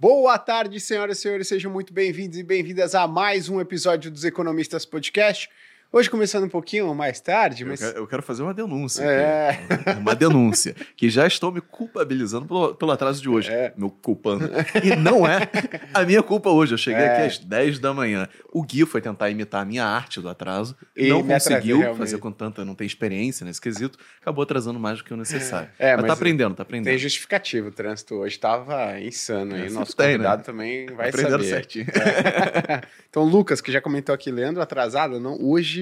Boa 0.00 0.38
tarde, 0.38 0.80
senhoras 0.80 1.18
e 1.18 1.20
senhores, 1.20 1.46
sejam 1.46 1.70
muito 1.70 1.92
bem-vindos 1.92 2.38
e 2.38 2.42
bem-vindas 2.42 2.94
a 2.94 3.06
mais 3.06 3.50
um 3.50 3.60
episódio 3.60 4.10
dos 4.10 4.24
Economistas 4.24 4.86
Podcast. 4.86 5.50
Hoje 5.92 6.08
começando 6.08 6.44
um 6.44 6.48
pouquinho 6.48 6.94
mais 6.94 7.18
tarde, 7.20 7.64
mas. 7.64 7.80
Eu 7.82 7.88
quero, 7.88 7.98
eu 8.02 8.06
quero 8.06 8.22
fazer 8.22 8.44
uma 8.44 8.54
denúncia. 8.54 9.02
É. 9.02 9.48
aqui. 9.68 9.98
Uma 9.98 10.14
denúncia. 10.14 10.72
Que 10.96 11.10
já 11.10 11.26
estou 11.26 11.50
me 11.50 11.60
culpabilizando 11.60 12.46
pelo, 12.46 12.74
pelo 12.76 12.92
atraso 12.92 13.20
de 13.20 13.28
hoje. 13.28 13.50
É. 13.50 13.72
Meu 13.76 13.90
culpando. 13.90 14.48
E 14.84 14.94
não 14.94 15.26
é 15.26 15.48
a 15.92 16.04
minha 16.04 16.22
culpa 16.22 16.48
hoje. 16.48 16.74
Eu 16.74 16.78
cheguei 16.78 17.02
É. 17.02 17.12
aqui 17.16 17.22
às 17.22 17.38
10 17.38 17.80
da 17.80 17.92
manhã. 17.92 18.28
O 18.52 18.62
Gui 18.62 18.86
foi 18.86 19.00
tentar 19.00 19.30
imitar 19.30 19.62
a 19.62 19.64
minha 19.64 19.84
arte 19.84 20.20
do 20.20 20.28
atraso. 20.28 20.76
E 20.96 21.08
não 21.08 21.24
me 21.24 21.34
atrasei, 21.34 21.56
conseguiu 21.56 21.94
fazer 21.96 22.18
com 22.18 22.30
tanta. 22.30 22.64
Não 22.64 22.76
tem 22.76 22.86
experiência 22.86 23.44
nesse 23.44 23.60
quesito. 23.60 23.98
Acabou 24.20 24.42
atrasando 24.44 24.78
mais 24.78 24.98
do 24.98 25.04
que 25.04 25.12
o 25.12 25.16
necessário. 25.16 25.70
É, 25.76 25.92
mas, 25.92 26.02
mas 26.02 26.06
tá 26.06 26.12
aprendendo, 26.12 26.54
tá 26.54 26.62
aprendendo. 26.62 26.84
Tem 26.90 26.98
justificativo, 26.98 27.66
o 27.68 27.72
trânsito 27.72 28.14
hoje 28.14 28.36
estava 28.36 29.00
insano 29.00 29.56
aí. 29.56 29.66
É, 29.66 29.68
O 29.68 29.72
nosso 29.72 29.90
sempre 29.90 30.04
tem, 30.06 30.12
convidado 30.14 30.38
né? 30.38 30.44
também 30.44 30.86
vai 30.86 31.08
Aprendendo 31.08 31.32
saber. 31.32 31.46
certinho. 31.48 31.86
então, 33.10 33.24
Lucas, 33.24 33.60
que 33.60 33.72
já 33.72 33.80
comentou 33.80 34.14
aqui, 34.14 34.30
Leandro, 34.30 34.62
atrasado, 34.62 35.18
não, 35.18 35.36
hoje, 35.40 35.79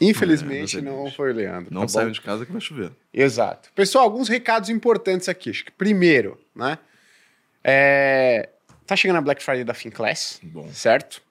infelizmente, 0.00 0.78
É, 0.78 0.80
não 0.80 1.10
foi 1.10 1.30
o 1.32 1.34
Leandro. 1.34 1.72
Não 1.74 1.82
tá 1.82 1.88
saiam 1.88 2.10
de 2.10 2.20
casa 2.20 2.46
que 2.46 2.52
vai 2.52 2.60
chover. 2.60 2.90
Exato. 3.12 3.70
Pessoal, 3.74 4.04
alguns 4.04 4.28
recados 4.28 4.68
importantes 4.68 5.28
aqui. 5.28 5.52
Primeiro, 5.76 6.40
né? 6.54 6.78
É... 7.62 8.48
Tá 8.86 8.96
chegando 8.96 9.16
a 9.16 9.20
Black 9.20 9.42
Friday 9.42 9.64
da 9.64 9.74
Finclass, 9.74 10.40
Bom. 10.42 10.68
certo? 10.72 11.22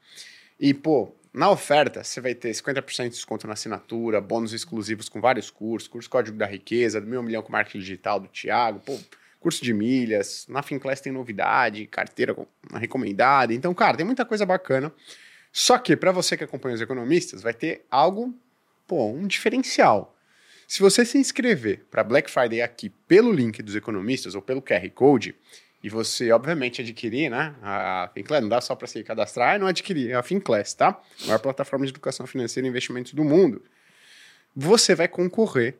E, 0.59 0.73
pô, 0.73 1.13
na 1.33 1.49
oferta, 1.49 2.03
você 2.03 2.21
vai 2.21 2.33
ter 2.33 2.51
50% 2.51 3.03
de 3.05 3.09
desconto 3.09 3.45
na 3.45 3.53
assinatura, 3.53 4.21
bônus 4.21 4.53
exclusivos 4.53 5.09
com 5.09 5.19
vários 5.19 5.49
cursos, 5.49 5.87
curso 5.87 6.09
Código 6.09 6.37
da 6.37 6.45
Riqueza, 6.45 7.01
do 7.01 7.07
Meu 7.07 7.21
Milhão 7.21 7.41
com 7.41 7.51
Marketing 7.51 7.79
Digital, 7.79 8.19
do 8.19 8.27
Thiago, 8.29 8.79
pô, 8.79 8.97
curso 9.39 9.63
de 9.63 9.73
milhas. 9.73 10.45
Na 10.47 10.61
Finclass 10.63 11.01
tem 11.01 11.11
novidade, 11.11 11.85
carteira 11.87 12.33
com- 12.33 12.47
recomendada. 12.75 13.53
Então, 13.53 13.73
cara, 13.73 13.97
tem 13.97 14.05
muita 14.05 14.23
coisa 14.25 14.45
bacana. 14.45 14.91
Só 15.51 15.77
que, 15.77 15.95
para 15.95 16.11
você 16.11 16.37
que 16.37 16.43
acompanha 16.43 16.75
os 16.75 16.81
economistas, 16.81 17.41
vai 17.41 17.53
ter 17.53 17.85
algo, 17.91 18.33
pô, 18.87 19.07
um 19.07 19.27
diferencial. 19.27 20.15
Se 20.67 20.79
você 20.81 21.03
se 21.03 21.17
inscrever 21.17 21.85
para 21.91 22.03
Black 22.03 22.31
Friday 22.31 22.61
aqui 22.61 22.89
pelo 22.89 23.31
link 23.31 23.61
dos 23.61 23.75
economistas 23.75 24.35
ou 24.35 24.41
pelo 24.41 24.61
QR 24.61 24.89
Code, 24.91 25.35
e 25.83 25.89
você, 25.89 26.31
obviamente, 26.31 26.81
adquirir, 26.81 27.29
né? 27.29 27.55
A 27.61 28.09
Finclass, 28.13 28.41
não 28.41 28.49
dá 28.49 28.61
só 28.61 28.75
para 28.75 28.87
se 28.87 29.03
cadastrar 29.03 29.55
e 29.55 29.59
não 29.59 29.67
adquirir, 29.67 30.11
é 30.11 30.13
a 30.13 30.23
Finclass, 30.23 30.73
tá? 30.73 30.89
A 31.23 31.25
maior 31.25 31.39
plataforma 31.39 31.85
de 31.85 31.91
educação 31.91 32.27
financeira 32.27 32.67
e 32.67 32.69
investimentos 32.69 33.13
do 33.13 33.23
mundo. 33.23 33.63
Você 34.55 34.93
vai 34.93 35.07
concorrer 35.07 35.75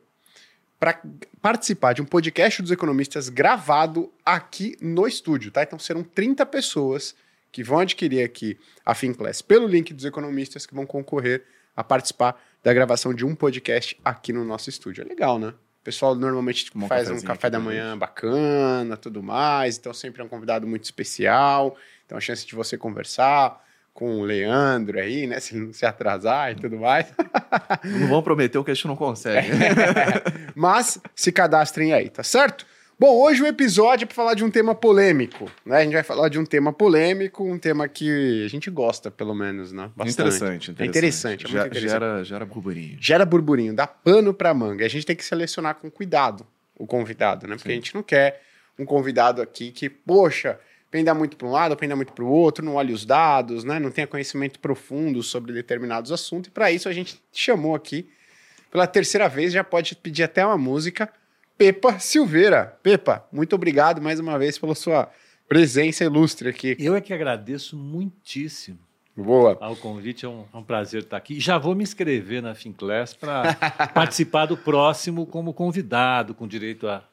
para 0.80 1.00
participar 1.40 1.94
de 1.94 2.02
um 2.02 2.06
podcast 2.06 2.62
dos 2.62 2.72
economistas 2.72 3.30
gravado 3.30 4.12
aqui 4.26 4.76
no 4.82 5.08
estúdio, 5.08 5.52
tá? 5.52 5.62
Então 5.62 5.78
serão 5.78 6.04
30 6.04 6.46
pessoas 6.48 7.16
que 7.52 7.64
vão 7.64 7.80
adquirir 7.80 8.24
aqui 8.24 8.58
a 8.86 8.96
Finclass 8.96 9.42
pelo 9.42 9.68
link 9.68 9.94
dos 9.94 10.06
economistas 10.06 10.66
que 10.66 10.74
vão 10.74 10.86
concorrer 10.86 11.44
a 11.76 11.84
participar 11.84 12.42
da 12.64 12.74
gravação 12.74 13.14
de 13.14 13.26
um 13.26 13.36
podcast 13.36 14.00
aqui 14.04 14.32
no 14.32 14.46
nosso 14.46 14.70
estúdio. 14.70 15.04
É 15.04 15.08
legal, 15.08 15.40
né? 15.40 15.50
O 15.50 15.84
pessoal 15.84 16.14
normalmente 16.14 16.66
tipo, 16.66 16.78
um 16.78 16.88
faz 16.88 17.10
um 17.10 17.20
café 17.22 17.50
da 17.50 17.60
manhã 17.60 17.98
bacana, 17.98 18.96
tudo 18.96 19.24
mais. 19.24 19.78
Então 19.78 19.94
sempre 19.94 20.22
é 20.22 20.26
um 20.26 20.28
convidado 20.28 20.68
muito 20.68 20.84
especial. 20.84 21.76
Então 22.06 22.18
a 22.18 22.22
chance 22.22 22.46
de 22.46 22.54
você 22.54 22.78
conversar 22.78 23.66
com 23.94 24.20
o 24.20 24.24
Leandro 24.24 25.00
aí, 25.00 25.28
né? 25.28 25.40
Se 25.40 25.56
ele 25.56 25.66
não 25.66 25.74
se 25.74 25.86
atrasar 25.86 26.52
e 26.52 26.56
tudo 26.56 26.78
mais. 26.78 27.12
Não 27.84 28.08
vão 28.08 28.22
prometer 28.22 28.58
o 28.58 28.64
que 28.64 28.72
a 28.72 28.74
gente 28.74 28.88
não 28.88 28.96
consegue. 28.96 29.50
Mas 30.56 31.00
se 31.16 31.32
cadastrem 31.32 31.94
aí, 31.94 32.10
tá 32.10 32.24
certo? 32.24 32.66
Bom, 33.02 33.20
hoje 33.20 33.42
o 33.42 33.48
episódio 33.48 34.04
é 34.04 34.06
para 34.06 34.14
falar 34.14 34.36
de 34.36 34.44
um 34.44 34.52
tema 34.52 34.76
polêmico, 34.76 35.52
né? 35.66 35.78
A 35.78 35.84
gente 35.84 35.94
vai 35.94 36.04
falar 36.04 36.30
de 36.30 36.38
um 36.38 36.46
tema 36.46 36.72
polêmico, 36.72 37.44
um 37.44 37.58
tema 37.58 37.88
que 37.88 38.46
a 38.46 38.48
gente 38.48 38.70
gosta, 38.70 39.10
pelo 39.10 39.34
menos, 39.34 39.72
né? 39.72 39.90
Bastante. 39.96 40.12
Interessante, 40.12 40.70
interessante. 40.70 40.82
É 40.82 40.86
interessante, 40.86 41.46
é 41.48 41.50
muito 41.50 41.66
interessante. 41.66 41.90
Gera, 41.90 42.24
gera 42.24 42.46
burburinho. 42.46 42.98
Gera 43.02 43.26
burburinho, 43.26 43.74
dá 43.74 43.88
pano 43.88 44.36
pra 44.36 44.54
manga. 44.54 44.86
A 44.86 44.88
gente 44.88 45.04
tem 45.04 45.16
que 45.16 45.26
selecionar 45.26 45.78
com 45.78 45.90
cuidado 45.90 46.46
o 46.78 46.86
convidado, 46.86 47.48
né? 47.48 47.56
Porque 47.56 47.70
Sim. 47.70 47.74
a 47.74 47.76
gente 47.78 47.96
não 47.96 48.04
quer 48.04 48.40
um 48.78 48.86
convidado 48.86 49.42
aqui 49.42 49.72
que, 49.72 49.90
poxa, 49.90 50.60
penda 50.92 51.12
muito 51.16 51.36
para 51.38 51.48
um 51.48 51.52
lado, 51.52 51.76
penda 51.76 51.96
muito 51.96 52.14
para 52.14 52.24
o 52.24 52.30
outro, 52.30 52.64
não 52.64 52.76
olhe 52.76 52.94
os 52.94 53.04
dados, 53.04 53.64
né? 53.64 53.80
Não 53.80 53.90
tenha 53.90 54.06
conhecimento 54.06 54.60
profundo 54.60 55.24
sobre 55.24 55.52
determinados 55.54 56.12
assuntos. 56.12 56.50
E 56.50 56.52
para 56.52 56.72
isso 56.72 56.88
a 56.88 56.94
gente 56.94 57.20
chamou 57.34 57.74
aqui, 57.74 58.08
pela 58.70 58.86
terceira 58.86 59.28
vez, 59.28 59.52
já 59.52 59.64
pode 59.64 59.96
pedir 59.96 60.22
até 60.22 60.46
uma 60.46 60.56
música, 60.56 61.12
Pepa 61.62 62.00
Silveira. 62.00 62.76
Pepa, 62.82 63.24
muito 63.32 63.54
obrigado 63.54 64.02
mais 64.02 64.20
uma 64.20 64.36
vez 64.40 64.58
pela 64.58 64.74
sua 64.74 65.08
presença 65.48 66.04
ilustre 66.04 66.50
aqui. 66.50 66.76
Eu 66.80 66.96
é 66.96 67.02
que 67.02 67.14
agradeço 67.14 67.78
muitíssimo 67.78 68.80
Boa. 69.16 69.60
ao 69.62 69.76
convite, 69.76 70.26
é 70.26 70.28
um, 70.28 70.46
é 70.52 70.58
um 70.58 70.64
prazer 70.64 71.04
estar 71.04 71.18
aqui. 71.18 71.40
Já 71.40 71.60
vou 71.60 71.76
me 71.76 71.84
inscrever 71.84 72.42
na 72.42 72.56
Finclass 72.56 73.14
para 73.14 73.54
participar 73.94 74.48
do 74.48 74.58
próximo 74.58 75.28
como 75.28 75.54
convidado, 75.54 76.34
com 76.34 76.48
direito 76.48 76.88
a. 76.88 77.04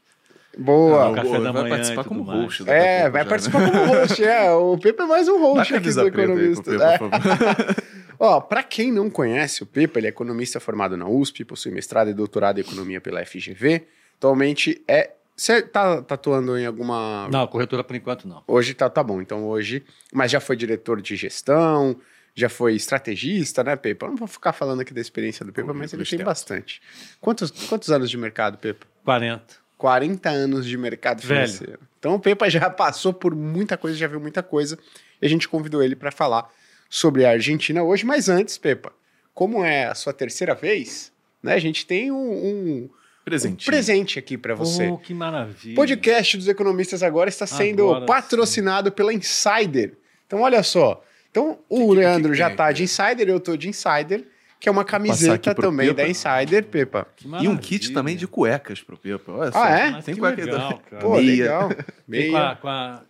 Boa. 0.57 1.15
Café 1.15 1.41
da 1.41 1.53
vai 1.53 1.63
manhã 1.65 1.69
participar 1.69 2.01
e 2.01 2.05
tudo 2.05 2.09
como 2.09 2.25
mais. 2.25 2.41
host. 2.41 2.71
É, 2.71 3.01
pouco 3.03 3.13
vai 3.13 3.21
já, 3.21 3.25
né? 3.25 3.25
participar 3.25 3.71
como 3.71 3.85
host, 3.85 4.25
é. 4.25 4.51
O 4.53 4.79
Pepa 4.79 5.03
é 5.03 5.07
mais 5.07 5.29
um 5.29 5.39
Dá 5.39 5.47
host 5.47 5.75
aqui 5.75 5.93
do 5.93 6.01
aí 6.01 6.07
Economista. 6.07 6.71
Pepa, 6.71 6.85
É. 6.85 6.99
favor. 6.99 7.77
Ó, 8.19 8.41
pra 8.41 8.63
quem 8.63 8.91
não 8.91 9.11
conhece 9.11 9.63
o 9.63 9.67
Pepa, 9.67 9.99
ele 10.01 10.07
é 10.07 10.11
economista 10.11 10.59
formado 10.59 10.97
na 10.97 11.07
USP, 11.07 11.45
possui 11.45 11.71
mestrado 11.71 12.09
e 12.09 12.15
doutorado 12.15 12.57
em 12.57 12.63
economia 12.63 12.99
pela 12.99 13.23
FGV. 13.23 13.87
Atualmente 14.19 14.83
é. 14.87 15.13
Você 15.37 15.63
tá 15.63 16.03
tatuando 16.03 16.59
em 16.59 16.67
alguma. 16.67 17.29
Não, 17.31 17.47
corretora 17.47 17.85
por 17.85 17.95
enquanto 17.95 18.27
não. 18.27 18.43
Hoje 18.47 18.75
tá, 18.75 18.91
tá 18.91 19.03
bom, 19.05 19.23
então 19.23 19.47
hoje. 19.47 19.85
Mas 20.13 20.33
já 20.33 20.41
foi 20.41 20.57
diretor 20.57 21.01
de 21.01 21.15
gestão, 21.15 21.97
já 22.35 22.49
foi 22.49 22.75
estrategista, 22.75 23.63
né, 23.63 23.77
Pepa? 23.77 24.07
Eu 24.07 24.11
não 24.11 24.17
vou 24.17 24.27
ficar 24.27 24.53
falando 24.53 24.81
aqui 24.81 24.93
da 24.93 25.01
experiência 25.01 25.45
do 25.47 25.53
Pepa, 25.53 25.73
mas 25.73 25.93
ele 25.93 26.05
tem 26.05 26.19
bastante. 26.25 26.83
Quantos, 27.21 27.53
quantos 27.69 27.89
anos 27.91 28.11
de 28.11 28.17
mercado, 28.19 28.59
Pepa? 28.59 28.85
40. 29.05 29.45
40 29.77 30.29
anos 30.29 30.67
de 30.67 30.77
mercado 30.77 31.21
Velho. 31.23 31.47
financeiro. 31.49 31.81
Então 32.01 32.15
o 32.17 32.21
Pepa 32.21 32.51
já 32.51 32.69
passou 32.69 33.13
por 33.13 33.33
muita 33.33 33.77
coisa, 33.77 33.97
já 33.97 34.09
viu 34.09 34.19
muita 34.19 34.43
coisa. 34.43 34.77
E 35.23 35.27
a 35.27 35.29
gente 35.29 35.49
convidou 35.49 35.81
ele 35.81 35.95
para 35.95 36.11
falar 36.11 36.51
sobre 36.91 37.25
a 37.25 37.31
Argentina 37.31 37.81
hoje. 37.85 38.05
Mas 38.05 38.29
antes, 38.29 38.59
Pepa, 38.59 38.93
como 39.33 39.65
é 39.65 39.87
a 39.87 39.95
sua 39.95 40.13
terceira 40.13 40.53
vez, 40.53 41.13
né? 41.41 41.55
A 41.55 41.61
gente 41.61 41.87
tem 41.87 42.11
um, 42.11 42.17
um- 42.17 42.91
um 43.29 43.41
Presentinho. 43.41 43.67
presente 43.71 44.19
aqui 44.19 44.37
para 44.39 44.55
você. 44.55 44.89
Oh, 44.89 44.99
que 44.99 45.13
maravilha. 45.15 45.73
O 45.73 45.77
podcast 45.77 46.37
dos 46.37 46.49
economistas 46.49 47.03
agora 47.03 47.29
está 47.29 47.47
sendo 47.47 47.85
Agora 47.91 48.07
patrocinado 48.07 48.91
pela 48.93 49.13
Insider. 49.13 49.95
Então, 50.27 50.41
olha 50.43 50.63
só. 50.63 51.03
Então, 51.31 51.59
o 51.69 51.89
que- 51.91 51.95
Leandro 51.97 52.33
que 52.33 52.39
já 52.39 52.49
tem 52.49 52.57
tá 52.57 52.65
aqui? 52.67 52.75
de 52.75 52.83
Insider, 52.85 53.29
eu 53.29 53.39
tô 53.41 53.57
de 53.57 53.69
Insider, 53.69 54.25
que 54.59 54.69
é 54.69 54.73
uma 54.73 54.85
camiseta 54.85 55.55
também 55.55 55.89
Pepa. 55.89 56.03
da 56.03 56.09
Insider, 56.09 56.65
Pepa. 56.67 57.07
Que 57.17 57.29
E 57.43 57.49
um 57.49 57.57
kit 57.57 57.93
também 57.93 58.17
de 58.17 58.27
cuecas 58.27 58.81
pro 58.83 58.97
Pepa. 58.97 59.31
Olha 59.33 59.53
só. 59.53 59.63
Ah, 59.63 59.71
é? 59.71 60.03
Tem 60.03 60.15
que 60.15 60.21
cueca 60.21 60.45
legal, 60.45 60.83
cara. 60.91 61.03
Pô, 61.03 61.17
Meia. 61.17 61.27
legal. 61.31 61.69
Vem 61.69 61.77
com, 61.77 62.33
Meia. 62.33 62.49
a- 62.51 62.57
com 62.57 62.69
a- 62.69 63.03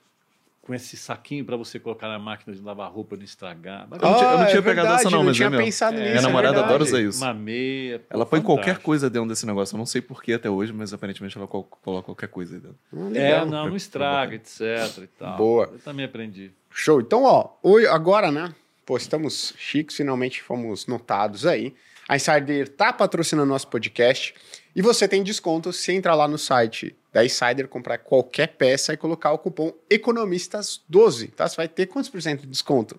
com 0.69 0.75
esse 0.75 0.99
saquinho 0.99 1.47
para 1.47 1.57
você 1.57 1.79
colocar 1.81 2.09
na 2.09 2.19
máquina 2.19 2.55
de 2.55 2.61
lavar 2.63 2.93
roupa 2.93 3.17
não 3.17 3.25
estragar. 3.25 3.89
Eu 3.91 3.99
não 3.99 3.99
tinha- 3.99 4.29
eu 4.31 4.37
não 4.37 4.43
Ah, 4.43 4.47
tinha 4.47 4.59
é 4.59 4.63
pegado 4.63 4.87
verdade, 4.89 5.01
essa 5.01 5.11
não, 5.11 5.25
mas 5.25 5.35
é 5.35 5.37
tinha 5.39 5.49
mesmo. 5.51 5.65
pensado 5.65 5.97
É, 5.97 6.01
nisso. 6.01 6.11
Minha 6.11 6.21
é 6.21 6.23
namorada 6.23 6.61
adora 6.63 6.83
usar 6.83 7.01
isso. 7.01 7.25
Uma 7.25 7.33
meia. 7.33 7.99
pô, 8.01 8.05
Ela 8.11 8.27
põe 8.27 8.43
qualquer 8.43 8.63
fantástico. 8.65 8.85
coisa 8.85 9.09
dentro 9.09 9.29
desse 9.31 9.47
negócio. 9.47 9.75
Eu 9.75 9.79
não 9.79 9.87
sei 9.87 10.03
porquê 10.03 10.35
até 10.35 10.51
hoje, 10.51 10.75
mas 10.75 10.93
aparentemente 10.93 11.39
ela 11.39 11.47
col- 11.47 11.65
coloca 11.65 12.05
qualquer 12.05 12.29
coisa 12.29 12.55
aí 12.57 12.61
dentro. 12.61 12.77
Ah, 12.93 12.99
É, 13.07 13.09
legal. 13.09 13.47
não, 13.47 13.69
não 13.71 13.77
estraga, 13.77 14.35
etc 14.35 14.61
e 15.03 15.07
tal. 15.19 15.37
Boa. 15.39 15.71
Eu 15.73 15.79
também 15.79 16.05
aprendi. 16.05 16.51
Show. 16.71 17.01
Então, 17.01 17.25
ó, 17.25 17.49
hoje, 17.63 17.87
agora, 17.87 18.31
né? 18.31 18.55
Pô, 18.85 18.99
estamos 18.99 19.55
chiques, 19.57 19.97
finalmente 19.97 20.43
fomos 20.43 20.87
notados 20.87 21.47
aí. 21.47 21.75
A 22.07 22.17
Insider 22.17 22.69
tá 22.69 22.93
patrocinando 22.93 23.49
nosso 23.49 23.69
podcast 23.69 24.35
e 24.79 24.83
você 24.83 25.09
tem 25.09 25.23
desconto 25.25 25.73
se 25.73 25.93
entrar 25.93 26.15
lá 26.15 26.29
no 26.29 26.39
site 26.39 26.95
da 27.13 27.25
Insider, 27.25 27.67
comprar 27.67 27.99
qualquer 27.99 28.47
peça 28.49 28.93
e 28.93 28.97
colocar 28.97 29.33
o 29.33 29.39
cupom 29.39 29.73
ECONOMISTAS12, 29.91 31.33
tá? 31.35 31.49
Você 31.49 31.57
vai 31.57 31.67
ter 31.69 31.87
quantos 31.87 32.09
por 32.11 32.21
cento 32.23 32.43
de 32.43 32.47
desconto? 32.47 32.99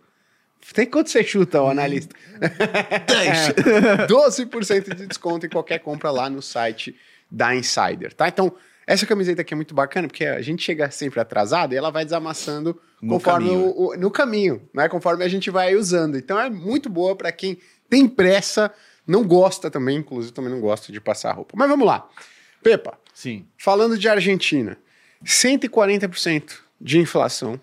Tem 0.73 0.85
quanto 0.85 1.09
você 1.09 1.23
chuta, 1.23 1.61
o 1.61 1.69
analista? 1.69 2.13
10! 3.07 4.07
12% 4.07 4.93
de 4.95 5.07
desconto 5.07 5.45
em 5.45 5.49
qualquer 5.49 5.79
compra 5.79 6.11
lá 6.11 6.29
no 6.29 6.41
site 6.41 6.95
da 7.31 7.55
Insider, 7.55 8.13
tá? 8.13 8.27
Então, 8.27 8.53
essa 8.85 9.05
camiseta 9.05 9.41
aqui 9.41 9.53
é 9.53 9.55
muito 9.55 9.73
bacana 9.73 10.07
porque 10.07 10.25
a 10.25 10.41
gente 10.41 10.63
chega 10.63 10.89
sempre 10.91 11.19
atrasado 11.19 11.73
e 11.73 11.77
ela 11.77 11.91
vai 11.91 12.03
desamassando 12.03 12.79
No 13.01 13.13
conforme 13.15 13.49
caminho. 13.49 13.65
o, 13.67 13.87
o- 13.91 13.97
no 13.97 14.11
caminho, 14.11 14.67
né? 14.73 14.89
Conforme 14.89 15.23
a 15.23 15.27
gente 15.29 15.49
vai 15.49 15.75
usando. 15.75 16.17
Então 16.17 16.37
é 16.39 16.49
muito 16.49 16.89
boa 16.89 17.15
para 17.15 17.31
quem 17.31 17.57
tem 17.89 18.07
pressa, 18.07 18.71
não 19.09 19.25
gosta 19.25 19.69
também, 19.71 19.97
inclusive 19.97 20.33
também 20.33 20.51
não 20.51 20.61
gosta 20.61 20.91
de 20.91 21.01
passar 21.01 21.33
roupa. 21.33 21.55
Mas 21.57 21.67
vamos 21.67 21.85
lá. 21.85 22.07
Pepa, 22.61 22.97
Sim. 23.13 23.45
falando 23.57 23.97
de 23.97 24.07
Argentina, 24.07 24.77
140% 25.23 26.59
de 26.79 26.99
inflação 26.99 27.59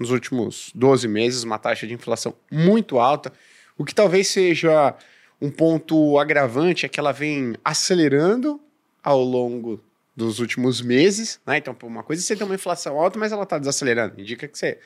nos 0.00 0.10
últimos 0.10 0.70
12 0.74 1.08
meses, 1.08 1.42
uma 1.42 1.58
taxa 1.58 1.86
de 1.86 1.92
inflação 1.92 2.34
muito 2.50 2.98
alta, 2.98 3.32
o 3.76 3.84
que 3.84 3.94
talvez 3.94 4.28
seja 4.28 4.94
um 5.40 5.50
ponto 5.50 6.18
agravante 6.18 6.86
é 6.86 6.88
que 6.88 6.98
ela 6.98 7.12
vem 7.12 7.54
acelerando 7.64 8.60
ao 9.02 9.22
longo 9.22 9.80
dos 10.16 10.40
últimos 10.40 10.80
meses, 10.80 11.40
né? 11.46 11.58
Então, 11.58 11.76
uma 11.84 12.02
coisa 12.02 12.20
é 12.20 12.24
você 12.24 12.34
ter 12.34 12.44
uma 12.44 12.54
inflação 12.54 12.98
alta, 12.98 13.18
mas 13.18 13.30
ela 13.30 13.44
está 13.44 13.56
desacelerando. 13.58 14.20
Indica 14.20 14.48
que 14.48 14.58
você 14.58 14.78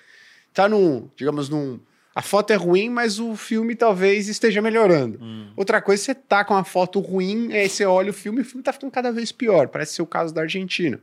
está 0.49 0.69
num, 0.69 1.09
digamos, 1.17 1.49
num. 1.49 1.81
A 2.15 2.21
foto 2.21 2.53
é 2.53 2.57
ruim, 2.57 2.91
mas 2.91 3.19
o 3.19 3.35
filme 3.37 3.75
talvez 3.75 4.29
esteja 4.29 4.61
melhorando. 4.61 5.19
Hum. 5.23 5.51
Outra 5.57 5.81
coisa, 5.81 6.03
você 6.03 6.15
tá 6.15 6.45
com 6.45 6.55
uma 6.55 6.65
foto 6.65 7.01
ruim, 7.01 7.53
aí 7.53 7.69
você 7.69 7.87
olha 7.87 8.11
o 8.11 8.15
filme 8.15 8.41
e 8.41 8.43
o 8.43 8.45
filme 8.45 8.63
tá 8.63 8.73
ficando 8.73 8.91
cada 8.91 9.11
vez 9.11 9.33
pior. 9.33 9.69
Parece 9.69 9.95
ser 9.95 10.03
o 10.03 10.07
caso 10.07 10.33
da 10.35 10.43
Argentina. 10.43 11.01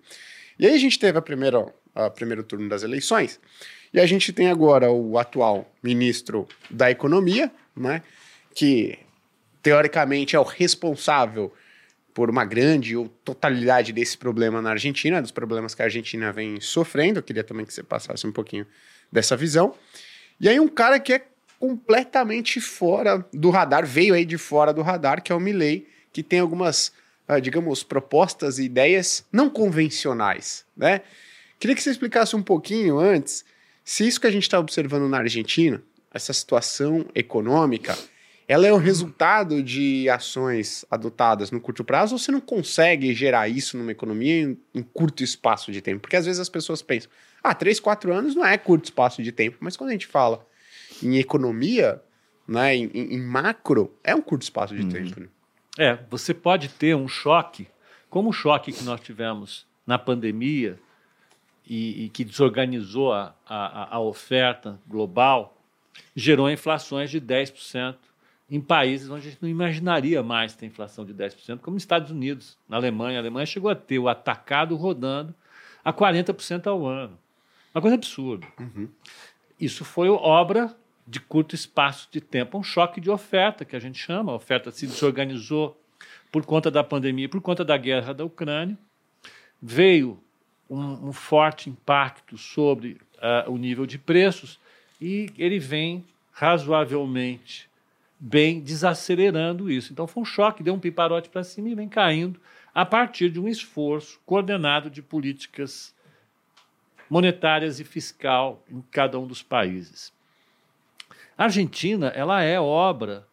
E 0.59 0.67
aí 0.67 0.75
a 0.75 0.77
gente 0.77 0.99
teve 0.99 1.17
a 1.17 1.21
primeira, 1.21 1.65
a 1.95 2.09
primeiro 2.09 2.43
turno 2.43 2.69
das 2.69 2.83
eleições, 2.83 3.39
e 3.91 3.99
a 3.99 4.05
gente 4.05 4.31
tem 4.31 4.49
agora 4.49 4.91
o 4.91 5.17
atual 5.17 5.71
ministro 5.81 6.47
da 6.69 6.91
Economia, 6.91 7.51
né? 7.75 8.03
Que 8.53 8.99
teoricamente 9.63 10.35
é 10.35 10.39
o 10.39 10.43
responsável 10.43 11.51
por 12.13 12.29
uma 12.29 12.45
grande 12.45 12.95
ou 12.95 13.07
totalidade 13.23 13.93
desse 13.93 14.17
problema 14.17 14.61
na 14.61 14.71
Argentina, 14.71 15.21
dos 15.21 15.31
problemas 15.31 15.73
que 15.73 15.81
a 15.81 15.85
Argentina 15.85 16.31
vem 16.31 16.59
sofrendo. 16.59 17.19
Eu 17.19 17.23
queria 17.23 17.43
também 17.43 17.65
que 17.65 17.73
você 17.73 17.81
passasse 17.81 18.27
um 18.27 18.31
pouquinho 18.31 18.67
dessa 19.11 19.35
visão. 19.35 19.73
E 20.39 20.47
aí 20.47 20.59
um 20.59 20.67
cara 20.67 20.99
que 20.99 21.13
é 21.13 21.25
completamente 21.59 22.61
fora 22.61 23.25
do 23.33 23.49
radar, 23.49 23.85
veio 23.85 24.13
aí 24.13 24.23
de 24.23 24.37
fora 24.37 24.73
do 24.73 24.81
radar, 24.81 25.21
que 25.21 25.31
é 25.31 25.35
o 25.35 25.39
Milley, 25.39 25.87
que 26.13 26.23
tem 26.23 26.39
algumas, 26.39 26.91
ah, 27.27 27.39
digamos, 27.39 27.83
propostas 27.83 28.57
e 28.59 28.63
ideias 28.63 29.25
não 29.31 29.49
convencionais, 29.49 30.65
né? 30.75 31.01
Queria 31.59 31.75
que 31.75 31.83
você 31.83 31.91
explicasse 31.91 32.35
um 32.35 32.41
pouquinho 32.41 32.97
antes 32.97 33.43
se 33.83 34.07
isso 34.07 34.21
que 34.21 34.27
a 34.27 34.31
gente 34.31 34.43
está 34.43 34.59
observando 34.59 35.09
na 35.09 35.17
Argentina, 35.17 35.81
essa 36.13 36.31
situação 36.31 37.05
econômica, 37.15 37.97
ela 38.47 38.67
é 38.67 38.71
o 38.71 38.77
resultado 38.77 39.61
de 39.63 40.07
ações 40.09 40.85
adotadas 40.89 41.51
no 41.51 41.59
curto 41.59 41.83
prazo 41.83 42.13
ou 42.13 42.19
você 42.19 42.31
não 42.31 42.39
consegue 42.39 43.13
gerar 43.13 43.49
isso 43.49 43.77
numa 43.77 43.91
economia 43.91 44.43
em, 44.43 44.57
em 44.73 44.83
curto 44.83 45.23
espaço 45.23 45.71
de 45.71 45.81
tempo? 45.81 46.01
Porque 46.01 46.15
às 46.15 46.25
vezes 46.25 46.39
as 46.39 46.49
pessoas 46.49 46.81
pensam, 46.81 47.09
ah, 47.43 47.53
três, 47.55 47.79
quatro 47.79 48.13
anos 48.13 48.35
não 48.35 48.45
é 48.45 48.57
curto 48.57 48.85
espaço 48.85 49.21
de 49.23 49.31
tempo, 49.31 49.57
mas 49.59 49.75
quando 49.77 49.89
a 49.89 49.93
gente 49.93 50.07
fala 50.07 50.45
em 51.01 51.17
economia, 51.17 52.01
né, 52.47 52.75
em, 52.75 52.89
em 52.93 53.21
macro, 53.21 53.93
é 54.03 54.13
um 54.13 54.21
curto 54.21 54.43
espaço 54.43 54.75
de 54.75 54.81
Uhum. 54.83 54.89
tempo. 54.89 55.19
Né? 55.21 55.27
É, 55.77 55.99
você 56.09 56.33
pode 56.33 56.67
ter 56.69 56.95
um 56.95 57.07
choque, 57.07 57.67
como 58.09 58.29
o 58.29 58.33
choque 58.33 58.71
que 58.71 58.83
nós 58.83 58.99
tivemos 59.01 59.65
na 59.87 59.97
pandemia 59.97 60.77
e, 61.65 62.05
e 62.05 62.09
que 62.09 62.23
desorganizou 62.25 63.13
a, 63.13 63.33
a, 63.47 63.95
a 63.95 63.99
oferta 63.99 64.79
global, 64.87 65.55
gerou 66.15 66.49
inflações 66.49 67.09
de 67.09 67.21
10% 67.21 67.95
em 68.51 68.59
países 68.59 69.09
onde 69.09 69.27
a 69.27 69.29
gente 69.31 69.41
não 69.41 69.49
imaginaria 69.49 70.23
mais 70.23 70.55
ter 70.55 70.65
inflação 70.65 71.05
de 71.05 71.13
10%, 71.13 71.59
como 71.59 71.75
nos 71.75 71.83
Estados 71.83 72.09
Unidos, 72.09 72.57
na 72.67 72.77
Alemanha. 72.77 73.19
A 73.19 73.21
Alemanha 73.21 73.45
chegou 73.45 73.69
a 73.69 73.75
ter 73.75 73.99
o 73.99 74.09
atacado 74.09 74.75
rodando 74.75 75.33
a 75.85 75.93
40% 75.93 76.65
ao 76.67 76.85
ano. 76.85 77.17
Uma 77.73 77.81
coisa 77.81 77.95
absurda. 77.95 78.47
Isso 79.59 79.85
foi 79.85 80.09
obra 80.09 80.75
de 81.05 81.19
curto 81.19 81.55
espaço 81.55 82.07
de 82.11 82.21
tempo, 82.21 82.57
um 82.57 82.63
choque 82.63 83.01
de 83.01 83.09
oferta, 83.09 83.65
que 83.65 83.75
a 83.75 83.79
gente 83.79 83.97
chama. 83.97 84.31
A 84.31 84.35
oferta 84.35 84.71
se 84.71 84.85
desorganizou 84.85 85.79
por 86.31 86.45
conta 86.45 86.69
da 86.69 86.83
pandemia, 86.83 87.27
por 87.27 87.41
conta 87.41 87.65
da 87.65 87.77
guerra 87.77 88.13
da 88.13 88.23
Ucrânia. 88.23 88.77
Veio 89.61 90.21
um, 90.69 91.09
um 91.09 91.13
forte 91.13 91.69
impacto 91.69 92.37
sobre 92.37 93.01
ah, 93.21 93.45
o 93.47 93.57
nível 93.57 93.85
de 93.85 93.97
preços 93.97 94.59
e 95.01 95.31
ele 95.37 95.59
vem 95.59 96.05
razoavelmente 96.31 97.67
bem 98.19 98.59
desacelerando 98.59 99.71
isso. 99.71 99.91
Então 99.91 100.05
foi 100.05 100.21
um 100.21 100.25
choque, 100.25 100.61
deu 100.61 100.73
um 100.73 100.79
piparote 100.79 101.29
para 101.29 101.43
cima 101.43 101.69
e 101.69 101.75
vem 101.75 101.87
caindo 101.87 102.39
a 102.73 102.85
partir 102.85 103.29
de 103.29 103.39
um 103.39 103.47
esforço 103.47 104.19
coordenado 104.25 104.89
de 104.89 105.01
políticas 105.01 105.93
monetárias 107.09 107.79
e 107.79 107.83
fiscal 107.83 108.63
em 108.69 108.81
cada 108.91 109.17
um 109.19 109.25
dos 109.25 109.41
países. 109.41 110.13
A 111.37 111.45
Argentina, 111.45 112.07
ela 112.09 112.43
é 112.43 112.59
obra 112.59 113.25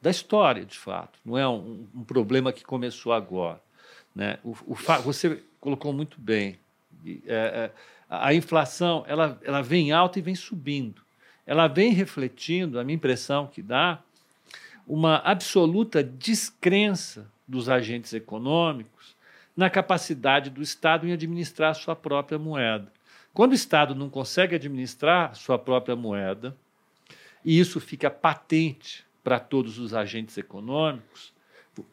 da 0.00 0.10
história, 0.10 0.64
de 0.64 0.78
fato. 0.78 1.18
Não 1.24 1.36
é 1.36 1.46
um, 1.48 1.86
um 1.94 2.04
problema 2.04 2.52
que 2.52 2.64
começou 2.64 3.12
agora. 3.12 3.60
Né? 4.14 4.38
O, 4.44 4.56
o 4.66 4.74
você 5.02 5.42
colocou 5.60 5.92
muito 5.92 6.20
bem. 6.20 6.58
É, 7.26 7.34
é, 7.34 7.70
a 8.08 8.32
inflação 8.32 9.04
ela, 9.06 9.38
ela 9.42 9.60
vem 9.60 9.92
alta 9.92 10.18
e 10.18 10.22
vem 10.22 10.34
subindo. 10.34 11.02
Ela 11.46 11.66
vem 11.66 11.92
refletindo, 11.92 12.78
a 12.78 12.84
minha 12.84 12.96
impressão 12.96 13.46
que 13.46 13.62
dá, 13.62 14.02
uma 14.86 15.16
absoluta 15.18 16.02
descrença 16.02 17.30
dos 17.46 17.68
agentes 17.68 18.12
econômicos 18.12 19.16
na 19.56 19.68
capacidade 19.68 20.50
do 20.50 20.62
Estado 20.62 21.06
em 21.06 21.12
administrar 21.12 21.74
sua 21.74 21.96
própria 21.96 22.38
moeda. 22.38 22.90
Quando 23.32 23.52
o 23.52 23.54
Estado 23.54 23.94
não 23.94 24.10
consegue 24.10 24.54
administrar 24.54 25.34
sua 25.34 25.58
própria 25.58 25.94
moeda, 25.94 26.56
e 27.44 27.58
isso 27.58 27.80
fica 27.80 28.10
patente 28.10 29.04
para 29.22 29.38
todos 29.38 29.78
os 29.78 29.94
agentes 29.94 30.36
econômicos, 30.36 31.32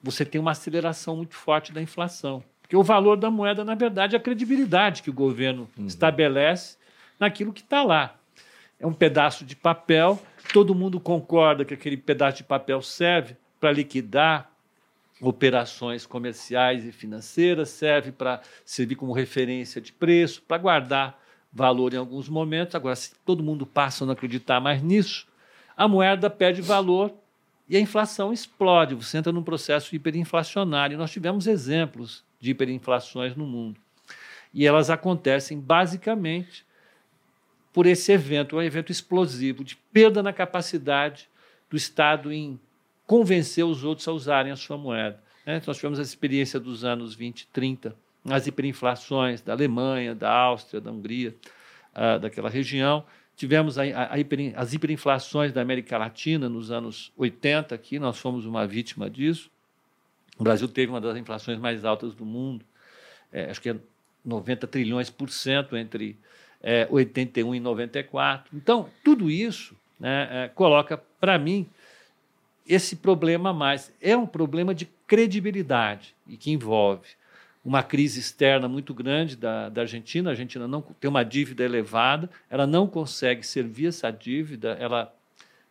você 0.01 0.25
tem 0.25 0.41
uma 0.41 0.51
aceleração 0.51 1.17
muito 1.17 1.35
forte 1.35 1.71
da 1.71 1.81
inflação. 1.81 2.43
Porque 2.61 2.75
o 2.75 2.83
valor 2.83 3.15
da 3.15 3.29
moeda, 3.29 3.63
na 3.63 3.75
verdade, 3.75 4.15
é 4.15 4.17
a 4.17 4.21
credibilidade 4.21 5.03
que 5.03 5.09
o 5.09 5.13
governo 5.13 5.69
estabelece 5.85 6.77
naquilo 7.19 7.53
que 7.53 7.61
está 7.61 7.83
lá. 7.83 8.15
É 8.79 8.87
um 8.87 8.93
pedaço 8.93 9.45
de 9.45 9.55
papel, 9.55 10.19
todo 10.51 10.73
mundo 10.73 10.99
concorda 10.99 11.63
que 11.63 11.73
aquele 11.73 11.95
pedaço 11.95 12.37
de 12.37 12.43
papel 12.43 12.81
serve 12.81 13.37
para 13.59 13.71
liquidar 13.71 14.51
operações 15.21 16.05
comerciais 16.05 16.85
e 16.85 16.91
financeiras, 16.91 17.69
serve 17.69 18.11
para 18.11 18.41
servir 18.65 18.95
como 18.95 19.13
referência 19.13 19.79
de 19.79 19.93
preço, 19.93 20.41
para 20.41 20.57
guardar 20.57 21.24
valor 21.55 21.93
em 21.93 21.97
alguns 21.97 22.27
momentos. 22.27 22.75
Agora, 22.75 22.97
se 22.97 23.15
todo 23.25 23.41
mundo 23.41 23.65
passa 23.65 24.03
a 24.03 24.05
não 24.05 24.11
acreditar 24.13 24.59
mais 24.59 24.83
nisso, 24.83 25.25
a 25.77 25.87
moeda 25.87 26.29
perde 26.29 26.61
valor 26.61 27.13
e 27.69 27.77
a 27.77 27.79
inflação 27.79 28.33
explode. 28.33 28.93
Você 28.93 29.17
entra 29.17 29.31
num 29.31 29.41
processo 29.41 29.95
hiperinflacionário. 29.95 30.97
Nós 30.97 31.11
tivemos 31.11 31.47
exemplos 31.47 32.25
de 32.41 32.51
hiperinflações 32.51 33.35
no 33.37 33.47
mundo. 33.47 33.79
E 34.53 34.67
elas 34.67 34.89
acontecem 34.89 35.57
basicamente 35.57 36.65
por 37.73 37.85
esse 37.85 38.11
evento, 38.11 38.57
um 38.57 38.61
evento 38.61 38.91
explosivo 38.91 39.63
de 39.63 39.75
perda 39.75 40.21
na 40.21 40.31
capacidade 40.31 41.27
do 41.69 41.75
Estado 41.75 42.31
em 42.31 42.59
convencer 43.05 43.65
os 43.65 43.83
outros 43.83 44.07
a 44.07 44.11
usarem 44.11 44.51
a 44.51 44.55
sua 44.55 44.77
moeda. 44.77 45.21
né? 45.45 45.61
Nós 45.65 45.77
tivemos 45.77 45.99
a 45.99 46.01
experiência 46.01 46.59
dos 46.59 46.83
anos 46.83 47.13
20 47.15 47.41
e 47.41 47.47
30, 47.47 47.95
as 48.25 48.47
hiperinflações 48.47 49.41
da 49.41 49.53
Alemanha, 49.53 50.15
da 50.15 50.31
Áustria, 50.31 50.81
da 50.81 50.91
Hungria, 50.91 51.35
ah, 51.93 52.17
daquela 52.17 52.49
região. 52.49 53.05
Tivemos 53.35 53.77
a, 53.77 53.83
a, 53.83 54.13
a 54.13 54.19
hiper, 54.19 54.53
as 54.55 54.73
hiperinflações 54.73 55.51
da 55.51 55.61
América 55.61 55.97
Latina 55.97 56.49
nos 56.49 56.71
anos 56.71 57.11
80, 57.17 57.75
aqui 57.75 57.99
nós 57.99 58.17
fomos 58.17 58.45
uma 58.45 58.65
vítima 58.65 59.09
disso. 59.09 59.49
O 60.37 60.43
Brasil 60.43 60.67
teve 60.67 60.91
uma 60.91 61.01
das 61.01 61.17
inflações 61.17 61.59
mais 61.59 61.85
altas 61.85 62.13
do 62.13 62.25
mundo, 62.25 62.65
é, 63.31 63.49
acho 63.49 63.61
que 63.61 63.69
é 63.69 63.75
90 64.23 64.67
trilhões 64.67 65.09
por 65.09 65.29
cento 65.29 65.77
entre 65.77 66.17
é, 66.61 66.87
81 66.89 67.55
e 67.55 67.59
94. 67.59 68.49
Então, 68.55 68.89
tudo 69.03 69.29
isso 69.29 69.75
né, 69.99 70.27
é, 70.31 70.47
coloca, 70.49 70.97
para 71.19 71.37
mim, 71.37 71.67
esse 72.67 72.95
problema 72.95 73.53
mais. 73.53 73.93
É 74.01 74.17
um 74.17 74.25
problema 74.25 74.73
de 74.73 74.85
credibilidade 75.07 76.15
e 76.27 76.35
que 76.35 76.51
envolve 76.51 77.09
uma 77.65 77.81
crise 77.81 78.19
externa 78.19 78.67
muito 78.67 78.93
grande 78.93 79.35
da, 79.35 79.69
da 79.69 79.81
Argentina. 79.81 80.29
A 80.29 80.33
Argentina 80.33 80.67
não 80.67 80.83
tem 80.83 81.09
uma 81.09 81.23
dívida 81.25 81.63
elevada, 81.63 82.29
ela 82.47 82.67
não 82.67 82.85
consegue 82.85 83.45
servir 83.45 83.87
essa 83.87 84.11
dívida, 84.11 84.77
ela 84.79 85.11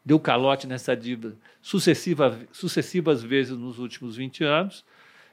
deu 0.04 0.18
calote 0.18 0.66
nessa 0.66 0.96
dívida 0.96 1.36
sucessiva, 1.62 2.36
sucessivas 2.52 3.22
vezes 3.22 3.56
nos 3.56 3.78
últimos 3.78 4.16
20 4.16 4.42
anos. 4.42 4.84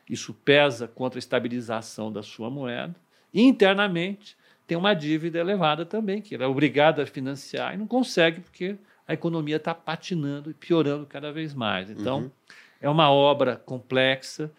Isso 0.08 0.34
pesa 0.34 0.88
contra 0.88 1.18
a 1.18 1.20
estabilização 1.22 2.12
da 2.12 2.22
sua 2.22 2.50
moeda. 2.50 2.96
E 3.34 3.41
internamente 3.41 4.38
tem 4.68 4.77
uma 4.77 4.94
dívida 4.94 5.39
elevada 5.39 5.86
também, 5.86 6.22
que 6.22 6.36
ela 6.36 6.44
é 6.44 6.48
obrigada 6.48 7.01
a 7.01 7.06
financiar 7.08 7.74
e 7.74 7.77
não 7.77 7.88
consegue 7.88 8.39
porque 8.41 8.75
a 9.08 9.13
economia 9.13 9.56
está 9.58 9.74
patinando 9.74 10.51
e 10.51 10.53
piorando 10.53 11.06
cada 11.08 11.32
vez 11.32 11.53
mais. 11.53 11.89
Então, 11.89 12.20
Uhum. 12.20 12.32
é 12.80 12.89
uma 12.89 13.10
obra 13.12 13.56
complexa 13.58 14.51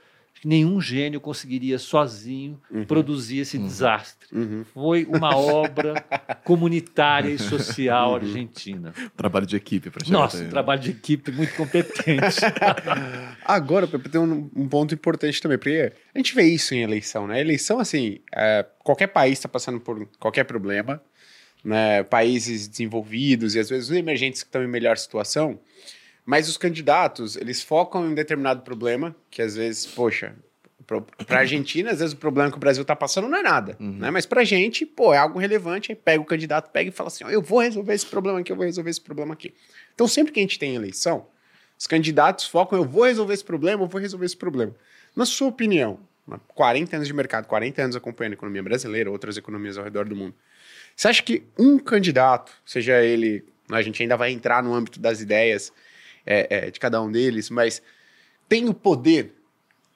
nenhum 0.44 0.80
gênio 0.80 1.20
conseguiria 1.20 1.78
sozinho 1.78 2.60
produzir 2.88 3.38
esse 3.38 3.56
desastre. 3.58 4.26
Uhum. 4.32 4.64
Foi 4.72 5.04
uma 5.04 5.36
obra 5.36 6.04
comunitária 6.44 7.30
e 7.30 7.38
social 7.38 8.16
argentina. 8.16 8.92
Trabalho 9.16 9.46
de 9.46 9.56
equipe 9.56 9.90
para 9.90 10.08
Nossa, 10.10 10.38
até 10.38 10.46
um 10.46 10.50
trabalho 10.50 10.80
de 10.80 10.90
equipe 10.90 11.30
muito 11.30 11.54
competente. 11.54 12.40
Agora, 13.44 13.86
Pepe, 13.86 14.08
tem 14.08 14.20
um, 14.20 14.50
um 14.54 14.68
ponto 14.68 14.94
importante 14.94 15.40
também, 15.40 15.58
porque 15.58 15.92
a 16.14 16.18
gente 16.18 16.34
vê 16.34 16.44
isso 16.44 16.74
em 16.74 16.82
eleição, 16.82 17.26
né? 17.26 17.40
Eleição, 17.40 17.78
assim, 17.78 18.18
é, 18.34 18.66
qualquer 18.80 19.08
país 19.08 19.38
está 19.38 19.48
passando 19.48 19.80
por 19.80 20.08
qualquer 20.18 20.44
problema, 20.44 21.00
né? 21.64 22.02
Países 22.02 22.66
desenvolvidos 22.66 23.54
e 23.54 23.60
às 23.60 23.68
vezes 23.68 23.90
os 23.90 23.96
emergentes 23.96 24.42
que 24.42 24.48
estão 24.48 24.62
em 24.62 24.68
melhor 24.68 24.98
situação, 24.98 25.60
mas 26.24 26.48
os 26.48 26.56
candidatos, 26.56 27.36
eles 27.36 27.62
focam 27.62 28.04
em 28.06 28.10
um 28.10 28.14
determinado 28.14 28.62
problema, 28.62 29.14
que 29.30 29.42
às 29.42 29.54
vezes, 29.56 29.86
poxa, 29.86 30.34
Para 31.26 31.38
a 31.38 31.40
Argentina, 31.40 31.90
às 31.90 32.00
vezes 32.00 32.12
o 32.12 32.16
problema 32.18 32.50
que 32.50 32.56
o 32.56 32.60
Brasil 32.60 32.82
está 32.82 32.94
passando 32.94 33.26
não 33.28 33.38
é 33.38 33.42
nada, 33.42 33.76
Uhum. 33.80 33.98
né? 33.98 34.10
Mas 34.10 34.26
para 34.26 34.40
a 34.42 34.44
gente, 34.44 34.84
pô, 34.84 35.14
é 35.14 35.18
algo 35.18 35.38
relevante. 35.38 35.90
Aí 35.92 35.96
pega 35.96 36.20
o 36.20 36.24
candidato, 36.24 36.70
pega 36.70 36.88
e 36.90 36.92
fala 36.92 37.06
assim: 37.08 37.24
ó, 37.24 37.30
eu 37.30 37.40
vou 37.40 37.60
resolver 37.60 37.94
esse 37.94 38.04
problema 38.06 38.40
aqui, 38.40 38.52
eu 38.52 38.56
vou 38.56 38.64
resolver 38.66 38.90
esse 38.90 39.00
problema 39.00 39.32
aqui. 39.32 39.54
Então, 39.94 40.06
sempre 40.08 40.32
que 40.32 40.40
a 40.40 40.42
gente 40.42 40.58
tem 40.58 40.74
eleição, 40.74 41.26
os 41.78 41.86
candidatos 41.86 42.46
focam: 42.46 42.78
eu 42.78 42.84
vou 42.84 43.04
resolver 43.04 43.32
esse 43.32 43.44
problema, 43.44 43.82
eu 43.84 43.86
vou 43.88 44.00
resolver 44.00 44.26
esse 44.26 44.36
problema. 44.36 44.74
Na 45.16 45.24
sua 45.24 45.48
opinião, 45.48 46.00
há 46.30 46.38
40 46.38 46.96
anos 46.96 47.08
de 47.08 47.14
mercado, 47.14 47.46
40 47.46 47.80
anos 47.82 47.96
acompanhando 47.96 48.32
a 48.32 48.34
economia 48.34 48.62
brasileira, 48.62 49.10
outras 49.10 49.36
economias 49.36 49.78
ao 49.78 49.84
redor 49.84 50.04
do 50.08 50.16
mundo, 50.16 50.34
você 50.96 51.08
acha 51.08 51.22
que 51.22 51.44
um 51.58 51.78
candidato, 51.78 52.52
seja 52.66 53.00
ele, 53.02 53.44
a 53.70 53.80
gente 53.82 54.02
ainda 54.02 54.16
vai 54.16 54.30
entrar 54.30 54.62
no 54.62 54.74
âmbito 54.74 55.00
das 55.00 55.20
ideias 55.20 55.72
é, 56.26 56.66
é, 56.66 56.70
de 56.70 56.78
cada 56.78 57.00
um 57.02 57.10
deles, 57.10 57.50
mas 57.50 57.82
tem 58.48 58.68
o 58.68 58.74
poder 58.74 59.34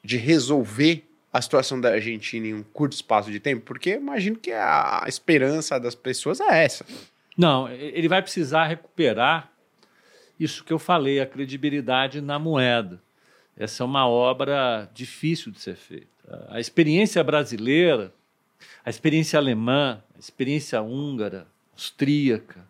de 0.02 0.16
resolver 0.16 1.04
a 1.32 1.42
situação 1.42 1.80
da 1.80 1.90
Argentina 1.90 2.46
em 2.46 2.54
um 2.54 2.62
curto 2.62 2.94
espaço 2.94 3.30
de 3.30 3.40
tempo? 3.40 3.62
Porque 3.64 3.90
imagino 3.90 4.36
que 4.36 4.52
a 4.52 5.04
esperança 5.06 5.78
das 5.78 5.94
pessoas 5.94 6.40
é 6.40 6.64
essa. 6.64 6.86
Não, 7.36 7.68
ele 7.68 8.08
vai 8.08 8.22
precisar 8.22 8.66
recuperar 8.66 9.52
isso 10.38 10.64
que 10.64 10.72
eu 10.72 10.78
falei, 10.78 11.20
a 11.20 11.26
credibilidade 11.26 12.20
na 12.20 12.38
moeda. 12.38 13.02
Essa 13.56 13.82
é 13.82 13.86
uma 13.86 14.06
obra 14.06 14.88
difícil 14.94 15.50
de 15.50 15.60
ser 15.60 15.76
feita. 15.76 16.06
A 16.48 16.60
experiência 16.60 17.22
brasileira, 17.22 18.12
a 18.84 18.90
experiência 18.90 19.38
alemã, 19.38 20.02
a 20.14 20.18
experiência 20.18 20.80
húngara, 20.82 21.46
austríaca, 21.72 22.66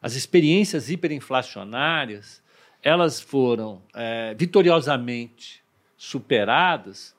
as 0.00 0.14
experiências 0.14 0.90
hiperinflacionárias, 0.90 2.42
elas 2.82 3.20
foram 3.20 3.82
é, 3.94 4.34
vitoriosamente 4.34 5.62
superadas 5.96 7.14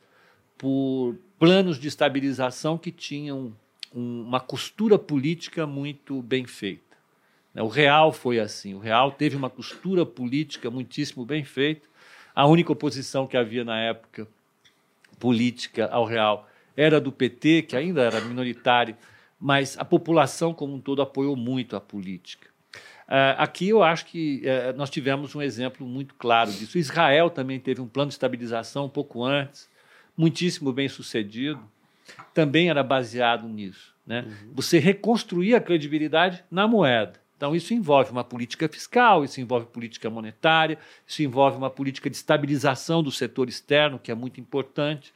por 0.58 1.16
planos 1.38 1.80
de 1.80 1.88
estabilização 1.88 2.78
que 2.78 2.92
tinham 2.92 3.54
um, 3.94 4.24
uma 4.24 4.39
costura 4.39 4.98
política 4.98 5.66
muito 5.66 6.22
bem 6.22 6.46
feita. 6.46 6.98
Né? 7.54 7.62
O 7.62 7.68
real 7.68 8.12
foi 8.12 8.39
assim. 8.39 8.74
O 8.74 8.80
real 8.80 9.12
teve 9.12 9.36
uma 9.36 9.50
costura 9.50 10.06
política 10.06 10.70
muitíssimo 10.70 11.25
bem 11.25 11.44
feita. 11.44 11.88
A 12.36 12.46
única 12.46 12.72
oposição 12.72 13.28
que 13.28 13.38
havia 13.38 13.63
na 13.63 13.80
época 13.80 14.28
política 15.20 15.88
ao 15.88 16.06
real 16.06 16.48
era 16.75 17.01
do 17.01 17.12
PT, 17.12 17.63
que 17.63 17.75
ainda 17.75 18.01
era 18.01 18.22
minoritário, 18.22 18.96
mas 19.39 19.78
a 19.78 19.84
população 19.84 20.54
como 20.54 20.75
um 20.75 20.82
todo 20.82 21.01
apoiou 21.01 21.36
muito 21.36 21.75
a 21.75 21.82
política. 21.82 22.49
Uh, 23.10 23.34
aqui 23.39 23.70
eu 23.70 23.82
acho 23.82 24.06
que 24.06 24.44
uh, 24.46 24.78
nós 24.78 24.88
tivemos 24.92 25.34
um 25.34 25.42
exemplo 25.42 25.86
muito 25.88 26.13
claro 26.13 26.51
disso. 26.51 26.78
Israel 26.78 27.32
também 27.32 27.60
teve 27.60 27.82
um 27.82 27.88
plano 27.88 28.10
de 28.10 28.13
estabilização 28.13 28.86
um 28.86 28.89
pouco 28.89 29.25
antes, 29.25 29.68
muitíssimo 30.16 30.72
bem 30.72 30.88
sucedido, 30.88 31.60
também 32.36 32.70
era 32.70 32.84
baseado 32.84 33.48
nisso. 33.48 33.96
Né? 34.06 34.25
Uhum. 34.28 34.54
Você 34.54 34.78
reconstruir 34.78 35.56
a 35.56 35.60
credibilidade 35.60 36.44
na 36.51 36.68
moeda. 36.68 37.20
Então, 37.36 37.56
isso 37.56 37.74
envolve 37.74 38.12
uma 38.12 38.24
política 38.24 38.68
fiscal, 38.68 39.24
isso 39.24 39.39
envolve 39.39 39.66
política 39.68 40.10
monetária, 40.10 40.78
isso 41.08 41.24
envolve 41.24 41.58
uma 41.58 41.70
política 41.70 42.10
de 42.10 42.16
estabilização 42.16 43.01
do 43.01 43.12
setor 43.12 43.48
externo, 43.48 43.98
que 43.98 44.12
é 44.12 44.16
muito 44.16 44.42
importante. 44.42 45.13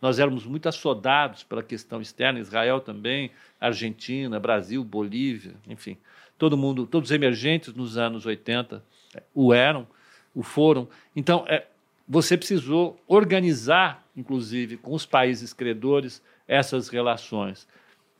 Nós 0.00 0.18
éramos 0.18 0.46
muito 0.46 0.68
assodados 0.68 1.42
pela 1.42 1.62
questão 1.62 2.00
externa, 2.00 2.38
Israel 2.38 2.80
também, 2.80 3.32
Argentina, 3.60 4.38
Brasil, 4.38 4.84
Bolívia, 4.84 5.54
enfim. 5.68 5.98
Todo 6.36 6.56
mundo, 6.56 6.86
todos 6.86 7.10
os 7.10 7.14
emergentes 7.14 7.72
nos 7.74 7.96
anos 7.96 8.26
80 8.26 8.82
o 9.34 9.52
eram, 9.52 9.86
o 10.34 10.42
foram. 10.42 10.88
Então, 11.14 11.44
é, 11.46 11.66
você 12.08 12.36
precisou 12.36 13.00
organizar, 13.06 14.04
inclusive, 14.16 14.76
com 14.76 14.92
os 14.92 15.06
países 15.06 15.52
credores, 15.52 16.22
essas 16.46 16.88
relações. 16.88 17.66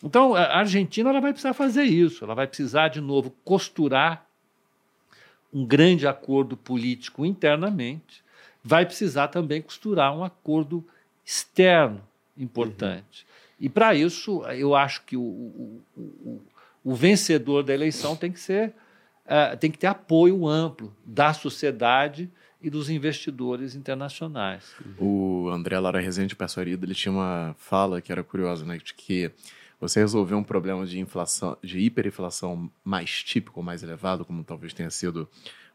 Então, 0.02 0.34
a 0.34 0.58
Argentina 0.58 1.10
ela 1.10 1.20
vai 1.20 1.32
precisar 1.32 1.54
fazer 1.54 1.84
isso, 1.84 2.24
ela 2.24 2.34
vai 2.34 2.46
precisar, 2.46 2.88
de 2.88 3.00
novo, 3.00 3.34
costurar 3.44 4.26
um 5.52 5.64
grande 5.64 6.06
acordo 6.06 6.56
político 6.56 7.24
internamente, 7.24 8.22
vai 8.62 8.84
precisar 8.84 9.28
também 9.28 9.62
costurar 9.62 10.16
um 10.16 10.24
acordo 10.24 10.84
externo 11.24 12.02
importante. 12.36 13.22
Uhum. 13.22 13.56
E, 13.60 13.68
para 13.68 13.94
isso, 13.94 14.42
eu 14.46 14.74
acho 14.74 15.02
que 15.04 15.16
o, 15.16 15.22
o, 15.22 15.82
o, 15.96 16.42
o, 16.84 16.94
vencedor 16.94 17.62
da 17.62 17.72
eleição 17.72 18.14
tem 18.14 18.30
que 18.30 18.38
ser, 18.38 18.74
uh, 19.24 19.56
tem 19.56 19.70
que 19.70 19.78
ter 19.78 19.86
apoio 19.86 20.46
amplo 20.46 20.94
da 21.04 21.32
sociedade 21.32 22.30
e 22.60 22.70
dos 22.70 22.88
investidores 22.88 23.74
internacionais. 23.74 24.74
O 24.98 25.48
André 25.50 25.78
Lara 25.78 26.00
Rezende 26.00 26.36
Pessoarida, 26.36 26.86
ele 26.86 26.94
tinha 26.94 27.12
uma 27.12 27.54
fala 27.58 28.00
que 28.00 28.12
era 28.12 28.22
curiosa, 28.22 28.64
né, 28.64 28.78
de 28.78 28.94
que 28.94 29.30
você 29.80 30.00
resolver 30.00 30.34
um 30.34 30.42
problema 30.42 30.86
de 30.86 30.98
inflação, 30.98 31.56
de 31.62 31.78
hiperinflação 31.78 32.70
mais 32.82 33.22
típico, 33.22 33.62
mais 33.62 33.82
elevado, 33.82 34.24
como 34.24 34.42
talvez 34.42 34.72
tenha 34.72 34.90
sido 34.90 35.28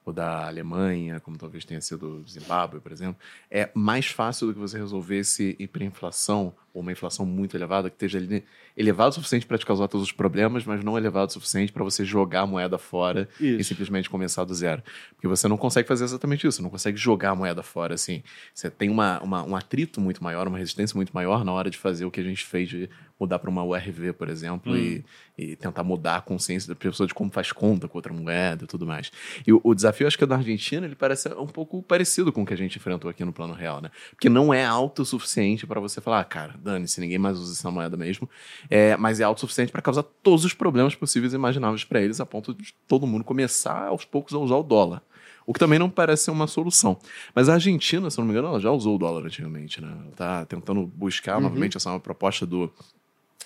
o 0.09 0.13
da 0.13 0.47
Alemanha, 0.47 1.19
como 1.19 1.37
talvez 1.37 1.65
tenha 1.65 1.81
sido 1.81 2.21
o 2.21 2.27
Zimbábue, 2.27 2.79
por 2.79 2.91
exemplo, 2.91 3.17
é 3.49 3.69
mais 3.73 4.07
fácil 4.07 4.47
do 4.47 4.53
que 4.53 4.59
você 4.59 4.77
resolver 4.77 5.17
esse 5.17 5.55
hiperinflação 5.59 6.53
ou 6.73 6.81
uma 6.81 6.91
inflação 6.91 7.25
muito 7.25 7.57
elevada 7.57 7.89
que 7.89 7.95
esteja 7.95 8.17
ali 8.17 8.43
elevado 8.77 9.11
o 9.11 9.13
suficiente 9.15 9.45
para 9.45 9.57
te 9.57 9.65
causar 9.65 9.87
todos 9.87 10.07
os 10.07 10.11
problemas, 10.11 10.63
mas 10.63 10.83
não 10.83 10.97
elevado 10.97 11.29
o 11.29 11.33
suficiente 11.33 11.71
para 11.71 11.83
você 11.83 12.05
jogar 12.05 12.41
a 12.41 12.47
moeda 12.47 12.77
fora 12.77 13.27
isso. 13.39 13.59
e 13.59 13.63
simplesmente 13.63 14.09
começar 14.09 14.45
do 14.45 14.53
zero. 14.53 14.81
Porque 15.15 15.27
você 15.27 15.47
não 15.47 15.57
consegue 15.57 15.87
fazer 15.87 16.05
exatamente 16.05 16.47
isso, 16.47 16.61
não 16.61 16.69
consegue 16.69 16.97
jogar 16.97 17.31
a 17.31 17.35
moeda 17.35 17.61
fora 17.63 17.95
assim. 17.95 18.23
Você 18.53 18.69
tem 18.69 18.89
uma, 18.89 19.19
uma, 19.21 19.43
um 19.43 19.55
atrito 19.55 19.99
muito 19.99 20.23
maior, 20.23 20.47
uma 20.47 20.57
resistência 20.57 20.95
muito 20.95 21.11
maior 21.11 21.43
na 21.43 21.51
hora 21.51 21.69
de 21.69 21.77
fazer 21.77 22.05
o 22.05 22.11
que 22.11 22.19
a 22.19 22.23
gente 22.23 22.45
fez 22.45 22.69
de 22.69 22.89
mudar 23.19 23.39
para 23.39 23.49
uma 23.49 23.63
URV, 23.63 24.13
por 24.13 24.29
exemplo, 24.29 24.73
hum. 24.73 24.77
e, 24.77 25.05
e, 25.37 25.55
tentar 25.55 25.83
mudar 25.83 26.17
a 26.17 26.21
consciência 26.21 26.69
da 26.69 26.75
pessoa 26.75 27.05
de 27.05 27.13
como 27.13 27.29
faz 27.29 27.51
conta 27.51 27.87
com 27.87 27.97
outra 27.97 28.13
moeda 28.13 28.63
e 28.63 28.67
tudo 28.67 28.85
mais. 28.85 29.11
E 29.45 29.51
o, 29.51 29.59
o 29.63 29.75
desafio, 29.75 30.07
acho 30.07 30.17
que 30.17 30.23
é 30.23 30.27
da 30.27 30.37
Argentina, 30.37 30.85
ele 30.85 30.95
parece 30.95 31.27
um 31.33 31.47
pouco 31.47 31.83
parecido 31.83 32.31
com 32.31 32.43
o 32.43 32.45
que 32.45 32.53
a 32.53 32.57
gente 32.57 32.77
enfrentou 32.77 33.09
aqui 33.09 33.25
no 33.25 33.33
plano 33.33 33.53
real, 33.53 33.81
né? 33.81 33.91
Porque 34.11 34.29
não 34.29 34.53
é 34.53 34.65
alto 34.65 35.01
o 35.01 35.05
suficiente 35.05 35.67
para 35.67 35.79
você 35.79 35.99
falar, 35.99 36.21
ah, 36.21 36.23
cara, 36.23 36.55
dane-se, 36.57 37.01
ninguém 37.01 37.17
mais 37.17 37.37
usa 37.37 37.53
essa 37.53 37.69
moeda 37.69 37.97
mesmo. 37.97 38.29
É, 38.69 38.95
mas 38.95 39.19
é 39.19 39.23
alto 39.23 39.39
o 39.39 39.41
suficiente 39.41 39.71
para 39.71 39.81
causar 39.81 40.03
todos 40.03 40.45
os 40.45 40.53
problemas 40.53 40.95
possíveis 40.95 41.33
e 41.33 41.35
imagináveis 41.35 41.83
para 41.83 42.01
eles, 42.01 42.21
a 42.21 42.25
ponto 42.25 42.53
de 42.53 42.73
todo 42.87 43.05
mundo 43.05 43.23
começar 43.23 43.87
aos 43.87 44.05
poucos 44.05 44.33
a 44.33 44.37
usar 44.37 44.55
o 44.55 44.63
dólar. 44.63 45.01
O 45.49 45.53
que 45.53 45.59
também 45.59 45.79
não 45.79 45.89
parece 45.89 46.25
ser 46.25 46.31
uma 46.31 46.45
solução. 46.45 46.99
Mas 47.33 47.49
a 47.49 47.55
Argentina, 47.55 48.07
se 48.11 48.19
não 48.19 48.25
me 48.25 48.31
engano, 48.31 48.49
ela 48.49 48.59
já 48.59 48.69
usou 48.69 48.95
o 48.95 48.99
dólar 48.99 49.25
antigamente, 49.25 49.81
né? 49.81 49.87
Ela 49.91 50.11
tá 50.15 50.45
tentando 50.45 50.85
buscar 50.85 51.37
uhum. 51.37 51.41
novamente, 51.41 51.75
essa 51.75 51.89
é 51.89 51.93
uma 51.93 51.99
proposta 51.99 52.45
do, 52.45 52.71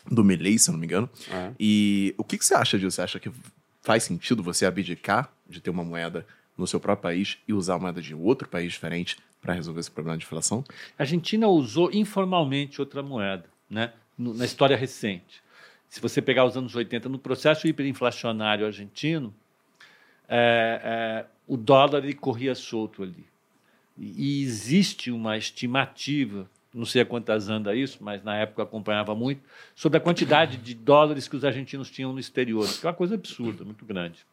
do 0.10 0.24
Milley, 0.24 0.58
se 0.60 0.72
não 0.72 0.78
me 0.78 0.86
engano. 0.86 1.10
É. 1.30 1.52
E 1.60 2.14
o 2.18 2.24
que, 2.24 2.38
que 2.38 2.46
você 2.46 2.54
acha 2.54 2.78
disso? 2.78 2.96
Você 2.96 3.02
acha 3.02 3.20
que 3.20 3.32
faz 3.82 4.04
sentido 4.04 4.44
você 4.44 4.66
abdicar 4.66 5.32
de 5.48 5.62
ter 5.62 5.70
uma 5.70 5.84
moeda 5.84 6.26
no 6.58 6.68
seu 6.68 6.80
próprio 6.80 7.04
país 7.04 7.38
e 7.48 7.54
usar 7.54 7.76
a 7.76 7.80
moeda 7.80 8.02
de 8.02 8.14
outro 8.14 8.48
país 8.48 8.72
diferente 8.72 9.18
para 9.42 9.54
resolver 9.54 9.80
esse 9.80 9.92
problema 9.92 10.18
de 10.18 10.26
inflação? 10.26 10.64
A 10.98 11.04
Argentina 11.04 11.48
usou 11.48 11.92
informalmente 11.92 12.80
outra 12.80 13.04
moeda, 13.04 13.46
né? 13.70 13.92
na 14.18 14.46
história 14.46 14.78
recente. 14.78 15.42
Se 15.90 16.00
você 16.00 16.22
pegar 16.22 16.46
os 16.46 16.58
anos 16.58 16.76
80, 16.76 17.10
no 17.10 17.20
processo 17.20 17.68
hiperinflacionário 17.68 18.66
argentino, 18.66 19.34
é, 20.28 20.82
é, 20.84 21.26
o 21.48 21.58
dólar 21.58 22.04
ele 22.04 22.14
corria 22.14 22.56
solto 22.56 23.04
ali. 23.04 23.26
E 23.98 24.42
existe 24.42 25.12
uma 25.12 25.38
estimativa 25.38 26.50
não 26.74 26.86
sei 26.86 27.04
a 27.04 27.06
quantas 27.06 27.50
anda 27.50 27.76
isso, 27.76 28.00
mas 28.02 28.24
na 28.24 28.36
época 28.36 28.64
acompanhava 28.64 29.14
muito, 29.14 29.42
sobre 29.76 29.98
a 29.98 30.02
quantidade 30.02 30.58
de 30.58 30.74
dólares 30.74 31.28
que 31.28 31.36
os 31.36 31.46
argentinos 31.46 31.90
tinham 31.90 32.12
no 32.12 32.20
exterior, 32.20 32.68
que 32.68 32.86
é 32.86 32.90
uma 32.90 32.96
coisa 32.96 33.16
absurda, 33.16 33.64
muito 33.64 33.86
grande. 33.86 34.26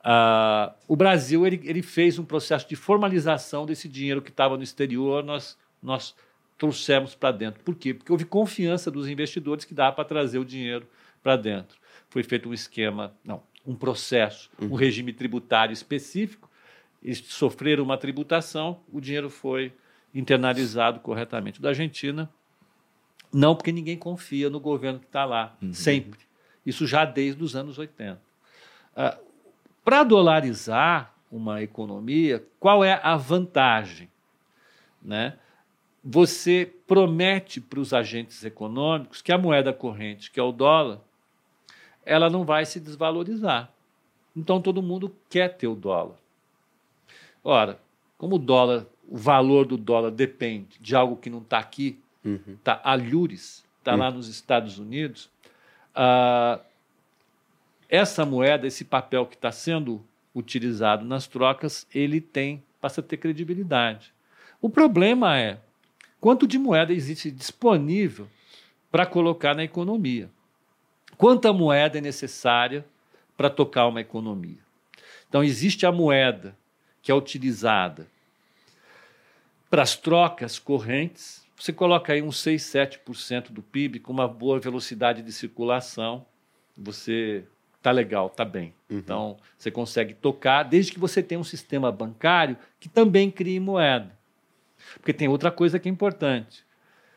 Uh, 0.00 0.72
o 0.88 0.96
Brasil 0.96 1.46
ele, 1.46 1.60
ele, 1.64 1.82
fez 1.82 2.18
um 2.18 2.24
processo 2.24 2.66
de 2.68 2.74
formalização 2.74 3.66
desse 3.66 3.86
dinheiro 3.88 4.22
que 4.22 4.30
estava 4.30 4.56
no 4.56 4.62
exterior, 4.62 5.22
nós, 5.22 5.58
nós 5.82 6.14
trouxemos 6.56 7.14
para 7.14 7.32
dentro. 7.32 7.62
Por 7.62 7.74
quê? 7.74 7.92
Porque 7.92 8.10
houve 8.10 8.24
confiança 8.24 8.90
dos 8.90 9.08
investidores 9.08 9.64
que 9.64 9.74
dá 9.74 9.92
para 9.92 10.04
trazer 10.04 10.38
o 10.38 10.44
dinheiro 10.44 10.86
para 11.22 11.36
dentro. 11.36 11.78
Foi 12.08 12.22
feito 12.22 12.48
um 12.48 12.54
esquema, 12.54 13.12
não, 13.22 13.42
um 13.66 13.74
processo, 13.74 14.50
um 14.60 14.74
regime 14.74 15.12
tributário 15.12 15.72
específico, 15.72 16.50
eles 17.02 17.18
sofreram 17.18 17.84
uma 17.84 17.96
tributação, 17.96 18.80
o 18.92 19.00
dinheiro 19.00 19.30
foi 19.30 19.72
internalizado 20.14 21.00
corretamente. 21.00 21.58
O 21.58 21.62
da 21.62 21.70
Argentina, 21.70 22.30
não, 23.32 23.54
porque 23.54 23.72
ninguém 23.72 23.96
confia 23.96 24.50
no 24.50 24.60
governo 24.60 24.98
que 24.98 25.06
está 25.06 25.24
lá, 25.24 25.56
uhum. 25.62 25.72
sempre. 25.72 26.20
Isso 26.64 26.86
já 26.86 27.04
desde 27.04 27.42
os 27.42 27.54
anos 27.56 27.78
80. 27.78 28.20
Ah, 28.96 29.18
Para 29.84 30.02
dolarizar 30.02 31.14
uma 31.30 31.62
economia, 31.62 32.44
qual 32.58 32.84
é 32.84 33.00
a 33.02 33.16
vantagem? 33.16 34.10
Né? 35.00 35.38
Você 36.02 36.72
promete 36.86 37.60
para 37.60 37.80
os 37.80 37.94
agentes 37.94 38.44
econômicos 38.44 39.22
que 39.22 39.32
a 39.32 39.38
moeda 39.38 39.72
corrente, 39.72 40.30
que 40.30 40.40
é 40.40 40.42
o 40.42 40.52
dólar, 40.52 41.00
ela 42.04 42.28
não 42.28 42.44
vai 42.44 42.64
se 42.64 42.80
desvalorizar. 42.80 43.72
Então 44.34 44.60
todo 44.60 44.82
mundo 44.82 45.14
quer 45.28 45.56
ter 45.56 45.66
o 45.66 45.74
dólar. 45.74 46.16
Ora, 47.42 47.80
como 48.18 48.36
o 48.36 48.38
dólar 48.38 48.86
o 49.10 49.16
valor 49.16 49.66
do 49.66 49.76
dólar 49.76 50.12
depende 50.12 50.78
de 50.80 50.94
algo 50.94 51.16
que 51.16 51.28
não 51.28 51.40
está 51.40 51.58
aqui, 51.58 51.98
está 52.58 52.80
alhures, 52.84 53.64
está 53.78 53.96
lá 53.96 54.08
nos 54.10 54.28
Estados 54.28 54.78
Unidos, 54.78 55.28
ah, 55.94 56.60
essa 57.88 58.24
moeda, 58.24 58.68
esse 58.68 58.84
papel 58.84 59.26
que 59.26 59.34
está 59.34 59.50
sendo 59.50 60.00
utilizado 60.32 61.04
nas 61.04 61.26
trocas, 61.26 61.88
ele 61.92 62.20
tem 62.20 62.62
passa 62.80 63.00
a 63.00 63.04
ter 63.04 63.16
credibilidade. 63.16 64.12
O 64.62 64.70
problema 64.70 65.38
é 65.38 65.58
quanto 66.20 66.46
de 66.46 66.58
moeda 66.58 66.92
existe 66.92 67.30
disponível 67.30 68.28
para 68.90 69.04
colocar 69.04 69.54
na 69.54 69.64
economia. 69.64 70.30
Quanta 71.16 71.52
moeda 71.52 71.98
é 71.98 72.00
necessária 72.00 72.86
para 73.36 73.50
tocar 73.50 73.86
uma 73.86 74.00
economia? 74.00 74.60
Então, 75.28 75.44
existe 75.44 75.84
a 75.84 75.92
moeda 75.92 76.56
que 77.02 77.10
é 77.10 77.14
utilizada 77.14 78.06
para 79.70 79.82
as 79.82 79.96
trocas 79.96 80.58
correntes. 80.58 81.46
Você 81.56 81.72
coloca 81.72 82.12
aí 82.12 82.20
uns 82.20 82.38
6, 82.40 82.62
7% 82.62 83.52
do 83.52 83.62
PIB 83.62 84.00
com 84.00 84.12
uma 84.12 84.26
boa 84.26 84.58
velocidade 84.58 85.22
de 85.22 85.32
circulação. 85.32 86.26
Você 86.76 87.44
tá 87.80 87.90
legal, 87.90 88.28
tá 88.28 88.44
bem. 88.44 88.74
Uhum. 88.90 88.98
Então, 88.98 89.36
você 89.56 89.70
consegue 89.70 90.14
tocar, 90.14 90.64
desde 90.64 90.92
que 90.92 90.98
você 90.98 91.22
tenha 91.22 91.40
um 91.40 91.44
sistema 91.44 91.92
bancário 91.92 92.56
que 92.78 92.88
também 92.88 93.30
crie 93.30 93.60
moeda. 93.60 94.18
Porque 94.94 95.12
tem 95.12 95.28
outra 95.28 95.50
coisa 95.50 95.78
que 95.78 95.88
é 95.88 95.92
importante. 95.92 96.64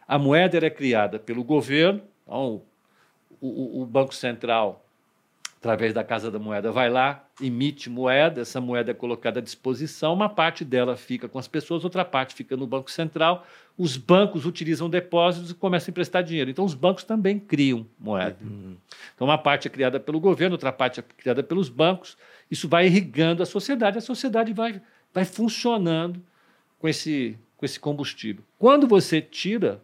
A 0.08 0.20
moeda 0.20 0.58
era 0.58 0.70
criada 0.70 1.18
pelo 1.18 1.44
governo, 1.44 2.02
então, 2.24 2.62
o, 3.42 3.82
o, 3.82 3.86
Banco 3.86 4.14
Central, 4.14 4.83
através 5.64 5.94
da 5.94 6.04
Casa 6.04 6.30
da 6.30 6.38
Moeda, 6.38 6.74
vai 6.74 6.90
lá, 6.90 7.26
emite 7.42 7.90
moeda, 7.90 8.42
essa 8.42 8.60
moeda 8.60 8.92
é 8.92 8.94
colocada 8.94 9.40
à 9.40 9.42
disposição, 9.42 10.14
uma 10.14 10.28
parte 10.28 10.66
dela 10.66 10.98
fica 10.98 11.30
com 11.30 11.40
as 11.40 11.48
pessoas, 11.48 11.86
outra 11.86 12.04
parte 12.04 12.36
fica 12.36 12.58
no 12.58 12.68
Banco 12.68 12.92
Central. 12.92 13.48
Os 13.78 13.96
bancos 13.96 14.46
utilizam 14.46 14.90
depósitos 14.90 15.52
e 15.52 15.54
começam 15.54 15.90
a 15.90 15.92
emprestar 15.92 16.22
dinheiro. 16.22 16.50
Então, 16.50 16.66
os 16.66 16.74
bancos 16.74 17.06
também 17.06 17.40
criam 17.40 17.88
moeda. 17.98 18.36
Uhum. 18.42 18.76
Então, 19.16 19.26
uma 19.26 19.38
parte 19.38 19.66
é 19.66 19.72
criada 19.72 20.02
pelo 20.02 20.20
governo, 20.20 20.56
outra 20.56 20.74
parte 20.74 21.00
é 21.00 21.04
criada 21.04 21.42
pelos 21.42 21.70
bancos. 21.70 22.18
Isso 22.52 22.68
vai 22.68 22.88
irrigando 22.88 23.42
a 23.42 23.46
sociedade, 23.46 23.98
a 23.98 24.02
sociedade 24.02 24.52
vai, 24.52 24.82
vai 25.14 25.24
funcionando 25.24 26.22
com 26.78 26.90
esse, 26.90 27.38
com 27.56 27.66
esse 27.66 27.80
combustível. 27.80 28.44
Quando 28.60 28.86
você 28.86 29.22
tira 29.22 29.82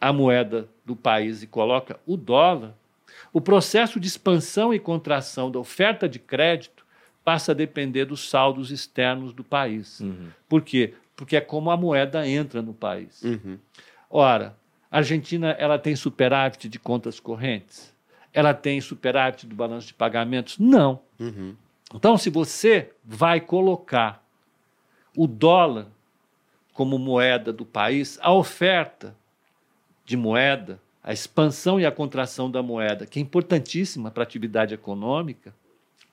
a 0.00 0.12
moeda 0.12 0.68
do 0.84 0.96
país 0.96 1.40
e 1.40 1.46
coloca 1.46 2.00
o 2.04 2.16
dólar, 2.16 2.74
o 3.32 3.40
processo 3.40 3.98
de 4.00 4.08
expansão 4.08 4.72
e 4.72 4.78
contração 4.78 5.50
da 5.50 5.58
oferta 5.58 6.08
de 6.08 6.18
crédito 6.18 6.86
passa 7.24 7.52
a 7.52 7.54
depender 7.54 8.04
dos 8.04 8.28
saldos 8.28 8.70
externos 8.70 9.32
do 9.32 9.44
país. 9.44 10.00
Uhum. 10.00 10.28
Por 10.48 10.62
quê? 10.62 10.94
Porque 11.14 11.36
é 11.36 11.40
como 11.40 11.70
a 11.70 11.76
moeda 11.76 12.26
entra 12.26 12.62
no 12.62 12.72
país. 12.72 13.22
Uhum. 13.22 13.58
Ora, 14.08 14.56
a 14.90 14.98
Argentina 14.98 15.50
ela 15.58 15.78
tem 15.78 15.94
superávit 15.94 16.68
de 16.68 16.78
contas 16.78 17.20
correntes? 17.20 17.94
Ela 18.32 18.54
tem 18.54 18.80
superávit 18.80 19.46
do 19.46 19.54
balanço 19.54 19.88
de 19.88 19.94
pagamentos? 19.94 20.58
Não. 20.58 21.00
Uhum. 21.18 21.54
Então, 21.94 22.16
se 22.16 22.30
você 22.30 22.92
vai 23.04 23.40
colocar 23.40 24.22
o 25.16 25.26
dólar 25.26 25.86
como 26.72 26.98
moeda 26.98 27.52
do 27.52 27.66
país, 27.66 28.18
a 28.22 28.32
oferta 28.32 29.14
de 30.04 30.16
moeda, 30.16 30.80
a 31.02 31.12
expansão 31.12 31.80
e 31.80 31.86
a 31.86 31.92
contração 31.92 32.50
da 32.50 32.62
moeda, 32.62 33.06
que 33.06 33.18
é 33.18 33.22
importantíssima 33.22 34.10
para 34.10 34.22
a 34.22 34.26
atividade 34.26 34.74
econômica, 34.74 35.54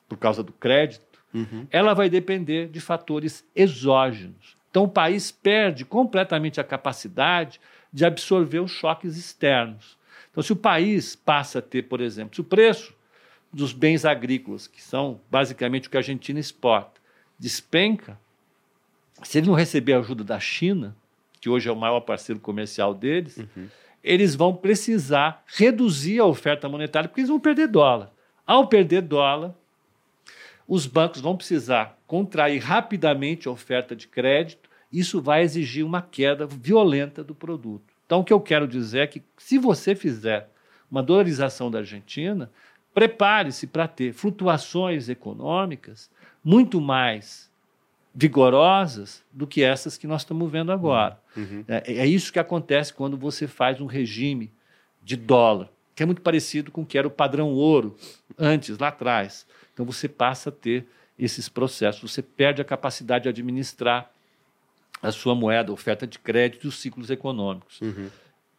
por 0.08 0.18
causa 0.18 0.44
do 0.44 0.54
crédito, 0.54 1.20
uhum. 1.34 1.68
ela 1.72 1.94
vai 1.94 2.10
depender 2.10 2.70
de 2.70 2.80
fatores 2.80 3.46
exógenos. 3.56 4.56
Então, 4.70 4.84
o 4.84 4.90
país 4.90 5.32
perde 5.32 5.86
completamente 5.86 6.60
a 6.60 6.64
capacidade 6.64 7.60
de 7.92 8.06
absorver 8.06 8.60
os 8.60 8.72
choques 8.72 9.18
externos. 9.18 9.98
Então, 10.32 10.44
se 10.44 10.54
o 10.54 10.56
país 10.56 11.16
passa 11.16 11.60
a 11.60 11.62
ter, 11.62 11.84
por 11.84 12.02
exemplo, 12.02 12.36
se 12.36 12.42
o 12.42 12.44
preço 12.44 12.94
dos 13.52 13.72
bens 13.72 14.06
agrícolas, 14.06 14.68
que 14.68 14.82
são 14.82 15.20
basicamente 15.32 15.88
o 15.88 15.92
que 15.92 15.98
a 15.98 16.02
Argentina 16.02 16.40
exporta, 16.40 17.02
despenca, 17.40 18.20
se 19.24 19.38
ele 19.38 19.48
não 19.48 19.54
receber 19.54 19.94
ajuda 19.94 20.24
da 20.24 20.40
China, 20.40 20.96
que 21.40 21.50
hoje 21.50 21.70
é 21.70 21.72
o 21.72 21.76
maior 21.76 22.02
parceiro 22.02 22.40
comercial 22.40 22.94
deles, 22.94 23.38
uhum 23.38 23.68
eles 24.06 24.36
vão 24.36 24.56
precisar 24.56 25.44
reduzir 25.48 26.20
a 26.20 26.26
oferta 26.26 26.70
monetária, 26.70 27.10
porque 27.10 27.22
eles 27.22 27.30
vão 27.30 27.40
perder 27.40 27.68
dólar. 27.68 28.12
Ao 28.46 28.68
perder 28.68 29.02
dólar, 29.02 29.56
os 30.68 30.86
bancos 30.86 31.22
vão 31.22 31.36
precisar 31.36 31.98
contrair 32.06 32.62
rapidamente 32.62 33.48
a 33.48 33.52
oferta 33.52 33.96
de 33.96 34.08
crédito, 34.08 34.70
isso 34.94 35.20
vai 35.20 35.42
exigir 35.42 35.84
uma 35.84 36.04
queda 36.04 36.46
violenta 36.46 37.24
do 37.24 37.34
produto. 37.34 37.84
Então, 38.06 38.20
o 38.20 38.24
que 38.24 38.32
eu 38.32 38.40
quero 38.40 38.68
dizer 38.68 39.00
é 39.00 39.08
que, 39.08 39.24
se 39.38 39.58
você 39.58 39.96
fizer 39.96 40.50
uma 40.90 41.02
dolarização 41.02 41.72
da 41.72 41.80
Argentina, 41.80 42.52
prepare-se 42.94 43.66
para 43.66 43.88
ter 43.88 44.14
flutuações 44.14 45.10
econômicas 45.10 46.12
muito 46.44 46.80
mais 46.80 47.50
vigorosas 48.16 49.22
do 49.32 49.46
que 49.46 49.62
essas 49.62 49.98
que 49.98 50.08
nós 50.08 50.22
estamos 50.22 50.50
vendo 50.50 50.72
agora. 50.72 51.20
Uhum. 51.36 51.66
É, 51.68 51.98
é, 51.98 52.08
isso 52.08 52.32
que 52.32 52.40
acontece 52.40 52.94
quando 52.94 53.18
você 53.18 53.46
faz 53.46 53.82
um 53.82 53.86
regime 53.86 54.52
de 55.04 55.18
dólar, 55.18 55.70
que 55.94 56.02
é 56.02 56.06
muito 56.06 56.22
parecido 56.22 56.72
com 56.72 56.82
o 56.82 56.86
que 56.86 56.98
era 56.98 57.08
o 57.08 57.12
padrão 57.12 57.52
ouro 57.52 57.98
antes, 58.38 58.78
lá 58.78 58.88
atrás. 58.88 59.46
Então 59.74 59.86
você 59.86 60.08
passa 60.08 60.50
a 60.50 60.52
ter 60.52 60.88
esses 61.20 61.50
processos, 61.50 62.10
você 62.10 62.22
perde 62.22 62.62
a 62.62 62.66
capacidade 62.66 63.24
de 63.24 63.30
administrar 63.30 64.10
a 65.04 65.12
sua 65.12 65.36
moeda, 65.36 65.72
a 65.72 65.74
oferta 65.74 66.08
de 66.08 66.18
crédito 66.18 66.66
e 66.66 66.68
os 66.68 66.80
ciclos 66.80 67.10
econômicos. 67.10 67.82
Uhum 67.82 68.10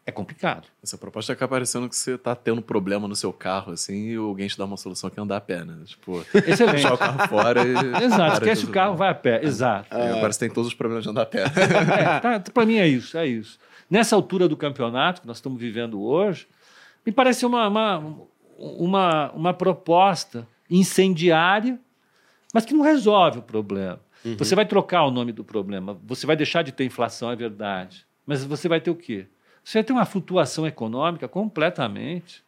é 0.07 0.13
complicado. 0.13 0.69
Essa 0.81 0.97
proposta 0.97 1.33
acaba 1.33 1.57
parecendo 1.57 1.89
que 1.89 1.97
você 1.97 2.13
está 2.13 2.33
tendo 2.37 2.63
problema 2.63 3.09
no 3.09 3.17
seu 3.17 3.33
carro, 3.33 3.73
assim, 3.73 4.11
e 4.11 4.15
alguém 4.15 4.47
te 4.47 4.57
dá 4.57 4.65
uma 4.65 4.77
solução 4.77 5.11
que 5.11 5.19
é 5.19 5.23
andar 5.23 5.39
a 5.39 5.41
pé, 5.41 5.65
né? 5.65 5.75
Tipo, 5.85 6.25
Excelente. 6.33 6.75
deixar 6.75 6.95
o 6.95 6.99
carro 6.99 7.29
fora 7.29 7.63
e. 7.67 7.73
Exato, 8.05 8.35
esquece 8.35 8.65
o 8.67 8.69
carro, 8.69 8.95
vai 8.95 9.11
a 9.11 9.15
pé. 9.15 9.45
Exato. 9.45 9.93
É. 9.93 10.21
Parece 10.21 10.39
que 10.39 10.45
tem 10.45 10.55
todos 10.55 10.69
os 10.69 10.75
problemas 10.75 11.03
de 11.03 11.11
andar 11.11 11.23
a 11.23 11.27
pé. 11.27 11.43
É, 11.43 12.21
tá, 12.21 12.41
para 12.53 12.65
mim 12.65 12.77
é 12.77 12.87
isso, 12.87 13.19
é 13.19 13.27
isso. 13.27 13.59
Nessa 13.91 14.15
altura 14.15 14.49
do 14.49 14.57
campeonato 14.57 15.23
que 15.23 15.27
nós 15.27 15.39
estamos 15.39 15.59
vivendo 15.59 16.01
hoje, 16.01 16.47
me 17.05 17.11
parece 17.11 17.45
uma, 17.45 17.67
uma, 17.67 18.17
uma, 18.57 19.33
uma 19.33 19.55
proposta 19.55 20.47
incendiária, 20.71 21.81
mas 22.55 22.65
que 22.65 22.75
não 22.75 22.83
resolve 22.83 23.41
o 23.41 23.43
problema. 23.43 23.99
Uhum. 24.25 24.37
Você 24.37 24.55
vai 24.55 24.67
trocar 24.67 25.05
o 25.05 25.11
nome 25.11 25.33
do 25.33 25.43
problema, 25.43 25.99
você 26.05 26.27
vai 26.27 26.37
deixar 26.37 26.63
de 26.63 26.71
ter 26.71 26.85
inflação, 26.85 27.31
é 27.31 27.37
verdade. 27.37 28.07
Mas 28.25 28.45
você 28.45 28.69
vai 28.69 28.81
ter 28.81 28.91
o 28.91 28.95
quê? 28.95 29.27
Você 29.67 29.83
tem 29.83 29.97
uma 29.97 30.07
flutuação 30.07 30.65
econômica 30.65 31.27
completamente 31.27 32.41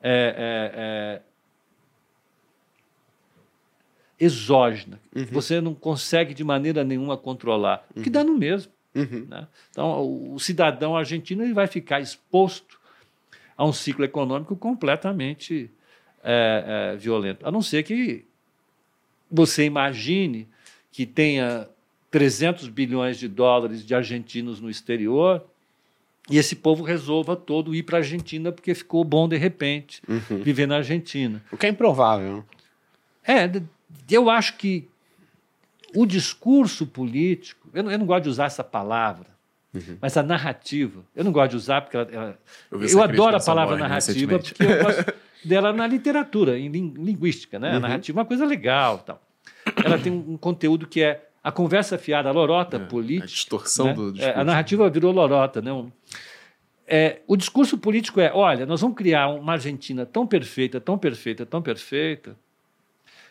é, 0.00 0.34
é, 0.38 1.20
é, 1.20 1.22
exógena. 4.18 4.98
Uhum. 5.14 5.26
Você 5.26 5.60
não 5.60 5.74
consegue 5.74 6.32
de 6.32 6.42
maneira 6.42 6.82
nenhuma 6.82 7.18
controlar, 7.18 7.86
o 7.94 8.00
que 8.00 8.08
dá 8.08 8.24
no 8.24 8.34
mesmo. 8.34 8.72
Uhum. 8.94 9.26
Né? 9.28 9.46
Então, 9.70 10.00
o, 10.00 10.32
o, 10.32 10.40
cidadão 10.40 10.96
argentino 10.96 11.42
ele 11.42 11.52
vai 11.52 11.66
ficar 11.66 12.00
exposto 12.00 12.80
a 13.54 13.66
um 13.66 13.72
ciclo 13.72 14.02
econômico 14.02 14.56
completamente 14.56 15.70
é, 16.24 16.92
é, 16.94 16.96
violento. 16.96 17.46
A 17.46 17.50
não 17.50 17.60
ser 17.60 17.82
que 17.82 18.24
você 19.30 19.66
imagine 19.66 20.48
que 20.90 21.04
tenha 21.04 21.68
300 22.10 22.68
bilhões 22.68 23.18
de 23.18 23.28
dólares 23.28 23.84
de 23.84 23.94
argentinos 23.94 24.62
no 24.62 24.70
exterior 24.70 25.51
e 26.30 26.38
esse 26.38 26.56
povo 26.56 26.84
resolva 26.84 27.34
todo 27.34 27.74
ir 27.74 27.82
para 27.82 27.98
a 27.98 28.00
Argentina 28.00 28.52
porque 28.52 28.74
ficou 28.74 29.04
bom 29.04 29.28
de 29.28 29.36
repente 29.36 30.00
uhum. 30.08 30.42
viver 30.42 30.66
na 30.66 30.76
Argentina. 30.76 31.42
O 31.50 31.56
que 31.56 31.66
é 31.66 31.68
improvável. 31.68 32.44
É, 33.26 33.50
eu 34.10 34.30
acho 34.30 34.56
que 34.56 34.88
o 35.94 36.06
discurso 36.06 36.86
político, 36.86 37.68
eu 37.74 37.82
não, 37.82 37.90
eu 37.90 37.98
não 37.98 38.06
gosto 38.06 38.24
de 38.24 38.28
usar 38.30 38.46
essa 38.46 38.64
palavra, 38.64 39.26
uhum. 39.74 39.98
mas 40.00 40.16
a 40.16 40.22
narrativa, 40.22 41.04
eu 41.14 41.24
não 41.24 41.32
gosto 41.32 41.50
de 41.50 41.56
usar 41.56 41.82
porque 41.82 41.96
ela, 41.96 42.08
ela, 42.10 42.38
eu, 42.70 42.82
eu 42.82 43.02
adoro 43.02 43.36
a 43.36 43.40
palavra 43.40 43.76
narrativa 43.76 44.38
porque 44.38 44.62
eu 44.62 44.82
gosto 44.82 45.14
dela 45.44 45.72
na 45.72 45.86
literatura, 45.86 46.58
em 46.58 46.68
linguística, 46.68 47.58
né? 47.58 47.70
Uhum. 47.70 47.76
A 47.76 47.80
narrativa 47.80 48.18
é 48.18 48.20
uma 48.20 48.26
coisa 48.26 48.46
legal, 48.46 48.98
tal. 48.98 49.20
Ela 49.84 49.98
tem 49.98 50.12
um 50.12 50.36
conteúdo 50.36 50.86
que 50.86 51.02
é 51.02 51.28
a 51.42 51.50
conversa 51.50 51.98
fiada, 51.98 52.28
a 52.28 52.32
lorota 52.32 52.76
é, 52.76 52.80
política. 52.80 53.24
A 53.24 53.26
distorção 53.26 53.86
né? 53.86 53.94
do 53.94 54.12
discurso. 54.12 54.38
É, 54.38 54.40
a 54.40 54.44
narrativa 54.44 54.88
virou 54.88 55.12
lorota. 55.12 55.60
Né? 55.60 55.70
É, 56.86 57.20
o 57.26 57.36
discurso 57.36 57.76
político 57.78 58.20
é: 58.20 58.30
olha, 58.32 58.64
nós 58.64 58.80
vamos 58.80 58.96
criar 58.96 59.28
uma 59.28 59.52
Argentina 59.54 60.06
tão 60.06 60.26
perfeita, 60.26 60.80
tão 60.80 60.96
perfeita, 60.96 61.44
tão 61.44 61.60
perfeita, 61.60 62.36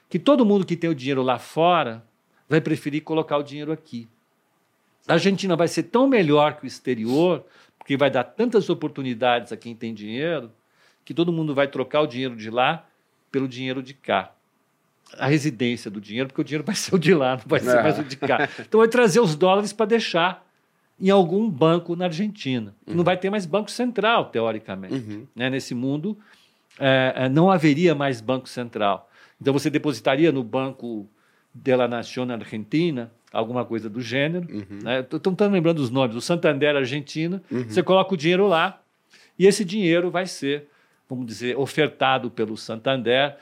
que 0.09 0.19
todo 0.19 0.45
mundo 0.45 0.65
que 0.65 0.75
tem 0.75 0.89
o 0.89 0.95
dinheiro 0.95 1.21
lá 1.21 1.39
fora 1.39 2.03
vai 2.49 2.59
preferir 2.59 3.01
colocar 3.01 3.37
o 3.37 3.43
dinheiro 3.43 3.71
aqui. 3.71 4.09
A 5.07 5.13
Argentina 5.13 5.55
vai 5.55 5.67
ser 5.67 5.83
tão 5.83 6.07
melhor 6.07 6.57
que 6.57 6.65
o 6.65 6.67
exterior, 6.67 7.45
porque 7.77 7.95
vai 7.95 8.11
dar 8.11 8.23
tantas 8.23 8.69
oportunidades 8.69 9.51
a 9.51 9.57
quem 9.57 9.73
tem 9.73 9.93
dinheiro, 9.93 10.51
que 11.05 11.13
todo 11.13 11.31
mundo 11.31 11.55
vai 11.55 11.67
trocar 11.67 12.01
o 12.01 12.07
dinheiro 12.07 12.35
de 12.35 12.49
lá 12.49 12.85
pelo 13.31 13.47
dinheiro 13.47 13.81
de 13.81 13.93
cá. 13.93 14.33
A 15.17 15.27
residência 15.27 15.89
do 15.91 15.99
dinheiro, 16.01 16.27
porque 16.29 16.41
o 16.41 16.43
dinheiro 16.43 16.63
vai 16.63 16.75
ser 16.75 16.95
o 16.95 16.99
de 16.99 17.13
lá, 17.13 17.37
não 17.37 17.43
vai 17.45 17.59
ser 17.59 17.77
É. 17.77 17.83
mais 17.83 17.99
o 17.99 18.03
de 18.03 18.15
cá. 18.17 18.47
Então 18.59 18.79
vai 18.79 18.87
trazer 18.87 19.19
os 19.19 19.35
dólares 19.35 19.73
para 19.73 19.85
deixar 19.85 20.45
em 20.99 21.09
algum 21.09 21.49
banco 21.49 21.95
na 21.95 22.05
Argentina. 22.05 22.75
Não 22.85 23.03
vai 23.03 23.17
ter 23.17 23.29
mais 23.29 23.45
banco 23.45 23.71
central, 23.71 24.25
teoricamente. 24.25 24.93
Uhum. 24.93 25.27
Né? 25.35 25.49
Nesse 25.49 25.73
mundo, 25.73 26.17
é, 26.79 27.13
é, 27.15 27.29
não 27.29 27.49
haveria 27.49 27.95
mais 27.95 28.21
banco 28.21 28.47
central. 28.47 29.09
Então 29.41 29.51
você 29.51 29.69
depositaria 29.69 30.31
no 30.31 30.43
Banco 30.43 31.07
de 31.53 31.75
la 31.75 31.87
Nación 31.87 32.29
Argentina, 32.31 33.11
alguma 33.33 33.65
coisa 33.65 33.89
do 33.89 33.99
gênero. 33.99 34.47
Né? 34.83 34.99
Estou 34.99 35.19
tentando 35.19 35.53
lembrando 35.53 35.79
os 35.79 35.89
nomes. 35.89 36.15
O 36.15 36.21
Santander 36.21 36.75
Argentina, 36.75 37.41
você 37.49 37.81
coloca 37.81 38.13
o 38.13 38.17
dinheiro 38.17 38.47
lá 38.47 38.79
e 39.39 39.47
esse 39.47 39.65
dinheiro 39.65 40.11
vai 40.11 40.27
ser, 40.27 40.67
vamos 41.09 41.25
dizer, 41.25 41.57
ofertado 41.57 42.29
pelo 42.29 42.55
Santander 42.55 43.35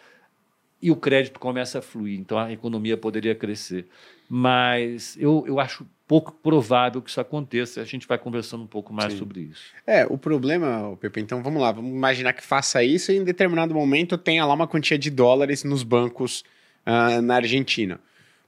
e 0.81 0.91
o 0.91 0.95
crédito 0.95 1.39
começa 1.39 1.79
a 1.79 1.81
fluir. 1.81 2.19
Então 2.19 2.37
a 2.37 2.51
economia 2.51 2.97
poderia 2.97 3.35
crescer. 3.35 3.87
Mas 4.29 5.17
eu, 5.19 5.43
eu 5.47 5.59
acho 5.59 5.85
pouco 6.07 6.31
provável 6.31 7.01
que 7.01 7.09
isso 7.09 7.21
aconteça. 7.21 7.81
A 7.81 7.85
gente 7.85 8.07
vai 8.07 8.17
conversando 8.17 8.63
um 8.63 8.67
pouco 8.67 8.93
mais 8.93 9.13
Sim. 9.13 9.19
sobre 9.19 9.41
isso. 9.41 9.61
É, 9.85 10.05
o 10.05 10.17
problema, 10.17 10.97
Pepe, 10.99 11.19
então 11.21 11.43
vamos 11.43 11.61
lá, 11.61 11.71
vamos 11.71 11.91
imaginar 11.91 12.33
que 12.33 12.43
faça 12.43 12.83
isso 12.83 13.11
e 13.11 13.17
em 13.17 13.23
determinado 13.23 13.73
momento 13.73 14.17
tenha 14.17 14.45
lá 14.45 14.53
uma 14.53 14.67
quantia 14.67 14.97
de 14.97 15.09
dólares 15.09 15.63
nos 15.63 15.83
bancos 15.83 16.43
ah, 16.85 17.21
na 17.21 17.35
Argentina. 17.35 17.99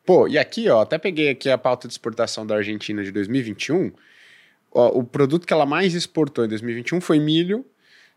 Pô, 0.03 0.27
e 0.27 0.37
aqui, 0.37 0.67
ó, 0.69 0.81
até 0.81 0.97
peguei 0.97 1.29
aqui 1.29 1.49
a 1.49 1.57
pauta 1.57 1.87
de 1.87 1.93
exportação 1.93 2.45
da 2.45 2.55
Argentina 2.55 3.03
de 3.03 3.11
2021. 3.11 3.91
Ó, 4.71 4.99
o 4.99 5.03
produto 5.03 5.45
que 5.45 5.53
ela 5.53 5.65
mais 5.65 5.93
exportou 5.93 6.43
em 6.43 6.47
2021 6.47 6.99
foi 6.99 7.19
milho, 7.19 7.63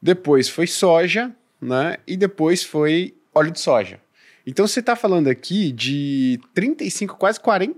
depois 0.00 0.48
foi 0.48 0.66
soja, 0.66 1.30
né? 1.60 1.98
E 2.06 2.16
depois 2.16 2.62
foi 2.62 3.14
óleo 3.34 3.50
de 3.50 3.60
soja. 3.60 4.00
Então 4.46 4.66
você 4.66 4.80
está 4.80 4.94
falando 4.94 5.28
aqui 5.28 5.72
de 5.72 6.38
35, 6.54 7.16
quase 7.16 7.40
40, 7.40 7.74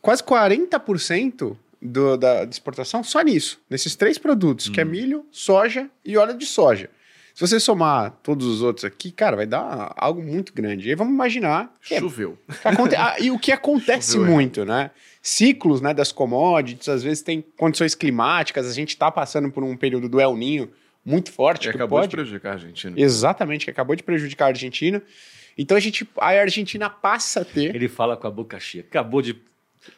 quase 0.00 0.22
40% 0.22 1.56
do, 1.80 2.16
da 2.16 2.44
de 2.44 2.54
exportação 2.54 3.02
só 3.02 3.20
nisso, 3.22 3.60
nesses 3.68 3.94
três 3.96 4.18
produtos, 4.18 4.68
que 4.68 4.80
é 4.80 4.84
milho, 4.84 5.24
soja 5.30 5.88
e 6.04 6.16
óleo 6.16 6.36
de 6.36 6.46
soja. 6.46 6.90
Se 7.34 7.40
você 7.46 7.60
somar 7.60 8.12
todos 8.22 8.46
os 8.46 8.62
outros 8.62 8.84
aqui, 8.86 9.10
cara, 9.12 9.36
vai 9.36 9.46
dar 9.46 9.92
algo 9.94 10.22
muito 10.22 10.54
grande. 10.54 10.86
E 10.86 10.90
aí 10.90 10.94
vamos 10.96 11.12
imaginar 11.12 11.70
é- 11.90 12.00
Choveu. 12.00 12.38
aconte- 12.64 12.96
ah, 12.96 13.16
e 13.20 13.30
o 13.30 13.38
que 13.38 13.52
acontece 13.52 14.12
Choveu, 14.14 14.26
é. 14.26 14.30
muito, 14.30 14.64
né? 14.64 14.90
Ciclos 15.20 15.82
né, 15.82 15.92
das 15.92 16.12
commodities, 16.12 16.88
às 16.88 17.02
vezes 17.02 17.22
tem 17.22 17.44
condições 17.58 17.94
climáticas, 17.94 18.66
a 18.66 18.72
gente 18.72 18.90
está 18.90 19.10
passando 19.10 19.50
por 19.50 19.62
um 19.62 19.76
período 19.76 20.08
do 20.08 20.18
El 20.18 20.34
Ninho 20.34 20.70
muito 21.04 21.30
forte. 21.30 21.68
Que 21.68 21.76
acabou 21.76 21.98
pode... 21.98 22.08
de 22.08 22.16
prejudicar 22.16 22.50
a 22.50 22.52
Argentina. 22.54 22.94
Exatamente, 22.98 23.66
que 23.66 23.70
acabou 23.70 23.94
de 23.94 24.02
prejudicar 24.02 24.46
a 24.46 24.48
Argentina. 24.48 25.02
Então 25.56 25.76
a 25.76 25.80
gente, 25.80 26.06
a 26.18 26.28
Argentina 26.28 26.90
passa 26.90 27.40
a 27.40 27.44
ter. 27.44 27.74
Ele 27.74 27.88
fala 27.88 28.16
com 28.16 28.26
a 28.26 28.30
boca 28.30 28.60
cheia. 28.60 28.84
Acabou 28.86 29.22
de 29.22 29.36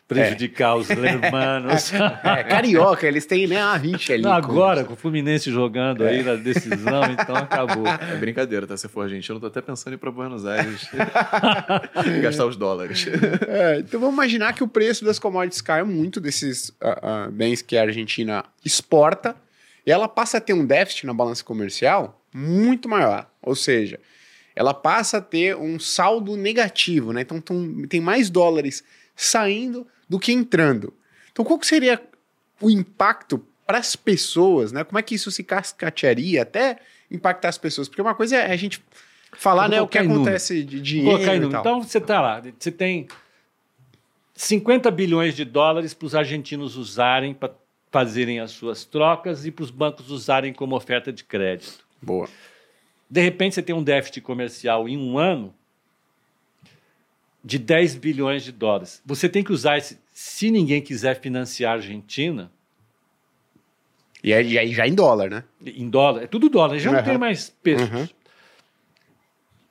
prejudicar 0.06 0.76
os 0.76 0.88
hermanos. 0.90 1.92
É, 2.24 2.42
carioca, 2.44 3.06
eles 3.06 3.26
têm 3.26 3.46
né, 3.46 3.60
a 3.60 3.74
rixa 3.76 4.12
ali. 4.12 4.22
Não, 4.22 4.32
agora, 4.32 4.84
com 4.84 4.92
o 4.92 4.96
Fluminense 4.96 5.50
jogando 5.50 6.04
aí 6.04 6.22
na 6.22 6.34
decisão, 6.34 7.02
então 7.10 7.34
acabou. 7.36 7.86
É 7.86 8.16
brincadeira, 8.16 8.66
tá? 8.66 8.76
Se 8.76 8.88
for 8.88 9.02
argentino, 9.02 9.36
eu 9.36 9.40
tô 9.40 9.46
até 9.46 9.60
pensando 9.60 9.92
em 9.92 9.96
ir 9.96 9.98
pra 9.98 10.10
Buenos 10.10 10.44
Aires 10.44 10.88
gastar 12.22 12.46
os 12.46 12.56
dólares. 12.56 13.06
É, 13.46 13.78
então 13.80 13.98
vamos 14.00 14.14
imaginar 14.14 14.52
que 14.52 14.62
o 14.62 14.68
preço 14.68 15.04
das 15.04 15.18
commodities 15.18 15.60
caiu 15.60 15.86
muito 15.86 16.20
desses 16.20 16.72
ah, 16.80 16.98
ah, 17.02 17.30
bens 17.30 17.62
que 17.62 17.76
a 17.76 17.82
Argentina 17.82 18.44
exporta 18.64 19.34
e 19.86 19.90
ela 19.90 20.08
passa 20.08 20.38
a 20.38 20.40
ter 20.40 20.52
um 20.52 20.66
déficit 20.66 21.06
na 21.06 21.14
balança 21.14 21.42
comercial 21.42 22.20
muito 22.32 22.88
maior. 22.88 23.28
Ou 23.42 23.54
seja, 23.54 23.98
ela 24.58 24.74
passa 24.74 25.18
a 25.18 25.20
ter 25.20 25.56
um 25.56 25.78
saldo 25.78 26.36
negativo, 26.36 27.12
né? 27.12 27.20
Então 27.20 27.40
tem 27.88 28.00
mais 28.00 28.28
dólares 28.28 28.82
saindo 29.14 29.86
do 30.08 30.18
que 30.18 30.32
entrando. 30.32 30.92
Então 31.30 31.44
qual 31.44 31.62
seria 31.62 32.02
o 32.60 32.68
impacto 32.68 33.40
para 33.64 33.78
as 33.78 33.94
pessoas, 33.94 34.72
né? 34.72 34.82
Como 34.82 34.98
é 34.98 35.02
que 35.02 35.14
isso 35.14 35.30
se 35.30 35.44
cascatearia 35.44 36.42
até 36.42 36.78
impactar 37.08 37.50
as 37.50 37.56
pessoas? 37.56 37.88
Porque 37.88 38.02
uma 38.02 38.16
coisa 38.16 38.34
é 38.36 38.50
a 38.50 38.56
gente 38.56 38.82
falar, 39.32 39.68
né, 39.68 39.80
o 39.80 39.86
que 39.86 39.96
em 40.00 40.02
número. 40.02 40.22
acontece 40.22 40.64
de 40.64 40.80
dinheiro. 40.80 41.46
Então 41.46 41.80
você 41.80 41.98
está 41.98 42.20
lá, 42.20 42.42
você 42.58 42.72
tem 42.72 43.06
50 44.34 44.90
bilhões 44.90 45.36
de 45.36 45.44
dólares 45.44 45.94
para 45.94 46.06
os 46.06 46.16
argentinos 46.16 46.76
usarem 46.76 47.32
para 47.32 47.54
fazerem 47.92 48.40
as 48.40 48.50
suas 48.50 48.84
trocas 48.84 49.46
e 49.46 49.52
para 49.52 49.62
os 49.62 49.70
bancos 49.70 50.10
usarem 50.10 50.52
como 50.52 50.74
oferta 50.74 51.12
de 51.12 51.22
crédito. 51.22 51.86
Boa. 52.02 52.28
De 53.10 53.20
repente 53.20 53.54
você 53.54 53.62
tem 53.62 53.74
um 53.74 53.82
déficit 53.82 54.20
comercial 54.20 54.88
em 54.88 54.96
um 54.98 55.18
ano 55.18 55.54
de 57.44 57.58
10 57.58 57.94
bilhões 57.96 58.42
de 58.44 58.52
dólares. 58.52 59.00
Você 59.06 59.28
tem 59.28 59.42
que 59.42 59.52
usar 59.52 59.78
esse. 59.78 59.98
Se 60.12 60.50
ninguém 60.50 60.82
quiser 60.82 61.20
financiar 61.20 61.72
a 61.72 61.74
Argentina, 61.76 62.50
E 64.22 64.34
aí, 64.34 64.72
já 64.74 64.84
em 64.86 64.94
dólar, 64.94 65.30
né? 65.30 65.44
em 65.64 65.88
dólar, 65.88 66.24
é 66.24 66.26
tudo 66.26 66.48
dólar, 66.48 66.76
já 66.80 66.90
não 66.90 66.98
Uhum. 66.98 67.04
tem 67.04 67.16
mais 67.18 67.50
pesos. 67.62 67.88
Uhum. 67.88 68.08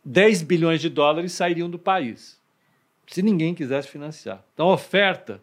10 0.05 0.41
bilhões 0.43 0.79
de 0.79 0.89
dólares 0.89 1.33
sairiam 1.33 1.69
do 1.69 1.77
país, 1.77 2.39
se 3.07 3.21
ninguém 3.21 3.53
quisesse 3.53 3.89
financiar. 3.89 4.41
Então 4.53 4.69
a 4.69 4.73
oferta 4.73 5.41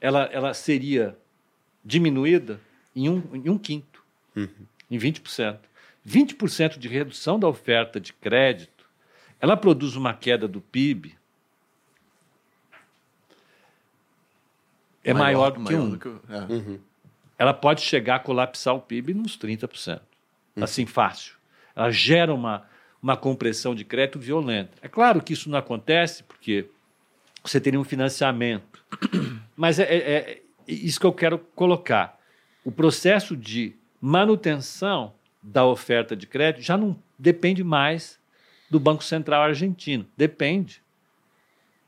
ela, 0.00 0.24
ela 0.30 0.52
seria 0.52 1.16
diminuída 1.82 2.60
em 2.94 3.08
um, 3.08 3.22
em 3.34 3.48
um 3.48 3.56
quinto, 3.58 4.04
em 4.36 4.98
20%. 4.98 5.58
20% 6.08 6.78
de 6.78 6.88
redução 6.88 7.38
da 7.38 7.46
oferta 7.48 8.00
de 8.00 8.12
crédito, 8.12 8.84
ela 9.40 9.56
produz 9.56 9.94
uma 9.96 10.14
queda 10.14 10.48
do 10.48 10.60
PIB 10.60 11.14
é 15.04 15.12
maior, 15.14 15.52
do 15.52 15.64
que 15.64 15.74
um. 15.74 15.90
do 15.90 15.98
que 15.98 16.08
o- 16.08 16.20
é. 16.28 16.78
ela 17.38 17.54
pode 17.54 17.80
chegar 17.82 18.16
a 18.16 18.18
colapsar 18.20 18.74
o 18.74 18.80
PIB 18.80 19.14
nos 19.14 19.36
30%. 19.36 20.00
Assim, 20.60 20.86
fácil. 20.86 21.34
Ela 21.74 21.90
gera 21.90 22.34
uma, 22.34 22.66
uma 23.00 23.16
compressão 23.16 23.74
de 23.74 23.84
crédito 23.84 24.18
violenta. 24.18 24.72
É 24.82 24.88
claro 24.88 25.22
que 25.22 25.32
isso 25.32 25.48
não 25.48 25.56
acontece 25.58 26.24
porque 26.24 26.68
você 27.44 27.60
teria 27.60 27.78
um 27.78 27.84
financiamento. 27.84 28.84
Mas 29.56 29.78
é, 29.78 29.84
é- 29.84 30.16
é 30.16 30.42
isso 30.66 30.98
que 30.98 31.06
eu 31.06 31.12
quero 31.12 31.38
colocar. 31.54 32.18
O 32.64 32.72
processo 32.72 33.36
de 33.36 33.74
manutenção 34.00 35.14
da 35.42 35.64
oferta 35.64 36.16
de 36.16 36.26
crédito 36.26 36.62
já 36.62 36.76
não 36.76 36.96
depende 37.18 37.62
mais 37.62 38.18
do 38.70 38.78
Banco 38.78 39.02
Central 39.02 39.42
argentino. 39.42 40.06
Depende 40.16 40.82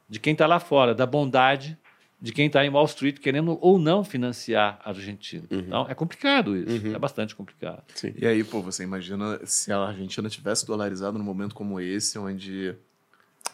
de 0.08 0.18
quem 0.18 0.32
está 0.32 0.46
lá 0.46 0.58
fora, 0.58 0.94
da 0.94 1.06
bondade 1.06 1.78
de 2.20 2.32
quem 2.32 2.46
está 2.46 2.64
em 2.64 2.68
Wall 2.68 2.84
Street 2.84 3.18
querendo 3.18 3.58
ou 3.62 3.78
não 3.78 4.04
financiar 4.04 4.78
a 4.84 4.90
Argentina. 4.90 5.46
Então, 5.50 5.86
é 5.88 5.94
complicado 5.94 6.54
isso. 6.54 6.86
É 6.88 6.98
bastante 6.98 7.34
complicado. 7.34 7.82
Sim. 7.94 8.12
E 8.16 8.26
aí, 8.26 8.44
pô, 8.44 8.60
você 8.60 8.82
imagina 8.82 9.40
se 9.46 9.72
a 9.72 9.78
Argentina 9.78 10.28
tivesse 10.28 10.66
dolarizado 10.66 11.16
num 11.18 11.24
momento 11.24 11.54
como 11.54 11.80
esse, 11.80 12.18
onde 12.18 12.74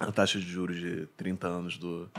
a 0.00 0.10
taxa 0.10 0.40
de 0.40 0.46
juros 0.46 0.76
de 0.76 1.06
30 1.16 1.46
anos 1.46 1.78
do, 1.78 2.10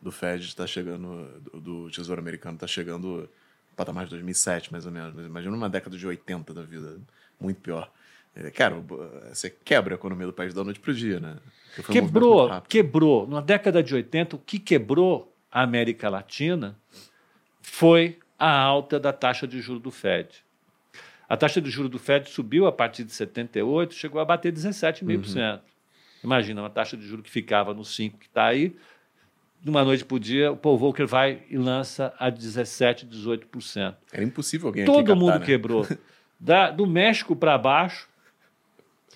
do 0.00 0.12
Fed 0.12 0.44
está 0.44 0.66
chegando, 0.66 1.28
do, 1.40 1.60
do 1.60 1.90
Tesouro 1.90 2.20
Americano 2.20 2.54
está 2.54 2.68
chegando 2.68 3.28
no 3.68 3.74
patamar 3.74 4.04
de 4.04 4.10
2007, 4.10 4.70
mais 4.70 4.86
ou 4.86 4.92
menos. 4.92 5.12
Mas 5.12 5.26
imagina 5.26 5.56
uma 5.56 5.68
década 5.68 5.98
de 5.98 6.06
80 6.06 6.54
da 6.54 6.62
vida, 6.62 7.00
muito 7.40 7.60
pior. 7.60 7.90
É, 8.34 8.50
Cara, 8.50 8.76
você 9.30 9.50
quebra 9.50 9.94
a 9.94 9.96
economia 9.96 10.26
do 10.26 10.32
país 10.32 10.52
da 10.52 10.62
noite 10.62 10.80
pro 10.80 10.94
dia, 10.94 11.18
né? 11.18 11.36
Um 11.78 11.92
Quebrou, 11.92 12.62
quebrou. 12.62 13.26
Na 13.26 13.40
década 13.40 13.82
de 13.82 13.94
80, 13.94 14.36
o 14.36 14.38
que 14.38 14.58
quebrou 14.58 15.34
a 15.50 15.62
América 15.62 16.08
Latina 16.08 16.76
foi 17.60 18.18
a 18.38 18.50
alta 18.58 18.98
da 19.00 19.12
taxa 19.12 19.46
de 19.46 19.60
juros 19.60 19.82
do 19.82 19.90
Fed. 19.90 20.44
A 21.28 21.36
taxa 21.36 21.60
de 21.60 21.70
juros 21.70 21.90
do 21.90 21.98
Fed 21.98 22.28
subiu 22.30 22.66
a 22.66 22.72
partir 22.72 23.04
de 23.04 23.12
78, 23.12 23.94
chegou 23.94 24.20
a 24.20 24.24
bater 24.24 24.52
17,5%. 24.52 25.60
Imagina, 26.22 26.62
uma 26.62 26.70
taxa 26.70 26.96
de 26.96 27.06
juros 27.06 27.24
que 27.24 27.30
ficava 27.30 27.74
no 27.74 27.84
5 27.84 28.18
que 28.18 28.26
está 28.26 28.46
aí, 28.46 28.76
de 29.60 29.70
uma 29.70 29.84
noite 29.84 30.04
para 30.04 30.14
o 30.14 30.20
dia, 30.20 30.52
o 30.52 30.56
Paul 30.56 30.78
Volcker 30.78 31.06
vai 31.06 31.42
e 31.50 31.56
lança 31.56 32.14
a 32.18 32.30
17, 32.30 33.06
18%. 33.06 33.96
Era 34.12 34.24
impossível 34.24 34.68
alguém 34.68 34.84
Todo 34.84 34.98
captar, 34.98 35.16
mundo 35.16 35.38
né? 35.40 35.44
quebrou. 35.44 35.86
Da- 36.38 36.70
do 36.70 36.86
México 36.86 37.34
para 37.34 37.56
baixo 37.58 38.08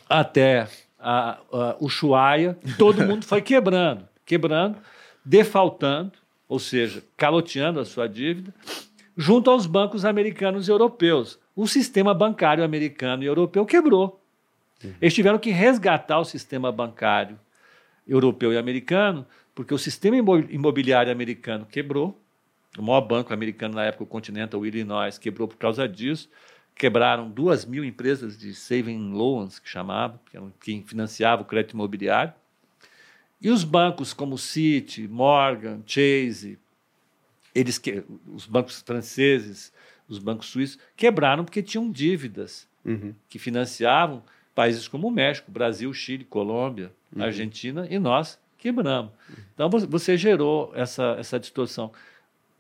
até 0.08 0.66
a- 0.98 1.38
a- 1.52 1.76
Ushuaia, 1.80 2.58
todo 2.78 3.04
mundo 3.06 3.24
foi 3.24 3.40
quebrando, 3.42 4.08
quebrando, 4.24 4.78
defaltando, 5.24 6.12
ou 6.48 6.58
seja, 6.58 7.02
caloteando 7.16 7.78
a 7.80 7.84
sua 7.84 8.08
dívida, 8.08 8.52
junto 9.16 9.50
aos 9.50 9.66
bancos 9.66 10.04
americanos 10.04 10.66
e 10.68 10.70
europeus. 10.70 11.38
O 11.54 11.66
sistema 11.66 12.14
bancário 12.14 12.64
americano 12.64 13.22
e 13.22 13.26
europeu 13.26 13.64
quebrou. 13.66 14.20
Eles 15.00 15.12
tiveram 15.14 15.38
que 15.38 15.50
resgatar 15.50 16.18
o 16.18 16.24
sistema 16.24 16.72
bancário 16.72 17.38
europeu 18.08 18.52
e 18.52 18.56
americano, 18.56 19.26
porque 19.54 19.74
o 19.74 19.78
sistema 19.78 20.16
imo- 20.16 20.38
imobiliário 20.48 21.12
americano 21.12 21.66
quebrou. 21.66 22.18
O 22.78 22.82
maior 22.82 23.02
banco 23.02 23.32
americano 23.34 23.74
na 23.74 23.84
época, 23.84 24.04
o 24.04 24.06
Continental 24.06 24.64
Illinois, 24.64 25.18
quebrou 25.18 25.46
por 25.46 25.56
causa 25.58 25.86
disso. 25.86 26.30
Quebraram 26.74 27.30
duas 27.30 27.64
mil 27.64 27.84
empresas 27.84 28.38
de 28.38 28.54
saving 28.54 29.12
loans, 29.12 29.58
que 29.58 29.68
chamavam, 29.68 30.18
que 30.30 30.36
eram 30.36 30.52
quem 30.60 30.82
financiava 30.82 31.42
o 31.42 31.44
crédito 31.44 31.72
imobiliário. 31.72 32.32
E 33.40 33.50
os 33.50 33.64
bancos 33.64 34.12
como 34.14 34.36
Citi, 34.38 35.06
Morgan, 35.08 35.82
Chase, 35.86 36.58
eles 37.54 37.78
que, 37.78 38.02
os 38.26 38.46
bancos 38.46 38.80
franceses, 38.82 39.72
os 40.08 40.18
bancos 40.18 40.46
suíços, 40.48 40.78
quebraram 40.96 41.44
porque 41.44 41.62
tinham 41.62 41.90
dívidas 41.90 42.68
Uhum. 42.84 43.14
que 43.28 43.38
financiavam 43.38 44.22
países 44.54 44.88
como 44.88 45.06
o 45.08 45.10
México, 45.10 45.50
Brasil, 45.50 45.92
Chile, 45.92 46.24
Colômbia, 46.24 46.90
Uhum. 47.14 47.22
Argentina, 47.22 47.86
e 47.90 47.98
nós 47.98 48.38
quebramos. 48.56 49.12
Então 49.54 49.68
vo- 49.68 49.86
você 49.86 50.16
gerou 50.16 50.72
essa, 50.74 51.16
essa 51.18 51.38
distorção. 51.38 51.92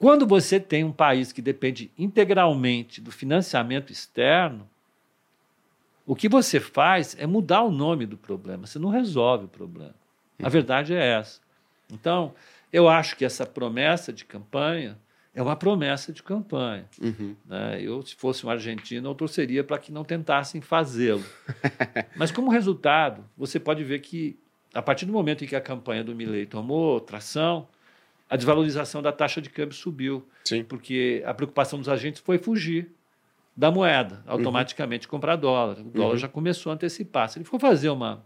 Quando 0.00 0.26
você 0.26 0.58
tem 0.58 0.82
um 0.82 0.92
país 0.92 1.30
que 1.30 1.42
depende 1.42 1.90
integralmente 1.98 3.02
do 3.02 3.12
financiamento 3.12 3.92
externo, 3.92 4.66
o 6.06 6.16
que 6.16 6.26
você 6.26 6.58
faz 6.58 7.14
é 7.20 7.26
mudar 7.26 7.62
o 7.62 7.70
nome 7.70 8.06
do 8.06 8.16
problema, 8.16 8.66
você 8.66 8.78
não 8.78 8.88
resolve 8.88 9.44
o 9.44 9.48
problema. 9.48 9.94
A 10.42 10.48
verdade 10.48 10.94
é 10.94 11.06
essa. 11.18 11.38
Então, 11.92 12.32
eu 12.72 12.88
acho 12.88 13.14
que 13.14 13.26
essa 13.26 13.44
promessa 13.44 14.10
de 14.10 14.24
campanha 14.24 14.96
é 15.34 15.42
uma 15.42 15.54
promessa 15.54 16.14
de 16.14 16.22
campanha. 16.22 16.86
Uhum. 16.98 17.36
né? 17.44 17.82
Eu, 17.82 18.00
se 18.00 18.14
fosse 18.14 18.46
um 18.46 18.48
argentino, 18.48 19.10
eu 19.10 19.14
torceria 19.14 19.62
para 19.62 19.78
que 19.78 19.92
não 19.92 20.02
tentassem 20.02 20.62
fazê-lo. 20.62 21.24
Mas, 22.16 22.30
como 22.30 22.50
resultado, 22.50 23.22
você 23.36 23.60
pode 23.60 23.84
ver 23.84 23.98
que, 23.98 24.34
a 24.72 24.80
partir 24.80 25.04
do 25.04 25.12
momento 25.12 25.44
em 25.44 25.46
que 25.46 25.54
a 25.54 25.60
campanha 25.60 26.02
do 26.02 26.14
Milley 26.14 26.46
tomou 26.46 27.00
tração, 27.00 27.68
a 28.30 28.36
desvalorização 28.36 29.02
da 29.02 29.10
taxa 29.12 29.40
de 29.42 29.50
câmbio 29.50 29.74
subiu, 29.74 30.26
Sim. 30.44 30.62
porque 30.64 31.22
a 31.26 31.34
preocupação 31.34 31.78
dos 31.80 31.88
agentes 31.88 32.22
foi 32.24 32.38
fugir 32.38 32.90
da 33.56 33.70
moeda, 33.70 34.22
automaticamente 34.26 35.08
comprar 35.08 35.36
dólar. 35.36 35.80
O 35.80 35.84
dólar 35.90 36.12
Uhum. 36.12 36.16
já 36.18 36.28
começou 36.28 36.70
a 36.70 36.74
antecipar. 36.76 37.28
Se 37.28 37.38
ele 37.38 37.44
for 37.44 37.60
fazer 37.60 37.90
uma, 37.90 38.24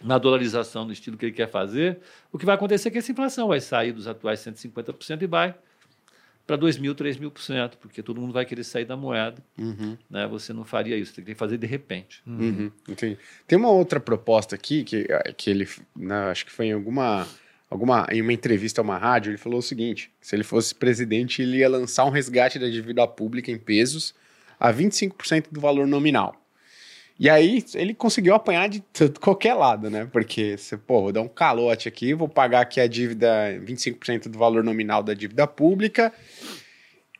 uma 0.00 0.18
dolarização 0.18 0.84
no 0.84 0.92
estilo 0.92 1.16
que 1.16 1.24
ele 1.24 1.32
quer 1.32 1.48
fazer, 1.48 1.98
o 2.30 2.38
que 2.38 2.44
vai 2.44 2.54
acontecer 2.54 2.88
é 2.88 2.90
que 2.92 2.98
essa 2.98 3.10
inflação 3.10 3.48
vai 3.48 3.60
sair 3.60 3.90
dos 3.92 4.06
atuais 4.06 4.38
150% 4.40 5.22
e 5.22 5.26
vai 5.26 5.54
para 6.46 6.58
2.000, 6.58 6.92
3.000%, 6.94 7.72
porque 7.80 8.02
todo 8.02 8.20
mundo 8.20 8.32
vai 8.32 8.44
querer 8.44 8.64
sair 8.64 8.84
da 8.84 8.96
moeda. 8.96 9.42
Uhum. 9.56 9.96
Né? 10.10 10.26
Você 10.26 10.52
não 10.52 10.64
faria 10.64 10.96
isso, 10.96 11.14
tem 11.14 11.24
que 11.24 11.34
fazer 11.34 11.56
de 11.56 11.66
repente. 11.66 12.20
Uhum, 12.26 12.70
entendi. 12.88 13.16
Tem 13.46 13.56
uma 13.58 13.70
outra 13.70 13.98
proposta 14.00 14.54
aqui 14.54 14.82
que, 14.84 15.06
que 15.36 15.48
ele, 15.50 15.68
né, 15.96 16.30
acho 16.30 16.44
que 16.44 16.50
foi 16.52 16.66
em 16.66 16.72
alguma, 16.72 17.26
alguma, 17.72 18.06
em 18.10 18.20
uma 18.20 18.32
entrevista 18.32 18.80
a 18.80 18.84
uma 18.84 18.98
rádio, 18.98 19.30
ele 19.30 19.38
falou 19.38 19.58
o 19.58 19.62
seguinte: 19.62 20.12
se 20.20 20.36
ele 20.36 20.44
fosse 20.44 20.74
presidente, 20.74 21.40
ele 21.40 21.58
ia 21.58 21.68
lançar 21.68 22.04
um 22.04 22.10
resgate 22.10 22.58
da 22.58 22.68
dívida 22.68 23.06
pública 23.08 23.50
em 23.50 23.58
pesos 23.58 24.14
a 24.60 24.72
25% 24.72 25.46
do 25.50 25.60
valor 25.60 25.86
nominal. 25.86 26.36
E 27.18 27.30
aí 27.30 27.64
ele 27.74 27.94
conseguiu 27.94 28.34
apanhar 28.34 28.68
de 28.68 28.82
qualquer 29.20 29.54
lado, 29.54 29.88
né? 29.88 30.08
Porque 30.12 30.56
você, 30.56 30.76
pô, 30.76 31.02
vou 31.02 31.12
dar 31.12 31.22
um 31.22 31.28
calote 31.28 31.88
aqui, 31.88 32.14
vou 32.14 32.28
pagar 32.28 32.60
aqui 32.60 32.80
a 32.80 32.86
dívida, 32.86 33.28
25% 33.64 34.28
do 34.28 34.38
valor 34.38 34.62
nominal 34.62 35.02
da 35.02 35.14
dívida 35.14 35.46
pública. 35.46 36.12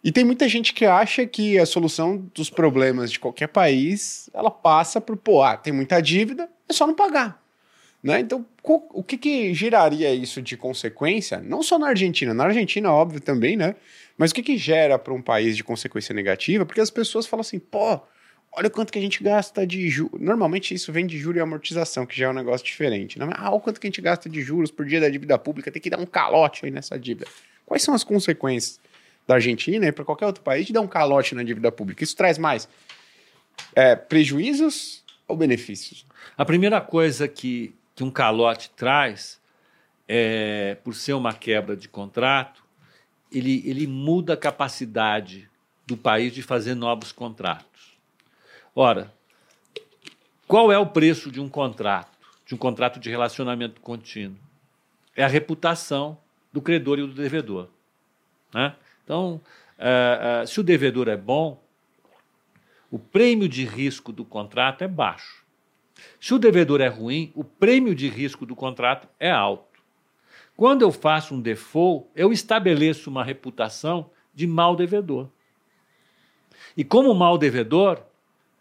E 0.04 0.10
tem 0.10 0.24
muita 0.24 0.48
gente 0.48 0.74
que 0.74 0.84
acha 0.84 1.26
que 1.26 1.58
a 1.58 1.64
solução 1.64 2.28
dos 2.34 2.50
problemas 2.50 3.10
de 3.12 3.20
qualquer 3.20 3.46
país, 3.46 4.28
ela 4.34 4.50
passa 4.50 5.00
por, 5.00 5.16
pô, 5.16 5.42
ah, 5.42 5.56
tem 5.56 5.72
muita 5.72 6.00
dívida, 6.00 6.48
é 6.68 6.72
só 6.72 6.86
não 6.86 6.94
pagar. 6.94 7.41
Né? 8.02 8.18
Então, 8.18 8.44
o 8.64 9.02
que, 9.02 9.16
que 9.16 9.54
geraria 9.54 10.12
isso 10.12 10.42
de 10.42 10.56
consequência? 10.56 11.38
Não 11.38 11.62
só 11.62 11.78
na 11.78 11.88
Argentina, 11.88 12.34
na 12.34 12.44
Argentina, 12.44 12.90
óbvio, 12.90 13.20
também, 13.20 13.56
né? 13.56 13.76
Mas 14.18 14.32
o 14.32 14.34
que, 14.34 14.42
que 14.42 14.56
gera 14.56 14.98
para 14.98 15.14
um 15.14 15.22
país 15.22 15.56
de 15.56 15.62
consequência 15.62 16.12
negativa? 16.12 16.66
Porque 16.66 16.80
as 16.80 16.90
pessoas 16.90 17.26
falam 17.26 17.42
assim, 17.42 17.60
pô, 17.60 18.00
olha 18.52 18.68
quanto 18.68 18.92
que 18.92 18.98
a 18.98 19.02
gente 19.02 19.22
gasta 19.22 19.64
de 19.64 19.88
juros. 19.88 20.20
Normalmente 20.20 20.74
isso 20.74 20.92
vem 20.92 21.06
de 21.06 21.16
juros 21.16 21.38
e 21.38 21.42
amortização, 21.42 22.04
que 22.04 22.16
já 22.16 22.26
é 22.26 22.28
um 22.28 22.34
negócio 22.34 22.66
diferente. 22.66 23.18
Né? 23.18 23.30
Ah, 23.34 23.54
o 23.54 23.60
quanto 23.60 23.80
que 23.80 23.86
a 23.86 23.90
gente 23.90 24.00
gasta 24.00 24.28
de 24.28 24.42
juros 24.42 24.70
por 24.70 24.84
dia 24.84 25.00
da 25.00 25.08
dívida 25.08 25.38
pública, 25.38 25.70
tem 25.70 25.80
que 25.80 25.88
dar 25.88 25.98
um 25.98 26.06
calote 26.06 26.64
aí 26.66 26.70
nessa 26.72 26.98
dívida. 26.98 27.26
Quais 27.64 27.82
são 27.82 27.94
as 27.94 28.02
consequências 28.02 28.80
da 29.26 29.34
Argentina 29.34 29.86
e 29.86 29.92
para 29.92 30.04
qualquer 30.04 30.26
outro 30.26 30.42
país 30.42 30.66
de 30.66 30.72
dar 30.72 30.80
um 30.80 30.88
calote 30.88 31.34
na 31.34 31.42
dívida 31.42 31.70
pública? 31.70 32.02
Isso 32.02 32.16
traz 32.16 32.36
mais 32.36 32.68
é, 33.74 33.94
prejuízos 33.94 35.02
ou 35.26 35.36
benefícios? 35.36 36.04
A 36.36 36.44
primeira 36.44 36.80
coisa 36.80 37.26
que, 37.28 37.74
que 37.94 38.02
um 38.02 38.10
calote 38.10 38.70
traz, 38.70 39.40
é, 40.08 40.76
por 40.82 40.94
ser 40.94 41.14
uma 41.14 41.32
quebra 41.32 41.76
de 41.76 41.88
contrato, 41.88 42.62
ele, 43.30 43.62
ele 43.66 43.86
muda 43.86 44.34
a 44.34 44.36
capacidade 44.36 45.48
do 45.86 45.96
país 45.96 46.32
de 46.32 46.42
fazer 46.42 46.74
novos 46.74 47.12
contratos. 47.12 47.96
Ora, 48.74 49.12
qual 50.46 50.70
é 50.70 50.78
o 50.78 50.86
preço 50.86 51.30
de 51.30 51.40
um 51.40 51.48
contrato, 51.48 52.18
de 52.46 52.54
um 52.54 52.58
contrato 52.58 53.00
de 53.00 53.10
relacionamento 53.10 53.80
contínuo? 53.80 54.38
É 55.16 55.24
a 55.24 55.28
reputação 55.28 56.18
do 56.52 56.60
credor 56.60 56.98
e 56.98 57.02
do 57.02 57.14
devedor. 57.14 57.68
Né? 58.52 58.74
Então, 59.04 59.40
eh, 59.78 60.40
eh, 60.42 60.46
se 60.46 60.60
o 60.60 60.62
devedor 60.62 61.08
é 61.08 61.16
bom, 61.16 61.62
o 62.90 62.98
prêmio 62.98 63.48
de 63.48 63.64
risco 63.64 64.12
do 64.12 64.24
contrato 64.24 64.82
é 64.82 64.88
baixo. 64.88 65.41
Se 66.20 66.34
o 66.34 66.38
devedor 66.38 66.80
é 66.80 66.88
ruim, 66.88 67.32
o 67.34 67.42
prêmio 67.42 67.94
de 67.94 68.08
risco 68.08 68.46
do 68.46 68.54
contrato 68.54 69.08
é 69.18 69.30
alto. 69.30 69.80
Quando 70.56 70.82
eu 70.82 70.92
faço 70.92 71.34
um 71.34 71.40
default, 71.40 72.06
eu 72.14 72.32
estabeleço 72.32 73.10
uma 73.10 73.24
reputação 73.24 74.10
de 74.34 74.46
mal 74.46 74.76
devedor. 74.76 75.28
E 76.76 76.84
como 76.84 77.14
mal 77.14 77.36
devedor, 77.36 78.00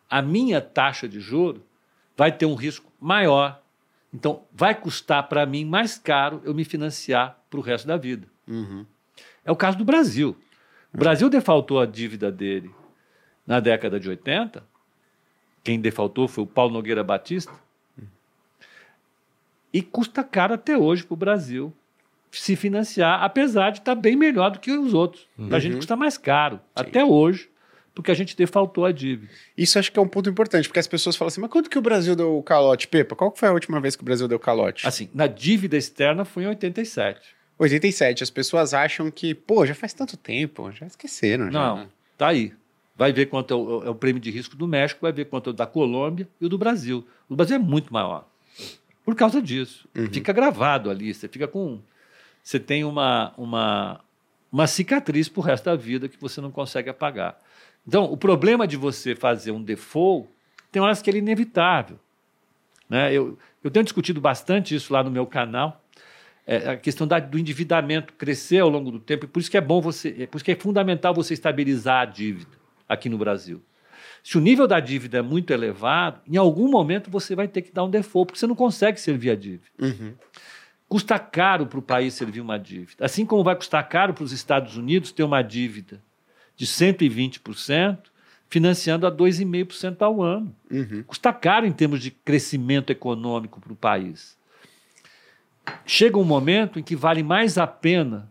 a 0.09 0.21
minha 0.21 0.59
taxa 0.59 1.07
de 1.07 1.19
juro 1.19 1.63
vai 2.17 2.31
ter 2.31 2.45
um 2.45 2.55
risco 2.55 2.91
maior. 2.99 3.61
Então, 4.13 4.43
vai 4.51 4.75
custar 4.75 5.27
para 5.29 5.45
mim 5.45 5.63
mais 5.63 5.97
caro 5.97 6.41
eu 6.43 6.53
me 6.53 6.65
financiar 6.65 7.39
para 7.49 7.59
o 7.59 7.63
resto 7.63 7.87
da 7.87 7.97
vida. 7.97 8.27
Uhum. 8.47 8.85
É 9.45 9.51
o 9.51 9.55
caso 9.55 9.77
do 9.77 9.85
Brasil. 9.85 10.35
O 10.93 10.97
Brasil 10.97 11.29
defaltou 11.29 11.79
a 11.79 11.85
dívida 11.85 12.31
dele 12.31 12.69
na 13.47 13.59
década 13.59 13.99
de 13.99 14.09
80. 14.09 14.63
Quem 15.63 15.79
defaltou 15.79 16.27
foi 16.27 16.43
o 16.43 16.47
Paulo 16.47 16.73
Nogueira 16.73 17.03
Batista. 17.03 17.51
E 19.73 19.81
custa 19.81 20.23
caro 20.23 20.53
até 20.53 20.77
hoje 20.77 21.03
para 21.03 21.13
o 21.13 21.17
Brasil 21.17 21.73
se 22.31 22.55
financiar, 22.55 23.23
apesar 23.23 23.71
de 23.71 23.79
estar 23.79 23.95
bem 23.95 24.15
melhor 24.15 24.51
do 24.51 24.59
que 24.59 24.71
os 24.71 24.93
outros. 24.93 25.27
Para 25.47 25.57
a 25.57 25.59
gente 25.59 25.75
custa 25.75 25.95
mais 25.95 26.17
caro, 26.17 26.59
até 26.73 27.03
hoje, 27.03 27.49
porque 27.93 28.09
a 28.09 28.13
gente 28.13 28.35
defaltou 28.37 28.85
a 28.85 28.91
dívida. 28.91 29.31
Isso 29.57 29.77
acho 29.77 29.91
que 29.91 29.99
é 29.99 30.01
um 30.01 30.07
ponto 30.07 30.29
importante, 30.29 30.67
porque 30.67 30.79
as 30.79 30.87
pessoas 30.87 31.15
falam 31.15 31.27
assim, 31.27 31.41
mas 31.41 31.49
quanto 31.49 31.69
que 31.69 31.77
o 31.77 31.81
Brasil 31.81 32.15
deu 32.15 32.37
o 32.37 32.43
calote? 32.43 32.87
Pepa, 32.87 33.15
qual 33.15 33.33
foi 33.35 33.49
a 33.49 33.51
última 33.53 33.79
vez 33.81 33.95
que 33.95 34.01
o 34.01 34.05
Brasil 34.05 34.27
deu 34.27 34.39
calote? 34.39 34.87
Assim, 34.87 35.09
na 35.13 35.27
dívida 35.27 35.77
externa 35.77 36.23
foi 36.23 36.43
em 36.43 36.47
87. 36.47 37.19
87. 37.59 38.23
As 38.23 38.29
pessoas 38.29 38.73
acham 38.73 39.11
que, 39.11 39.35
pô, 39.35 39.65
já 39.65 39.75
faz 39.75 39.93
tanto 39.93 40.15
tempo, 40.17 40.71
já 40.71 40.85
esqueceram. 40.85 41.45
Já, 41.45 41.51
Não, 41.51 41.77
né? 41.77 41.87
tá 42.17 42.29
aí. 42.29 42.53
Vai 43.01 43.11
ver 43.11 43.25
quanto 43.25 43.51
é 43.51 43.57
o, 43.57 43.83
é 43.83 43.89
o 43.89 43.95
prêmio 43.95 44.21
de 44.21 44.29
risco 44.29 44.55
do 44.55 44.67
México, 44.67 45.01
vai 45.01 45.11
ver 45.11 45.25
quanto 45.25 45.49
é 45.49 45.53
o 45.53 45.53
da 45.53 45.65
Colômbia 45.65 46.29
e 46.39 46.45
o 46.45 46.47
do 46.47 46.55
Brasil. 46.55 47.03
O 47.27 47.35
Brasil 47.35 47.55
é 47.55 47.59
muito 47.59 47.91
maior. 47.91 48.27
Por 49.03 49.15
causa 49.15 49.41
disso. 49.41 49.89
Fica 50.13 50.31
gravado 50.31 50.87
ali. 50.87 51.11
Você 51.11 51.27
fica 51.27 51.47
com. 51.47 51.79
Você 52.43 52.59
tem 52.59 52.83
uma, 52.83 53.33
uma, 53.35 54.01
uma 54.51 54.67
cicatriz 54.67 55.27
pro 55.27 55.41
resto 55.41 55.65
da 55.65 55.75
vida 55.75 56.07
que 56.07 56.15
você 56.21 56.39
não 56.39 56.51
consegue 56.51 56.91
apagar. 56.91 57.39
Então, 57.87 58.03
o 58.03 58.15
problema 58.15 58.67
de 58.67 58.77
você 58.77 59.15
fazer 59.15 59.49
um 59.49 59.63
default 59.63 60.29
tem 60.71 60.79
horas 60.79 61.01
que 61.01 61.09
ele 61.09 61.17
é 61.17 61.21
inevitável. 61.21 61.97
Né? 62.87 63.11
Eu, 63.11 63.35
eu 63.63 63.71
tenho 63.71 63.83
discutido 63.83 64.21
bastante 64.21 64.75
isso 64.75 64.93
lá 64.93 65.03
no 65.03 65.09
meu 65.09 65.25
canal. 65.25 65.83
É, 66.45 66.69
a 66.69 66.77
questão 66.77 67.07
da- 67.07 67.17
do 67.17 67.39
endividamento 67.39 68.13
crescer 68.13 68.59
ao 68.59 68.69
longo 68.69 68.91
do 68.91 68.99
tempo, 68.99 69.25
e 69.25 69.27
por 69.27 69.39
isso 69.39 69.49
que 69.49 69.57
é 69.57 69.61
bom 69.61 69.81
você, 69.81 70.15
é 70.19 70.27
por 70.27 70.37
isso 70.37 70.45
que 70.45 70.51
é 70.51 70.55
fundamental 70.55 71.15
você 71.15 71.33
estabilizar 71.33 72.01
a 72.03 72.05
dívida 72.05 72.60
aqui 72.91 73.09
no 73.09 73.17
Brasil. 73.17 73.61
Se 74.23 74.37
o 74.37 74.41
nível 74.41 74.67
da 74.67 74.79
dívida 74.79 75.17
é 75.17 75.21
muito 75.21 75.51
elevado, 75.51 76.21
em 76.27 76.37
algum 76.37 76.69
momento 76.69 77.09
você 77.09 77.35
vai 77.35 77.47
ter 77.47 77.61
que 77.61 77.71
dar 77.71 77.83
um 77.83 77.89
default, 77.89 78.27
porque 78.27 78.39
você 78.39 78.47
não 78.47 78.55
consegue 78.55 78.99
servir 78.99 79.31
a 79.31 79.35
dívida. 79.35 79.67
Uhum. 79.79 80.13
Custa 80.87 81.17
caro 81.17 81.65
para 81.65 81.79
o 81.79 81.81
país 81.81 82.13
servir 82.13 82.41
uma 82.41 82.59
dívida. 82.59 83.05
Assim 83.05 83.25
como 83.25 83.43
vai 83.43 83.55
custar 83.55 83.87
caro 83.87 84.13
para 84.13 84.23
os 84.23 84.31
Estados 84.31 84.77
Unidos 84.77 85.11
ter 85.11 85.23
uma 85.23 85.41
dívida 85.41 86.01
de 86.55 86.67
120%, 86.67 87.97
financiando 88.49 89.07
a 89.07 89.11
2,5% 89.11 90.01
ao 90.01 90.21
ano. 90.21 90.53
Uhum. 90.69 91.03
Custa 91.07 91.31
caro 91.31 91.65
em 91.65 91.71
termos 91.71 92.01
de 92.01 92.11
crescimento 92.11 92.91
econômico 92.91 93.59
para 93.61 93.71
o 93.71 93.75
país. 93.75 94.37
Chega 95.85 96.17
um 96.17 96.23
momento 96.23 96.77
em 96.77 96.83
que 96.83 96.95
vale 96.95 97.23
mais 97.23 97.57
a 97.57 97.65
pena 97.65 98.29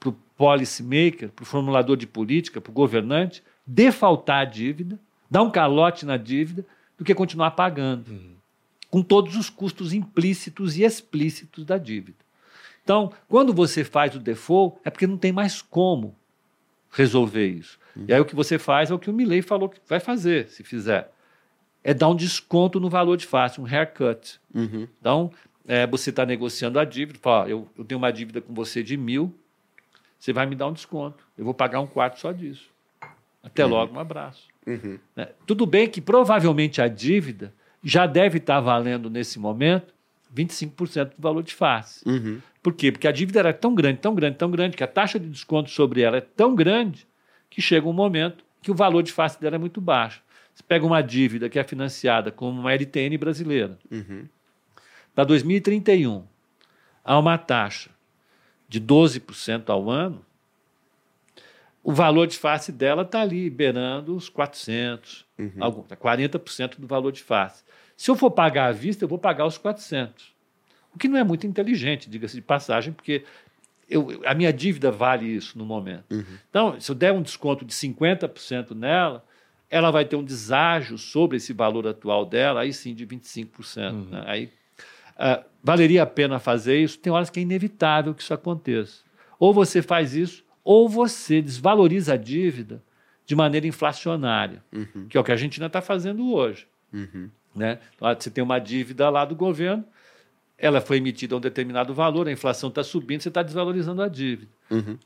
para 0.00 0.08
o 0.08 0.12
policymaker, 0.36 1.28
para 1.28 1.42
o 1.42 1.46
formulador 1.46 1.96
de 1.96 2.06
política, 2.06 2.60
para 2.60 2.70
o 2.70 2.74
governante, 2.74 3.42
defaltar 3.66 4.40
a 4.40 4.44
dívida, 4.44 4.98
dar 5.30 5.42
um 5.42 5.50
calote 5.50 6.04
na 6.04 6.16
dívida, 6.16 6.64
do 6.96 7.04
que 7.04 7.14
continuar 7.14 7.52
pagando, 7.52 8.36
com 8.90 9.02
todos 9.02 9.36
os 9.36 9.48
custos 9.48 9.92
implícitos 9.92 10.76
e 10.76 10.84
explícitos 10.84 11.64
da 11.64 11.78
dívida. 11.78 12.18
Então, 12.84 13.12
quando 13.28 13.52
você 13.52 13.84
faz 13.84 14.14
o 14.14 14.18
default, 14.18 14.78
é 14.84 14.90
porque 14.90 15.06
não 15.06 15.16
tem 15.16 15.32
mais 15.32 15.62
como 15.62 16.14
resolver 16.90 17.46
isso. 17.46 17.78
E 18.06 18.12
aí 18.12 18.20
o 18.20 18.24
que 18.24 18.34
você 18.34 18.58
faz 18.58 18.90
é 18.90 18.94
o 18.94 18.98
que 18.98 19.10
o 19.10 19.12
Milley 19.12 19.42
falou 19.42 19.68
que 19.68 19.80
vai 19.88 20.00
fazer, 20.00 20.48
se 20.48 20.62
fizer. 20.62 21.10
É 21.84 21.92
dar 21.92 22.08
um 22.08 22.16
desconto 22.16 22.78
no 22.78 22.88
valor 22.88 23.16
de 23.16 23.26
face, 23.26 23.60
um 23.60 23.66
haircut. 23.66 24.40
Uhum. 24.54 24.86
Então, 25.00 25.30
é, 25.66 25.86
você 25.86 26.10
está 26.10 26.24
negociando 26.24 26.78
a 26.78 26.84
dívida, 26.84 27.18
fala, 27.20 27.48
eu, 27.48 27.68
eu 27.76 27.84
tenho 27.84 27.98
uma 27.98 28.12
dívida 28.12 28.40
com 28.40 28.52
você 28.54 28.82
de 28.82 28.96
mil, 28.96 29.34
você 30.18 30.32
vai 30.32 30.46
me 30.46 30.54
dar 30.54 30.68
um 30.68 30.72
desconto. 30.72 31.26
Eu 31.36 31.44
vou 31.44 31.54
pagar 31.54 31.80
um 31.80 31.86
quarto 31.86 32.20
só 32.20 32.32
disso. 32.32 32.71
Até 33.42 33.64
logo, 33.64 33.96
um 33.96 33.98
abraço. 33.98 34.48
Uhum. 34.66 34.98
Né? 35.16 35.28
Tudo 35.46 35.66
bem 35.66 35.88
que 35.88 36.00
provavelmente 36.00 36.80
a 36.80 36.88
dívida 36.88 37.52
já 37.82 38.06
deve 38.06 38.38
estar 38.38 38.60
valendo 38.60 39.10
nesse 39.10 39.38
momento 39.38 39.92
25% 40.34 41.16
do 41.16 41.20
valor 41.22 41.42
de 41.42 41.52
face. 41.52 42.08
Uhum. 42.08 42.40
Por 42.62 42.72
quê? 42.74 42.92
Porque 42.92 43.08
a 43.08 43.12
dívida 43.12 43.40
era 43.40 43.52
tão 43.52 43.74
grande, 43.74 43.98
tão 43.98 44.14
grande, 44.14 44.36
tão 44.36 44.50
grande, 44.50 44.76
que 44.76 44.84
a 44.84 44.86
taxa 44.86 45.18
de 45.18 45.28
desconto 45.28 45.70
sobre 45.70 46.00
ela 46.00 46.18
é 46.18 46.20
tão 46.20 46.54
grande 46.54 47.06
que 47.50 47.60
chega 47.60 47.88
um 47.88 47.92
momento 47.92 48.44
que 48.62 48.70
o 48.70 48.74
valor 48.74 49.02
de 49.02 49.12
face 49.12 49.40
dela 49.40 49.56
é 49.56 49.58
muito 49.58 49.80
baixo. 49.80 50.22
Você 50.54 50.62
pega 50.62 50.86
uma 50.86 51.02
dívida 51.02 51.48
que 51.48 51.58
é 51.58 51.64
financiada 51.64 52.30
como 52.30 52.60
uma 52.60 52.72
LTN 52.72 53.16
brasileira, 53.18 53.78
Uhum. 53.90 54.26
para 55.14 55.24
2031, 55.24 56.24
há 57.04 57.18
uma 57.18 57.36
taxa 57.36 57.90
de 58.68 58.80
12% 58.80 59.68
ao 59.70 59.90
ano, 59.90 60.24
o 61.82 61.92
valor 61.92 62.26
de 62.26 62.36
face 62.38 62.70
dela 62.70 63.02
está 63.02 63.20
ali, 63.20 63.50
beirando 63.50 64.14
os 64.14 64.28
400, 64.28 65.24
algum, 65.60 65.82
40% 65.82 66.78
do 66.78 66.86
valor 66.86 67.10
de 67.12 67.22
face. 67.22 67.64
Se 67.96 68.10
eu 68.10 68.14
for 68.16 68.30
pagar 68.30 68.66
à 68.66 68.72
vista, 68.72 69.04
eu 69.04 69.08
vou 69.08 69.18
pagar 69.18 69.46
os 69.46 69.58
400. 69.58 70.32
O 70.94 70.98
que 70.98 71.08
não 71.08 71.18
é 71.18 71.24
muito 71.24 71.46
inteligente, 71.46 72.08
diga-se 72.08 72.34
de 72.36 72.42
passagem, 72.42 72.92
porque 72.92 73.24
eu- 73.88 74.20
a 74.24 74.34
minha 74.34 74.52
dívida 74.52 74.90
vale 74.90 75.26
isso 75.26 75.58
no 75.58 75.64
momento. 75.64 76.04
Então, 76.50 76.80
se 76.80 76.90
eu 76.90 76.94
der 76.94 77.12
um 77.12 77.22
desconto 77.22 77.64
de 77.64 77.74
50% 77.74 78.74
nela, 78.74 79.24
ela 79.70 79.90
vai 79.90 80.04
ter 80.04 80.16
um 80.16 80.22
deságio 80.24 80.98
sobre 80.98 81.38
esse 81.38 81.52
valor 81.52 81.86
atual 81.86 82.24
dela, 82.26 82.60
aí 82.60 82.72
sim 82.72 82.94
de 82.94 83.04
25%. 83.06 84.10
né? 84.10 84.22
Aí, 84.26 84.50
ah, 85.18 85.42
valeria 85.64 86.02
a 86.02 86.06
pena 86.06 86.38
fazer 86.38 86.78
isso? 86.78 86.98
Tem 86.98 87.12
horas 87.12 87.30
que 87.30 87.40
é 87.40 87.42
inevitável 87.42 88.14
que 88.14 88.22
isso 88.22 88.34
aconteça. 88.34 89.02
Ou 89.38 89.52
você 89.52 89.80
faz 89.82 90.14
isso, 90.14 90.44
ou 90.64 90.88
você 90.88 91.42
desvaloriza 91.42 92.14
a 92.14 92.16
dívida 92.16 92.82
de 93.24 93.34
maneira 93.34 93.66
inflacionária, 93.66 94.62
que 95.08 95.16
é 95.16 95.20
o 95.20 95.24
que 95.24 95.30
a 95.30 95.34
Argentina 95.34 95.66
está 95.66 95.80
fazendo 95.80 96.32
hoje. 96.32 96.66
Né? 97.54 97.78
Então, 97.96 98.14
Você 98.18 98.30
tem 98.30 98.42
uma 98.42 98.58
dívida 98.58 99.08
lá 99.10 99.24
do 99.24 99.34
governo, 99.34 99.84
ela 100.58 100.80
foi 100.80 100.98
emitida 100.98 101.34
a 101.34 101.38
um 101.38 101.40
determinado 101.40 101.92
valor, 101.92 102.28
a 102.28 102.32
inflação 102.32 102.68
está 102.68 102.84
subindo, 102.84 103.20
você 103.20 103.28
está 103.28 103.42
desvalorizando 103.42 104.00
a 104.02 104.08
dívida. 104.08 104.50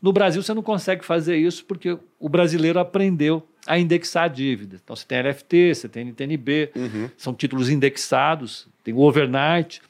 No 0.03 0.13
Brasil, 0.13 0.43
você 0.43 0.53
não 0.53 0.63
consegue 0.63 1.05
fazer 1.05 1.37
isso 1.37 1.65
porque 1.65 1.99
o 2.21 2.29
brasileiro 2.29 2.79
aprendeu 2.79 3.47
a 3.67 3.79
indexar 3.79 4.25
a 4.25 4.29
dívida. 4.29 4.79
Então, 4.83 4.95
você 4.95 5.07
tem 5.07 5.19
LFT, 5.21 5.75
você 5.75 5.89
tem 5.89 6.05
NTNB, 6.05 6.71
são 7.17 7.33
títulos 7.35 7.71
indexados, 7.71 8.69
tem 8.85 8.93
o 8.95 9.01
overnight. 9.01 9.81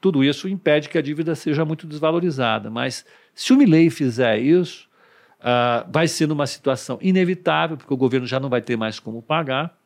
Tudo 0.00 0.22
isso 0.24 0.48
impede 0.48 0.88
que 0.88 0.96
a 0.96 1.02
dívida 1.02 1.34
seja 1.34 1.64
muito 1.64 1.86
desvalorizada. 1.86 2.70
Mas 2.70 3.04
se 3.34 3.52
o 3.52 3.56
Milley 3.56 3.90
fizer 3.90 4.38
isso, 4.38 4.88
ah, 5.40 5.86
vai 5.90 6.08
ser 6.08 6.26
numa 6.26 6.46
situação 6.46 6.98
inevitável, 7.00 7.76
porque 7.76 7.92
o 7.92 7.96
governo 7.96 8.26
já 8.26 8.38
não 8.40 8.48
vai 8.48 8.60
ter 8.60 8.76
mais 8.76 8.98
como 8.98 9.20
pagar, 9.22 9.76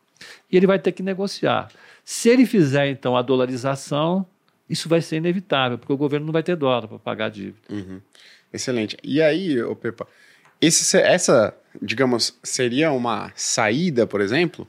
e 0.50 0.56
ele 0.56 0.66
vai 0.66 0.78
ter 0.78 0.92
que 0.92 1.02
negociar. 1.02 1.68
Se 2.04 2.28
ele 2.28 2.44
fizer, 2.46 2.88
então, 2.88 3.16
a 3.16 3.22
dolarização, 3.22 4.26
isso 4.68 4.88
vai 4.88 5.00
ser 5.00 5.16
inevitável, 5.16 5.78
porque 5.78 5.92
o 5.92 5.96
governo 5.96 6.26
não 6.26 6.32
vai 6.32 6.42
ter 6.42 6.56
dólar 6.56 6.86
para 6.88 6.98
pagar 6.98 7.26
a 7.26 7.28
dívida. 7.30 7.58
Excelente. 8.52 8.96
E 9.02 9.22
aí, 9.22 9.62
ô 9.62 9.74
Pepa, 9.76 10.06
esse, 10.60 10.84
se- 10.84 11.00
essa, 11.00 11.54
digamos, 11.80 12.36
seria 12.42 12.90
uma 12.92 13.32
saída, 13.34 14.06
por 14.06 14.20
exemplo? 14.20 14.66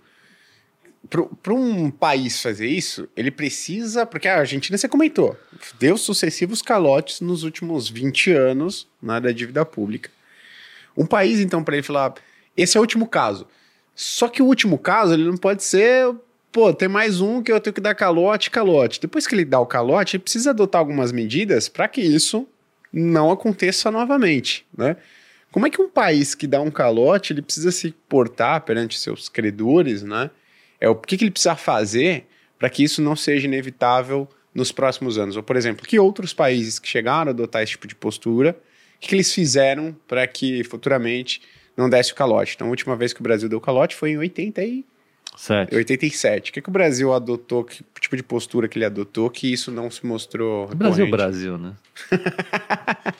Para 1.42 1.54
um 1.54 1.90
país 1.90 2.42
fazer 2.42 2.68
isso, 2.68 3.10
ele 3.18 3.32
precisa. 3.32 4.06
Porque 4.06 4.28
a 4.28 4.38
Argentina, 4.38 4.78
você 4.78 4.88
comentou, 4.88 5.36
deu 5.80 5.98
sucessivos 5.98 6.62
calotes 6.62 7.20
nos 7.22 7.44
últimos 7.44 7.90
20 7.90 8.32
anos 8.32 8.88
na 9.02 9.20
da 9.20 9.32
dívida 9.32 9.66
pública. 9.66 10.10
Um 10.96 11.06
país, 11.06 11.40
então, 11.40 11.64
para 11.64 11.76
ele 11.76 11.84
falar: 11.84 12.14
esse 12.56 12.78
é 12.78 12.80
o 12.80 12.84
último 12.84 13.08
caso. 13.08 13.48
Só 13.96 14.28
que 14.28 14.42
o 14.42 14.46
último 14.46 14.78
caso, 14.78 15.14
ele 15.14 15.26
não 15.26 15.38
pode 15.38 15.64
ser. 15.64 16.14
Pô, 16.52 16.74
tem 16.74 16.90
mais 16.90 17.22
um 17.22 17.42
que 17.42 17.52
eu 17.52 17.60
tenho 17.62 17.74
que 17.74 17.80
dar 17.80 17.96
calote, 17.96 18.52
calote. 18.52 19.00
Depois 19.00 19.26
que 19.26 19.34
ele 19.34 19.46
dá 19.46 19.60
o 19.60 19.66
calote, 19.66 20.18
ele 20.18 20.24
precisa 20.24 20.50
adotar 20.50 20.80
algumas 20.80 21.12
medidas 21.12 21.70
para 21.70 21.88
que 21.88 22.02
isso 22.02 22.46
não 22.92 23.32
aconteça 23.32 23.90
novamente, 23.90 24.66
né? 24.78 24.98
Como 25.52 25.68
é 25.68 25.70
que 25.70 25.82
um 25.82 25.90
país 25.90 26.34
que 26.34 26.48
dá 26.48 26.62
um 26.62 26.72
calote, 26.72 27.34
ele 27.34 27.42
precisa 27.42 27.72
se 27.72 27.94
portar 28.08 28.62
perante 28.62 29.00
seus 29.00 29.30
credores, 29.30 30.02
né? 30.04 30.30
É 30.80 30.90
o 30.90 30.96
que, 30.96 31.18
que 31.18 31.24
ele 31.26 31.32
precisa 31.32 31.56
fazer 31.56 32.26
para 32.58 32.70
que 32.70 32.84
isso 32.84 33.02
não 33.02 33.16
seja 33.16 33.48
inevitável 33.48 34.28
nos 34.54 34.72
próximos 34.72 35.18
anos? 35.18 35.36
Ou, 35.36 35.44
por 35.44 35.56
exemplo, 35.56 35.86
que 35.86 36.00
outros 36.00 36.34
países 36.34 36.80
que 36.80 36.88
chegaram 36.88 37.30
a 37.30 37.34
adotar 37.34 37.62
esse 37.62 37.74
tipo 37.74 37.88
de 37.88 37.96
postura, 37.96 38.58
que, 39.02 39.10
que 39.10 39.16
eles 39.16 39.34
fizeram 39.34 39.96
para 40.08 40.26
que 40.26 40.64
futuramente 40.64 41.42
não 41.76 41.90
desse 41.90 42.14
o 42.14 42.16
calote? 42.16 42.54
Então, 42.56 42.68
a 42.68 42.70
última 42.70 42.96
vez 42.96 43.12
que 43.12 43.20
o 43.20 43.24
Brasil 43.24 43.50
deu 43.50 43.60
calote 43.60 43.96
foi 43.96 44.12
em 44.12 44.18
80 44.18 44.64
e 44.64 44.86
Certo. 45.36 45.76
87. 45.76 46.52
O 46.52 46.54
que, 46.54 46.62
que 46.62 46.70
o 46.70 46.72
Brasil 46.72 47.14
adotou, 47.14 47.64
que 47.64 47.84
tipo 48.00 48.18
de 48.18 48.24
postura 48.24 48.68
que 48.68 48.78
ele 48.78 48.86
adotou 48.86 49.30
que 49.30 49.52
isso 49.52 49.72
não 49.72 49.90
se 49.90 50.06
mostrou 50.06 50.68
Brasil, 50.68 51.06
recorrente? 51.06 51.12
Brasil, 51.18 51.58
né? 51.58 51.74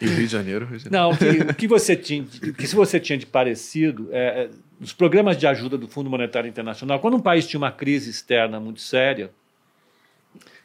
E 0.02 0.06
o 0.06 0.10
Rio 0.10 0.28
de 0.28 0.32
Janeiro, 0.32 0.66
Rio 0.66 0.78
de 0.78 0.84
Janeiro. 0.84 1.04
Não, 1.04 1.12
o 1.12 1.18
que, 1.18 1.52
o 1.52 1.56
que 1.56 1.68
você 1.68 1.96
tinha, 1.96 2.24
o 2.24 2.54
que 2.54 2.68
se 2.68 2.76
você 2.76 3.00
tinha 3.00 3.18
de 3.18 3.26
parecido, 3.26 4.10
é, 4.12 4.44
é, 4.44 4.50
os 4.80 4.92
programas 4.92 5.38
de 5.38 5.48
ajuda 5.48 5.78
do 5.78 5.88
Fundo 5.88 6.10
Monetário 6.10 6.50
Internacional, 6.50 7.00
quando 7.00 7.16
um 7.16 7.22
país 7.22 7.48
tinha 7.48 7.58
uma 7.58 7.72
crise 7.72 8.10
externa 8.10 8.60
muito 8.60 8.82
séria, 8.82 9.32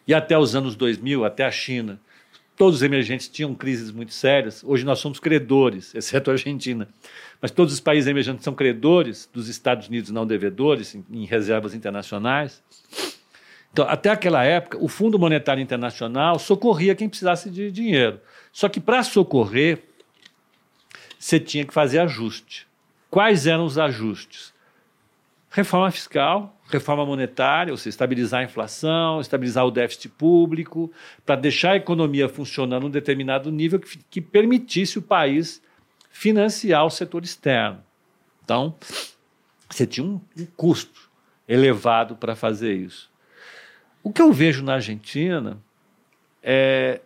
e 0.07 0.15
até 0.15 0.37
os 0.37 0.55
anos 0.55 0.75
2000, 0.75 1.25
até 1.25 1.45
a 1.45 1.51
China, 1.51 2.01
todos 2.57 2.77
os 2.77 2.83
emergentes 2.83 3.29
tinham 3.29 3.55
crises 3.55 3.91
muito 3.91 4.13
sérias. 4.13 4.65
Hoje 4.65 4.85
nós 4.85 4.99
somos 4.99 5.21
credores, 5.21 5.95
exceto 5.95 6.31
a 6.31 6.35
Argentina. 6.35 6.89
Mas 7.41 7.51
todos 7.51 7.75
os 7.75 7.81
países 7.81 8.09
emergentes 8.09 8.43
são 8.43 8.55
credores 8.55 9.29
dos 9.33 9.49
Estados 9.49 9.89
Unidos, 9.89 10.11
não 10.11 10.27
devedores, 10.27 10.95
em, 10.95 11.05
em 11.11 11.25
reservas 11.27 11.75
internacionais. 11.75 12.63
Então, 13.73 13.87
até 13.87 14.09
aquela 14.09 14.43
época, 14.43 14.79
o 14.81 14.89
Fundo 14.89 15.19
Monetário 15.19 15.63
Internacional 15.63 16.39
socorria 16.39 16.95
quem 16.95 17.11
precisasse 17.11 17.51
de 17.51 17.71
dinheiro. 17.71 18.19
Só 18.51 18.71
que 18.71 18.81
para 18.81 19.03
socorrer, 19.03 19.83
você 21.19 21.39
tinha 21.39 21.65
que 21.67 21.75
fazer 21.75 21.99
ajuste. 21.99 22.67
Quais 23.11 23.47
eram 23.47 23.67
os 23.67 23.79
ajustes? 23.79 24.55
Reforma 25.51 25.91
fiscal, 25.91 26.56
reforma 26.69 27.07
monetária, 27.07 27.73
ou 27.73 27.77
seja, 27.77 27.91
estabilizar 27.91 28.41
a 28.41 28.45
inflação, 28.45 29.21
estabilizar 29.21 29.65
o 29.65 29.71
déficit 29.71 30.09
público, 30.09 30.91
para 31.25 31.37
deixar 31.37 31.73
a 31.73 31.77
economia 31.77 32.29
funcionando 32.29 32.85
num 32.85 32.91
determinado 32.91 33.51
nível 33.51 33.79
que, 33.79 33.99
que 34.11 34.21
permitisse 34.21 34.99
o 34.99 35.03
país 35.03 35.63
financiar 36.11 36.85
o 36.85 36.91
setor 36.91 37.23
externo. 37.25 37.83
Então, 38.45 38.75
você 39.69 39.87
tinha 39.87 40.05
um, 40.05 40.21
um 40.39 40.47
custo 40.57 41.11
elevado 41.49 42.17
para 42.17 42.35
fazer 42.35 42.75
isso. 42.75 43.11
O 44.03 44.13
que 44.13 44.23
eu 44.23 44.33
vejo 44.33 44.63
na 44.63 44.75
Argentina 44.75 45.59
é, 46.43 47.01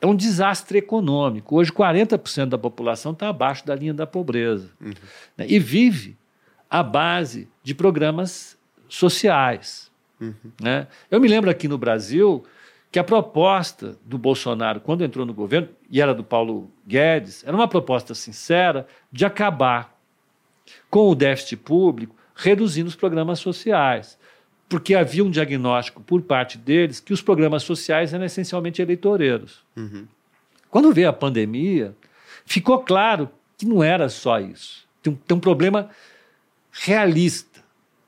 é 0.00 0.06
um 0.06 0.14
desastre 0.14 0.78
econômico. 0.78 1.56
Hoje, 1.56 1.72
40% 1.72 2.46
da 2.46 2.58
população 2.58 3.12
está 3.12 3.28
abaixo 3.28 3.66
da 3.66 3.74
linha 3.74 3.94
da 3.94 4.06
pobreza 4.06 4.70
né, 5.36 5.44
e 5.48 5.58
vive 5.58 6.16
à 6.70 6.82
base 6.82 7.48
de 7.62 7.74
programas 7.74 8.58
sociais. 8.88 9.90
né? 10.60 10.86
Eu 11.10 11.20
me 11.20 11.28
lembro 11.28 11.50
aqui 11.50 11.68
no 11.68 11.78
Brasil 11.78 12.44
que 12.90 12.98
a 12.98 13.04
proposta 13.04 13.98
do 14.04 14.16
Bolsonaro, 14.16 14.80
quando 14.80 15.04
entrou 15.04 15.26
no 15.26 15.34
governo, 15.34 15.68
e 15.90 16.00
era 16.00 16.14
do 16.14 16.24
Paulo 16.24 16.70
Guedes, 16.86 17.44
era 17.46 17.54
uma 17.54 17.68
proposta 17.68 18.14
sincera 18.14 18.86
de 19.12 19.24
acabar 19.26 19.94
com 20.90 21.08
o 21.08 21.14
déficit 21.14 21.56
público, 21.56 22.14
reduzindo 22.34 22.88
os 22.88 22.96
programas 22.96 23.40
sociais. 23.40 24.18
Porque 24.68 24.94
havia 24.94 25.24
um 25.24 25.30
diagnóstico 25.30 26.02
por 26.02 26.22
parte 26.22 26.58
deles 26.58 27.00
que 27.00 27.12
os 27.12 27.22
programas 27.22 27.62
sociais 27.62 28.12
eram 28.12 28.24
essencialmente 28.24 28.82
eleitoreiros. 28.82 29.62
Quando 30.70 30.92
veio 30.92 31.08
a 31.08 31.12
pandemia, 31.12 31.94
ficou 32.44 32.78
claro 32.80 33.30
que 33.56 33.66
não 33.66 33.82
era 33.82 34.08
só 34.08 34.38
isso. 34.38 34.86
Tem 35.02 35.12
um, 35.12 35.16
tem 35.16 35.36
um 35.36 35.40
problema 35.40 35.90
realista. 36.80 37.60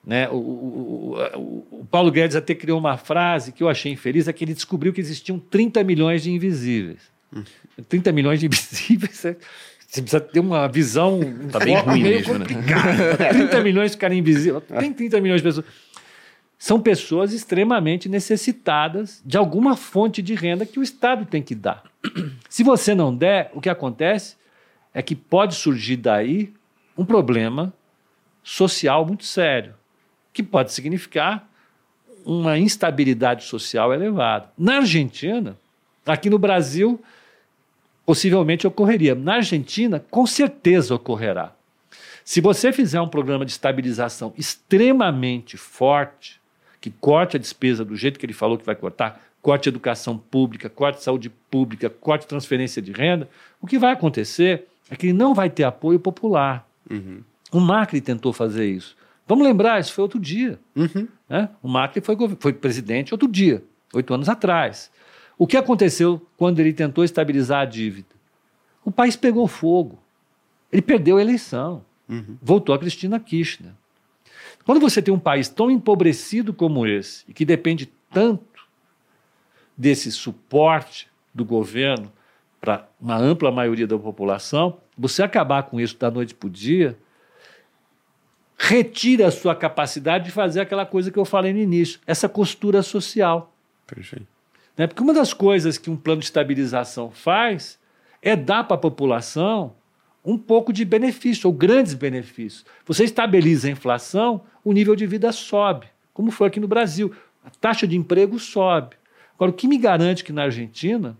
Né? 0.04 0.28
O, 0.28 0.36
o, 0.36 1.16
o, 1.36 1.66
o, 1.80 1.86
Paulo 1.90 2.10
Guedes 2.10 2.36
até 2.36 2.54
criou 2.54 2.78
uma 2.78 2.96
frase 2.96 3.52
que 3.52 3.62
eu 3.62 3.68
achei 3.68 3.92
infeliz, 3.92 4.28
é 4.28 4.32
que 4.32 4.44
ele 4.44 4.54
descobriu 4.54 4.92
que 4.92 5.00
existiam 5.00 5.38
30 5.38 5.84
milhões 5.84 6.22
de 6.22 6.30
invisíveis. 6.30 7.00
Hum. 7.32 7.44
30 7.88 8.10
milhões 8.12 8.40
de 8.40 8.46
invisíveis, 8.46 9.16
você 9.86 10.02
precisa 10.02 10.20
ter 10.20 10.40
uma 10.40 10.68
visão 10.68 11.20
um 11.20 11.48
tá 11.48 11.58
bem 11.58 11.76
ruim 11.76 12.02
meio 12.02 12.16
mesmo. 12.16 12.38
Né? 12.38 12.46
30 13.30 13.60
milhões 13.62 13.92
de 13.92 13.96
caras 13.98 14.16
invisíveis. 14.16 14.62
Tem 14.78 14.92
30 14.92 15.20
milhões 15.20 15.42
de 15.42 15.48
pessoas. 15.48 15.66
São 16.58 16.80
pessoas 16.80 17.32
extremamente 17.32 18.08
necessitadas 18.08 19.22
de 19.24 19.36
alguma 19.36 19.76
fonte 19.76 20.20
de 20.20 20.34
renda 20.34 20.66
que 20.66 20.78
o 20.78 20.82
Estado 20.82 21.24
tem 21.24 21.42
que 21.42 21.54
dar. 21.54 21.82
Se 22.48 22.62
você 22.62 22.94
não 22.94 23.14
der, 23.14 23.50
o 23.54 23.60
que 23.60 23.68
acontece 23.68 24.36
é 24.92 25.00
que 25.02 25.14
pode 25.14 25.54
surgir 25.54 25.96
daí 25.96 26.52
um 26.96 27.04
problema 27.04 27.72
social 28.42 29.06
muito 29.06 29.24
sério, 29.24 29.74
que 30.32 30.42
pode 30.42 30.72
significar 30.72 31.48
uma 32.24 32.58
instabilidade 32.58 33.44
social 33.44 33.92
elevada. 33.92 34.50
Na 34.56 34.76
Argentina, 34.76 35.56
aqui 36.06 36.28
no 36.28 36.38
Brasil, 36.38 37.02
possivelmente 38.04 38.66
ocorreria. 38.66 39.14
Na 39.14 39.36
Argentina, 39.36 40.04
com 40.10 40.26
certeza 40.26 40.94
ocorrerá. 40.94 41.52
Se 42.24 42.40
você 42.40 42.72
fizer 42.72 43.00
um 43.00 43.08
programa 43.08 43.44
de 43.44 43.52
estabilização 43.52 44.32
extremamente 44.36 45.56
forte, 45.56 46.40
que 46.80 46.90
corte 46.90 47.36
a 47.36 47.40
despesa 47.40 47.84
do 47.84 47.96
jeito 47.96 48.18
que 48.18 48.26
ele 48.26 48.32
falou 48.32 48.56
que 48.56 48.64
vai 48.64 48.74
cortar, 48.74 49.20
corte 49.42 49.68
educação 49.68 50.16
pública, 50.16 50.68
corte 50.68 51.02
saúde 51.02 51.30
pública, 51.50 51.88
corte 51.90 52.26
transferência 52.26 52.80
de 52.80 52.92
renda, 52.92 53.28
o 53.60 53.66
que 53.66 53.78
vai 53.78 53.92
acontecer 53.92 54.66
é 54.90 54.96
que 54.96 55.06
ele 55.06 55.12
não 55.12 55.34
vai 55.34 55.48
ter 55.48 55.64
apoio 55.64 55.98
popular. 55.98 56.66
Uhum. 56.90 57.22
O 57.52 57.60
Macri 57.60 58.00
tentou 58.00 58.32
fazer 58.32 58.68
isso. 58.68 58.96
Vamos 59.26 59.46
lembrar, 59.46 59.80
isso 59.80 59.92
foi 59.92 60.02
outro 60.02 60.18
dia. 60.18 60.58
Uhum. 60.74 61.06
Né? 61.28 61.48
O 61.62 61.68
Macri 61.68 62.00
foi, 62.00 62.16
foi 62.38 62.52
presidente 62.52 63.14
outro 63.14 63.28
dia, 63.28 63.62
oito 63.94 64.12
anos 64.12 64.28
atrás. 64.28 64.90
O 65.38 65.46
que 65.46 65.56
aconteceu 65.56 66.24
quando 66.36 66.60
ele 66.60 66.72
tentou 66.72 67.04
estabilizar 67.04 67.62
a 67.62 67.64
dívida? 67.64 68.08
O 68.84 68.90
país 68.90 69.16
pegou 69.16 69.46
fogo. 69.46 69.98
Ele 70.72 70.82
perdeu 70.82 71.16
a 71.16 71.20
eleição. 71.20 71.84
Uhum. 72.08 72.36
Voltou 72.42 72.74
a 72.74 72.78
Cristina 72.78 73.18
Kirchner. 73.18 73.72
Quando 74.64 74.80
você 74.80 75.00
tem 75.00 75.12
um 75.12 75.18
país 75.18 75.48
tão 75.48 75.70
empobrecido 75.70 76.52
como 76.52 76.86
esse, 76.86 77.24
e 77.28 77.32
que 77.32 77.44
depende 77.44 77.90
tanto 78.10 78.68
desse 79.76 80.12
suporte 80.12 81.08
do 81.34 81.44
governo 81.44 82.12
para 82.60 82.86
uma 83.00 83.16
ampla 83.16 83.50
maioria 83.50 83.86
da 83.86 83.98
população, 83.98 84.78
você 84.96 85.22
acabar 85.22 85.62
com 85.62 85.80
isso 85.80 85.96
da 85.96 86.10
noite 86.10 86.34
para 86.34 86.46
o 86.46 86.50
dia, 86.50 86.98
retira 88.62 89.26
a 89.26 89.30
sua 89.30 89.56
capacidade 89.56 90.26
de 90.26 90.30
fazer 90.30 90.60
aquela 90.60 90.84
coisa 90.84 91.10
que 91.10 91.18
eu 91.18 91.24
falei 91.24 91.50
no 91.50 91.58
início, 91.58 91.98
essa 92.06 92.28
costura 92.28 92.82
social. 92.82 93.54
Perfeito. 93.86 94.26
Né? 94.76 94.86
Porque 94.86 95.02
uma 95.02 95.14
das 95.14 95.32
coisas 95.32 95.78
que 95.78 95.88
um 95.88 95.96
plano 95.96 96.20
de 96.20 96.26
estabilização 96.26 97.10
faz 97.10 97.78
é 98.20 98.36
dar 98.36 98.64
para 98.64 98.76
a 98.76 98.80
população 98.80 99.74
um 100.22 100.36
pouco 100.36 100.74
de 100.74 100.84
benefício, 100.84 101.48
ou 101.48 101.54
grandes 101.54 101.94
benefícios. 101.94 102.66
Você 102.84 103.04
estabiliza 103.04 103.66
a 103.66 103.70
inflação, 103.70 104.42
o 104.62 104.74
nível 104.74 104.94
de 104.94 105.06
vida 105.06 105.32
sobe, 105.32 105.86
como 106.12 106.30
foi 106.30 106.48
aqui 106.48 106.60
no 106.60 106.68
Brasil. 106.68 107.14
A 107.42 107.48
taxa 107.48 107.88
de 107.88 107.96
emprego 107.96 108.38
sobe. 108.38 108.94
Agora, 109.36 109.52
o 109.52 109.54
que 109.54 109.66
me 109.66 109.78
garante 109.78 110.22
que 110.22 110.34
na 110.34 110.42
Argentina 110.42 111.16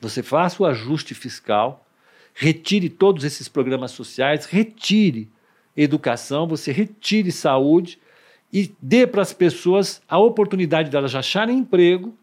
você 0.00 0.22
faça 0.22 0.62
o 0.62 0.66
ajuste 0.66 1.14
fiscal, 1.14 1.84
retire 2.32 2.88
todos 2.88 3.24
esses 3.24 3.48
programas 3.48 3.90
sociais, 3.90 4.46
retire 4.46 5.28
educação, 5.76 6.46
você 6.46 6.72
retire 6.72 7.30
saúde 7.30 7.98
e 8.52 8.72
dê 8.80 9.06
para 9.06 9.22
as 9.22 9.32
pessoas 9.32 10.02
a 10.08 10.18
oportunidade 10.18 10.90
delas 10.90 11.14
acharem 11.14 11.58
emprego, 11.58 12.14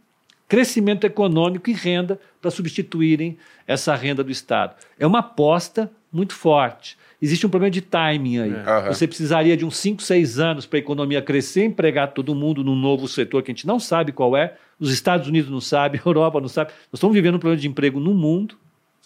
crescimento 0.48 1.06
econômico 1.06 1.70
e 1.70 1.74
renda 1.74 2.20
para 2.42 2.52
substituírem 2.52 3.38
essa 3.66 3.96
renda 3.96 4.24
do 4.24 4.32
Estado. 4.32 4.76
É 5.00 5.06
uma 5.06 5.20
aposta 5.20 5.92
muito 6.12 6.34
forte. 6.34 6.98
Existe 7.22 7.46
um 7.48 7.50
problema 7.50 7.72
de 7.72 7.82
timing 7.82 8.40
aí. 8.40 8.52
Uhum. 8.52 8.94
Você 8.94 9.08
precisaria 9.08 9.58
de 9.58 9.66
uns 9.66 9.78
5, 9.78 10.02
6 10.04 10.40
anos 10.40 10.66
para 10.66 10.78
a 10.78 10.80
economia 10.80 11.22
crescer, 11.22 11.64
empregar 11.64 12.14
todo 12.14 12.36
mundo 12.36 12.64
num 12.64 12.76
novo 12.76 13.08
setor 13.08 13.42
que 13.42 13.52
a 13.52 13.54
gente 13.54 13.66
não 13.66 13.80
sabe 13.80 14.12
qual 14.12 14.38
é. 14.38 14.56
Os 14.80 14.92
Estados 14.92 15.28
Unidos 15.28 15.50
não 15.50 15.60
sabem, 15.60 16.00
a 16.04 16.08
Europa 16.08 16.40
não 16.40 16.48
sabe. 16.48 16.72
Nós 16.92 17.00
estamos 17.00 17.16
vivendo 17.16 17.36
um 17.36 17.40
problema 17.40 17.60
de 17.60 17.68
emprego 17.68 18.00
no 18.00 18.14
mundo. 18.14 18.56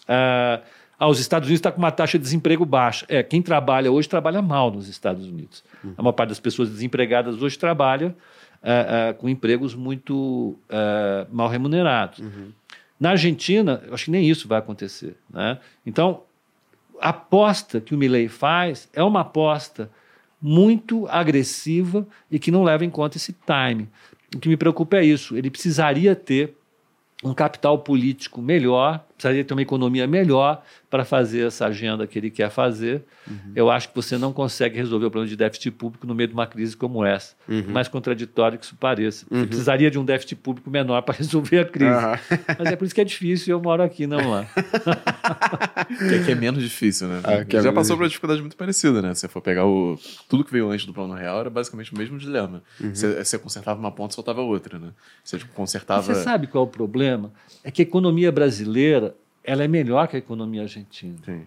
Uh, 0.01 0.61
ah, 1.01 1.07
os 1.07 1.19
Estados 1.19 1.47
Unidos 1.47 1.57
está 1.57 1.71
com 1.71 1.79
uma 1.79 1.89
taxa 1.89 2.19
de 2.19 2.23
desemprego 2.23 2.63
baixa. 2.63 3.07
É, 3.09 3.23
quem 3.23 3.41
trabalha 3.41 3.91
hoje 3.91 4.07
trabalha 4.07 4.39
mal 4.39 4.69
nos 4.69 4.87
Estados 4.87 5.25
Unidos. 5.25 5.63
Uhum. 5.83 5.95
A 5.97 6.03
maior 6.03 6.11
parte 6.11 6.29
das 6.29 6.39
pessoas 6.39 6.69
desempregadas 6.69 7.41
hoje 7.41 7.57
trabalha 7.57 8.15
uh, 8.61 9.09
uh, 9.09 9.13
com 9.15 9.27
empregos 9.27 9.73
muito 9.73 10.55
uh, 10.69 11.27
mal 11.31 11.49
remunerados. 11.49 12.19
Uhum. 12.19 12.51
Na 12.99 13.09
Argentina, 13.09 13.81
acho 13.91 14.05
que 14.05 14.11
nem 14.11 14.29
isso 14.29 14.47
vai 14.47 14.59
acontecer. 14.59 15.15
Né? 15.27 15.57
Então, 15.83 16.21
a 17.01 17.09
aposta 17.09 17.81
que 17.81 17.95
o 17.95 17.97
Milley 17.97 18.27
faz 18.27 18.87
é 18.93 19.01
uma 19.01 19.21
aposta 19.21 19.89
muito 20.39 21.07
agressiva 21.07 22.07
e 22.29 22.37
que 22.37 22.51
não 22.51 22.63
leva 22.63 22.85
em 22.85 22.91
conta 22.91 23.17
esse 23.17 23.33
time. 23.33 23.89
O 24.35 24.37
que 24.37 24.47
me 24.47 24.55
preocupa 24.55 24.97
é 24.97 25.03
isso. 25.03 25.35
Ele 25.35 25.49
precisaria 25.49 26.15
ter 26.15 26.55
um 27.23 27.33
capital 27.33 27.79
político 27.79 28.41
melhor, 28.41 29.03
precisaria 29.21 29.45
ter 29.45 29.53
uma 29.53 29.61
economia 29.61 30.07
melhor 30.07 30.63
para 30.89 31.05
fazer 31.05 31.47
essa 31.47 31.67
agenda 31.67 32.07
que 32.07 32.17
ele 32.17 32.29
quer 32.29 32.49
fazer. 32.49 33.03
Uhum. 33.29 33.51
Eu 33.55 33.69
acho 33.69 33.89
que 33.89 33.95
você 33.95 34.17
não 34.17 34.33
consegue 34.33 34.77
resolver 34.77 35.05
o 35.05 35.11
problema 35.11 35.29
de 35.29 35.37
déficit 35.37 35.71
público 35.71 36.07
no 36.07 36.15
meio 36.15 36.27
de 36.27 36.33
uma 36.33 36.47
crise 36.47 36.75
como 36.75 37.05
essa. 37.05 37.35
Uhum. 37.47 37.65
Mais 37.69 37.87
contraditório 37.87 38.57
que 38.57 38.65
isso 38.65 38.75
pareça. 38.75 39.25
Uhum. 39.29 39.41
Você 39.41 39.47
precisaria 39.47 39.91
de 39.91 39.99
um 39.99 40.03
déficit 40.03 40.35
público 40.35 40.69
menor 40.69 41.01
para 41.03 41.15
resolver 41.19 41.59
a 41.59 41.65
crise. 41.65 41.95
Mas 42.59 42.67
é 42.67 42.75
por 42.75 42.85
isso 42.85 42.95
que 42.95 43.01
é 43.01 43.05
difícil 43.05 43.49
e 43.49 43.51
eu 43.51 43.61
moro 43.61 43.83
aqui, 43.83 44.07
não 44.07 44.31
lá. 44.31 44.45
que 46.09 46.15
aqui 46.15 46.31
é 46.31 46.35
menos 46.35 46.63
difícil, 46.63 47.07
né? 47.07 47.21
Ah, 47.23 47.33
é 47.33 47.61
Já 47.61 47.71
passou 47.71 47.95
por 47.95 48.03
uma 48.03 48.09
dificuldade 48.09 48.41
muito 48.41 48.57
parecida, 48.57 49.01
né? 49.01 49.13
Se 49.13 49.27
for 49.27 49.41
pegar 49.41 49.65
o... 49.65 49.97
tudo 50.27 50.43
que 50.43 50.51
veio 50.51 50.69
antes 50.69 50.85
do 50.85 50.93
Plano 50.93 51.13
Real, 51.13 51.39
era 51.39 51.49
basicamente 51.49 51.93
o 51.93 51.97
mesmo 51.97 52.17
dilema. 52.17 52.63
Uhum. 52.79 52.93
Você, 52.93 53.23
você 53.23 53.37
consertava 53.37 53.79
uma 53.79 53.91
ponta 53.91 54.13
e 54.13 54.15
soltava 54.15 54.41
outra, 54.41 54.79
né? 54.79 54.89
Você 55.23 55.37
tipo, 55.37 55.53
consertava... 55.53 56.01
Você 56.01 56.23
sabe 56.23 56.47
qual 56.47 56.65
é 56.65 56.67
o 56.67 56.69
problema? 56.69 57.31
É 57.63 57.71
que 57.71 57.81
a 57.81 57.85
economia 57.85 58.31
brasileira 58.31 59.10
ela 59.43 59.63
é 59.63 59.67
melhor 59.67 60.07
que 60.07 60.15
a 60.15 60.19
economia 60.19 60.63
argentina. 60.63 61.17
Sim. 61.25 61.43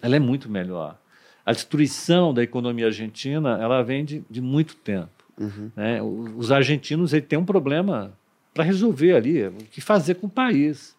Ela 0.00 0.16
é 0.16 0.18
muito 0.18 0.48
melhor. 0.48 0.98
A 1.44 1.52
destruição 1.52 2.32
da 2.34 2.42
economia 2.42 2.86
argentina 2.86 3.58
ela 3.60 3.82
vem 3.82 4.04
de, 4.04 4.22
de 4.28 4.40
muito 4.40 4.76
tempo. 4.76 5.08
Uhum. 5.38 5.70
Né? 5.74 6.02
Os 6.02 6.52
argentinos 6.52 7.12
ele 7.12 7.22
têm 7.22 7.38
um 7.38 7.44
problema 7.44 8.12
para 8.52 8.64
resolver 8.64 9.14
ali, 9.14 9.46
o 9.46 9.52
que 9.70 9.80
fazer 9.80 10.16
com 10.16 10.26
o 10.26 10.30
país. 10.30 10.96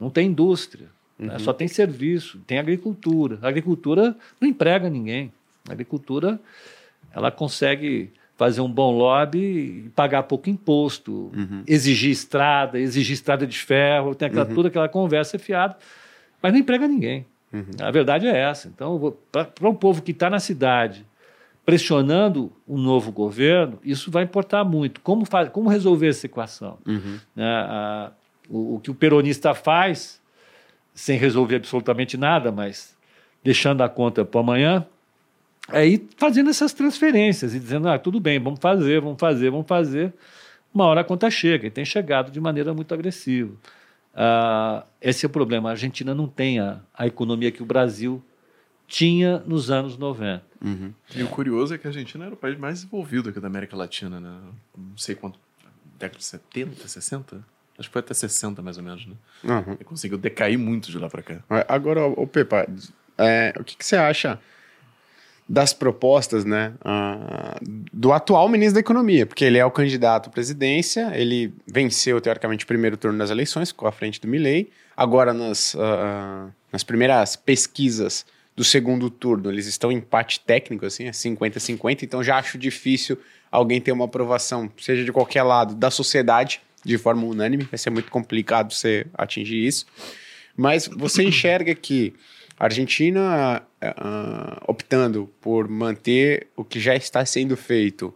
Não 0.00 0.10
tem 0.10 0.28
indústria, 0.28 0.88
né? 1.18 1.26
Uhum. 1.26 1.32
né? 1.34 1.38
só 1.38 1.52
tem 1.52 1.68
serviço, 1.68 2.38
tem 2.46 2.58
agricultura. 2.58 3.38
A 3.42 3.48
agricultura 3.48 4.16
não 4.40 4.48
emprega 4.48 4.90
ninguém. 4.90 5.32
A 5.68 5.72
agricultura 5.72 6.40
ela 7.12 7.30
consegue 7.30 8.10
fazer 8.36 8.60
um 8.60 8.70
bom 8.70 8.90
lobby 8.96 9.90
pagar 9.94 10.24
pouco 10.24 10.50
imposto, 10.50 11.30
Uhum. 11.34 11.62
exigir 11.66 12.10
estrada, 12.10 12.78
exigir 12.80 13.14
estrada 13.14 13.46
de 13.46 13.56
ferro, 13.58 14.14
tem 14.14 14.26
aquela, 14.26 14.46
Uhum. 14.48 14.54
toda 14.54 14.68
aquela 14.68 14.88
conversa 14.88 15.38
fiada, 15.38 15.76
mas 16.42 16.52
não 16.52 16.58
emprega 16.58 16.86
ninguém. 16.88 17.24
Uhum. 17.52 17.66
A 17.80 17.90
verdade 17.90 18.26
é 18.26 18.36
essa. 18.36 18.66
Então, 18.68 19.14
para 19.30 19.68
o 19.68 19.74
povo 19.74 20.02
que 20.02 20.10
está 20.10 20.28
na 20.28 20.40
cidade 20.40 21.06
pressionando 21.64 22.52
o 22.66 22.76
novo 22.76 23.10
governo, 23.10 23.78
isso 23.84 24.10
vai 24.10 24.24
importar 24.24 24.64
muito. 24.64 25.00
Como, 25.00 25.24
faz, 25.24 25.48
como 25.48 25.68
resolver 25.70 26.08
essa 26.08 26.26
equação? 26.26 26.78
Uhum. 26.86 27.18
Né? 27.34 27.44
A- 27.46 28.10
o, 28.50 28.74
o 28.74 28.80
que 28.80 28.90
o 28.90 28.94
peronista 28.94 29.54
faz, 29.54 30.20
sem 30.92 31.16
resolver 31.18 31.56
absolutamente 31.56 32.16
nada, 32.18 32.52
mas 32.52 32.94
deixando 33.42 33.82
a 33.82 33.88
conta 33.88 34.22
para 34.24 34.40
amanhã, 34.40 34.86
é 35.72 35.86
ir 35.86 36.08
fazendo 36.16 36.50
essas 36.50 36.72
transferências 36.72 37.54
e 37.54 37.60
dizendo: 37.60 37.88
ah, 37.88 37.98
tudo 37.98 38.20
bem, 38.20 38.38
vamos 38.38 38.60
fazer, 38.60 39.00
vamos 39.00 39.18
fazer, 39.18 39.50
vamos 39.50 39.66
fazer. 39.66 40.12
Uma 40.72 40.86
hora 40.86 41.02
a 41.02 41.04
conta 41.04 41.30
chega, 41.30 41.66
e 41.66 41.70
tem 41.70 41.84
chegado 41.84 42.30
de 42.30 42.40
maneira 42.40 42.74
muito 42.74 42.92
agressiva. 42.92 43.54
Ah, 44.14 44.84
esse 45.00 45.24
é 45.24 45.28
o 45.28 45.30
problema. 45.30 45.68
A 45.68 45.72
Argentina 45.72 46.14
não 46.14 46.28
tem 46.28 46.60
a, 46.60 46.80
a 46.92 47.06
economia 47.06 47.50
que 47.50 47.62
o 47.62 47.66
Brasil 47.66 48.22
tinha 48.86 49.38
nos 49.46 49.70
anos 49.70 49.96
90. 49.96 50.44
Uhum. 50.62 50.92
E 51.14 51.22
o 51.22 51.28
curioso 51.28 51.74
é 51.74 51.78
que 51.78 51.86
a 51.86 51.90
Argentina 51.90 52.26
era 52.26 52.34
o 52.34 52.36
país 52.36 52.58
mais 52.58 52.76
desenvolvido 52.76 53.28
aqui 53.28 53.40
da 53.40 53.46
América 53.46 53.76
Latina, 53.76 54.20
né? 54.20 54.38
Não 54.76 54.96
sei 54.96 55.14
quanto. 55.14 55.38
Década 55.98 56.18
de 56.18 56.24
70, 56.24 56.88
60? 56.88 57.36
Acho 57.78 57.88
que 57.88 57.92
foi 57.92 58.00
até 58.00 58.14
60, 58.14 58.62
mais 58.62 58.76
ou 58.76 58.84
menos, 58.84 59.06
né? 59.06 59.14
Uhum. 59.42 59.74
Ele 59.74 59.84
conseguiu 59.84 60.18
decair 60.18 60.58
muito 60.58 60.90
de 60.90 60.98
lá 60.98 61.08
pra 61.08 61.22
cá. 61.22 61.42
Agora, 61.68 62.06
o 62.06 62.26
Pepa, 62.26 62.66
é, 63.18 63.52
o 63.58 63.64
que, 63.64 63.76
que 63.76 63.84
você 63.84 63.96
acha 63.96 64.38
das 65.48 65.72
propostas, 65.72 66.44
né, 66.44 66.72
ah, 66.82 67.58
do 67.92 68.12
atual 68.12 68.48
ministro 68.48 68.74
da 68.74 68.80
Economia? 68.80 69.26
Porque 69.26 69.44
ele 69.44 69.58
é 69.58 69.64
o 69.64 69.70
candidato 69.70 70.28
à 70.28 70.30
presidência, 70.30 71.12
ele 71.14 71.52
venceu, 71.66 72.20
teoricamente, 72.20 72.64
o 72.64 72.68
primeiro 72.68 72.96
turno 72.96 73.18
das 73.18 73.30
eleições, 73.30 73.68
ficou 73.68 73.86
à 73.86 73.92
frente 73.92 74.20
do 74.20 74.26
Milley. 74.26 74.70
Agora, 74.96 75.34
nas, 75.34 75.76
ah, 75.78 76.48
nas 76.72 76.82
primeiras 76.82 77.36
pesquisas 77.36 78.24
do 78.56 78.64
segundo 78.64 79.10
turno, 79.10 79.50
eles 79.50 79.66
estão 79.66 79.90
em 79.90 79.96
empate 79.96 80.40
técnico, 80.40 80.86
assim, 80.86 81.06
é 81.06 81.10
50-50, 81.10 82.04
então 82.04 82.22
já 82.22 82.38
acho 82.38 82.56
difícil 82.56 83.18
alguém 83.50 83.80
ter 83.80 83.92
uma 83.92 84.04
aprovação, 84.04 84.70
seja 84.80 85.04
de 85.04 85.12
qualquer 85.12 85.42
lado, 85.42 85.74
da 85.74 85.90
sociedade, 85.90 86.60
de 86.84 86.98
forma 86.98 87.24
unânime, 87.24 87.64
vai 87.64 87.78
ser 87.78 87.90
muito 87.90 88.10
complicado 88.10 88.72
você 88.72 89.06
atingir 89.14 89.66
isso. 89.66 89.86
Mas 90.56 90.86
você 90.86 91.22
enxerga 91.24 91.74
que 91.74 92.14
a 92.58 92.64
Argentina 92.64 93.62
ah, 93.80 94.62
optando 94.66 95.30
por 95.40 95.68
manter 95.68 96.48
o 96.56 96.64
que 96.64 96.78
já 96.78 96.94
está 96.94 97.24
sendo 97.24 97.56
feito, 97.56 98.14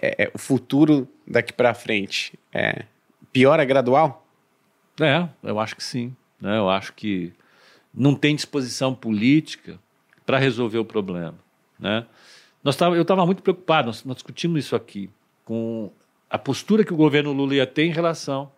é, 0.00 0.24
é, 0.24 0.30
o 0.34 0.38
futuro 0.38 1.08
daqui 1.26 1.52
para 1.52 1.72
frente, 1.74 2.38
é, 2.52 2.84
piora 3.32 3.64
gradual? 3.64 4.26
É, 5.00 5.28
eu 5.42 5.58
acho 5.58 5.76
que 5.76 5.84
sim. 5.84 6.14
Né? 6.40 6.58
Eu 6.58 6.68
acho 6.68 6.92
que 6.92 7.32
não 7.94 8.14
tem 8.14 8.34
disposição 8.34 8.94
política 8.94 9.78
para 10.26 10.38
resolver 10.38 10.78
o 10.78 10.84
problema. 10.84 11.38
Né? 11.78 12.04
Nós 12.62 12.76
tava, 12.76 12.96
eu 12.96 13.02
estava 13.02 13.24
muito 13.24 13.42
preocupado, 13.42 13.86
nós, 13.86 14.04
nós 14.04 14.16
discutimos 14.16 14.64
isso 14.64 14.76
aqui. 14.76 15.10
com 15.44 15.90
a 16.28 16.38
postura 16.38 16.84
que 16.84 16.92
o 16.92 16.96
governo 16.96 17.32
Lula 17.32 17.54
ia 17.54 17.66
ter 17.66 17.84
em 17.84 17.92
relação 17.92 18.50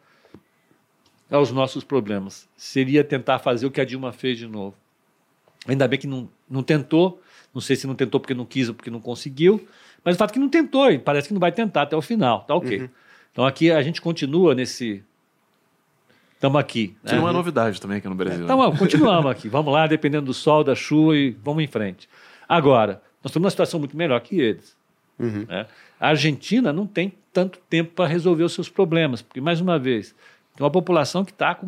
aos 1.31 1.51
nossos 1.51 1.85
problemas. 1.85 2.49
Seria 2.57 3.03
tentar 3.03 3.39
fazer 3.39 3.66
o 3.66 3.70
que 3.70 3.81
a 3.81 3.85
Dilma 3.85 4.12
fez 4.12 4.39
de 4.39 4.47
novo. 4.47 4.75
Ainda 5.66 5.89
bem 5.89 5.99
que 5.99 6.07
não, 6.07 6.29
não 6.49 6.62
tentou, 6.62 7.20
não 7.55 7.61
sei 7.61 7.77
se 7.77 7.87
não 7.87 7.95
tentou 7.95 8.20
porque 8.20 8.35
não 8.35 8.45
quis 8.45 8.68
ou 8.68 8.75
porque 8.75 8.91
não 8.91 9.01
conseguiu, 9.01 9.66
mas 10.05 10.16
o 10.16 10.18
fato 10.18 10.31
é 10.31 10.33
que 10.35 10.39
não 10.39 10.49
tentou 10.49 10.91
e 10.91 10.99
parece 10.99 11.29
que 11.29 11.35
não 11.35 11.41
vai 11.41 11.53
tentar 11.53 11.83
até 11.83 11.97
o 11.97 12.03
final. 12.03 12.43
Tá 12.43 12.55
ok. 12.55 12.81
Uhum. 12.81 12.89
Então 13.33 13.47
aqui 13.47 13.70
a 13.70 13.83
gente 13.83 14.01
continua 14.01 14.55
nesse. 14.55 15.03
Estamos 16.35 16.61
aqui. 16.61 16.95
Isso 17.03 17.14
né? 17.14 17.20
não 17.20 17.29
é 17.29 17.33
novidade 17.33 17.81
também 17.81 17.99
aqui 17.99 18.09
no 18.09 18.14
Brasil. 18.14 18.45
Então, 18.45 18.70
né? 18.70 18.77
continuamos 18.79 19.31
aqui. 19.31 19.49
Vamos 19.49 19.72
lá, 19.72 19.87
dependendo 19.87 20.27
do 20.27 20.35
sol, 20.35 20.62
da 20.62 20.75
chuva 20.75 21.16
e 21.16 21.31
vamos 21.43 21.64
em 21.64 21.66
frente. 21.66 22.09
Agora, 22.47 23.03
nós 23.22 23.31
estamos 23.31 23.45
numa 23.45 23.51
situação 23.51 23.81
muito 23.81 23.97
melhor 23.97 24.20
que 24.20 24.39
eles. 24.39 24.77
Uhum. 25.18 25.47
Né? 25.49 25.66
A 25.99 26.09
Argentina 26.09 26.72
não 26.72 26.87
tem 26.87 27.14
tanto 27.33 27.59
tempo 27.70 27.93
para 27.95 28.07
resolver 28.07 28.45
os 28.45 28.53
seus 28.53 28.68
problemas, 28.68 29.22
porque, 29.22 29.41
mais 29.41 29.61
uma 29.61 29.79
vez, 29.79 30.14
tem 30.57 30.64
uma 30.64 30.70
população 30.70 31.24
que 31.24 31.32
está 31.32 31.61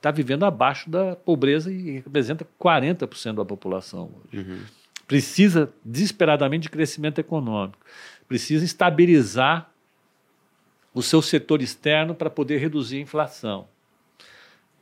tá 0.00 0.10
vivendo 0.10 0.44
abaixo 0.44 0.90
da 0.90 1.14
pobreza 1.16 1.72
e 1.72 2.00
representa 2.00 2.46
40% 2.60 3.34
da 3.34 3.44
população 3.44 4.10
hoje. 4.24 4.42
Uhum. 4.42 4.60
Precisa 5.06 5.72
desesperadamente 5.84 6.62
de 6.62 6.70
crescimento 6.70 7.18
econômico, 7.18 7.78
precisa 8.26 8.64
estabilizar 8.64 9.70
o 10.94 11.02
seu 11.02 11.22
setor 11.22 11.62
externo 11.62 12.14
para 12.14 12.28
poder 12.28 12.58
reduzir 12.58 12.96
a 12.96 13.00
inflação. 13.00 13.66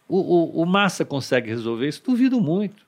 O, 0.08 0.18
o, 0.18 0.62
o 0.62 0.66
Massa 0.66 1.04
consegue 1.04 1.48
resolver 1.48 1.86
isso? 1.86 2.02
Duvido 2.04 2.40
muito, 2.40 2.84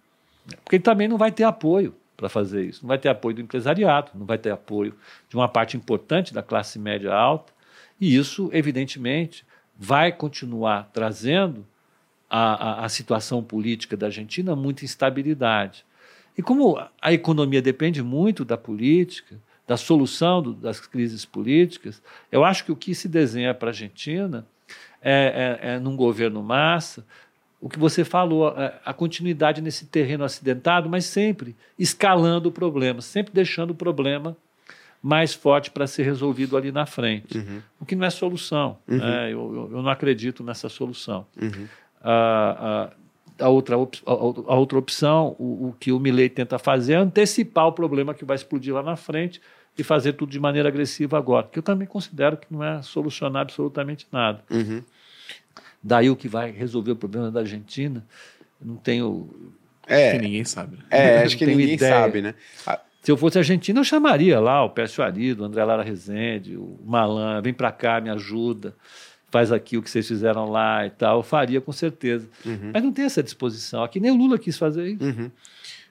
porque 0.65 0.77
ele 0.77 0.83
também 0.83 1.07
não 1.07 1.17
vai 1.17 1.31
ter 1.31 1.45
apoio 1.45 1.95
para 2.17 2.29
fazer 2.29 2.65
isso. 2.65 2.83
Não 2.83 2.89
vai 2.89 2.99
ter 2.99 3.09
apoio 3.09 3.37
do 3.37 3.43
empresariado, 3.43 4.11
não 4.15 4.27
vai 4.27 4.39
ter 4.39 4.51
apoio 4.51 4.95
de 5.29 5.37
uma 5.37 5.49
parte 5.49 5.77
importante 5.77 6.33
da 6.33 6.43
classe 6.43 6.79
média 6.79 7.13
alta, 7.13 7.53
e 8.01 8.17
isso, 8.17 8.51
evidentemente, 8.53 9.45
vai 9.79 10.13
continuar 10.13 10.91
trazendo 10.93 11.67
a 12.35 12.89
situação 12.89 13.43
política 13.43 13.95
da 13.95 14.07
Argentina 14.07 14.57
muita 14.57 14.87
instabilidade. 14.87 15.85
E 16.37 16.41
como 16.41 16.83
a 17.01 17.13
economia 17.13 17.61
depende 17.61 18.03
muito 18.03 18.43
da 18.43 18.57
política, 18.57 19.37
da 19.67 19.77
solução 19.77 20.43
do, 20.43 20.53
das 20.55 20.81
crises 20.81 21.25
políticas, 21.25 22.03
eu 22.31 22.45
acho 22.45 22.65
que 22.65 22.73
o 22.73 22.77
que 22.77 22.95
se 22.95 23.07
desenha 23.07 23.53
para 23.53 23.69
a 23.69 23.71
Argentina 23.71 24.47
é, 25.03 25.59
é, 25.61 25.75
é, 25.75 25.79
num 25.79 25.95
governo 25.95 26.43
massa, 26.43 27.05
o 27.61 27.69
que 27.69 27.79
você 27.79 28.05
falou, 28.05 28.49
a, 28.49 28.81
a, 28.85 28.95
continuidade 28.95 29.61
nesse 29.61 29.87
terreno 29.87 30.25
acidentado, 30.25 30.89
mas 30.89 31.05
sempre 31.05 31.55
escalando 31.79 32.49
o 32.49 32.53
problema, 32.53 33.01
sempre 33.01 33.33
deixando 33.33 33.71
o 33.71 33.75
problema 33.75 34.37
mais 35.03 35.35
forte 35.35 35.71
para 35.71 35.87
ser 35.87 36.05
resolvido 36.05 36.57
ali 36.57 36.71
na 36.71 36.87
frente. 36.87 37.37
Uhum. 37.37 37.61
O 37.81 37.85
que 37.85 37.97
não 37.97 38.07
é 38.07 38.11
solução. 38.11 38.79
Uhum. 38.87 38.99
Né? 38.99 39.33
Eu, 39.33 39.69
eu, 39.73 39.83
não 39.83 39.91
acredito 39.91 40.45
nessa 40.45 40.69
solução. 40.69 41.27
Uhum. 41.41 41.67
A, 42.01 42.91
a, 43.41 43.45
a, 43.47 43.49
outra, 43.49 43.75
a, 43.75 44.55
outra 44.55 44.79
opção, 44.79 45.35
o, 45.39 45.69
o 45.69 45.77
que 45.79 45.91
o 45.91 45.99
Milley 45.99 46.29
tenta 46.29 46.57
fazer 46.59 46.93
é 46.93 46.97
antecipar 46.97 47.67
o 47.67 47.73
problema 47.73 48.15
que 48.15 48.25
vai 48.25 48.37
explodir 48.37 48.73
lá 48.73 48.83
na 48.83 48.95
frente 48.95 49.41
e 49.77 49.83
fazer 49.83 50.13
tudo 50.13 50.31
de 50.31 50.39
maneira 50.39 50.69
agressiva 50.69 51.19
agora, 51.19 51.49
que 51.51 51.59
eu 51.59 51.63
também 51.63 51.89
considero 51.89 52.37
que 52.37 52.47
não 52.51 52.63
é 52.63 52.81
solucionar 52.83 53.43
absolutamente 53.43 54.07
nada. 54.13 54.45
Uhum. 54.51 54.83
Daí 55.83 56.11
o 56.11 56.15
que 56.15 56.29
vai 56.29 56.53
resolver 56.53 56.93
o 56.93 56.97
problema 56.97 57.31
da 57.31 57.41
Argentina, 57.41 58.07
não 58.61 58.77
tenho. 58.77 59.53
É, 59.87 60.11
acho 60.11 60.19
que 60.19 60.25
ninguém 60.25 60.45
sabe. 60.45 60.77
Né? 60.77 60.83
É, 60.91 61.23
acho 61.25 61.37
que 61.37 61.47
ninguém 61.47 61.75
ideia. 61.75 61.93
sabe, 61.93 62.23
né? 62.23 62.35
Se 63.03 63.11
eu 63.11 63.17
fosse 63.17 63.37
argentino, 63.37 63.81
eu 63.81 63.85
chamaria 63.85 64.39
lá 64.39 64.65
o 64.65 64.71
Pércio 64.71 65.03
Arido, 65.03 65.43
o 65.43 65.47
André 65.47 65.65
Lara 65.65 65.83
Rezende, 65.83 66.57
o 66.57 66.79
Malan, 66.87 67.43
vem 67.43 67.53
para 67.53 67.73
cá, 67.73 68.01
me 68.01 68.09
ajuda, 68.09 68.77
faz 69.29 69.51
aqui 69.51 69.77
o 69.77 69.83
que 69.83 69.91
vocês 69.91 70.07
fizeram 70.07 70.49
lá 70.49 70.87
e 70.87 70.91
tal. 70.91 71.19
Eu 71.19 71.23
faria 71.25 71.61
com 71.61 71.73
certeza. 71.73 72.29
Uhum. 72.47 72.71
Mas 72.73 72.83
não 72.83 72.93
tem 72.93 73.05
essa 73.05 73.21
disposição. 73.21 73.83
Aqui 73.83 73.99
nem 73.99 74.13
o 74.13 74.17
Lula 74.17 74.39
quis 74.39 74.57
fazer 74.57 74.87
isso. 74.87 75.05
Uhum. 75.05 75.31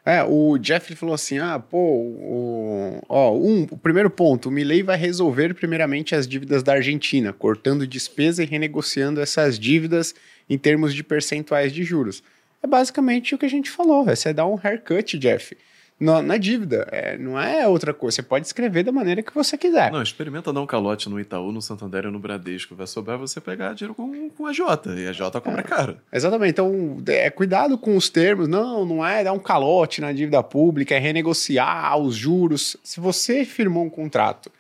É, 0.06 0.24
o 0.24 0.58
Jeff 0.58 0.96
falou 0.96 1.14
assim: 1.14 1.38
ah, 1.38 1.60
pô, 1.60 1.78
o, 1.78 3.02
ó, 3.10 3.36
um, 3.36 3.68
o 3.70 3.78
primeiro 3.78 4.10
ponto, 4.10 4.48
o 4.48 4.52
Milley 4.52 4.82
vai 4.82 4.98
resolver 4.98 5.54
primeiramente 5.54 6.16
as 6.16 6.26
dívidas 6.26 6.64
da 6.64 6.74
Argentina, 6.74 7.34
cortando 7.34 7.86
despesa 7.86 8.42
e 8.42 8.46
renegociando 8.46 9.20
essas 9.20 9.60
dívidas 9.60 10.16
em 10.50 10.58
termos 10.58 10.94
de 10.94 11.04
percentuais 11.04 11.74
de 11.74 11.84
juros. 11.84 12.24
É 12.64 12.68
basicamente 12.68 13.36
o 13.36 13.38
que 13.38 13.46
a 13.46 13.50
gente 13.50 13.70
falou, 13.70 14.10
é 14.10 14.16
você 14.16 14.32
dar 14.32 14.48
um 14.48 14.58
haircut, 14.64 15.18
Jeff 15.18 15.58
na, 16.02 16.20
na 16.20 16.36
dívida. 16.36 16.88
É, 16.92 17.16
não 17.16 17.40
é 17.40 17.68
outra 17.68 17.94
coisa. 17.94 18.16
Você 18.16 18.24
pode 18.24 18.48
escrever 18.48 18.84
da 18.84 18.92
maneira 18.92 19.22
que 19.22 19.34
você 19.34 19.56
quiser. 19.56 19.92
Não, 19.92 20.02
experimenta 20.02 20.52
dar 20.52 20.60
um 20.60 20.66
calote 20.66 21.08
no 21.08 21.20
Itaú, 21.20 21.52
no 21.52 21.62
Santander 21.62 22.08
ou 22.08 22.12
no 22.12 22.18
Bradesco. 22.20 22.76
Vai 22.76 22.88
sobrar 22.88 23.20
você 23.20 23.40
pegar 23.40 23.74
dinheiro 23.74 23.94
com, 23.94 24.30
com 24.32 24.48
a 24.48 24.52
Jota. 24.52 24.94
E 25.00 25.08
a 25.08 25.14
Jota 25.14 25.40
cobra 25.40 25.62
é, 25.62 25.64
caro. 25.64 25.98
Exatamente. 26.12 26.50
Então, 26.50 26.98
é, 27.08 27.30
cuidado 27.30 27.78
com 27.78 27.96
os 27.96 28.10
termos. 28.10 28.48
Não, 28.48 28.84
não 28.84 29.06
é 29.06 29.24
dar 29.24 29.32
um 29.32 29.40
calote 29.40 30.02
na 30.02 30.12
dívida 30.12 30.42
pública, 30.42 30.96
é 30.96 30.98
renegociar 30.98 31.96
os 32.00 32.16
juros. 32.16 32.76
Se 32.84 33.00
você 33.00 33.46
firmou 33.46 33.86
um 33.86 33.90
contrato 33.90 34.52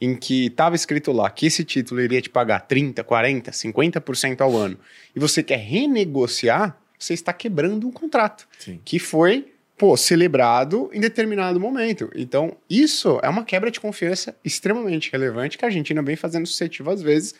em 0.00 0.16
que 0.16 0.46
estava 0.46 0.74
escrito 0.74 1.12
lá 1.12 1.30
que 1.30 1.46
esse 1.46 1.62
título 1.64 2.00
iria 2.00 2.20
te 2.20 2.30
pagar 2.30 2.60
30, 2.60 3.04
40, 3.04 3.52
50% 3.52 4.40
ao 4.40 4.56
ano, 4.56 4.76
e 5.14 5.20
você 5.20 5.44
quer 5.44 5.58
renegociar, 5.58 6.76
você 6.98 7.14
está 7.14 7.32
quebrando 7.32 7.86
um 7.86 7.92
contrato 7.92 8.48
Sim. 8.58 8.80
que 8.84 8.98
foi 8.98 9.46
pô, 9.78 9.96
celebrado 9.96 10.90
em 10.92 11.00
determinado 11.00 11.60
momento. 11.60 12.10
Então, 12.14 12.56
isso 12.68 13.20
é 13.22 13.28
uma 13.28 13.44
quebra 13.44 13.70
de 13.70 13.80
confiança 13.80 14.36
extremamente 14.44 15.10
relevante 15.12 15.56
que 15.56 15.64
a 15.64 15.68
Argentina 15.68 16.02
vem 16.02 16.16
fazendo 16.16 16.46
suscetível 16.46 16.92
às 16.92 17.00
vezes. 17.00 17.34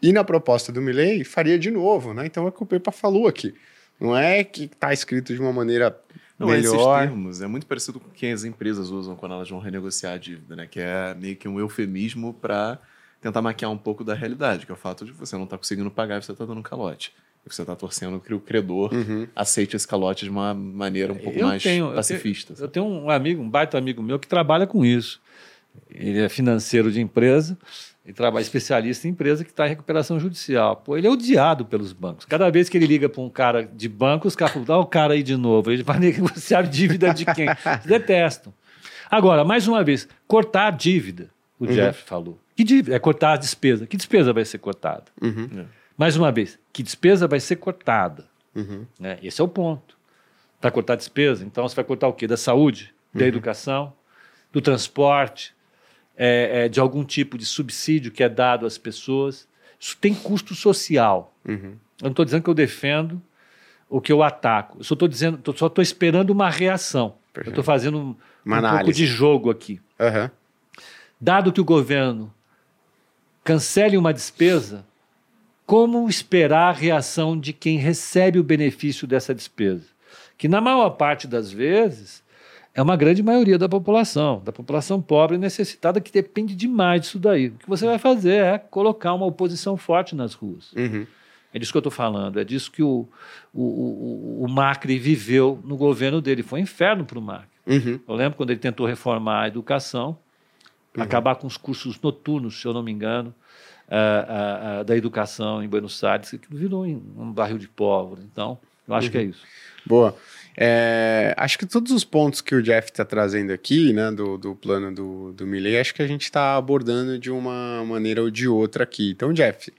E 0.00 0.12
na 0.12 0.22
proposta 0.22 0.70
do 0.70 0.82
Milley, 0.82 1.24
faria 1.24 1.58
de 1.58 1.70
novo, 1.70 2.12
né? 2.12 2.26
Então 2.26 2.44
é 2.44 2.48
o 2.48 2.52
que 2.52 2.62
o 2.62 2.66
Pepa 2.66 2.92
falou 2.92 3.26
aqui. 3.26 3.54
Não 3.98 4.16
é 4.16 4.44
que 4.44 4.64
está 4.64 4.92
escrito 4.92 5.32
de 5.32 5.40
uma 5.40 5.52
maneira 5.52 5.98
não, 6.38 6.48
melhor. 6.48 6.74
Esses 6.74 7.08
termos 7.08 7.40
é 7.40 7.46
muito 7.46 7.66
parecido 7.66 7.98
com 7.98 8.08
o 8.08 8.12
que 8.12 8.26
as 8.26 8.44
empresas 8.44 8.90
usam 8.90 9.16
quando 9.16 9.34
elas 9.34 9.48
vão 9.48 9.60
renegociar 9.60 10.14
a 10.14 10.18
dívida, 10.18 10.56
né? 10.56 10.66
Que 10.66 10.80
é 10.80 11.14
meio 11.14 11.36
que 11.36 11.48
um 11.48 11.58
eufemismo 11.58 12.34
para 12.34 12.78
tentar 13.20 13.40
maquiar 13.40 13.70
um 13.70 13.78
pouco 13.78 14.02
da 14.02 14.12
realidade, 14.12 14.66
que 14.66 14.72
é 14.72 14.74
o 14.74 14.78
fato 14.78 15.04
de 15.04 15.12
você 15.12 15.36
não 15.36 15.44
estar 15.44 15.56
tá 15.56 15.58
conseguindo 15.58 15.90
pagar 15.90 16.18
e 16.18 16.22
você 16.22 16.32
está 16.32 16.44
dando 16.44 16.58
um 16.58 16.62
calote 16.62 17.14
você 17.46 17.62
está 17.62 17.74
torcendo 17.74 18.20
que 18.20 18.32
o 18.32 18.40
credor 18.40 18.92
uhum. 18.92 19.26
aceite 19.34 19.74
esse 19.74 19.86
calote 19.86 20.24
de 20.24 20.30
uma 20.30 20.54
maneira 20.54 21.12
um 21.12 21.16
pouco 21.16 21.38
eu 21.38 21.48
mais 21.48 21.62
tenho, 21.62 21.92
pacifista. 21.92 22.52
Eu 22.52 22.68
tenho, 22.68 22.86
eu 22.86 22.92
tenho, 22.92 23.04
um 23.04 23.10
amigo, 23.10 23.42
um 23.42 23.48
baita 23.48 23.76
amigo 23.76 24.02
meu, 24.02 24.18
que 24.18 24.28
trabalha 24.28 24.66
com 24.66 24.84
isso. 24.84 25.20
Ele 25.90 26.20
é 26.20 26.28
financeiro 26.28 26.90
de 26.92 27.00
empresa 27.00 27.58
e 28.04 28.12
trabalha 28.12 28.42
especialista 28.42 29.06
em 29.06 29.10
empresa 29.10 29.44
que 29.44 29.50
está 29.50 29.66
em 29.66 29.70
recuperação 29.70 30.18
judicial. 30.18 30.76
Pô, 30.76 30.96
ele 30.96 31.06
é 31.06 31.10
odiado 31.10 31.64
pelos 31.64 31.92
bancos. 31.92 32.24
Cada 32.26 32.50
vez 32.50 32.68
que 32.68 32.76
ele 32.76 32.86
liga 32.86 33.08
para 33.08 33.22
um 33.22 33.30
cara 33.30 33.62
de 33.64 33.88
banco, 33.88 34.28
os 34.28 34.36
caras 34.36 34.52
falam, 34.52 34.66
dá 34.66 34.78
o 34.78 34.86
cara 34.86 35.14
aí 35.14 35.22
de 35.22 35.36
novo. 35.36 35.70
Ele 35.70 35.82
vai 35.82 35.98
negociar 36.00 36.62
dívida 36.62 37.12
de 37.12 37.24
quem? 37.24 37.46
Eles 37.48 37.86
detestam. 37.86 38.52
Agora, 39.10 39.44
mais 39.44 39.68
uma 39.68 39.84
vez, 39.84 40.08
cortar 40.26 40.68
a 40.68 40.70
dívida, 40.70 41.30
o 41.58 41.64
uhum. 41.64 41.72
Jeff 41.72 42.02
falou. 42.04 42.38
Que 42.56 42.64
dívida? 42.64 42.96
É 42.96 42.98
cortar 42.98 43.34
a 43.34 43.36
despesa. 43.36 43.86
Que 43.86 43.96
despesa 43.96 44.32
vai 44.32 44.44
ser 44.44 44.58
cortada? 44.58 45.04
Uhum. 45.20 45.48
É. 45.58 45.81
Mais 46.02 46.16
uma 46.16 46.32
vez, 46.32 46.58
que 46.72 46.82
despesa 46.82 47.28
vai 47.28 47.38
ser 47.38 47.54
cortada? 47.54 48.26
Uhum. 48.56 48.84
Né? 48.98 49.20
Esse 49.22 49.40
é 49.40 49.44
o 49.44 49.46
ponto. 49.46 49.96
Vai 50.60 50.72
cortar 50.72 50.96
despesa? 50.96 51.44
Então 51.44 51.68
você 51.68 51.76
vai 51.76 51.84
cortar 51.84 52.08
o 52.08 52.12
quê? 52.12 52.26
Da 52.26 52.36
saúde, 52.36 52.92
da 53.14 53.20
uhum. 53.20 53.28
educação, 53.28 53.92
do 54.52 54.60
transporte, 54.60 55.54
é, 56.16 56.64
é, 56.64 56.68
de 56.68 56.80
algum 56.80 57.04
tipo 57.04 57.38
de 57.38 57.46
subsídio 57.46 58.10
que 58.10 58.24
é 58.24 58.28
dado 58.28 58.66
às 58.66 58.76
pessoas. 58.76 59.46
Isso 59.78 59.96
tem 59.96 60.12
custo 60.12 60.56
social. 60.56 61.32
Uhum. 61.46 61.76
Eu 62.00 62.06
não 62.06 62.10
estou 62.10 62.24
dizendo 62.24 62.42
que 62.42 62.50
eu 62.50 62.54
defendo 62.54 63.22
o 63.88 64.00
que 64.00 64.12
eu 64.12 64.24
ataco. 64.24 64.78
Eu 64.78 64.82
só 64.82 64.94
estou 64.94 65.06
dizendo, 65.06 65.38
tô, 65.38 65.52
só 65.52 65.68
estou 65.68 65.82
esperando 65.82 66.30
uma 66.30 66.50
reação. 66.50 67.14
Perfeito. 67.32 67.46
Eu 67.46 67.60
estou 67.60 67.62
fazendo 67.62 67.96
um, 67.96 68.16
um 68.44 68.60
pouco 68.60 68.92
de 68.92 69.06
jogo 69.06 69.52
aqui. 69.52 69.80
Dado 71.20 71.52
que 71.52 71.60
o 71.60 71.64
governo 71.64 72.34
cancele 73.44 73.96
uma 73.96 74.12
despesa, 74.12 74.84
como 75.72 76.06
esperar 76.06 76.68
a 76.68 76.72
reação 76.72 77.34
de 77.34 77.50
quem 77.50 77.78
recebe 77.78 78.38
o 78.38 78.44
benefício 78.44 79.06
dessa 79.06 79.34
despesa? 79.34 79.86
Que, 80.36 80.46
na 80.46 80.60
maior 80.60 80.90
parte 80.90 81.26
das 81.26 81.50
vezes, 81.50 82.22
é 82.74 82.82
uma 82.82 82.94
grande 82.94 83.22
maioria 83.22 83.56
da 83.56 83.66
população, 83.70 84.42
da 84.44 84.52
população 84.52 85.00
pobre 85.00 85.36
e 85.36 85.40
necessitada, 85.40 85.98
que 85.98 86.12
depende 86.12 86.54
demais 86.54 87.00
disso 87.00 87.18
daí. 87.18 87.46
O 87.46 87.52
que 87.52 87.66
você 87.66 87.86
vai 87.86 87.98
fazer 87.98 88.44
é 88.44 88.58
colocar 88.58 89.14
uma 89.14 89.24
oposição 89.24 89.78
forte 89.78 90.14
nas 90.14 90.34
ruas. 90.34 90.74
Uhum. 90.74 91.06
É 91.54 91.58
disso 91.58 91.72
que 91.72 91.78
eu 91.78 91.80
estou 91.80 91.90
falando, 91.90 92.38
é 92.38 92.44
disso 92.44 92.70
que 92.70 92.82
o, 92.82 93.08
o, 93.54 93.62
o, 93.62 94.44
o, 94.44 94.48
Macri 94.50 94.98
viveu 94.98 95.58
no 95.64 95.78
governo 95.78 96.20
dele. 96.20 96.42
Foi 96.42 96.60
um 96.60 96.64
inferno 96.64 97.06
para 97.06 97.18
o 97.18 97.22
Macri. 97.22 97.48
Uhum. 97.66 97.98
Eu 98.06 98.14
lembro 98.14 98.36
quando 98.36 98.50
ele 98.50 98.60
tentou 98.60 98.86
reformar 98.86 99.44
a 99.44 99.48
educação, 99.48 100.18
uhum. 100.94 101.02
acabar 101.02 101.36
com 101.36 101.46
os 101.46 101.56
cursos 101.56 101.98
noturnos, 101.98 102.60
se 102.60 102.66
eu 102.66 102.74
não 102.74 102.82
me 102.82 102.92
engano, 102.92 103.34
da 104.86 104.96
educação 104.96 105.62
em 105.62 105.68
Buenos 105.68 106.02
Aires, 106.02 106.30
que 106.30 106.40
virou 106.50 106.84
um 106.84 107.32
barril 107.32 107.58
de 107.58 107.68
pólvora. 107.68 108.22
Então, 108.30 108.58
eu 108.86 108.94
acho 108.94 109.06
uhum. 109.06 109.12
que 109.12 109.18
é 109.18 109.20
uhum. 109.22 109.30
isso. 109.30 109.42
Boa. 109.84 110.16
É, 110.56 111.34
acho 111.36 111.58
que 111.58 111.66
todos 111.66 111.92
os 111.92 112.04
pontos 112.04 112.40
que 112.40 112.54
o 112.54 112.62
Jeff 112.62 112.90
está 112.90 113.04
trazendo 113.04 113.52
aqui, 113.52 113.92
né, 113.92 114.10
do, 114.10 114.36
do 114.36 114.54
plano 114.54 114.94
do, 114.94 115.32
do 115.32 115.46
Milley, 115.46 115.78
acho 115.78 115.94
que 115.94 116.02
a 116.02 116.06
gente 116.06 116.22
está 116.22 116.56
abordando 116.56 117.18
de 117.18 117.30
uma 117.30 117.84
maneira 117.84 118.22
ou 118.22 118.30
de 118.30 118.46
outra 118.46 118.84
aqui. 118.84 119.10
Então, 119.10 119.32
Jeff, 119.32 119.72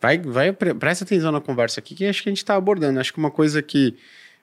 vai, 0.00 0.18
vai 0.18 0.52
presta 0.52 1.04
atenção 1.04 1.32
na 1.32 1.40
conversa 1.40 1.80
aqui, 1.80 1.94
que 1.94 2.04
acho 2.04 2.22
que 2.22 2.28
a 2.28 2.32
gente 2.32 2.38
está 2.38 2.56
abordando. 2.56 3.00
Acho 3.00 3.12
que 3.12 3.18
uma 3.18 3.30
coisa 3.30 3.62
que 3.62 3.96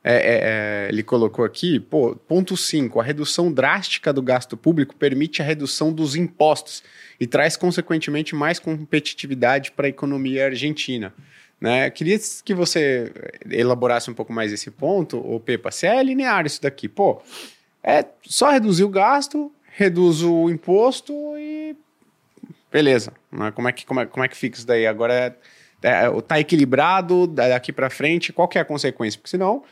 é, 0.07 0.13
é, 0.13 0.85
é 0.85 0.89
ele 0.89 1.01
colocou 1.01 1.43
aqui, 1.43 1.79
pô, 1.79 2.15
ponto 2.15 2.55
5, 2.55 2.99
a 2.99 3.03
redução 3.03 3.51
drástica 3.51 4.13
do 4.13 4.21
gasto 4.21 4.55
público 4.55 4.95
permite 4.95 5.41
a 5.41 5.45
redução 5.45 5.91
dos 5.91 6.15
impostos 6.15 6.83
e 7.19 7.25
traz, 7.25 7.57
consequentemente, 7.57 8.35
mais 8.35 8.59
competitividade 8.59 9.71
para 9.71 9.87
a 9.87 9.89
economia 9.89 10.45
argentina. 10.45 11.11
Né? 11.59 11.89
Queria 11.89 12.19
que 12.43 12.53
você 12.53 13.11
elaborasse 13.49 14.11
um 14.11 14.13
pouco 14.13 14.31
mais 14.31 14.53
esse 14.53 14.69
ponto, 14.69 15.17
o 15.17 15.39
Pepa, 15.39 15.71
se 15.71 15.87
é 15.87 16.03
linear 16.03 16.45
isso 16.45 16.61
daqui, 16.61 16.87
pô, 16.87 17.21
é 17.83 18.05
só 18.23 18.51
reduzir 18.51 18.83
o 18.83 18.89
gasto, 18.89 19.51
reduz 19.71 20.21
o 20.21 20.49
imposto 20.49 21.13
e 21.37 21.75
beleza. 22.71 23.11
Né? 23.31 23.51
Como, 23.51 23.67
é 23.67 23.71
que, 23.71 23.85
como, 23.85 24.01
é, 24.01 24.05
como 24.05 24.23
é 24.23 24.27
que 24.27 24.37
fica 24.37 24.57
isso 24.57 24.67
daí? 24.67 24.85
Agora 24.85 25.13
é, 25.13 25.35
é, 25.81 26.21
tá 26.21 26.39
equilibrado 26.39 27.25
daqui 27.25 27.71
para 27.71 27.89
frente, 27.89 28.33
qual 28.33 28.47
que 28.47 28.57
é 28.57 28.61
a 28.61 28.65
consequência? 28.65 29.17
Porque 29.17 29.29
senão 29.29 29.63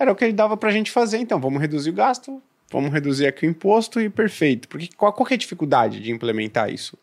era 0.00 0.10
o 0.10 0.16
que 0.16 0.32
dava 0.32 0.56
para 0.56 0.70
a 0.70 0.72
gente 0.72 0.90
fazer, 0.90 1.18
então 1.18 1.38
vamos 1.38 1.60
reduzir 1.60 1.90
o 1.90 1.92
gasto, 1.92 2.42
vamos 2.72 2.90
reduzir 2.90 3.26
aqui 3.26 3.46
o 3.46 3.50
imposto 3.50 4.00
e 4.00 4.08
perfeito. 4.08 4.66
Porque 4.66 4.88
qual, 4.96 5.12
qual 5.12 5.28
é 5.30 5.34
a 5.34 5.36
dificuldade 5.36 6.00
de 6.00 6.10
implementar 6.10 6.72
isso? 6.72 6.96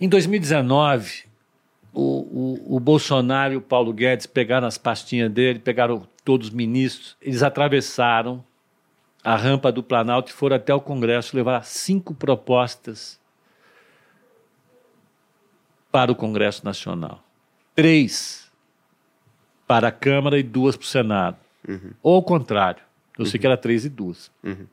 Em 0.00 0.08
2019, 0.08 1.24
o, 1.92 2.00
o, 2.00 2.76
o, 2.76 2.80
Bolsonaro 2.80 3.52
e 3.52 3.56
o 3.58 3.60
Paulo 3.60 3.92
Guedes 3.92 4.24
pegaram 4.24 4.66
as 4.66 4.78
pastinhas 4.78 5.30
dele, 5.30 5.58
pegaram 5.58 6.08
todos 6.24 6.48
os 6.48 6.54
ministros, 6.54 7.18
eles 7.20 7.42
atravessaram 7.42 8.42
a 9.22 9.36
rampa 9.36 9.70
do 9.70 9.82
Planalto 9.82 10.30
e 10.30 10.34
foram 10.34 10.56
até 10.56 10.72
o 10.72 10.80
Congresso 10.80 11.36
levar 11.36 11.62
cinco 11.64 12.14
propostas 12.14 13.20
para 15.92 16.10
o 16.10 16.14
Congresso 16.14 16.64
Nacional. 16.64 17.22
Três 17.74 18.50
para 19.66 19.88
a 19.88 19.92
Câmara 19.92 20.38
e 20.38 20.42
duas 20.42 20.74
para 20.74 20.84
o 20.84 20.86
Senado. 20.86 21.47
Uhum. 21.66 21.92
Ou 22.02 22.16
ao 22.16 22.22
contrário. 22.22 22.82
Eu 23.16 23.24
uhum. 23.24 23.30
sei 23.30 23.40
que 23.40 23.46
era 23.46 23.56
três 23.56 23.84
e 23.84 23.88
duas. 23.88 24.30
Uhum. 24.42 24.66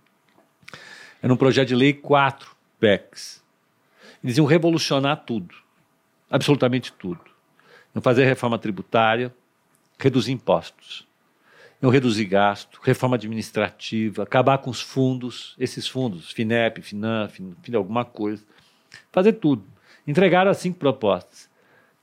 Era 1.21 1.33
um 1.33 1.37
projeto 1.37 1.69
de 1.69 1.75
lei 1.75 1.93
quatro 1.93 2.55
PECs. 2.79 3.43
Eles 4.23 4.37
iam 4.37 4.45
revolucionar 4.45 5.23
tudo 5.25 5.55
absolutamente 6.29 6.91
tudo. 6.91 7.21
Iam 7.95 8.01
fazer 8.01 8.25
reforma 8.25 8.57
tributária, 8.57 9.33
reduzir 9.97 10.31
impostos, 10.31 11.07
iam 11.81 11.91
reduzir 11.91 12.25
gasto, 12.25 12.79
reforma 12.83 13.15
administrativa, 13.15 14.23
acabar 14.23 14.57
com 14.57 14.69
os 14.69 14.81
fundos, 14.81 15.55
esses 15.57 15.87
fundos, 15.87 16.31
FINEP, 16.31 16.81
FINAM, 16.81 17.29
FIN, 17.29 17.55
alguma 17.73 18.03
coisa, 18.03 18.43
fazer 19.11 19.33
tudo. 19.33 19.63
Entregaram 20.07 20.51
as 20.51 20.57
cinco 20.57 20.77
propostas. 20.77 21.49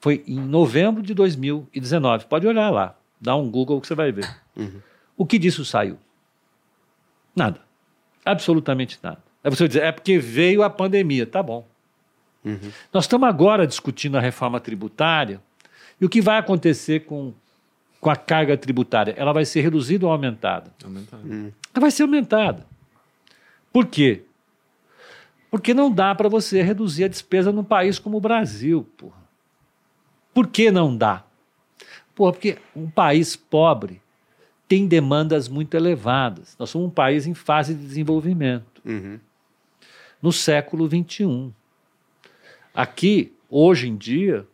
Foi 0.01 0.25
em 0.27 0.41
novembro 0.41 1.03
de 1.03 1.15
2019. 1.15 2.27
Pode 2.27 2.47
olhar 2.47 2.71
lá, 2.71 2.97
dá 3.21 3.37
um 3.37 3.49
Google 3.49 3.81
que 3.81 3.87
você 3.87 3.95
vai 3.95 4.11
ver. 4.11 4.29
Uhum. 4.57 4.81
O 5.17 5.27
que 5.27 5.39
disso 5.39 5.65
saiu? 5.65 5.99
Nada. 7.35 7.61
Absolutamente 8.25 8.99
nada. 9.03 9.23
Aí 9.43 9.51
você 9.51 9.65
vai 9.65 9.69
dizer, 9.69 9.83
é 9.83 9.93
porque 9.93 10.19
veio 10.19 10.63
a 10.63 10.71
pandemia. 10.71 11.27
Tá 11.27 11.43
bom. 11.43 11.67
Uhum. 12.45 12.73
Nós 12.93 13.05
estamos 13.05 13.29
agora 13.29 13.67
discutindo 13.67 14.17
a 14.17 14.21
reforma 14.21 14.61
tributária 14.61 15.41
e 16.01 16.05
o 16.05 16.09
que 16.09 16.21
vai 16.21 16.39
acontecer 16.39 17.05
com, 17.05 17.33
com 18.01 18.11
a 18.11 18.17
carga 18.17 18.57
tributária? 18.57 19.15
Ela 19.17 19.33
vai 19.33 19.45
ser 19.45 19.61
reduzida 19.61 20.07
ou 20.07 20.13
aumentada? 20.13 20.73
Aumentada. 20.85 21.23
Uhum. 21.23 21.53
Ela 21.73 21.81
vai 21.81 21.91
ser 21.91 22.03
aumentada. 22.03 22.67
Por 23.73 23.87
quê? 23.87 24.25
Porque 25.51 25.73
não 25.73 25.93
dá 25.93 26.15
para 26.15 26.29
você 26.29 26.63
reduzir 26.63 27.05
a 27.05 27.09
despesa 27.09 27.53
num 27.53 27.65
país 27.65 27.99
como 27.99 28.17
o 28.17 28.21
Brasil, 28.21 28.87
porra. 28.97 29.23
Por 30.35 30.49
que 30.49 30.71
não 30.71 30.97
dá? 30.97 31.23
Porra, 32.15 32.33
porque 32.33 32.59
um 32.75 32.91
país 32.91 33.37
pobre 33.37 34.02
tem 34.73 34.87
demandas 34.87 35.51
muito 35.51 35.77
elevadas. 35.77 36.57
Nós 36.59 36.71
somos 36.71 36.89
um 36.89 36.91
país 36.91 37.27
em 37.27 37.35
fase 37.35 37.75
de 37.75 37.85
desenvolvimento. 37.85 38.81
Uhum. 38.83 39.21
No 40.23 40.33
século 40.33 40.89
XXI. 40.89 41.53
Aqui, 42.75 43.35
hoje 43.51 43.91
em 43.91 43.95
dia, 43.95 44.47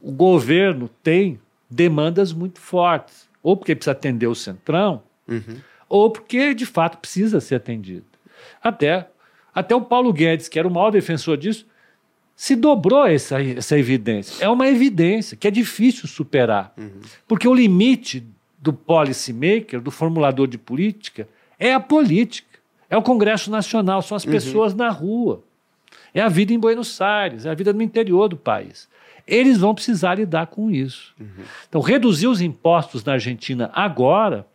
o 0.00 0.12
governo 0.12 0.88
tem 1.02 1.40
demandas 1.68 2.32
muito 2.32 2.60
fortes, 2.60 3.28
ou 3.42 3.56
porque 3.56 3.74
precisa 3.74 3.90
atender 3.90 4.28
o 4.28 4.34
centrão, 4.36 5.02
uhum. 5.26 5.56
ou 5.88 6.08
porque 6.08 6.54
de 6.54 6.64
fato 6.64 6.98
precisa 6.98 7.40
ser 7.40 7.56
atendido. 7.56 8.06
Até, 8.62 9.08
até 9.52 9.74
o 9.74 9.80
Paulo 9.80 10.12
Guedes, 10.12 10.46
que 10.46 10.56
era 10.56 10.68
o 10.68 10.70
maior 10.70 10.92
defensor 10.92 11.36
disso, 11.36 11.66
se 12.36 12.54
dobrou 12.54 13.04
essa, 13.04 13.42
essa 13.42 13.76
evidência. 13.76 14.44
É 14.44 14.48
uma 14.48 14.68
evidência 14.68 15.36
que 15.36 15.48
é 15.48 15.50
difícil 15.50 16.06
superar, 16.06 16.72
uhum. 16.78 17.00
porque 17.26 17.48
o 17.48 17.52
limite 17.52 18.24
do 18.60 18.72
policymaker, 18.72 19.80
do 19.80 19.90
formulador 19.90 20.46
de 20.46 20.58
política, 20.58 21.28
é 21.58 21.72
a 21.72 21.80
política, 21.80 22.58
é 22.90 22.96
o 22.96 23.02
Congresso 23.02 23.50
Nacional, 23.50 24.02
são 24.02 24.16
as 24.16 24.24
uhum. 24.24 24.30
pessoas 24.30 24.74
na 24.74 24.90
rua. 24.90 25.42
É 26.12 26.20
a 26.20 26.28
vida 26.28 26.52
em 26.52 26.58
Buenos 26.58 27.00
Aires, 27.00 27.46
é 27.46 27.50
a 27.50 27.54
vida 27.54 27.72
no 27.72 27.82
interior 27.82 28.28
do 28.28 28.36
país. 28.36 28.88
Eles 29.26 29.58
vão 29.58 29.74
precisar 29.74 30.14
lidar 30.14 30.46
com 30.46 30.70
isso. 30.70 31.14
Uhum. 31.20 31.44
Então, 31.68 31.80
reduzir 31.80 32.26
os 32.26 32.40
impostos 32.40 33.04
na 33.04 33.12
Argentina 33.12 33.70
agora 33.74 34.46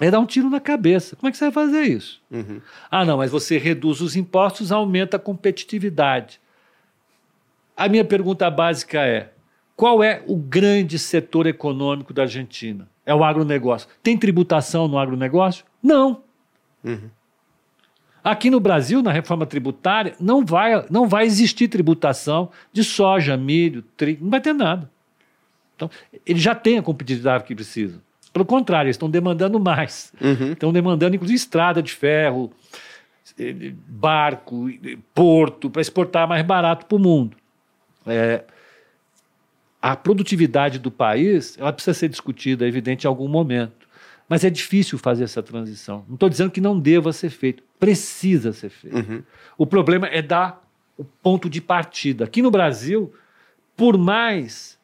é 0.00 0.10
dar 0.10 0.20
um 0.20 0.26
tiro 0.26 0.50
na 0.50 0.60
cabeça. 0.60 1.16
Como 1.16 1.28
é 1.28 1.30
que 1.30 1.38
você 1.38 1.44
vai 1.44 1.52
fazer 1.52 1.82
isso? 1.82 2.20
Uhum. 2.30 2.60
Ah, 2.90 3.04
não, 3.04 3.16
mas 3.16 3.30
você 3.30 3.56
reduz 3.56 4.00
os 4.00 4.14
impostos, 4.14 4.70
aumenta 4.70 5.16
a 5.16 5.20
competitividade. 5.20 6.40
A 7.76 7.88
minha 7.88 8.04
pergunta 8.04 8.50
básica 8.50 9.00
é: 9.00 9.32
qual 9.74 10.02
é 10.02 10.22
o 10.26 10.36
grande 10.36 10.98
setor 10.98 11.46
econômico 11.46 12.12
da 12.12 12.22
Argentina? 12.22 12.88
É 13.06 13.14
o 13.14 13.22
agronegócio. 13.22 13.88
Tem 14.02 14.16
tributação 14.16 14.88
no 14.88 14.98
agronegócio? 14.98 15.64
Não. 15.82 16.22
Uhum. 16.82 17.10
Aqui 18.22 18.48
no 18.48 18.58
Brasil, 18.58 19.02
na 19.02 19.12
reforma 19.12 19.44
tributária, 19.44 20.14
não 20.18 20.44
vai, 20.44 20.86
não 20.90 21.06
vai 21.06 21.26
existir 21.26 21.68
tributação 21.68 22.50
de 22.72 22.82
soja, 22.82 23.36
milho, 23.36 23.82
trigo, 23.96 24.24
não 24.24 24.30
vai 24.30 24.40
ter 24.40 24.54
nada. 24.54 24.90
Então, 25.76 25.90
eles 26.24 26.40
já 26.40 26.54
têm 26.54 26.78
a 26.78 26.82
competitividade 26.82 27.44
que 27.44 27.54
precisam. 27.54 28.00
Pelo 28.32 28.46
contrário, 28.46 28.86
eles 28.88 28.96
estão 28.96 29.10
demandando 29.10 29.60
mais. 29.60 30.12
Uhum. 30.20 30.52
Estão 30.52 30.72
demandando, 30.72 31.14
inclusive, 31.14 31.36
estrada 31.36 31.82
de 31.82 31.92
ferro, 31.92 32.50
eh, 33.38 33.72
barco, 33.86 34.70
porto, 35.14 35.68
para 35.68 35.82
exportar 35.82 36.26
mais 36.26 36.44
barato 36.44 36.86
para 36.86 36.96
o 36.96 36.98
mundo. 36.98 37.36
É, 38.06 38.42
a 39.84 39.94
produtividade 39.94 40.78
do 40.78 40.90
país 40.90 41.58
ela 41.58 41.70
precisa 41.70 41.92
ser 41.92 42.08
discutida, 42.08 42.64
é 42.64 42.68
evidente, 42.68 43.06
em 43.06 43.06
algum 43.06 43.28
momento. 43.28 43.86
Mas 44.26 44.42
é 44.42 44.48
difícil 44.48 44.96
fazer 44.96 45.24
essa 45.24 45.42
transição. 45.42 46.06
Não 46.08 46.14
estou 46.14 46.30
dizendo 46.30 46.50
que 46.50 46.60
não 46.60 46.80
deva 46.80 47.12
ser 47.12 47.28
feito. 47.28 47.62
Precisa 47.78 48.54
ser 48.54 48.70
feito. 48.70 48.96
Uhum. 48.96 49.22
O 49.58 49.66
problema 49.66 50.06
é 50.06 50.22
dar 50.22 50.66
o 50.96 51.04
ponto 51.04 51.50
de 51.50 51.60
partida. 51.60 52.24
Aqui 52.24 52.40
no 52.40 52.50
Brasil, 52.50 53.12
por 53.76 53.98
mais 53.98 54.78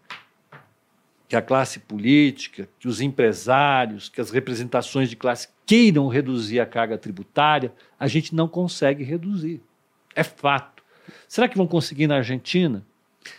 que 1.26 1.34
a 1.34 1.40
classe 1.40 1.78
política, 1.78 2.68
que 2.78 2.86
os 2.86 3.00
empresários, 3.00 4.10
que 4.10 4.20
as 4.20 4.30
representações 4.30 5.08
de 5.08 5.16
classe 5.16 5.48
queiram 5.64 6.08
reduzir 6.08 6.60
a 6.60 6.66
carga 6.66 6.98
tributária, 6.98 7.72
a 7.98 8.06
gente 8.06 8.34
não 8.34 8.46
consegue 8.46 9.02
reduzir. 9.02 9.62
É 10.14 10.22
fato. 10.22 10.82
Será 11.26 11.48
que 11.48 11.56
vão 11.56 11.66
conseguir 11.66 12.06
na 12.06 12.16
Argentina? 12.16 12.84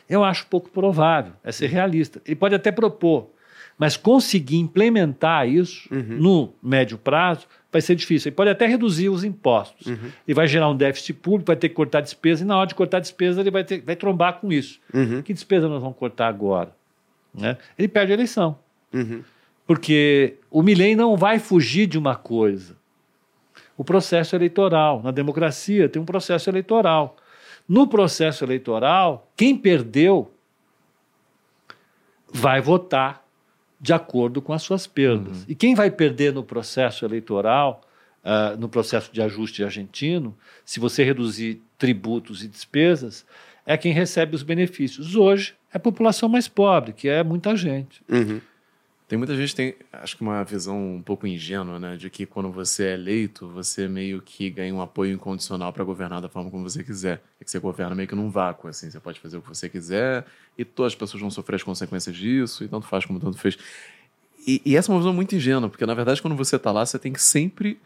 Eu 0.10 0.24
acho 0.24 0.48
pouco 0.48 0.70
provável, 0.70 1.34
é 1.44 1.52
ser 1.52 1.68
realista. 1.68 2.22
Ele 2.26 2.36
pode 2.36 2.54
até 2.54 2.72
propor, 2.72 3.30
mas 3.78 3.98
conseguir 3.98 4.58
implementar 4.58 5.48
isso 5.48 5.88
uhum. 5.92 6.18
no 6.20 6.54
médio 6.62 6.98
prazo 6.98 7.48
vai 7.72 7.82
ser 7.82 7.96
difícil. 7.96 8.30
Ele 8.30 8.36
pode 8.36 8.50
até 8.50 8.68
reduzir 8.68 9.10
os 9.10 9.24
impostos. 9.24 9.88
Uhum. 9.88 10.12
Ele 10.28 10.36
vai 10.36 10.48
gerar 10.48 10.70
um 10.70 10.76
déficit 10.76 11.14
público, 11.14 11.48
vai 11.48 11.56
ter 11.56 11.70
que 11.70 11.76
cortar 11.76 12.02
despesa, 12.02 12.44
e 12.44 12.46
na 12.46 12.58
hora 12.58 12.68
de 12.68 12.76
cortar 12.76 13.00
despesa 13.00 13.42
ele 13.42 13.50
vai, 13.50 13.64
ter, 13.64 13.82
vai 13.82 13.96
trombar 13.96 14.40
com 14.40 14.52
isso. 14.52 14.80
Uhum. 14.94 15.22
Que 15.22 15.34
despesa 15.34 15.68
nós 15.68 15.82
vamos 15.82 15.98
cortar 15.98 16.28
agora? 16.28 16.76
Né? 17.34 17.58
Ele 17.78 17.88
perde 17.88 18.12
a 18.12 18.16
eleição. 18.16 18.60
Uhum. 18.94 19.24
Porque 19.66 20.36
o 20.50 20.62
Milley 20.62 20.96
não 20.96 21.16
vai 21.16 21.40
fugir 21.40 21.88
de 21.88 21.98
uma 21.98 22.16
coisa. 22.16 22.76
O 23.78 23.84
processo 23.84 24.36
eleitoral. 24.36 25.02
Na 25.02 25.12
democracia 25.12 25.88
tem 25.88 26.02
um 26.02 26.06
processo 26.06 26.50
eleitoral. 26.50 27.16
No 27.72 27.88
processo 27.88 28.43
eleitoral, 28.43 29.32
quem 29.34 29.57
perdeu 29.57 30.30
vai 32.28 32.59
votar 32.59 33.26
de 33.80 33.93
acordo 33.93 34.41
com 34.41 34.51
as 34.51 34.61
suas 34.61 34.86
perdas. 34.86 35.38
Uhum. 35.38 35.45
E 35.47 35.55
quem 35.55 35.74
vai 35.74 35.89
perder 35.89 36.34
no 36.34 36.43
processo 36.43 37.05
eleitoral, 37.05 37.80
uh, 38.26 38.59
no 38.59 38.67
processo 38.67 39.09
de 39.13 39.22
ajuste 39.22 39.63
argentino, 39.63 40.38
se 40.65 40.82
você 40.82 41.01
reduzir 41.01 41.61
tributos 41.78 42.43
e 42.43 42.49
despesas, 42.49 43.26
é 43.65 43.78
quem 43.78 43.93
recebe 43.93 44.36
os 44.36 44.43
benefícios. 44.43 45.15
Hoje 45.15 45.55
é 45.74 45.78
a 45.78 45.80
população 45.80 46.28
mais 46.28 46.49
pobre, 46.49 46.91
que 46.91 47.07
é 47.07 47.24
muita 47.24 47.55
gente. 47.55 48.03
Uhum. 48.09 48.41
Tem 49.12 49.18
muita 49.18 49.36
gente 49.36 49.53
tem, 49.53 49.76
acho 49.91 50.16
que 50.16 50.22
uma 50.22 50.41
visão 50.41 50.95
um 50.95 51.01
pouco 51.01 51.28
ingênua, 51.28 51.78
né, 51.78 51.97
de 51.97 52.09
que 52.09 52.26
quando 52.26 52.49
você 52.49 52.86
é 52.86 52.93
eleito, 52.93 53.45
você 53.49 53.86
meio 53.86 54.22
que 54.22 54.49
ganha 54.49 54.74
um 54.74 54.82
apoio 54.82 55.14
incondicional 55.14 55.74
para 55.74 55.84
governar 55.84 56.22
da 56.22 56.30
forma 56.30 56.49
como 56.49 56.64
você 56.64 56.82
quiser. 56.82 57.22
É 57.38 57.43
que 57.43 57.51
você 57.51 57.59
governa 57.59 57.93
meio 57.93 58.07
que 58.07 58.16
num 58.16 58.30
vácuo, 58.30 58.70
assim, 58.70 58.89
você 58.89 59.01
pode 59.01 59.20
fazer 59.20 59.36
o 59.36 59.41
que 59.41 59.49
você 59.49 59.68
quiser 59.68 60.26
e 60.57 60.64
todas 60.64 60.93
as 60.93 60.97
pessoas 60.97 61.20
vão 61.20 61.30
sofrer 61.30 61.57
as 61.57 61.64
consequências 61.64 62.16
disso, 62.16 62.64
e 62.64 62.70
tanto 62.70 62.88
faz 62.88 63.03
como 63.03 63.20
tanto 63.20 63.38
fez. 63.38 63.57
E, 64.47 64.62
e 64.64 64.78
essa 64.78 64.89
é 64.89 64.93
uma 64.93 64.99
visão 64.99 65.12
muito 65.12 65.36
ingênua, 65.36 65.70
porque 65.70 65.86
na 65.86 65.93
verdade 65.93 66.22
quando 66.22 66.38
você 66.38 66.55
está 66.55 66.72
lá, 66.72 66.86
você 66.86 66.97
tem 66.97 67.12
que 67.12 67.22
sempre 67.22 67.78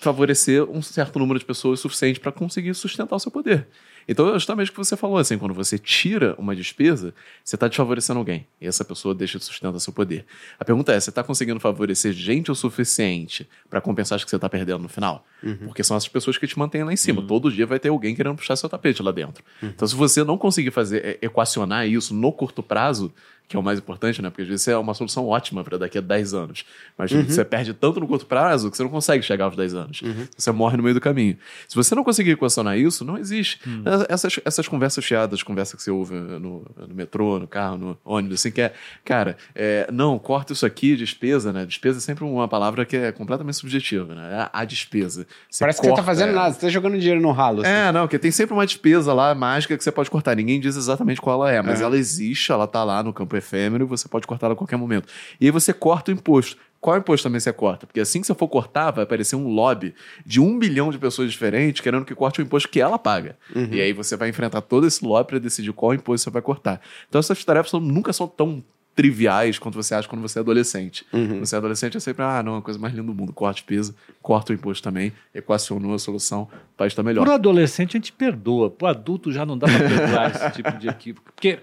favorecer 0.00 0.64
um 0.64 0.82
certo 0.82 1.18
número 1.18 1.38
de 1.38 1.46
pessoas 1.46 1.80
suficiente 1.80 2.20
para 2.20 2.30
conseguir 2.30 2.74
sustentar 2.74 3.16
o 3.16 3.18
seu 3.18 3.32
poder. 3.32 3.66
Então, 4.10 4.28
é 4.28 4.32
justamente 4.32 4.70
o 4.70 4.72
que 4.72 4.78
você 4.78 4.96
falou, 4.96 5.18
assim, 5.18 5.38
quando 5.38 5.54
você 5.54 5.78
tira 5.78 6.34
uma 6.36 6.56
despesa, 6.56 7.14
você 7.44 7.54
está 7.54 7.68
desfavorecendo 7.68 8.18
alguém. 8.18 8.44
E 8.60 8.66
essa 8.66 8.84
pessoa 8.84 9.14
deixa 9.14 9.38
de 9.38 9.44
sustentar 9.44 9.78
seu 9.78 9.92
poder. 9.92 10.26
A 10.58 10.64
pergunta 10.64 10.92
é: 10.92 10.98
você 10.98 11.10
está 11.10 11.22
conseguindo 11.22 11.60
favorecer 11.60 12.12
gente 12.12 12.50
o 12.50 12.54
suficiente 12.56 13.48
para 13.68 13.80
compensar 13.80 14.16
as 14.16 14.24
que 14.24 14.30
você 14.30 14.34
está 14.34 14.48
perdendo 14.48 14.80
no 14.80 14.88
final? 14.88 15.24
Uhum. 15.40 15.66
Porque 15.66 15.84
são 15.84 15.96
essas 15.96 16.08
pessoas 16.08 16.36
que 16.36 16.46
te 16.48 16.58
mantêm 16.58 16.82
lá 16.82 16.92
em 16.92 16.96
cima. 16.96 17.20
Uhum. 17.20 17.26
Todo 17.28 17.52
dia 17.52 17.66
vai 17.66 17.78
ter 17.78 17.90
alguém 17.90 18.16
querendo 18.16 18.34
puxar 18.34 18.56
seu 18.56 18.68
tapete 18.68 19.00
lá 19.00 19.12
dentro. 19.12 19.44
Uhum. 19.62 19.68
Então, 19.68 19.86
se 19.86 19.94
você 19.94 20.24
não 20.24 20.36
conseguir 20.36 20.72
fazer, 20.72 21.04
é, 21.04 21.18
equacionar 21.22 21.86
isso 21.86 22.12
no 22.12 22.32
curto 22.32 22.64
prazo, 22.64 23.12
que 23.50 23.56
é 23.56 23.58
o 23.58 23.62
mais 23.64 23.80
importante, 23.80 24.22
né? 24.22 24.30
Porque 24.30 24.42
às 24.42 24.48
vezes 24.48 24.68
é 24.68 24.76
uma 24.78 24.94
solução 24.94 25.26
ótima 25.26 25.64
para 25.64 25.76
daqui 25.76 25.98
a 25.98 26.00
10 26.00 26.34
anos. 26.34 26.64
Mas 26.96 27.10
uhum. 27.10 27.24
você 27.24 27.44
perde 27.44 27.74
tanto 27.74 27.98
no 27.98 28.06
curto 28.06 28.24
prazo 28.24 28.70
que 28.70 28.76
você 28.76 28.82
não 28.84 28.90
consegue 28.90 29.24
chegar 29.24 29.46
aos 29.46 29.56
10 29.56 29.74
anos. 29.74 30.02
Uhum. 30.02 30.28
Você 30.36 30.52
morre 30.52 30.76
no 30.76 30.84
meio 30.84 30.94
do 30.94 31.00
caminho. 31.00 31.36
Se 31.66 31.74
você 31.74 31.92
não 31.96 32.04
conseguir 32.04 32.30
equacionar 32.30 32.78
isso, 32.78 33.04
não 33.04 33.18
existe. 33.18 33.58
Uhum. 33.66 33.82
Essas, 34.08 34.40
essas 34.44 34.68
conversas 34.68 35.04
fiadas, 35.04 35.42
conversas 35.42 35.74
que 35.74 35.82
você 35.82 35.90
ouve 35.90 36.14
no, 36.14 36.38
no, 36.38 36.94
metrô, 36.94 37.38
no 37.38 37.46
carro, 37.46 37.76
no 37.76 37.98
ônibus, 38.04 38.40
assim, 38.40 38.50
que 38.50 38.60
é, 38.60 38.72
cara, 39.04 39.36
é, 39.54 39.88
não, 39.92 40.18
corta 40.18 40.52
isso 40.52 40.64
aqui, 40.64 40.96
despesa, 40.96 41.52
né? 41.52 41.66
Despesa 41.66 41.98
é 41.98 42.00
sempre 42.00 42.24
uma 42.24 42.48
palavra 42.48 42.84
que 42.84 42.96
é 42.96 43.12
completamente 43.12 43.56
subjetiva, 43.56 44.14
né? 44.14 44.48
A, 44.52 44.60
a 44.60 44.64
despesa. 44.64 45.26
Você 45.48 45.64
Parece 45.64 45.78
corta, 45.78 45.90
que 45.90 45.96
você 45.96 46.00
tá 46.00 46.06
fazendo 46.06 46.30
é... 46.30 46.32
nada, 46.32 46.54
você 46.54 46.60
tá 46.60 46.68
jogando 46.68 46.98
dinheiro 46.98 47.20
no 47.20 47.32
ralo. 47.32 47.62
Assim. 47.62 47.70
É, 47.70 47.92
não, 47.92 48.02
porque 48.02 48.18
tem 48.18 48.30
sempre 48.30 48.54
uma 48.54 48.66
despesa 48.66 49.12
lá 49.12 49.34
mágica 49.34 49.76
que 49.76 49.84
você 49.84 49.92
pode 49.92 50.10
cortar. 50.10 50.36
Ninguém 50.36 50.60
diz 50.60 50.76
exatamente 50.76 51.20
qual 51.20 51.42
ela 51.42 51.52
é, 51.52 51.62
mas 51.62 51.80
é. 51.80 51.84
ela 51.84 51.96
existe, 51.96 52.52
ela 52.52 52.66
tá 52.66 52.84
lá 52.84 53.02
no 53.02 53.12
campo 53.12 53.36
efêmero 53.36 53.84
e 53.84 53.86
você 53.86 54.08
pode 54.08 54.26
cortar 54.26 54.50
a 54.50 54.56
qualquer 54.56 54.76
momento. 54.76 55.08
E 55.40 55.46
aí 55.46 55.50
você 55.50 55.72
corta 55.72 56.10
o 56.10 56.14
imposto. 56.14 56.56
Qual 56.80 56.96
imposto 56.96 57.24
também 57.24 57.38
você 57.38 57.52
corta? 57.52 57.86
Porque 57.86 58.00
assim 58.00 58.20
que 58.20 58.26
você 58.26 58.34
for 58.34 58.48
cortar, 58.48 58.90
vai 58.90 59.04
aparecer 59.04 59.36
um 59.36 59.48
lobby 59.48 59.94
de 60.24 60.40
um 60.40 60.58
bilhão 60.58 60.90
de 60.90 60.98
pessoas 60.98 61.30
diferentes 61.30 61.82
querendo 61.82 62.06
que 62.06 62.14
corte 62.14 62.40
o 62.40 62.42
imposto 62.42 62.70
que 62.70 62.80
ela 62.80 62.98
paga. 62.98 63.36
Uhum. 63.54 63.68
E 63.70 63.80
aí 63.80 63.92
você 63.92 64.16
vai 64.16 64.30
enfrentar 64.30 64.62
todo 64.62 64.86
esse 64.86 65.04
lobby 65.04 65.28
para 65.28 65.38
decidir 65.38 65.72
qual 65.72 65.92
imposto 65.92 66.24
você 66.24 66.30
vai 66.30 66.40
cortar. 66.40 66.80
Então 67.08 67.18
essas 67.18 67.44
tarefas 67.44 67.72
nunca 67.72 68.12
são 68.14 68.26
tão 68.26 68.64
triviais 68.94 69.58
quanto 69.58 69.74
você 69.74 69.94
acha 69.94 70.08
quando 70.08 70.22
você 70.22 70.38
é 70.38 70.40
adolescente. 70.40 71.06
Uhum. 71.12 71.40
Você 71.40 71.54
é 71.54 71.58
adolescente 71.58 71.96
é 71.96 72.00
sempre, 72.00 72.22
ah, 72.22 72.42
não, 72.42 72.56
é 72.56 72.58
a 72.58 72.62
coisa 72.62 72.78
mais 72.78 72.94
linda 72.94 73.06
do 73.06 73.14
mundo. 73.14 73.32
Corte 73.32 73.62
peso, 73.62 73.94
corta 74.22 74.52
o 74.52 74.54
imposto 74.54 74.82
também, 74.82 75.12
equacionou 75.34 75.94
a 75.94 75.98
solução, 75.98 76.42
o 76.42 76.76
país 76.76 76.92
está 76.92 77.02
melhor. 77.02 77.24
Por 77.24 77.32
adolescente 77.32 77.96
a 77.96 77.98
gente 77.98 78.12
perdoa, 78.12 78.70
por 78.70 78.86
adulto 78.86 79.30
já 79.30 79.44
não 79.44 79.56
dá 79.56 79.66
para 79.66 79.88
perdoar 79.88 80.30
esse 80.36 80.50
tipo 80.50 80.72
de 80.78 80.88
equívoco. 80.88 81.32
Porque 81.32 81.60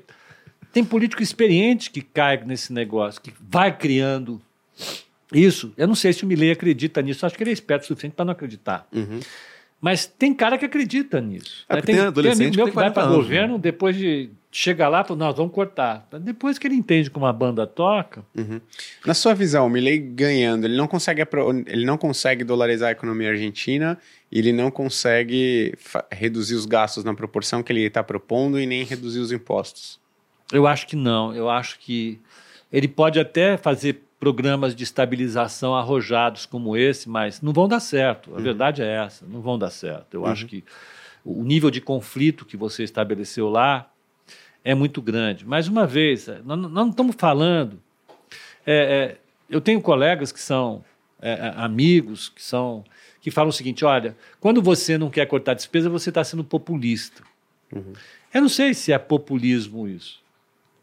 tem 0.72 0.84
político 0.84 1.24
experiente 1.24 1.90
que 1.90 2.02
cai 2.02 2.44
nesse 2.46 2.72
negócio, 2.72 3.22
que 3.22 3.34
vai 3.40 3.76
criando 3.76 4.40
isso. 5.34 5.74
Eu 5.78 5.88
não 5.88 5.96
sei 5.96 6.14
se 6.14 6.24
o 6.24 6.28
Milley 6.28 6.52
acredita 6.52 7.02
nisso, 7.02 7.26
acho 7.26 7.36
que 7.36 7.44
ele 7.44 7.50
é 7.50 7.54
esperto 7.54 7.84
o 7.84 7.88
suficiente 7.88 8.14
para 8.14 8.26
não 8.26 8.32
acreditar. 8.32 8.88
Uhum. 8.94 9.20
Mas 9.80 10.08
tem 10.08 10.34
cara 10.34 10.58
que 10.58 10.66
acredita 10.66 11.22
nisso. 11.22 11.66
É, 11.70 11.76
né? 11.76 11.82
tem, 11.82 11.96
tem 11.96 12.06
adolescente 12.06 12.50
tem 12.50 12.58
meu 12.58 12.66
que, 12.66 12.72
que 12.72 12.76
vai 12.76 12.92
para 12.92 13.12
o 13.12 13.16
governo, 13.16 13.56
né? 13.56 13.60
depois 13.60 13.96
de 13.96 14.32
chegar 14.52 14.90
lá, 14.90 15.06
nós 15.16 15.36
vamos 15.36 15.54
cortar. 15.54 16.08
Depois 16.20 16.58
que 16.58 16.66
ele 16.66 16.74
entende 16.74 17.12
como 17.12 17.28
a 17.28 17.34
banda 17.34 17.68
toca. 17.68 18.26
Uhum. 18.36 18.60
Na 19.06 19.14
sua 19.14 19.36
visão, 19.36 19.68
o 19.68 19.70
Milley 19.70 20.00
ganhando, 20.00 20.66
ele 20.66 20.76
não 20.76 20.88
consegue 20.88 21.22
ele 21.68 21.86
não 21.86 21.98
consegue 21.98 22.44
dolarizar 22.44 22.90
a 22.90 22.92
economia 22.92 23.30
argentina, 23.30 24.00
ele 24.32 24.52
não 24.52 24.72
consegue 24.72 25.76
reduzir 26.12 26.56
os 26.56 26.66
gastos 26.66 27.04
na 27.04 27.14
proporção 27.14 27.62
que 27.62 27.72
ele 27.72 27.82
está 27.82 28.04
propondo 28.04 28.60
e 28.60 28.66
nem 28.66 28.84
reduzir 28.84 29.20
os 29.20 29.32
impostos. 29.32 30.00
Eu 30.52 30.66
acho 30.66 30.88
que 30.88 30.96
não. 30.96 31.36
Eu 31.36 31.50
acho 31.50 31.78
que 31.80 32.20
ele 32.72 32.88
pode 32.88 33.20
até 33.20 33.58
fazer 33.58 34.07
programas 34.20 34.76
de 34.76 34.84
estabilização 34.84 35.76
arrojados 35.76 36.46
como 36.46 36.76
esse, 36.76 37.08
mas 37.08 37.42
não 37.42 37.54
vão 37.54 37.68
dar 37.68 37.80
certo. 37.80 38.32
A 38.34 38.38
uhum. 38.38 38.44
verdade 38.44 38.82
é 38.82 39.06
essa, 39.06 39.26
não 39.26 39.42
vão 39.42 39.58
dar 39.58 39.70
certo. 39.70 40.14
Eu 40.14 40.22
uhum. 40.22 40.28
acho 40.28 40.46
que 40.48 40.64
o 41.24 41.44
nível 41.44 41.70
de 41.70 41.82
conflito 41.82 42.46
que 42.46 42.58
você 42.58 42.84
estabeleceu 42.84 43.50
lá 43.50 43.92
é 44.64 44.74
muito 44.74 45.02
grande. 45.02 45.46
Mais 45.46 45.68
uma 45.68 45.86
vez, 45.86 46.28
nós 46.44 46.58
não 46.58 46.90
estamos 46.90 47.16
falando. 47.18 47.80
É, 48.66 48.76
é, 48.76 49.18
eu 49.50 49.62
tenho 49.62 49.80
colegas 49.82 50.32
que 50.32 50.42
são 50.42 50.84
é, 51.22 51.32
é, 51.32 51.54
amigos, 51.56 52.30
que 52.30 52.44
são 52.44 52.84
que 53.22 53.32
falam 53.32 53.50
o 53.50 53.54
seguinte: 53.54 53.86
olha, 53.86 54.16
quando 54.40 54.62
você 54.62 54.98
não 54.98 55.10
quer 55.10 55.26
cortar 55.26 55.54
despesa, 55.54 55.90
você 55.90 56.10
está 56.10 56.24
sendo 56.24 56.44
populista. 56.44 57.24
Uhum. 57.74 57.94
Eu 58.34 58.42
não 58.42 58.50
sei 58.50 58.74
se 58.74 58.92
é 58.92 58.98
populismo 58.98 59.88
isso. 59.88 60.22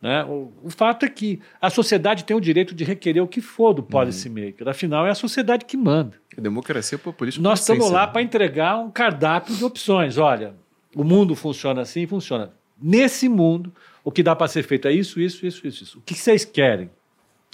Né? 0.04 0.22
O, 0.22 0.52
o, 0.62 0.68
fato 0.68 1.06
é 1.06 1.08
que 1.08 1.40
a 1.58 1.70
sociedade 1.70 2.24
tem 2.24 2.36
o 2.36 2.40
direito 2.40 2.74
de 2.74 2.84
requerer 2.84 3.22
o 3.22 3.26
que 3.26 3.40
for 3.40 3.72
do 3.72 3.82
policymaker. 3.82 4.68
Afinal, 4.68 5.06
é 5.06 5.10
a 5.10 5.14
sociedade 5.14 5.64
que 5.64 5.78
manda. 5.78 6.20
A 6.36 6.42
democracia 6.42 6.98
populista. 6.98 7.40
Nós 7.40 7.60
estamos 7.60 7.90
lá 7.90 8.06
para 8.06 8.20
entregar 8.20 8.78
um 8.78 8.90
cardápio 8.90 9.56
de 9.56 9.64
opções. 9.64 10.18
Olha, 10.18 10.54
o 10.94 11.02
mundo 11.02 11.34
funciona 11.34 11.80
assim, 11.80 12.06
funciona. 12.06 12.52
Nesse 12.78 13.30
mundo, 13.30 13.72
o 14.04 14.12
que 14.12 14.22
dá 14.22 14.36
para 14.36 14.46
ser 14.46 14.62
feito 14.64 14.86
é 14.86 14.92
isso, 14.92 15.18
isso, 15.18 15.46
isso, 15.46 15.66
isso, 15.66 15.84
isso. 15.84 15.98
O 16.00 16.02
que 16.02 16.12
vocês 16.12 16.44
querem? 16.44 16.90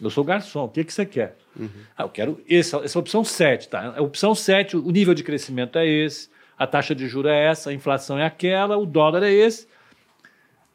Eu 0.03 0.11
sou 0.11 0.25
garçom, 0.25 0.65
o 0.65 0.69
que, 0.69 0.83
que 0.83 0.93
você 0.93 1.07
quer? 1.07 1.37
Uhum. 1.57 1.69
Ah, 1.97 2.03
eu 2.03 2.09
quero 2.09 2.41
essa, 2.51 2.79
essa 2.79 2.99
opção 2.99 3.23
7, 3.23 3.69
tá? 3.69 3.95
A 3.97 4.03
opção 4.03 4.35
7, 4.35 4.77
o 4.77 4.91
nível 4.91 5.15
de 5.15 5.23
crescimento 5.23 5.79
é 5.79 5.87
esse, 5.87 6.29
a 6.59 6.67
taxa 6.67 6.97
de 6.97 7.07
juros 7.07 7.31
é 7.31 7.45
essa, 7.45 7.71
a 7.71 7.73
inflação 7.73 8.19
é 8.19 8.27
aquela, 8.27 8.77
o 8.77 8.85
dólar 8.85 9.23
é 9.23 9.31
esse, 9.31 9.69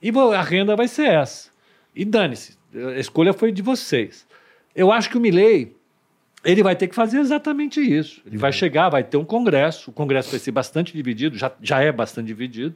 e 0.01 0.09
a 0.33 0.41
renda 0.41 0.73
vai 0.73 0.87
ser 0.87 1.07
essa. 1.07 1.53
E 1.95 2.03
dane-se, 2.03 2.57
a 2.73 2.99
escolha 2.99 3.33
foi 3.33 3.51
de 3.51 3.61
vocês. 3.61 4.27
Eu 4.75 4.91
acho 4.91 5.09
que 5.09 5.17
o 5.17 5.21
Milley, 5.21 5.75
ele 6.43 6.61
vai 6.61 6.75
ter 6.75 6.87
que 6.87 6.95
fazer 6.95 7.19
exatamente 7.19 7.79
isso. 7.79 8.21
Ele 8.25 8.37
vai 8.37 8.51
chegar, 8.51 8.89
vai 8.89 9.03
ter 9.03 9.17
um 9.17 9.23
congresso, 9.23 9.89
o 9.89 9.93
congresso 9.93 10.29
vai 10.29 10.39
ser 10.39 10.51
bastante 10.51 10.93
dividido, 10.93 11.37
já, 11.37 11.51
já 11.61 11.81
é 11.81 11.91
bastante 11.91 12.27
dividido. 12.27 12.75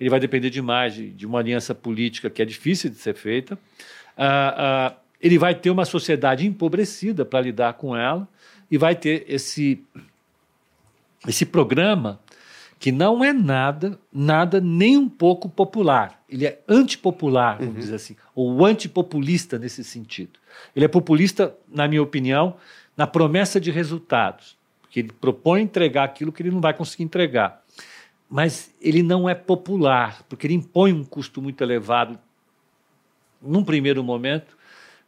Ele 0.00 0.08
vai 0.08 0.18
depender 0.18 0.50
demais 0.50 0.94
de, 0.94 1.10
de 1.10 1.26
uma 1.26 1.38
aliança 1.38 1.74
política 1.74 2.30
que 2.30 2.40
é 2.40 2.44
difícil 2.44 2.88
de 2.88 2.96
ser 2.96 3.14
feita. 3.14 3.58
Ah, 4.16 4.54
ah, 4.56 4.96
ele 5.20 5.38
vai 5.38 5.54
ter 5.54 5.70
uma 5.70 5.84
sociedade 5.84 6.46
empobrecida 6.46 7.24
para 7.24 7.40
lidar 7.40 7.74
com 7.74 7.96
ela 7.96 8.26
e 8.70 8.78
vai 8.78 8.94
ter 8.94 9.24
esse, 9.28 9.82
esse 11.26 11.46
programa 11.46 12.20
que 12.78 12.92
não 12.92 13.24
é 13.24 13.32
nada, 13.32 13.98
nada 14.12 14.60
nem 14.60 14.96
um 14.96 15.08
pouco 15.08 15.48
popular. 15.48 16.22
Ele 16.28 16.46
é 16.46 16.60
antipopular, 16.68 17.58
vamos 17.58 17.74
uhum. 17.74 17.80
dizer 17.80 17.94
assim, 17.94 18.16
ou 18.34 18.64
antipopulista 18.64 19.58
nesse 19.58 19.82
sentido. 19.82 20.38
Ele 20.74 20.84
é 20.84 20.88
populista, 20.88 21.54
na 21.68 21.88
minha 21.88 22.02
opinião, 22.02 22.56
na 22.96 23.06
promessa 23.06 23.60
de 23.60 23.70
resultados, 23.70 24.56
porque 24.80 25.00
ele 25.00 25.12
propõe 25.12 25.62
entregar 25.62 26.04
aquilo 26.04 26.32
que 26.32 26.42
ele 26.42 26.50
não 26.50 26.60
vai 26.60 26.74
conseguir 26.74 27.04
entregar. 27.04 27.62
Mas 28.28 28.74
ele 28.80 29.02
não 29.02 29.28
é 29.28 29.34
popular, 29.34 30.22
porque 30.28 30.46
ele 30.46 30.54
impõe 30.54 30.92
um 30.92 31.04
custo 31.04 31.40
muito 31.40 31.62
elevado, 31.62 32.18
num 33.40 33.62
primeiro 33.62 34.02
momento, 34.02 34.56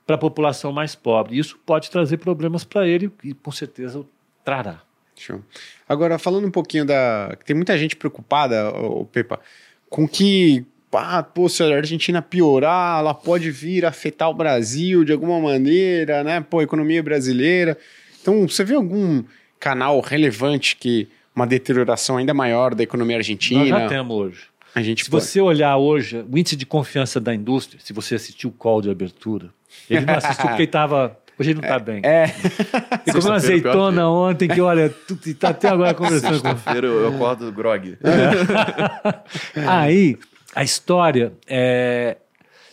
para 0.07 0.15
a 0.15 0.19
população 0.19 0.73
mais 0.73 0.95
pobre. 0.95 1.37
E 1.37 1.39
isso 1.39 1.59
pode 1.67 1.91
trazer 1.91 2.19
problemas 2.19 2.65
para 2.65 2.87
ele, 2.87 3.11
e 3.23 3.35
com 3.35 3.51
certeza 3.51 4.07
trará. 4.45 4.88
Show. 5.21 5.41
Agora, 5.89 6.19
falando 6.19 6.47
um 6.47 6.51
pouquinho 6.51 6.85
da. 6.85 7.37
Tem 7.45 7.55
muita 7.55 7.77
gente 7.79 7.97
preocupada, 7.97 8.71
o 8.71 9.05
Pepa, 9.05 9.41
com 9.89 10.07
que. 10.07 10.65
Ah, 10.93 11.23
pô, 11.23 11.49
se 11.49 11.63
a 11.63 11.77
Argentina 11.77 12.23
piorar, 12.23 13.01
ela 13.01 13.13
pode 13.13 13.51
vir 13.51 13.85
afetar 13.85 14.31
o 14.31 14.35
Brasil 14.35 15.05
de 15.05 15.13
alguma 15.13 15.39
maneira, 15.39 16.25
né? 16.25 16.41
Pô, 16.41 16.63
economia 16.63 17.03
brasileira. 17.03 17.77
Então, 18.23 18.49
você 18.49 18.65
vê 18.65 18.75
algum 18.75 19.23
canal 19.61 20.01
relevante 20.01 20.77
que 20.77 21.09
uma 21.37 21.47
deterioração 21.47 22.17
ainda 22.17 22.33
maior 22.33 22.75
da 22.75 22.83
economia 22.83 23.19
argentina? 23.19 23.61
Nós 23.61 23.69
já 23.69 23.89
temos 23.89 24.17
hoje. 24.17 24.41
A 24.75 24.83
gente 24.83 25.05
se 25.05 25.11
pode... 25.11 25.25
você 25.25 25.41
olhar 25.41 25.77
hoje 25.77 26.25
o 26.31 26.39
índice 26.39 26.57
de 26.57 26.67
confiança 26.67 27.21
da 27.21 27.35
indústria, 27.35 27.81
se 27.83 27.93
você 27.93 28.15
assistiu 28.15 28.51
o 28.51 28.53
call 28.53 28.81
de 28.81 28.91
abertura, 28.91 29.51
ele 29.89 30.07
não 30.07 30.15
assistiu 30.15 30.47
porque 30.49 30.63
estava 30.63 31.19
Hoje 31.39 31.51
ele 31.51 31.61
não 31.61 31.69
tá 31.69 31.79
bem. 31.79 32.01
É. 32.05 32.25
Ele 32.25 33.13
comeu 33.13 33.29
uma 33.29 33.37
azeitona 33.37 34.09
ontem 34.09 34.49
que, 34.49 34.61
olha, 34.61 34.91
tu 34.91 35.17
tá 35.35 35.51
até 35.51 35.69
agora 35.69 35.95
conversando 35.95 36.41
com 36.43 36.71
ele. 36.73 36.87
Eu 36.87 37.09
acordo 37.09 37.53
grog. 37.53 37.97
É. 38.03 39.61
Aí, 39.69 40.19
a 40.55 40.65
história 40.65 41.33
é. 41.47 42.17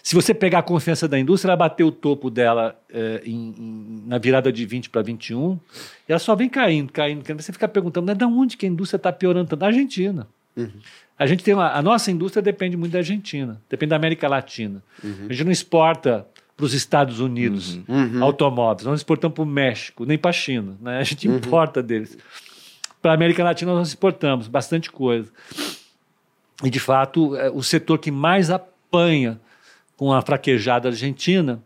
Se 0.01 0.13
você 0.13 0.35
pegar 0.35 0.59
a 0.59 0.63
confiança 0.63 1.07
da 1.07 1.17
indústria, 1.17 1.49
ela 1.49 1.57
bateu 1.57 1.87
o 1.87 1.91
topo 1.91 2.29
dela 2.29 2.79
é, 2.93 3.23
em, 3.25 3.55
em, 3.57 4.03
na 4.05 4.19
virada 4.19 4.51
de 4.51 4.63
20 4.63 4.91
para 4.91 5.01
21, 5.01 5.59
e 6.07 6.11
ela 6.11 6.19
só 6.19 6.35
vem 6.35 6.47
caindo, 6.47 6.93
caindo, 6.93 7.23
caindo. 7.23 7.41
Você 7.41 7.51
fica 7.51 7.67
perguntando, 7.67 8.05
mas 8.05 8.15
de 8.15 8.23
onde 8.23 8.55
que 8.55 8.67
a 8.67 8.69
indústria 8.69 8.97
está 8.97 9.11
piorando 9.11 9.49
tanto? 9.49 9.61
Da 9.61 9.65
Argentina. 9.65 10.27
Uhum. 10.55 10.69
A 11.17 11.25
gente 11.25 11.43
tem 11.43 11.53
uma, 11.53 11.71
a 11.71 11.81
nossa 11.81 12.11
indústria 12.11 12.41
depende 12.41 12.77
muito 12.77 12.91
da 12.91 12.99
Argentina, 12.99 13.59
depende 13.67 13.89
da 13.91 13.95
América 13.95 14.27
Latina. 14.27 14.83
Uhum. 15.03 15.27
A 15.27 15.33
gente 15.33 15.45
não 15.45 15.51
exporta 15.51 16.27
para 16.55 16.65
os 16.65 16.73
Estados 16.73 17.19
Unidos 17.19 17.79
Uhum. 17.87 18.23
automóveis, 18.23 18.85
nós 18.85 18.99
exportamos 18.99 19.35
para 19.35 19.43
o 19.43 19.45
México, 19.45 20.05
nem 20.05 20.17
para 20.17 20.29
a 20.29 20.33
China, 20.33 20.77
né? 20.81 20.99
a 20.99 21.03
gente 21.03 21.27
Uhum. 21.27 21.35
importa 21.37 21.83
deles. 21.83 22.17
Para 23.01 23.11
a 23.11 23.13
América 23.15 23.43
Latina 23.43 23.73
nós 23.73 23.89
exportamos 23.89 24.47
bastante 24.47 24.89
coisa. 24.91 25.31
E, 26.63 26.69
de 26.69 26.79
fato, 26.79 27.35
é, 27.35 27.49
o 27.49 27.61
setor 27.61 27.97
que 27.99 28.09
mais 28.11 28.49
apanha 28.49 29.39
com 29.97 30.13
a 30.13 30.21
fraquejada 30.21 30.87
argentina 30.89 31.61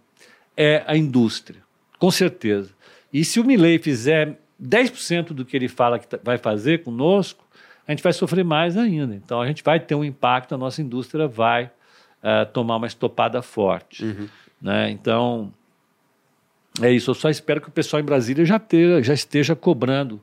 é 0.57 0.83
a 0.87 0.97
indústria, 0.97 1.61
com 1.99 2.09
certeza. 2.11 2.71
E 3.13 3.23
se 3.23 3.39
o 3.39 3.43
Milley 3.45 3.77
fizer 3.79 4.39
10% 4.61 5.33
do 5.33 5.45
que 5.45 5.55
ele 5.55 5.67
fala 5.67 5.99
que 5.99 6.07
tá- 6.07 6.19
vai 6.23 6.37
fazer 6.37 6.83
conosco, 6.83 7.47
a 7.87 7.91
gente 7.91 8.03
vai 8.03 8.11
sofrer 8.13 8.43
mais 8.43 8.75
ainda. 8.77 9.15
Então, 9.15 9.41
a 9.41 9.47
gente 9.47 9.63
vai 9.63 9.79
ter 9.79 9.95
um 9.95 10.03
impacto, 10.03 10.53
a 10.53 10.57
nossa 10.57 10.81
indústria 10.81 11.27
vai 11.27 11.71
eh, 12.21 12.43
tomar 12.45 12.75
uma 12.75 12.85
estopada 12.87 13.41
forte. 13.41 14.03
Né? 14.61 14.89
Então, 14.91 15.51
é 16.81 16.91
isso. 16.91 17.11
Eu 17.11 17.15
só 17.15 17.29
espero 17.29 17.61
que 17.61 17.69
o 17.69 17.71
pessoal 17.71 18.01
em 18.01 18.05
Brasília 18.05 18.45
já, 18.45 18.59
ter, 18.59 19.03
já 19.03 19.13
esteja 19.13 19.55
cobrando 19.55 20.19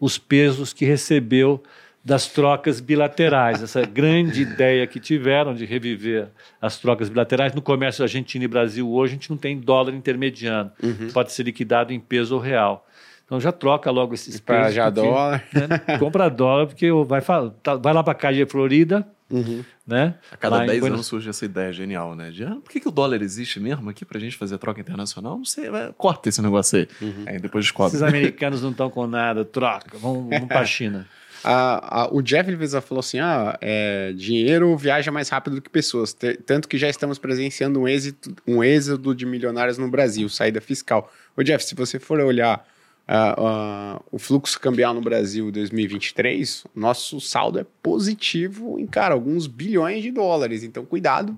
os 0.00 0.18
pesos 0.18 0.72
que 0.72 0.84
recebeu 0.84 1.62
das 2.04 2.26
trocas 2.28 2.80
bilaterais. 2.80 3.62
Essa 3.62 3.82
grande 3.82 4.42
ideia 4.42 4.86
que 4.86 5.00
tiveram 5.00 5.54
de 5.54 5.64
reviver 5.66 6.28
as 6.60 6.78
trocas 6.78 7.08
bilaterais. 7.08 7.52
No 7.54 7.60
comércio 7.60 8.02
Argentina 8.02 8.44
e 8.44 8.48
Brasil 8.48 8.88
hoje, 8.90 9.12
a 9.12 9.16
gente 9.16 9.30
não 9.30 9.36
tem 9.36 9.58
dólar 9.58 9.92
intermediano. 9.94 10.70
Pode 11.12 11.32
ser 11.32 11.42
liquidado 11.42 11.92
em 11.92 12.00
peso 12.00 12.34
ou 12.36 12.40
real. 12.40 12.86
Então 13.26 13.38
já 13.38 13.52
troca 13.52 13.90
logo 13.90 14.14
esses 14.14 14.40
Para 14.40 14.60
pesos. 14.60 14.74
já 14.74 14.90
porque- 14.90 15.06
dólar. 15.06 15.44
né? 15.52 15.98
Compra 15.98 16.30
dólar, 16.30 16.66
porque 16.66 16.90
vai, 17.04 17.20
tá- 17.62 17.76
vai 17.76 17.92
lá 17.92 18.02
para 18.02 18.12
a 18.12 18.16
Caia 18.16 18.46
Florida, 18.46 19.06
né? 19.86 20.14
A 20.32 20.36
cada 20.36 20.56
Lá 20.56 20.64
em 20.64 20.66
10 20.68 20.80
Buenos- 20.80 20.96
anos 20.96 21.06
surge 21.06 21.28
essa 21.28 21.44
ideia 21.44 21.72
genial, 21.72 22.14
né? 22.14 22.30
De, 22.30 22.44
ah, 22.44 22.56
por 22.62 22.70
que, 22.70 22.80
que 22.80 22.88
o 22.88 22.90
dólar 22.90 23.20
existe 23.22 23.60
mesmo 23.60 23.88
aqui 23.90 24.04
pra 24.04 24.18
gente 24.18 24.36
fazer 24.36 24.56
troca 24.58 24.80
internacional? 24.80 25.36
Não 25.38 25.44
sei, 25.44 25.68
vai, 25.70 25.92
corta 25.96 26.28
esse 26.28 26.40
negócio 26.42 26.78
aí. 26.78 26.88
Aí 27.26 27.38
depois 27.38 27.64
descobre. 27.64 27.90
Esses 27.96 28.02
americanos 28.02 28.62
não 28.62 28.70
estão 28.70 28.88
com 28.90 29.06
nada, 29.06 29.44
troca, 29.44 29.96
vamos, 29.98 30.28
vamos 30.30 30.48
para 30.48 30.60
a 30.60 30.64
China. 30.66 31.06
A- 31.44 32.02
a- 32.02 32.08
o 32.12 32.20
Jeff 32.20 32.50
Levesa 32.50 32.80
falou 32.80 32.98
assim: 33.00 33.20
ah, 33.20 33.56
é, 33.60 34.12
dinheiro 34.12 34.76
viaja 34.76 35.12
mais 35.12 35.28
rápido 35.28 35.54
do 35.56 35.62
que 35.62 35.70
pessoas. 35.70 36.12
T- 36.12 36.34
tanto 36.38 36.66
que 36.68 36.76
já 36.76 36.88
estamos 36.88 37.16
presenciando 37.16 37.80
um 37.80 37.86
êxito, 37.86 38.34
um 38.46 38.62
êxodo 38.64 39.14
de 39.14 39.24
milionários 39.24 39.78
no 39.78 39.88
Brasil, 39.88 40.28
saída 40.28 40.60
fiscal. 40.60 41.12
Ô, 41.36 41.42
Jeff, 41.44 41.64
se 41.64 41.76
você 41.76 42.00
for 42.00 42.18
olhar 42.18 42.66
ah, 43.08 44.00
o 44.12 44.18
fluxo 44.18 44.60
cambial 44.60 44.92
no 44.92 45.00
Brasil 45.00 45.50
2023, 45.50 46.64
o 46.76 46.80
nosso 46.80 47.20
saldo 47.20 47.58
é 47.58 47.66
positivo 47.82 48.78
em, 48.78 48.86
cara, 48.86 49.14
alguns 49.14 49.46
bilhões 49.46 50.02
de 50.02 50.10
dólares. 50.10 50.62
Então, 50.62 50.84
cuidado 50.84 51.36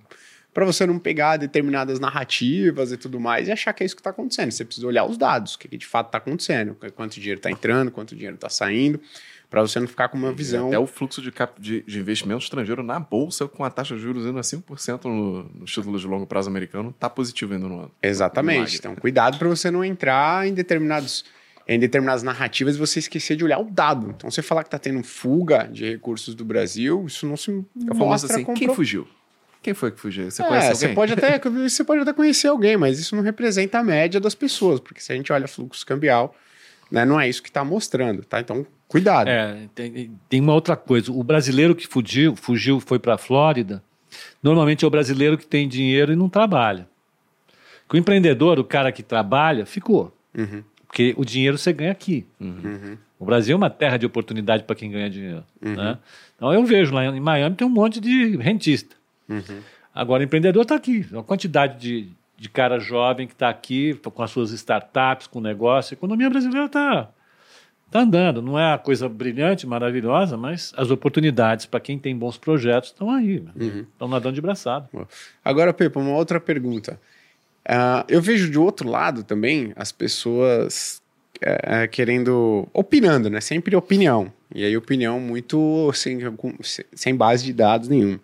para 0.53 0.64
você 0.64 0.85
não 0.85 0.99
pegar 0.99 1.37
determinadas 1.37 2.01
narrativas 2.01 2.91
e 2.91 2.97
tudo 2.97 3.21
mais 3.21 3.47
e 3.47 3.53
achar 3.53 3.73
que 3.73 3.85
é 3.85 3.87
isso 3.87 3.95
que 3.95 4.01
está 4.01 4.11
acontecendo. 4.11 4.51
Você 4.51 4.64
precisa 4.64 4.87
olhar 4.87 5.05
os 5.05 5.16
dados, 5.16 5.55
o 5.55 5.59
que, 5.61 5.68
que 5.68 5.77
de 5.79 5.87
fato 5.87 6.07
está 6.07 6.18
acontecendo, 6.18 6.77
quanto 6.97 7.14
dinheiro 7.21 7.39
está 7.39 7.51
entrando, 7.51 7.91
quanto 7.93 8.16
dinheiro 8.16 8.35
está 8.35 8.49
saindo, 8.49 9.01
para 9.49 9.62
você 9.62 9.79
não 9.79 9.87
ficar 9.87 10.09
com 10.09 10.18
uma 10.18 10.33
visão. 10.33 10.66
Até 10.66 10.79
o 10.79 10.89
fluxo 10.89 11.23
de, 11.23 11.31
cap- 11.31 11.61
de, 11.61 11.83
de 11.83 11.99
investimento 12.01 12.43
estrangeiro 12.43 12.83
na 12.83 12.99
bolsa, 12.99 13.47
com 13.47 13.64
a 13.64 13.71
taxa 13.71 13.95
de 13.95 14.01
juros 14.03 14.27
indo 14.27 14.39
a 14.39 14.43
5% 14.43 15.05
no, 15.05 15.45
nos 15.61 15.71
títulos 15.73 16.01
de 16.01 16.09
longo 16.09 16.27
prazo 16.27 16.49
americano, 16.51 16.93
tá 16.99 17.09
positivo 17.09 17.55
ainda 17.55 17.68
no 17.68 17.79
ano. 17.83 17.91
Exatamente. 18.03 18.77
Então, 18.77 18.97
cuidado 18.97 19.39
para 19.39 19.49
você 19.49 19.71
não 19.71 19.85
entrar 19.85 20.49
em 20.49 20.53
determinados 20.53 21.25
em 21.75 21.79
determinadas 21.79 22.23
narrativas 22.25 22.77
você 22.77 22.99
esquecer 22.99 23.37
de 23.37 23.45
olhar 23.45 23.61
o 23.61 23.71
dado. 23.71 24.11
Então, 24.11 24.29
você 24.31 24.43
falar 24.43 24.64
que 24.64 24.66
está 24.68 24.79
tendo 24.79 25.03
fuga 25.05 25.68
de 25.71 25.89
recursos 25.89 26.35
do 26.35 26.45
Brasil, 26.45 27.05
isso 27.07 27.25
não 27.27 27.37
se 27.37 27.64
famoso 27.87 27.95
mostra 28.05 28.33
assim, 28.35 28.45
quem 28.55 28.75
fugiu? 28.75 29.07
Quem 29.62 29.73
foi 29.73 29.93
que 29.93 30.01
fugiu? 30.01 30.29
Você 30.31 30.43
É, 30.43 30.47
conhece 30.49 30.75
você 30.75 30.85
alguém? 30.87 30.95
pode 30.97 31.12
até 31.12 31.39
você 31.49 31.85
pode 31.85 32.01
até 32.03 32.12
conhecer 32.12 32.49
alguém, 32.49 32.77
mas 32.77 32.99
isso 32.99 33.14
não 33.14 33.23
representa 33.23 33.79
a 33.79 33.85
média 33.85 34.18
das 34.18 34.35
pessoas, 34.35 34.81
porque 34.81 35.01
se 35.01 35.12
a 35.12 35.14
gente 35.14 35.33
olha 35.33 35.47
fluxo 35.47 35.87
cambial, 35.87 36.35
né, 36.91 37.05
não 37.05 37.21
é 37.21 37.29
isso 37.29 37.41
que 37.43 37.49
está 37.51 37.64
mostrando, 37.64 38.25
tá? 38.25 38.41
Então, 38.41 38.66
cuidado. 38.89 39.29
É, 39.29 39.68
tem, 39.73 40.11
tem 40.29 40.41
uma 40.41 40.55
outra 40.55 40.75
coisa. 40.75 41.12
O 41.12 41.23
brasileiro 41.23 41.77
que 41.77 41.87
fugiu, 41.87 42.35
fugiu 42.35 42.81
foi 42.81 42.99
para 42.99 43.14
a 43.14 43.18
Flórida, 43.18 43.81
normalmente 44.43 44.85
é 44.85 44.89
o 44.89 44.91
brasileiro 44.91 45.39
que 45.39 45.47
tem 45.47 45.68
dinheiro 45.68 46.12
e 46.12 46.16
não 46.16 46.29
trabalha. 46.29 46.89
Que 47.89 47.95
o 47.95 47.99
empreendedor, 47.99 48.59
o 48.59 48.64
cara 48.64 48.91
que 48.91 49.03
trabalha, 49.05 49.64
ficou. 49.66 50.12
Uhum. 50.37 50.62
Porque 50.91 51.14
o 51.16 51.24
dinheiro 51.24 51.57
você 51.57 51.72
ganha 51.72 51.93
aqui. 51.93 52.26
Uhum. 52.41 52.99
O 53.16 53.24
Brasil 53.24 53.55
é 53.55 53.57
uma 53.57 53.70
terra 53.70 53.97
de 53.97 54.05
oportunidade 54.05 54.64
para 54.64 54.74
quem 54.74 54.91
ganha 54.91 55.09
dinheiro. 55.09 55.45
Né? 55.61 55.97
Então 56.34 56.53
eu 56.53 56.64
vejo 56.64 56.93
lá 56.93 57.05
em 57.05 57.20
Miami 57.20 57.55
tem 57.55 57.64
um 57.64 57.70
monte 57.70 58.01
de 58.01 58.36
rentista. 58.36 58.97
Uhum. 59.28 59.61
Agora 59.95 60.20
o 60.20 60.24
empreendedor 60.24 60.62
está 60.62 60.74
aqui. 60.74 61.07
Uma 61.12 61.22
quantidade 61.22 61.78
de, 61.78 62.09
de 62.36 62.49
cara 62.49 62.80
jovem 62.80 63.28
que 63.28 63.34
está 63.34 63.49
aqui 63.49 63.95
com 63.95 64.20
as 64.20 64.32
suas 64.32 64.51
startups, 64.51 65.28
com 65.28 65.41
negócio. 65.41 65.95
A 65.95 65.97
economia 65.97 66.28
brasileira 66.28 66.66
está 66.66 67.09
tá 67.88 68.01
andando. 68.01 68.43
Não 68.43 68.59
é 68.59 68.72
a 68.72 68.78
coisa 68.78 69.09
brilhante, 69.09 69.68
maravilhosa, 69.68 70.36
mas 70.36 70.72
as 70.76 70.91
oportunidades 70.91 71.66
para 71.66 71.78
quem 71.78 72.01
tem 72.01 72.16
bons 72.16 72.36
projetos 72.36 72.91
estão 72.91 73.12
aí. 73.12 73.45
Estão 73.93 74.09
nadando 74.09 74.34
de 74.34 74.41
braçada. 74.41 74.88
Agora, 75.45 75.72
Pepa, 75.72 76.01
uma 76.01 76.16
outra 76.16 76.41
pergunta. 76.41 76.99
Ah, 77.66 78.04
eu 78.08 78.20
vejo 78.20 78.50
de 78.50 78.58
outro 78.58 78.88
lado 78.88 79.22
também 79.22 79.72
as 79.76 79.92
pessoas 79.92 81.00
eh, 81.40 81.86
querendo. 81.88 82.68
opinando, 82.72 83.30
né? 83.30 83.40
Sempre 83.40 83.76
opinião. 83.76 84.32
E 84.54 84.64
aí, 84.64 84.76
opinião 84.76 85.20
muito 85.20 85.92
sem, 85.94 86.18
sem 86.92 87.14
base 87.14 87.44
de 87.44 87.52
dados 87.52 87.88
nenhum. 87.88 88.18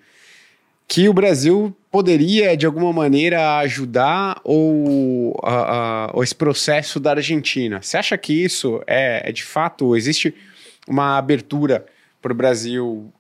Que 0.89 1.09
o 1.09 1.13
Brasil 1.13 1.75
poderia, 1.91 2.57
de 2.57 2.67
alguma 2.67 2.93
maneira, 2.93 3.59
ajudar 3.59 4.41
ou, 4.45 5.39
ah, 5.43 6.09
ah, 6.09 6.11
ou 6.15 6.23
esse 6.23 6.35
processo 6.35 7.01
da 7.01 7.13
Argentina. 7.13 7.81
Você 7.83 7.97
acha 7.97 8.19
que 8.19 8.33
isso 8.33 8.83
é, 8.87 9.29
é 9.29 9.33
de 9.33 9.45
fato? 9.45 9.97
Existe 9.97 10.35
uma 10.87 11.17
abertura 11.19 11.87
para 12.21 12.33
o 12.33 12.37
Brasil 12.37 13.13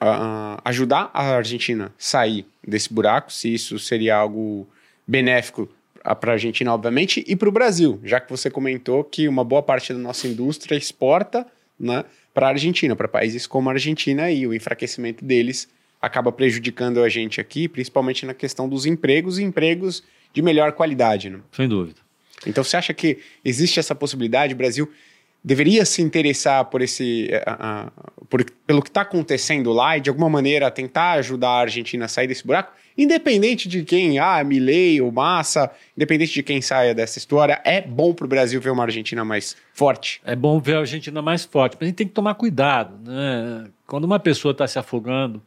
ah, 0.00 0.60
ajudar 0.64 1.10
a 1.14 1.36
Argentina 1.36 1.92
sair 1.96 2.46
desse 2.66 2.92
buraco, 2.92 3.32
se 3.32 3.54
isso 3.54 3.78
seria 3.78 4.16
algo 4.16 4.66
benéfico 5.06 5.68
para 6.20 6.32
a 6.32 6.34
Argentina, 6.34 6.72
obviamente, 6.72 7.24
e 7.26 7.34
para 7.34 7.48
o 7.48 7.52
Brasil, 7.52 7.98
já 8.04 8.20
que 8.20 8.30
você 8.30 8.50
comentou 8.50 9.02
que 9.02 9.26
uma 9.26 9.42
boa 9.42 9.62
parte 9.62 9.92
da 9.92 9.98
nossa 9.98 10.28
indústria 10.28 10.76
exporta 10.76 11.46
né, 11.80 12.04
para 12.34 12.48
a 12.48 12.50
Argentina, 12.50 12.94
para 12.94 13.08
países 13.08 13.46
como 13.46 13.70
a 13.70 13.72
Argentina, 13.72 14.30
e 14.30 14.46
o 14.46 14.52
enfraquecimento 14.52 15.24
deles 15.24 15.68
acaba 16.00 16.30
prejudicando 16.30 17.02
a 17.02 17.08
gente 17.08 17.40
aqui, 17.40 17.66
principalmente 17.66 18.26
na 18.26 18.34
questão 18.34 18.68
dos 18.68 18.84
empregos 18.84 19.38
e 19.38 19.42
empregos 19.42 20.02
de 20.34 20.42
melhor 20.42 20.72
qualidade. 20.72 21.30
Né? 21.30 21.40
Sem 21.52 21.66
dúvida. 21.66 22.00
Então, 22.46 22.62
você 22.62 22.76
acha 22.76 22.92
que 22.92 23.18
existe 23.42 23.80
essa 23.80 23.94
possibilidade? 23.94 24.52
O 24.52 24.56
Brasil 24.56 24.90
deveria 25.44 25.84
se 25.84 26.00
interessar 26.00 26.64
por 26.64 26.80
esse, 26.80 27.28
ah, 27.46 27.90
ah, 27.96 28.12
por- 28.30 28.44
pelo 28.66 28.80
que 28.82 28.88
está 28.88 29.02
acontecendo 29.02 29.72
lá 29.72 29.98
e, 29.98 30.00
de 30.00 30.08
alguma 30.08 30.30
maneira, 30.30 30.70
tentar 30.70 31.12
ajudar 31.12 31.50
a 31.50 31.60
Argentina 31.60 32.06
a 32.06 32.08
sair 32.08 32.26
desse 32.26 32.46
buraco? 32.46 32.72
Independente 32.96 33.68
de 33.68 33.82
quem, 33.84 34.18
ah, 34.18 34.42
Milley 34.42 35.02
ou 35.02 35.10
Massa, 35.12 35.70
independente 35.96 36.32
de 36.32 36.42
quem 36.42 36.62
saia 36.62 36.94
dessa 36.94 37.18
história, 37.18 37.60
é 37.64 37.80
bom 37.80 38.14
para 38.14 38.24
o 38.24 38.28
Brasil 38.28 38.60
ver 38.60 38.70
uma 38.70 38.84
Argentina 38.84 39.24
mais 39.24 39.56
forte? 39.72 40.22
É 40.24 40.34
bom 40.34 40.58
ver 40.60 40.76
a 40.76 40.80
Argentina 40.80 41.20
mais 41.20 41.44
forte, 41.44 41.76
mas 41.78 41.82
a 41.82 41.86
gente 41.86 41.96
tem 41.96 42.06
que 42.06 42.14
tomar 42.14 42.34
cuidado. 42.34 42.96
Né? 43.04 43.66
Quando 43.86 44.04
uma 44.04 44.20
pessoa 44.20 44.52
está 44.52 44.66
se 44.66 44.78
afogando, 44.78 45.42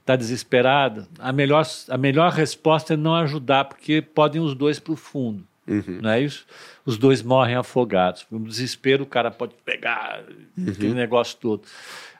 está 0.00 0.16
desesperada, 0.16 1.06
a 1.18 1.30
melhor, 1.30 1.64
a 1.88 1.98
melhor 1.98 2.32
resposta 2.32 2.94
é 2.94 2.96
não 2.96 3.14
ajudar, 3.16 3.66
porque 3.66 4.02
podem 4.02 4.40
os 4.40 4.54
dois 4.54 4.80
para 4.80 4.94
o 4.94 4.96
fundo. 4.96 5.46
Não 5.66 6.10
é 6.10 6.20
isso? 6.20 6.44
Os 6.84 6.98
dois 6.98 7.22
morrem 7.22 7.54
afogados. 7.54 8.26
No 8.30 8.40
desespero, 8.40 9.04
o 9.04 9.06
cara 9.06 9.30
pode 9.30 9.54
pegar 9.64 10.22
aquele 10.68 10.94
negócio 10.94 11.38
todo. 11.40 11.62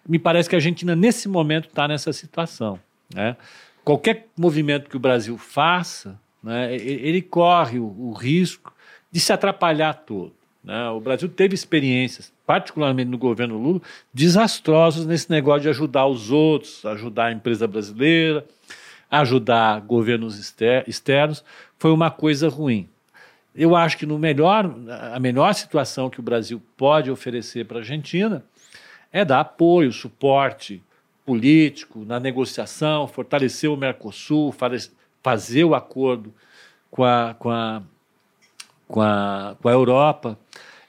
Me 0.08 0.18
parece 0.18 0.48
que 0.48 0.54
a 0.54 0.58
Argentina, 0.58 0.94
nesse 0.96 1.28
momento, 1.28 1.68
está 1.68 1.86
nessa 1.88 2.12
situação. 2.12 2.78
Né? 3.14 3.36
Qualquer 3.84 4.28
movimento 4.36 4.88
que 4.88 4.96
o 4.96 5.00
Brasil 5.00 5.36
faça, 5.36 6.18
né, 6.42 6.74
ele 6.74 7.20
corre 7.22 7.78
o, 7.78 7.84
o 7.84 8.12
risco 8.12 8.72
de 9.10 9.18
se 9.20 9.32
atrapalhar 9.32 9.92
todo. 9.94 10.32
né? 10.62 10.88
O 10.90 11.00
Brasil 11.00 11.28
teve 11.28 11.54
experiências, 11.54 12.32
particularmente 12.46 13.10
no 13.10 13.18
governo 13.18 13.58
Lula, 13.58 13.80
desastrosas 14.14 15.04
nesse 15.04 15.30
negócio 15.30 15.62
de 15.62 15.68
ajudar 15.68 16.06
os 16.06 16.30
outros, 16.30 16.84
ajudar 16.86 17.26
a 17.26 17.32
empresa 17.32 17.66
brasileira, 17.66 18.44
ajudar 19.10 19.80
governos 19.80 20.38
exter- 20.38 20.84
externos. 20.88 21.44
Foi 21.78 21.90
uma 21.92 22.10
coisa 22.10 22.48
ruim. 22.48 22.88
Eu 23.54 23.76
acho 23.76 23.98
que 23.98 24.06
no 24.06 24.18
melhor, 24.18 24.74
a 25.12 25.20
melhor 25.20 25.52
situação 25.52 26.08
que 26.08 26.20
o 26.20 26.22
Brasil 26.22 26.60
pode 26.76 27.10
oferecer 27.10 27.66
para 27.66 27.78
a 27.78 27.80
Argentina 27.80 28.42
é 29.12 29.24
dar 29.24 29.40
apoio, 29.40 29.92
suporte 29.92 30.82
político 31.24 32.04
na 32.04 32.18
negociação, 32.18 33.06
fortalecer 33.06 33.70
o 33.70 33.76
Mercosul, 33.76 34.54
fazer 35.22 35.64
o 35.64 35.74
acordo 35.74 36.32
com 36.90 37.04
a, 37.04 37.34
com 37.38 37.50
a, 37.50 37.82
com 38.88 39.00
a, 39.00 39.56
com 39.60 39.68
a 39.68 39.72
Europa. 39.72 40.38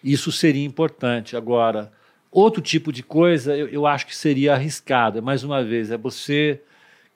Isso 0.03 0.31
seria 0.31 0.65
importante. 0.65 1.35
Agora, 1.35 1.91
outro 2.31 2.61
tipo 2.61 2.91
de 2.91 3.03
coisa 3.03 3.55
eu, 3.55 3.67
eu 3.67 3.85
acho 3.85 4.07
que 4.07 4.15
seria 4.15 4.53
arriscado. 4.53 5.21
Mais 5.21 5.43
uma 5.43 5.63
vez, 5.63 5.91
é 5.91 5.97
você 5.97 6.61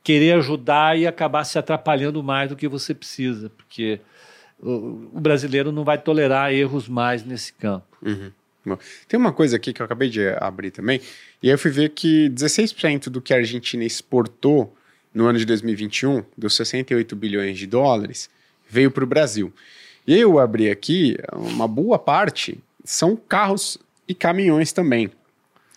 querer 0.03 0.33
ajudar 0.35 0.97
e 0.97 1.07
acabar 1.07 1.43
se 1.43 1.57
atrapalhando 1.57 2.23
mais 2.23 2.49
do 2.49 2.55
que 2.55 2.67
você 2.67 2.93
precisa, 2.93 3.49
porque 3.49 3.99
o, 4.61 5.19
brasileiro 5.19 5.71
não 5.71 5.83
vai 5.83 5.97
tolerar 5.97 6.53
erros 6.53 6.87
mais 6.87 7.23
nesse 7.23 7.53
campo. 7.53 7.97
Uhum. 8.01 8.31
Tem 9.07 9.17
uma 9.17 9.31
coisa 9.31 9.55
aqui 9.55 9.71
que 9.71 9.81
eu 9.81 9.85
acabei 9.85 10.09
de 10.09 10.27
abrir 10.41 10.71
também, 10.71 10.99
e 11.41 11.47
aí 11.47 11.53
eu 11.53 11.57
fui 11.57 11.71
ver 11.71 11.89
que 11.89 12.29
16% 12.29 13.09
do 13.09 13.21
que 13.21 13.33
a 13.33 13.37
Argentina 13.37 13.83
exportou 13.83 14.75
no 15.13 15.25
ano 15.25 15.39
de 15.39 15.45
2021, 15.45 16.23
dos 16.37 16.55
68 16.55 17.15
bilhões 17.15 17.57
de 17.57 17.65
dólares, 17.65 18.29
veio 18.69 18.91
para 18.91 19.03
o 19.03 19.07
Brasil. 19.07 19.53
E 20.05 20.17
eu 20.17 20.37
abri 20.37 20.69
aqui, 20.69 21.17
uma 21.33 21.67
boa 21.67 21.97
parte 21.97 22.59
são 22.83 23.15
carros 23.15 23.77
e 24.07 24.13
caminhões 24.13 24.71
também. 24.71 25.11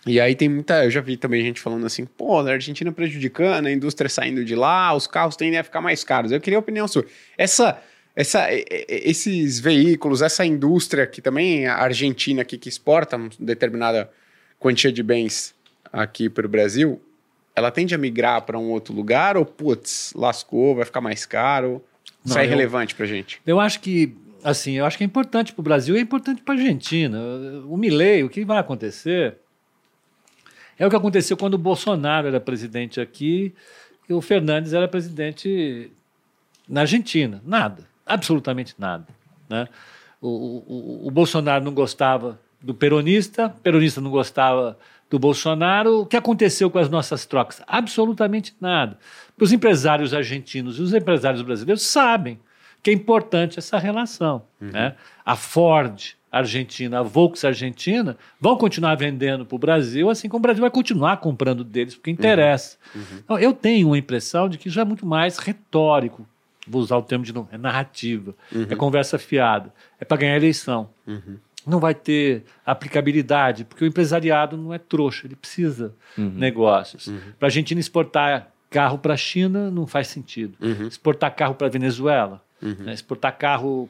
E 0.05 0.19
aí 0.19 0.35
tem 0.35 0.49
muita, 0.49 0.83
eu 0.85 0.89
já 0.89 0.99
vi 0.99 1.15
também 1.15 1.43
gente 1.43 1.61
falando 1.61 1.85
assim, 1.85 2.05
pô, 2.05 2.39
a 2.39 2.51
Argentina 2.51 2.91
prejudicando, 2.91 3.67
a 3.67 3.71
indústria 3.71 4.09
saindo 4.09 4.43
de 4.43 4.55
lá, 4.55 4.93
os 4.95 5.05
carros 5.05 5.35
tendem 5.35 5.59
a 5.59 5.63
ficar 5.63 5.79
mais 5.79 6.03
caros. 6.03 6.31
Eu 6.31 6.41
queria 6.41 6.57
a 6.57 6.59
opinião 6.59 6.87
sua. 6.87 7.05
Essa, 7.37 7.79
essa, 8.15 8.47
esses 8.51 9.59
veículos, 9.59 10.21
essa 10.21 10.45
indústria 10.45 11.07
que 11.07 11.21
também 11.21 11.65
a 11.65 11.75
Argentina 11.75 12.41
aqui 12.41 12.57
que 12.57 12.69
exporta 12.69 13.15
uma 13.15 13.29
determinada 13.39 14.09
quantia 14.59 14.91
de 14.91 15.01
bens 15.01 15.55
aqui 15.91 16.29
para 16.29 16.45
o 16.45 16.49
Brasil, 16.49 17.01
ela 17.55 17.71
tende 17.71 17.95
a 17.95 17.97
migrar 17.97 18.41
para 18.43 18.57
um 18.57 18.69
outro 18.69 18.93
lugar 18.93 19.37
ou, 19.37 19.45
putz, 19.45 20.13
lascou, 20.15 20.75
vai 20.75 20.85
ficar 20.85 21.01
mais 21.01 21.25
caro? 21.25 21.83
Isso 22.23 22.35
Não, 22.35 22.41
é 22.41 22.45
irrelevante 22.45 22.95
pra 22.95 23.05
gente. 23.05 23.41
Eu 23.45 23.59
acho 23.59 23.79
que, 23.79 24.15
assim, 24.43 24.73
eu 24.73 24.85
acho 24.85 24.97
que 24.97 25.03
é 25.03 25.07
importante 25.07 25.53
para 25.53 25.61
o 25.61 25.63
Brasil 25.63 25.95
e 25.95 25.99
é 25.99 26.01
importante 26.01 26.41
para 26.41 26.53
a 26.53 26.57
Argentina. 26.57 27.19
O 27.65 27.75
Milei, 27.75 28.23
o 28.23 28.29
que 28.29 28.45
vai 28.45 28.57
acontecer 28.59 29.35
é 30.77 30.85
o 30.85 30.89
que 30.89 30.95
aconteceu 30.95 31.37
quando 31.37 31.55
o 31.55 31.59
Bolsonaro 31.59 32.27
era 32.27 32.39
presidente 32.39 32.99
aqui 32.99 33.53
e 34.07 34.13
o 34.13 34.21
Fernandes 34.21 34.73
era 34.73 34.87
presidente 34.87 35.91
na 36.67 36.81
Argentina. 36.81 37.41
Nada, 37.45 37.90
absolutamente 38.13 38.75
nada. 38.77 39.07
Né? 39.49 39.67
O, 40.21 40.27
o, 40.27 41.07
o 41.07 41.11
Bolsonaro 41.11 41.63
não 41.63 41.73
gostava 41.73 42.39
do 42.61 42.73
peronista, 42.73 43.47
o 43.47 43.61
peronista 43.61 43.99
não 43.99 44.11
gostava 44.11 44.77
do 45.09 45.19
Bolsonaro. 45.19 46.01
O 46.01 46.05
que 46.05 46.15
aconteceu 46.15 46.69
com 46.69 46.79
as 46.79 46.89
nossas 46.89 47.25
trocas? 47.25 47.61
Absolutamente 47.67 48.55
nada. 48.61 48.97
Os 49.39 49.51
empresários 49.51 50.13
argentinos 50.13 50.77
e 50.77 50.81
os 50.81 50.93
empresários 50.93 51.41
brasileiros 51.41 51.81
sabem 51.81 52.39
que 52.83 52.89
é 52.89 52.93
importante 52.93 53.59
essa 53.59 53.77
relação. 53.77 54.43
Né? 54.71 54.95
A 55.25 55.35
Ford 55.35 56.15
argentina, 56.31 56.99
a 56.99 57.03
Volks 57.03 57.43
argentina, 57.43 58.17
vão 58.39 58.55
continuar 58.55 58.95
vendendo 58.95 59.45
para 59.45 59.55
o 59.55 59.59
Brasil, 59.59 60.09
assim 60.09 60.29
como 60.29 60.39
o 60.39 60.41
Brasil 60.41 60.61
vai 60.61 60.71
continuar 60.71 61.17
comprando 61.17 61.63
deles, 61.63 61.93
porque 61.93 62.09
interessa. 62.09 62.77
Então, 63.19 63.37
eu 63.37 63.53
tenho 63.53 63.87
uma 63.87 63.97
impressão 63.97 64.47
de 64.47 64.57
que 64.57 64.69
isso 64.69 64.79
é 64.79 64.85
muito 64.85 65.05
mais 65.05 65.37
retórico. 65.37 66.25
Vou 66.67 66.81
usar 66.81 66.97
o 66.97 67.01
termo 67.01 67.25
de 67.25 67.33
novo, 67.33 67.49
é 67.51 67.57
narrativa, 67.57 68.35
é 68.69 68.75
conversa 68.75 69.17
fiada, 69.17 69.73
é 69.99 70.05
para 70.05 70.17
ganhar 70.17 70.35
eleição. 70.35 70.89
Não 71.65 71.79
vai 71.79 71.93
ter 71.93 72.43
aplicabilidade, 72.65 73.65
porque 73.65 73.83
o 73.83 73.87
empresariado 73.87 74.57
não 74.57 74.73
é 74.73 74.77
trouxa, 74.79 75.27
ele 75.27 75.35
precisa 75.35 75.93
negócios. 76.17 77.05
Para 77.37 77.47
a 77.47 77.49
Argentina 77.49 77.79
exportar 77.79 78.51
carro 78.69 78.97
para 78.97 79.13
a 79.15 79.17
China 79.17 79.69
não 79.69 79.85
faz 79.85 80.07
sentido. 80.07 80.55
Exportar 80.87 81.35
carro 81.35 81.55
para 81.55 81.67
a 81.67 81.69
Venezuela, 81.69 82.43
né? 82.61 82.93
exportar 82.93 83.37
carro 83.37 83.89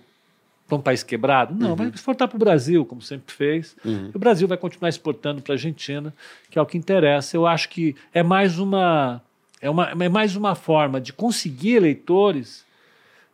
para 0.68 0.78
um 0.78 0.82
país 0.82 1.04
quebrado? 1.04 1.54
Não, 1.54 1.76
vai 1.76 1.88
exportar 1.90 2.28
para 2.30 2.36
o 2.38 2.40
Brasil, 2.40 2.86
como 2.86 3.02
sempre 3.02 3.34
fez. 3.34 3.76
E 4.14 4.16
o 4.16 4.20
Brasil 4.20 4.48
vai 4.48 4.58
continuar 4.58 4.88
exportando 4.90 5.42
para 5.42 5.54
a 5.54 5.56
Argentina, 5.56 6.14
que 6.50 6.58
é 6.58 6.62
o 6.62 6.66
que 6.66 6.78
interessa. 6.78 7.36
Eu 7.36 7.46
acho 7.46 7.68
que 7.70 7.94
é 8.14 8.24
mais 8.24 8.58
uma, 8.58 9.22
é 9.62 9.70
uma, 9.70 9.91
é 9.91 10.09
mais 10.09 10.36
uma 10.36 10.55
forma 10.55 10.99
de 10.99 11.14
conseguir 11.14 11.76
eleitores 11.76 12.66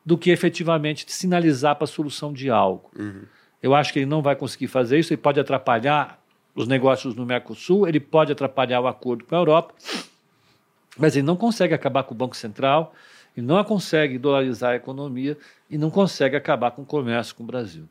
do 0.06 0.18
que 0.18 0.30
efetivamente 0.30 1.06
de 1.06 1.12
sinalizar 1.12 1.76
para 1.76 1.86
a 1.86 1.88
solução 1.88 2.32
de 2.34 2.50
algo. 2.50 2.90
Eu 3.62 3.74
acho 3.74 3.92
que 3.92 4.00
ele 4.00 4.06
não 4.06 4.22
vai 4.22 4.36
conseguir 4.36 4.68
fazer 4.68 5.00
isso, 5.00 5.12
ele 5.14 5.22
pode 5.22 5.40
atrapalhar 5.40 6.22
os 6.54 6.68
negócios 6.68 7.16
no 7.16 7.26
Mercosul, 7.26 7.88
ele 7.88 8.00
pode 8.00 8.32
atrapalhar 8.32 8.80
o 8.82 8.88
acordo 8.88 9.24
com 9.26 9.36
a 9.36 9.38
Europa, 9.40 9.74
mas 10.98 11.16
ele 11.16 11.26
não 11.26 11.36
consegue 11.36 11.74
acabar 11.74 12.04
com 12.04 12.14
o 12.14 12.18
Banco 12.18 12.36
Central, 12.36 12.94
ele 13.36 13.46
não 13.46 13.64
consegue 13.64 14.18
dolarizar 14.18 14.72
a 14.72 14.76
economia 14.76 15.38
e 15.70 15.78
não 15.78 15.90
consegue 15.92 16.36
acabar 16.36 16.72
com 16.72 16.82
o 16.82 16.86
comércio 16.86 17.36
com 17.36 17.44
o 17.44 17.46
Brasil. 17.46 17.84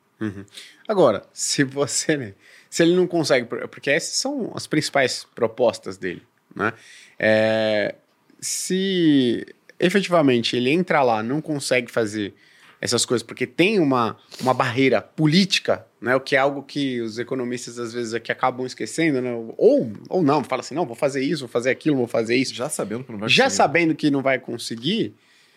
Agora, 0.88 1.24
se 1.32 1.62
você, 1.62 2.16
né, 2.16 2.34
se 2.70 2.82
ele 2.82 2.96
não 2.96 3.06
consegue, 3.06 3.46
por- 3.46 3.68
porque 3.68 3.90
essas 3.90 4.16
são 4.16 4.50
as 4.54 4.66
principais 4.66 5.26
propostas 5.34 5.96
dele, 5.96 6.22
né? 6.54 6.72
É, 7.18 7.94
se 8.40 9.46
efetivamente 9.78 10.56
ele 10.56 10.70
entra 10.70 11.02
lá, 11.02 11.22
não 11.22 11.40
consegue 11.40 11.90
fazer 11.90 12.34
essas 12.80 13.04
coisas, 13.06 13.22
porque 13.26 13.46
tem 13.46 13.78
uma, 13.78 14.16
uma 14.40 14.52
barreira 14.52 15.00
política, 15.00 15.86
né? 16.00 16.14
O 16.14 16.20
que 16.20 16.36
é 16.36 16.38
algo 16.38 16.62
que 16.62 17.00
os 17.00 17.18
economistas 17.18 17.78
às 17.78 17.92
vezes 17.92 18.12
aqui 18.14 18.30
acabam 18.30 18.66
esquecendo, 18.66 19.20
né? 19.20 19.32
Ou, 19.56 19.92
ou 20.08 20.22
não, 20.22 20.44
fala 20.44 20.60
assim, 20.60 20.74
não, 20.74 20.84
vou 20.86 20.94
fazer 20.94 21.22
isso, 21.22 21.40
vou 21.40 21.48
fazer 21.48 21.70
aquilo, 21.70 21.96
vou 21.96 22.06
fazer 22.06 22.36
isso. 22.36 22.54
Já 22.54 22.68
sabendo 22.68 23.04
que 23.04 23.12
não 23.12 23.18
vai 23.18 23.28
Já 23.28 23.44
conseguir. 23.44 23.56
sabendo 23.56 23.94
que 23.94 24.10
não 24.10 24.22
vai 24.22 24.38
conseguir, 24.38 25.14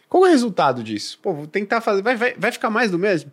qual 0.07 0.25
é 0.25 0.30
o 0.30 0.32
resultado 0.32 0.82
disso? 0.84 1.19
Pô, 1.21 1.34
vou 1.34 1.47
tentar 1.47 1.82
fazer, 1.82 2.01
vai, 2.01 2.15
vai, 2.15 2.34
vai 2.36 2.51
ficar 2.51 2.69
mais 2.69 2.89
do 2.89 2.97
mesmo? 2.97 3.32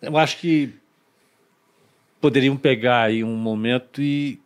Eu 0.00 0.16
acho 0.16 0.38
que 0.38 0.72
poderiam 2.20 2.56
pegar 2.56 3.02
aí 3.02 3.24
um 3.24 3.36
momento 3.36 4.00
e, 4.00 4.40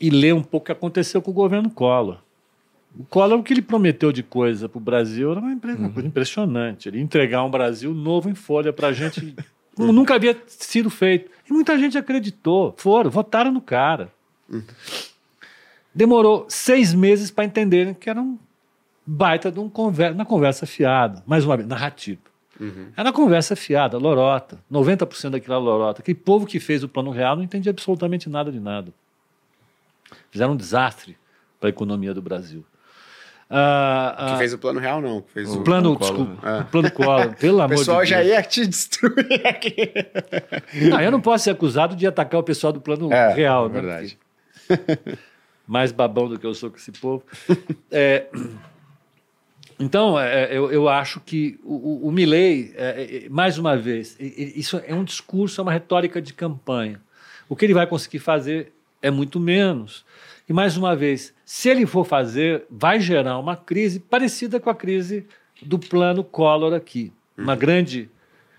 e 0.00 0.10
ler 0.10 0.34
um 0.34 0.42
pouco 0.42 0.64
o 0.64 0.66
que 0.66 0.72
aconteceu 0.72 1.22
com 1.22 1.30
o 1.30 1.34
governo 1.34 1.70
Collor. 1.70 2.18
O 2.98 3.04
Collor, 3.04 3.38
o 3.38 3.42
que 3.42 3.52
ele 3.52 3.62
prometeu 3.62 4.12
de 4.12 4.22
coisa 4.22 4.68
para 4.68 4.78
o 4.78 4.80
Brasil 4.80 5.32
era 5.32 5.40
uma, 5.40 5.52
uma 5.52 5.90
coisa 5.90 6.08
impressionante. 6.08 6.88
Ele 6.88 7.00
entregar 7.00 7.42
um 7.44 7.50
Brasil 7.50 7.92
novo 7.92 8.30
em 8.30 8.34
folha 8.34 8.72
para 8.72 8.88
a 8.88 8.92
gente, 8.92 9.34
como 9.74 9.92
nunca 9.92 10.14
havia 10.14 10.36
sido 10.46 10.88
feito. 10.90 11.30
E 11.48 11.52
muita 11.52 11.76
gente 11.78 11.98
acreditou, 11.98 12.74
foram, 12.76 13.10
votaram 13.10 13.50
no 13.50 13.60
cara. 13.60 14.12
Demorou 15.94 16.46
seis 16.48 16.94
meses 16.94 17.30
para 17.30 17.44
entenderem 17.44 17.94
que 17.94 18.08
era 18.08 18.20
um 18.20 18.38
baita 19.06 19.50
de 19.50 19.60
um 19.60 19.68
conversa, 19.68 20.14
uma 20.14 20.24
conversa 20.24 20.66
fiada. 20.66 21.22
Mais 21.26 21.44
uma 21.44 21.56
vez, 21.56 21.68
narrativa. 21.68 22.20
Era 22.96 23.12
conversa 23.12 23.56
fiada, 23.56 23.98
lorota. 23.98 24.58
90% 24.70 25.30
daquilo 25.30 25.54
era 25.54 25.62
lorota. 25.62 26.00
Aquele 26.00 26.18
povo 26.18 26.46
que 26.46 26.60
fez 26.60 26.84
o 26.84 26.88
plano 26.88 27.10
real 27.10 27.36
não 27.36 27.42
entendia 27.42 27.70
absolutamente 27.70 28.28
nada 28.28 28.50
de 28.52 28.60
nada. 28.60 28.92
Fizeram 30.34 30.54
um 30.54 30.56
desastre 30.56 31.16
para 31.60 31.68
a 31.68 31.70
economia 31.70 32.12
do 32.12 32.20
Brasil. 32.20 32.64
Ah, 33.48 34.16
Que 34.18 34.32
ah, 34.32 34.36
fez 34.38 34.52
o 34.52 34.58
plano 34.58 34.80
real, 34.80 35.00
não. 35.00 35.22
Que 35.22 35.30
fez 35.30 35.48
o 35.48 35.60
o, 35.60 35.62
plano, 35.62 35.96
Collor, 35.96 36.12
desculpa, 36.26 36.50
né? 36.50 36.60
o 36.60 36.64
plano 36.64 36.90
pelo 37.38 37.58
o 37.58 37.62
amor 37.62 37.68
de 37.74 37.78
pessoal 37.78 37.98
Deus. 37.98 38.08
já 38.08 38.24
ia 38.24 38.42
te 38.42 38.66
destruir 38.66 39.46
aqui. 39.46 39.92
Não, 40.90 41.00
eu 41.00 41.12
não 41.12 41.20
posso 41.20 41.44
ser 41.44 41.50
acusado 41.50 41.94
de 41.94 42.04
atacar 42.04 42.40
o 42.40 42.42
pessoal 42.42 42.72
do 42.72 42.80
plano 42.80 43.12
É, 43.12 43.32
real, 43.32 43.66
é 43.66 43.68
né? 43.68 43.80
verdade. 43.80 44.18
Porque- 44.66 45.18
Mais 45.68 45.92
babão 45.92 46.28
do 46.28 46.36
que 46.36 46.44
eu 46.44 46.52
sou 46.52 46.68
com 46.68 46.76
esse 46.78 46.90
povo. 46.90 47.22
É, 47.92 48.26
então, 49.78 50.18
é, 50.18 50.48
eu, 50.56 50.70
eu 50.72 50.88
acho 50.88 51.20
que 51.20 51.58
o, 51.62 51.74
o, 52.06 52.08
o 52.08 52.12
Milley, 52.12 52.72
é, 52.76 53.24
é, 53.26 53.28
mais 53.28 53.56
uma 53.56 53.76
vez, 53.76 54.16
isso 54.18 54.82
é 54.84 54.92
um 54.94 55.04
discurso, 55.04 55.60
é 55.60 55.62
uma 55.62 55.72
retórica 55.72 56.20
de 56.20 56.34
campanha. 56.34 57.00
O 57.48 57.54
que 57.54 57.64
ele 57.64 57.72
vai 57.74 57.86
conseguir 57.86 58.18
fazer 58.18 58.72
é 59.00 59.10
muito 59.10 59.38
menos. 59.38 60.04
E, 60.48 60.52
mais 60.52 60.76
uma 60.76 60.94
vez, 60.94 61.32
se 61.44 61.68
ele 61.68 61.86
for 61.86 62.04
fazer, 62.04 62.64
vai 62.70 63.00
gerar 63.00 63.38
uma 63.38 63.56
crise 63.56 63.98
parecida 63.98 64.60
com 64.60 64.68
a 64.68 64.74
crise 64.74 65.26
do 65.62 65.78
plano 65.78 66.22
Collor 66.22 66.74
aqui. 66.74 67.12
Uma 67.36 67.56
grande 67.56 68.08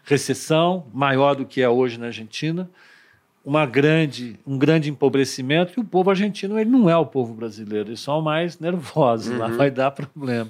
recessão, 0.03 0.86
maior 0.93 1.36
do 1.36 1.45
que 1.45 1.61
é 1.61 1.69
hoje 1.69 1.99
na 1.99 2.07
Argentina, 2.07 2.69
uma 3.43 3.63
grande, 3.63 4.39
um 4.45 4.57
grande 4.57 4.89
empobrecimento, 4.89 5.73
e 5.77 5.79
o 5.79 5.83
povo 5.83 6.09
argentino 6.09 6.57
ele 6.57 6.69
não 6.69 6.89
é 6.89 6.97
o 6.97 7.05
povo 7.05 7.31
brasileiro, 7.36 7.89
eles 7.89 7.99
são 7.99 8.19
mais 8.19 8.59
nervosos, 8.59 9.38
lá 9.38 9.47
vai 9.47 9.69
dar 9.69 9.91
problema. 9.91 10.49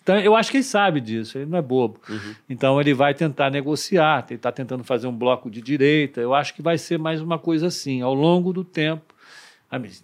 Então, 0.00 0.16
eu 0.20 0.36
acho 0.36 0.52
que 0.52 0.58
ele 0.58 0.64
sabe 0.64 1.00
disso, 1.00 1.36
ele 1.36 1.46
não 1.46 1.58
é 1.58 1.62
bobo. 1.62 2.00
Então, 2.48 2.80
ele 2.80 2.94
vai 2.94 3.14
tentar 3.14 3.50
negociar, 3.50 4.24
ele 4.28 4.36
está 4.36 4.52
tentando 4.52 4.84
fazer 4.84 5.08
um 5.08 5.12
bloco 5.12 5.50
de 5.50 5.60
direita, 5.60 6.20
eu 6.20 6.32
acho 6.32 6.54
que 6.54 6.62
vai 6.62 6.78
ser 6.78 7.00
mais 7.00 7.20
uma 7.20 7.36
coisa 7.36 7.66
assim, 7.66 8.00
ao 8.00 8.14
longo 8.14 8.52
do 8.52 8.62
tempo, 8.62 9.12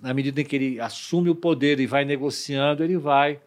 na 0.01 0.13
medida 0.13 0.41
em 0.41 0.45
que 0.45 0.57
ele 0.57 0.81
assume 0.81 1.31
o 1.31 1.35
poder 1.35 1.79
e 1.81 1.87
vai 1.87 2.05
negociando, 2.05 2.83
ele 2.83 2.97
vai 2.97 3.41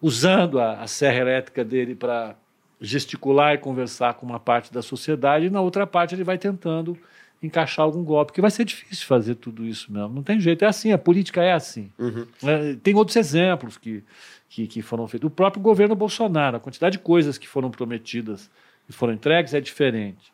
usando 0.00 0.58
a, 0.58 0.80
a 0.80 0.86
serra 0.86 1.18
elétrica 1.18 1.64
dele 1.64 1.94
para 1.94 2.36
gesticular 2.80 3.54
e 3.54 3.58
conversar 3.58 4.14
com 4.14 4.24
uma 4.24 4.40
parte 4.40 4.72
da 4.72 4.80
sociedade, 4.80 5.46
e 5.46 5.50
na 5.50 5.60
outra 5.60 5.86
parte 5.86 6.14
ele 6.14 6.24
vai 6.24 6.38
tentando 6.38 6.96
encaixar 7.42 7.84
algum 7.84 8.04
golpe, 8.04 8.32
que 8.32 8.40
vai 8.40 8.50
ser 8.50 8.64
difícil 8.64 9.06
fazer 9.06 9.34
tudo 9.34 9.64
isso 9.64 9.92
mesmo. 9.92 10.10
Não 10.10 10.22
tem 10.22 10.40
jeito, 10.40 10.64
é 10.64 10.68
assim, 10.68 10.92
a 10.92 10.98
política 10.98 11.42
é 11.42 11.52
assim. 11.52 11.90
É, 12.42 12.76
tem 12.82 12.94
outros 12.94 13.16
exemplos 13.16 13.78
que, 13.78 14.04
que, 14.48 14.66
que 14.66 14.82
foram 14.82 15.06
feitos. 15.08 15.26
O 15.26 15.30
próprio 15.30 15.62
governo 15.62 15.94
Bolsonaro, 15.94 16.56
a 16.56 16.60
quantidade 16.60 16.98
de 16.98 17.02
coisas 17.02 17.38
que 17.38 17.48
foram 17.48 17.70
prometidas 17.70 18.50
e 18.88 18.92
foram 18.92 19.14
entregues 19.14 19.54
é 19.54 19.60
diferente. 19.60 20.32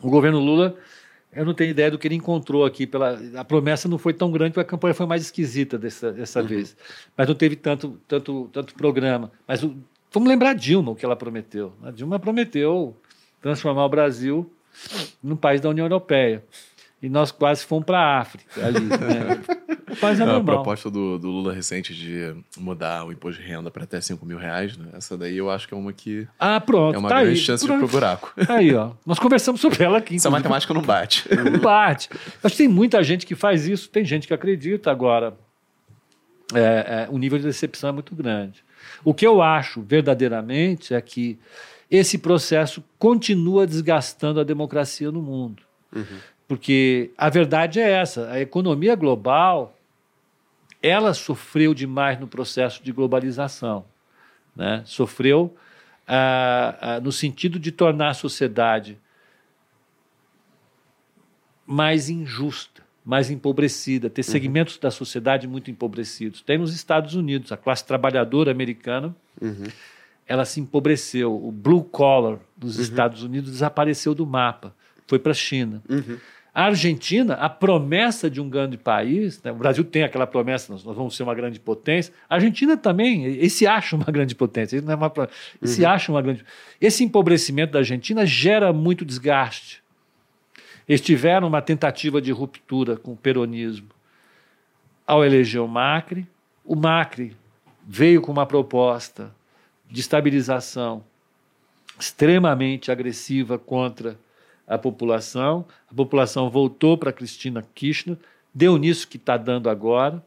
O 0.00 0.10
governo 0.10 0.38
Lula, 0.38 0.76
eu 1.36 1.44
não 1.44 1.54
tenho 1.54 1.70
ideia 1.70 1.90
do 1.90 1.98
que 1.98 2.06
ele 2.08 2.14
encontrou 2.14 2.64
aqui. 2.64 2.86
Pela, 2.86 3.18
a 3.36 3.44
promessa 3.44 3.88
não 3.88 3.98
foi 3.98 4.12
tão 4.12 4.30
grande, 4.30 4.52
porque 4.52 4.60
a 4.66 4.70
campanha 4.70 4.94
foi 4.94 5.06
mais 5.06 5.22
esquisita 5.22 5.76
dessa, 5.78 6.12
dessa 6.12 6.42
vez. 6.42 6.76
Mas 7.16 7.26
não 7.28 7.34
teve 7.34 7.56
tanto, 7.56 8.00
tanto, 8.08 8.48
tanto 8.52 8.74
programa. 8.74 9.30
Mas 9.46 9.62
o- 9.62 9.74
Vamos 10.12 10.28
lembrar 10.28 10.54
Dilma, 10.54 10.92
o 10.92 10.94
que 10.94 11.04
ela 11.04 11.16
prometeu. 11.16 11.72
A 11.82 11.90
Dilma 11.90 12.20
prometeu 12.20 12.96
transformar 13.42 13.84
o 13.84 13.88
Brasil 13.88 14.48
num 15.20 15.34
país 15.34 15.60
da 15.60 15.68
União 15.68 15.86
Europeia. 15.86 16.44
E 17.02 17.08
nós 17.08 17.32
quase 17.32 17.64
fomos 17.66 17.84
para 17.84 17.98
a 17.98 18.20
África 18.20 18.64
ali. 18.64 18.78
Né? 18.80 19.42
País 19.96 20.18
é 20.20 20.24
a 20.24 20.40
proposta 20.40 20.90
do, 20.90 21.18
do 21.18 21.28
Lula 21.30 21.52
recente 21.52 21.94
de 21.94 22.34
mudar 22.58 23.04
o 23.04 23.12
imposto 23.12 23.40
de 23.42 23.48
renda 23.48 23.70
para 23.70 23.84
até 23.84 24.00
5 24.00 24.24
mil 24.26 24.38
reais, 24.38 24.76
né? 24.76 24.86
Essa 24.94 25.16
daí 25.16 25.36
eu 25.36 25.50
acho 25.50 25.66
que 25.68 25.74
é 25.74 25.76
uma 25.76 25.92
que 25.92 26.26
Ah, 26.38 26.60
pronto. 26.60 26.94
é 26.94 26.98
uma 26.98 27.08
tá 27.08 27.16
grande 27.20 27.30
aí. 27.30 27.36
chance 27.36 27.64
de 27.64 27.70
ir 27.70 27.74
Pronto. 27.76 27.88
pro 27.88 27.98
buraco. 27.98 28.32
Aí, 28.48 28.74
ó. 28.74 28.90
Nós 29.06 29.18
conversamos 29.18 29.60
sobre 29.60 29.82
ela 29.84 29.98
aqui. 29.98 30.16
Essa 30.16 30.30
matemática 30.30 30.72
não 30.74 30.82
bate. 30.82 31.24
Não 31.34 31.58
bate. 31.58 32.08
Acho 32.42 32.56
que 32.56 32.62
tem 32.62 32.68
muita 32.68 33.02
gente 33.02 33.26
que 33.26 33.34
faz 33.34 33.66
isso, 33.66 33.88
tem 33.88 34.04
gente 34.04 34.26
que 34.26 34.34
acredita 34.34 34.90
agora. 34.90 35.34
é, 36.54 36.60
é, 36.60 37.08
o 37.10 37.18
nível 37.18 37.38
de 37.38 37.44
decepção 37.44 37.88
é 37.90 37.92
muito 37.92 38.14
grande. 38.14 38.64
O 39.04 39.12
que 39.14 39.26
eu 39.26 39.40
acho 39.42 39.82
verdadeiramente 39.82 40.94
é 40.94 41.00
que 41.00 41.38
esse 41.90 42.18
processo 42.18 42.82
continua 42.98 43.66
desgastando 43.66 44.40
a 44.40 44.44
democracia 44.44 45.10
no 45.10 45.20
mundo. 45.22 45.62
Porque 46.48 47.10
a 47.16 47.28
verdade 47.30 47.80
é 47.80 47.90
essa: 47.90 48.28
a 48.30 48.40
economia 48.40 48.94
global 48.94 49.73
ela 50.86 51.14
sofreu 51.14 51.72
demais 51.72 52.20
no 52.20 52.26
processo 52.28 52.84
de 52.84 52.92
globalização. 52.92 53.86
Né? 54.54 54.82
Sofreu 54.84 55.56
ah, 56.06 56.76
ah, 56.78 57.00
no 57.00 57.10
sentido 57.10 57.58
de 57.58 57.72
tornar 57.72 58.10
a 58.10 58.14
sociedade 58.14 58.98
mais 61.66 62.10
injusta, 62.10 62.82
mais 63.02 63.30
empobrecida, 63.30 64.10
ter 64.10 64.22
segmentos 64.22 64.76
da 64.76 64.90
sociedade 64.90 65.48
muito 65.48 65.70
empobrecidos. 65.70 66.42
Tem 66.42 66.58
nos 66.58 66.74
Estados 66.74 67.14
Unidos, 67.14 67.50
a 67.50 67.56
classe 67.56 67.86
trabalhadora 67.86 68.50
americana, 68.50 69.16
ela 70.26 70.44
se 70.44 70.60
empobreceu. 70.60 71.34
O 71.34 71.50
blue 71.50 71.82
collar 71.82 72.38
dos 72.54 72.78
Estados 72.78 73.22
Unidos 73.22 73.50
desapareceu 73.52 74.14
do 74.14 74.26
mapa, 74.26 74.74
foi 75.06 75.18
para 75.18 75.32
a 75.32 75.34
China. 75.34 75.82
A 76.54 76.66
Argentina, 76.66 77.34
a 77.34 77.48
promessa 77.48 78.30
de 78.30 78.40
um 78.40 78.48
grande 78.48 78.78
país, 78.78 79.42
né, 79.42 79.50
o 79.50 79.56
Brasil 79.56 79.82
tem 79.82 80.04
aquela 80.04 80.24
promessa, 80.24 80.72
nós, 80.72 80.84
nós 80.84 80.96
vamos 80.96 81.16
ser 81.16 81.24
uma 81.24 81.34
grande 81.34 81.58
potência. 81.58 82.14
A 82.30 82.36
Argentina 82.36 82.76
também, 82.76 83.24
ele 83.24 83.50
se 83.50 83.66
acha 83.66 83.96
uma 83.96 84.04
grande 84.04 84.36
potência, 84.36 84.76
ele 84.76 84.86
não 84.86 84.92
é 84.92 84.96
uma, 84.96 85.12
ele 85.60 85.70
se 85.70 85.84
acha 85.84 86.12
uma 86.12 86.22
grande. 86.22 86.44
Esse 86.80 87.02
empobrecimento 87.02 87.72
da 87.72 87.80
Argentina 87.80 88.24
gera 88.24 88.72
muito 88.72 89.04
desgaste. 89.04 89.82
Eles 90.88 91.00
tiveram 91.00 91.48
uma 91.48 91.60
tentativa 91.60 92.22
de 92.22 92.30
ruptura 92.30 92.96
com 92.96 93.14
o 93.14 93.16
peronismo 93.16 93.88
ao 95.04 95.24
eleger 95.24 95.60
o 95.60 95.66
Macri. 95.66 96.24
O 96.64 96.76
Macri 96.76 97.36
veio 97.84 98.20
com 98.20 98.30
uma 98.30 98.46
proposta 98.46 99.34
de 99.90 100.00
estabilização 100.00 101.02
extremamente 101.98 102.92
agressiva 102.92 103.58
contra 103.58 104.16
a 104.66 104.78
população. 104.78 105.64
A 105.90 105.94
população 105.94 106.50
voltou 106.50 106.96
para 106.96 107.12
Cristina 107.12 107.64
Kirchner, 107.74 108.16
deu 108.54 108.76
nisso 108.76 109.08
que 109.08 109.16
está 109.16 109.36
dando 109.36 109.68
agora. 109.68 110.22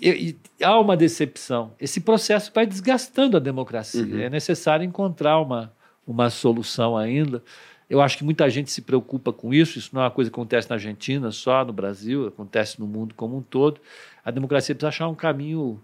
E, 0.00 0.36
e 0.60 0.64
há 0.64 0.78
uma 0.78 0.96
decepção. 0.96 1.72
Esse 1.78 2.00
processo 2.00 2.50
vai 2.54 2.66
desgastando 2.66 3.36
a 3.36 3.40
democracia. 3.40 4.24
É 4.24 4.30
necessário 4.30 4.84
encontrar 4.84 5.40
uma, 5.40 5.72
uma 6.06 6.28
solução 6.30 6.96
ainda. 6.96 7.42
Eu 7.88 8.00
acho 8.00 8.16
que 8.16 8.24
muita 8.24 8.48
gente 8.48 8.70
se 8.70 8.82
preocupa 8.82 9.32
com 9.32 9.52
isso. 9.52 9.78
Isso 9.78 9.90
não 9.92 10.02
é 10.02 10.04
uma 10.06 10.10
coisa 10.10 10.30
que 10.30 10.34
acontece 10.34 10.68
na 10.68 10.76
Argentina, 10.76 11.30
só 11.30 11.64
no 11.64 11.72
Brasil, 11.72 12.26
acontece 12.26 12.80
no 12.80 12.86
mundo 12.86 13.14
como 13.14 13.36
um 13.36 13.42
todo. 13.42 13.80
A 14.24 14.30
democracia 14.30 14.74
precisa 14.74 14.88
achar 14.88 15.08
um 15.08 15.14
caminho 15.14 15.80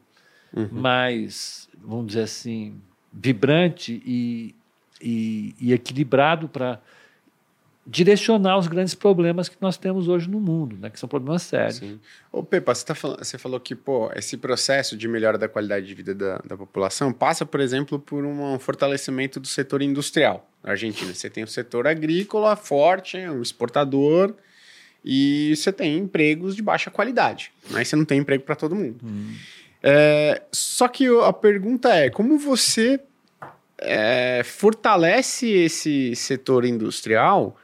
mais, 0.72 1.68
vamos 1.78 2.06
dizer 2.08 2.22
assim, 2.22 2.80
vibrante 3.12 4.02
e, 4.04 4.54
e, 5.00 5.54
e 5.60 5.72
equilibrado 5.72 6.48
para 6.48 6.80
direcionar 7.90 8.58
os 8.58 8.66
grandes 8.66 8.94
problemas 8.94 9.48
que 9.48 9.56
nós 9.62 9.78
temos 9.78 10.08
hoje 10.08 10.28
no 10.28 10.38
mundo, 10.38 10.76
né, 10.78 10.90
que 10.90 11.00
são 11.00 11.08
problemas 11.08 11.42
sérios. 11.42 11.76
Sim. 11.76 11.98
Ô, 12.30 12.42
Pepa, 12.42 12.74
você, 12.74 12.84
tá 12.84 12.94
falando, 12.94 13.24
você 13.24 13.38
falou 13.38 13.58
que 13.58 13.74
pô, 13.74 14.10
esse 14.14 14.36
processo 14.36 14.94
de 14.94 15.08
melhora 15.08 15.38
da 15.38 15.48
qualidade 15.48 15.86
de 15.86 15.94
vida 15.94 16.14
da, 16.14 16.36
da 16.44 16.54
população 16.54 17.10
passa, 17.10 17.46
por 17.46 17.60
exemplo, 17.60 17.98
por 17.98 18.26
um 18.26 18.58
fortalecimento 18.58 19.40
do 19.40 19.46
setor 19.46 19.80
industrial 19.80 20.46
na 20.62 20.72
Argentina. 20.72 21.14
Você 21.14 21.30
tem 21.30 21.42
o 21.42 21.48
setor 21.48 21.86
agrícola 21.86 22.54
forte, 22.56 23.16
um 23.16 23.40
exportador, 23.40 24.34
e 25.02 25.54
você 25.56 25.72
tem 25.72 25.96
empregos 25.96 26.54
de 26.54 26.60
baixa 26.60 26.90
qualidade. 26.90 27.50
Mas 27.70 27.88
você 27.88 27.96
não 27.96 28.04
tem 28.04 28.20
emprego 28.20 28.44
para 28.44 28.54
todo 28.54 28.76
mundo. 28.76 28.98
É, 29.82 30.42
só 30.52 30.88
que 30.88 31.06
a 31.22 31.32
pergunta 31.32 31.88
é: 31.94 32.10
como 32.10 32.36
você 32.36 33.00
é, 33.78 34.42
fortalece 34.44 35.48
esse 35.48 36.14
setor 36.14 36.66
industrial 36.66 37.56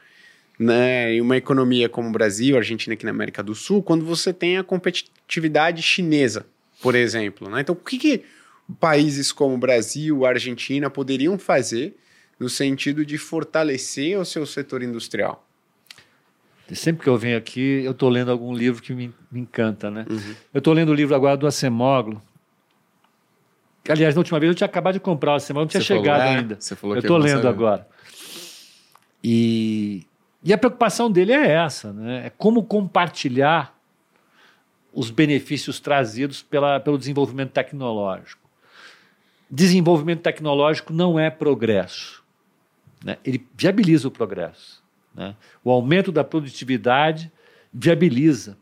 né, 0.59 1.13
em 1.13 1.21
uma 1.21 1.37
economia 1.37 1.89
como 1.89 2.09
o 2.09 2.11
Brasil, 2.11 2.57
Argentina 2.57 2.93
aqui 2.93 3.05
na 3.05 3.11
América 3.11 3.43
do 3.43 3.53
Sul, 3.53 3.83
quando 3.83 4.05
você 4.05 4.33
tem 4.33 4.57
a 4.57 4.63
competitividade 4.63 5.81
chinesa, 5.81 6.45
por 6.81 6.95
exemplo. 6.95 7.49
Né? 7.49 7.61
Então, 7.61 7.73
o 7.73 7.77
que, 7.77 7.97
que 7.97 8.23
países 8.79 9.31
como 9.31 9.55
o 9.55 9.57
Brasil, 9.57 10.25
a 10.25 10.29
Argentina 10.29 10.89
poderiam 10.89 11.37
fazer 11.37 11.95
no 12.39 12.49
sentido 12.49 13.05
de 13.05 13.17
fortalecer 13.17 14.19
o 14.19 14.25
seu 14.25 14.45
setor 14.45 14.81
industrial? 14.81 15.45
Sempre 16.73 17.03
que 17.03 17.09
eu 17.09 17.17
venho 17.17 17.37
aqui, 17.37 17.83
eu 17.83 17.91
estou 17.91 18.09
lendo 18.09 18.31
algum 18.31 18.51
livro 18.51 18.81
que 18.81 18.91
me, 18.91 19.13
me 19.31 19.41
encanta, 19.41 19.91
né? 19.91 20.05
Eu 20.51 20.57
estou 20.57 20.73
lendo 20.73 20.89
o 20.89 20.95
livro 20.95 21.13
agora 21.13 21.37
do 21.37 21.45
Acemoglu. 21.45 22.19
que, 23.83 23.91
Aliás, 23.91 24.15
na 24.15 24.19
última 24.19 24.39
vez 24.39 24.49
eu 24.49 24.55
tinha 24.55 24.65
acabado 24.65 24.95
de 24.95 24.99
comprar 24.99 25.33
o 25.33 25.35
Acemoglu, 25.35 25.65
não 25.65 25.69
tinha 25.69 25.81
Você 25.81 25.87
falou, 25.89 26.03
chegado 26.03 26.21
é, 26.21 26.37
ainda. 26.37 26.57
você 26.59 26.75
falou 26.75 26.95
eu 26.95 27.01
estou 27.01 27.19
não 27.19 27.25
lendo 27.25 27.47
agora. 27.47 27.87
E, 29.23 30.07
e 30.45 30.53
a 30.53 30.57
preocupação 30.59 31.11
dele 31.11 31.33
é 31.33 31.51
essa, 31.51 31.91
né? 31.91 32.27
É 32.27 32.29
como 32.29 32.63
compartilhar 32.63 33.75
os 34.93 35.09
benefícios 35.09 35.79
trazidos 35.79 36.43
pela, 36.43 36.79
pelo 36.79 36.99
desenvolvimento 36.99 37.51
tecnológico. 37.51 38.47
Desenvolvimento 39.49 40.21
tecnológico 40.21 40.93
não 40.93 41.19
é 41.19 41.31
progresso. 41.31 42.23
né? 43.03 43.17
Ele 43.25 43.45
viabiliza 43.57 44.07
o 44.07 44.11
progresso. 44.11 44.83
né? 45.15 45.35
O 45.63 45.71
aumento 45.71 46.11
da 46.11 46.23
produtividade 46.23 47.31
viabiliza 47.73 48.55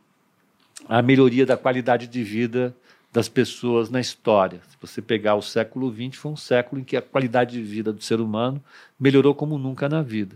a 0.87 1.01
melhoria 1.01 1.45
da 1.45 1.57
qualidade 1.57 2.07
de 2.07 2.23
vida 2.23 2.75
das 3.11 3.29
pessoas 3.29 3.89
na 3.89 3.99
história. 3.99 4.61
Se 4.69 4.77
você 4.81 5.01
pegar 5.01 5.35
o 5.35 5.41
século 5.41 5.93
XX, 5.93 6.15
foi 6.15 6.31
um 6.31 6.37
século 6.37 6.81
em 6.81 6.83
que 6.83 6.97
a 6.97 7.01
qualidade 7.01 7.51
de 7.57 7.61
vida 7.61 7.93
do 7.93 8.01
ser 8.01 8.19
humano 8.19 8.63
melhorou 8.99 9.35
como 9.35 9.57
nunca 9.57 9.87
na 9.87 10.01
vida. 10.01 10.35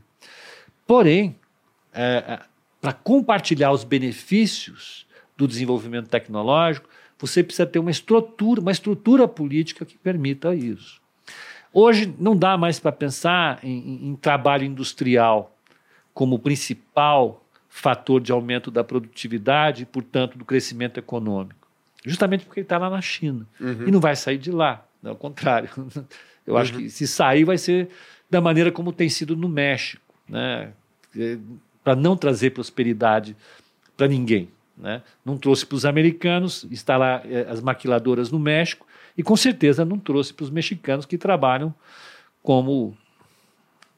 Porém, 0.88 1.35
para 2.81 2.93
compartilhar 2.93 3.71
os 3.71 3.83
benefícios 3.83 5.05
do 5.35 5.47
desenvolvimento 5.47 6.07
tecnológico, 6.07 6.88
você 7.19 7.43
precisa 7.43 7.65
ter 7.65 7.80
uma 7.80 7.91
estrutura, 7.91 8.61
uma 8.61 8.72
estrutura 8.72 9.27
política 9.27 9.85
que 9.85 9.97
permita 9.97 10.55
isso. 10.55 11.01
Hoje 11.73 12.14
não 12.19 12.35
dá 12.35 12.57
mais 12.57 12.80
para 12.80 12.91
pensar 12.91 13.59
em, 13.64 13.77
em- 13.77 14.09
em 14.09 14.15
trabalho 14.15 14.64
industrial 14.64 15.55
como 16.14 16.39
principal 16.39 17.43
fator 17.69 18.22
de 18.22 18.31
aumento 18.31 18.72
da 18.72 18.84
produtividade 18.84 19.84
e, 19.84 19.85
portanto, 19.85 20.38
do 20.38 20.45
crescimento 20.45 20.97
econômico. 20.99 21.68
Justamente 22.05 22.45
porque 22.45 22.61
ele 22.61 22.65
está 22.65 22.77
lá 22.77 22.89
na 22.89 23.01
China. 23.01 23.45
E 23.88 23.91
não 23.91 23.99
vai 23.99 24.15
sair 24.15 24.38
de 24.38 24.51
lá. 24.51 24.84
Ao 25.03 25.15
contrário. 25.15 25.69
Eu 26.47 26.57
acho 26.57 26.73
que 26.73 26.89
se 26.89 27.05
sair, 27.07 27.43
vai 27.43 27.57
ser 27.57 27.89
da 28.30 28.39
maneira 28.39 28.72
como 28.72 28.93
tem 28.93 29.09
sido 29.09 29.35
no 29.35 29.49
México, 29.49 30.01
né? 30.27 30.71
para 31.83 31.95
não 31.95 32.17
trazer 32.17 32.51
prosperidade 32.51 33.35
para 33.95 34.07
ninguém. 34.07 34.49
Né? 34.77 35.01
Não 35.25 35.37
trouxe 35.37 35.65
para 35.65 35.75
os 35.75 35.85
americanos, 35.85 36.67
lá 36.87 37.21
eh, 37.25 37.47
as 37.49 37.61
maquiladoras 37.61 38.31
no 38.31 38.37
México, 38.37 38.85
e 39.17 39.23
com 39.23 39.35
certeza 39.35 39.83
não 39.83 39.97
trouxe 39.97 40.33
para 40.33 40.43
os 40.43 40.49
mexicanos 40.49 41.05
que 41.05 41.17
trabalham 41.17 41.73
como 42.43 42.95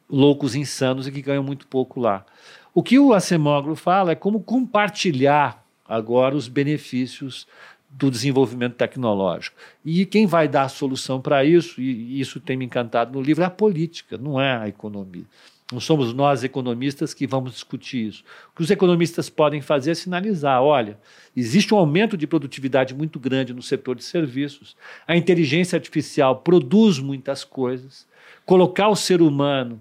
loucos 0.10 0.56
insanos 0.56 1.08
e 1.08 1.12
que 1.12 1.22
ganham 1.22 1.44
muito 1.44 1.68
pouco 1.68 2.00
lá. 2.00 2.26
O 2.74 2.82
que 2.82 2.98
o 2.98 3.14
Acemoglu 3.14 3.76
fala 3.76 4.12
é 4.12 4.16
como 4.16 4.42
compartilhar 4.42 5.66
agora 5.88 6.36
os 6.36 6.48
benefícios 6.48 7.48
do 7.90 8.12
desenvolvimento 8.12 8.76
tecnológico. 8.76 9.58
E 9.84 10.06
quem 10.06 10.28
vai 10.28 10.48
dar 10.48 10.64
a 10.64 10.70
solução 10.70 11.20
para 11.20 11.44
isso, 11.44 11.82
e 11.82 12.20
isso 12.20 12.40
tem 12.40 12.56
me 12.56 12.66
encantado 12.66 13.12
no 13.12 13.22
livro, 13.22 13.44
é 13.44 13.48
a 13.48 13.50
política, 13.50 14.18
não 14.18 14.40
é 14.40 14.56
a 14.58 14.68
economia. 14.68 15.26
Não 15.72 15.80
somos 15.80 16.14
nós, 16.14 16.44
economistas, 16.44 17.14
que 17.14 17.28
vamos 17.28 17.52
discutir 17.54 18.08
isso. 18.08 18.24
O 18.52 18.56
que 18.56 18.64
os 18.64 18.72
economistas 18.72 19.30
podem 19.30 19.62
fazer 19.62 19.92
é 19.92 19.96
sinalizar: 19.96 20.62
olha, 20.62 20.98
existe 21.36 21.74
um 21.74 21.78
aumento 21.78 22.18
de 22.18 22.26
produtividade 22.26 22.94
muito 22.94 23.20
grande 23.20 23.54
no 23.54 23.62
setor 23.62 23.96
de 23.96 24.04
serviços, 24.04 24.76
a 25.08 25.16
inteligência 25.16 25.76
artificial 25.76 26.38
produz 26.38 26.98
muitas 27.00 27.44
coisas, 27.44 28.08
colocar 28.46 28.90
o 28.90 28.96
ser 28.96 29.22
humano 29.22 29.80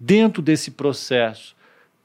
dentro 0.00 0.40
desse 0.40 0.70
processo 0.70 1.58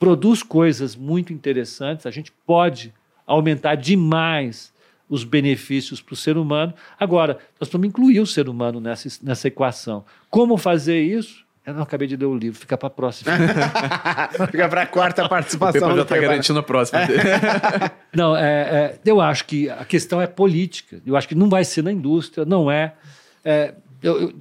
produz 0.04 0.44
coisas 0.44 0.98
muito 0.98 1.32
interessantes, 1.32 2.06
a 2.06 2.12
gente 2.12 2.30
pode 2.46 2.94
aumentar 3.26 3.76
demais 3.76 4.74
os 5.08 5.24
benefícios 5.24 6.02
para 6.02 6.14
o 6.14 6.18
ser 6.18 6.36
humano. 6.36 6.74
Agora, 7.00 7.40
nós 7.58 7.70
vamos 7.70 7.88
incluir 7.88 8.20
o 8.20 8.28
ser 8.28 8.50
humano 8.50 8.82
nessa, 8.82 9.08
nessa 9.24 9.48
equação. 9.48 10.04
Como 10.30 10.58
fazer 10.58 11.02
isso? 11.02 11.43
Eu 11.66 11.74
não 11.74 11.84
acabei 11.84 12.08
de 12.08 12.18
ler 12.18 12.26
o 12.26 12.36
livro, 12.36 12.60
fica 12.60 12.78
para 12.78 12.88
a 12.88 12.90
próxima. 12.90 13.32
fica 14.52 14.68
para 14.68 14.82
a 14.82 14.86
quarta 14.86 15.30
participação. 15.30 15.94
O 15.94 15.96
já 15.96 16.02
está 16.02 16.18
garantindo 16.18 16.60
a 16.60 16.64
próxima. 16.64 17.00
não, 18.14 18.36
é, 18.36 18.42
é, 18.44 19.00
eu 19.06 19.22
acho 19.22 19.46
que 19.46 19.70
a 19.70 19.86
questão 19.86 20.22
é 20.22 20.28
política. 20.28 21.02
Eu 21.06 21.16
acho 21.16 21.28
que 21.28 21.36
não 21.36 21.50
vai 21.50 21.64
ser 21.64 21.82
na 21.82 21.92
indústria, 21.92 22.44
não 22.44 22.70
é. 22.70 22.94
é 23.46 23.74
eu, 24.02 24.22
eu, 24.22 24.34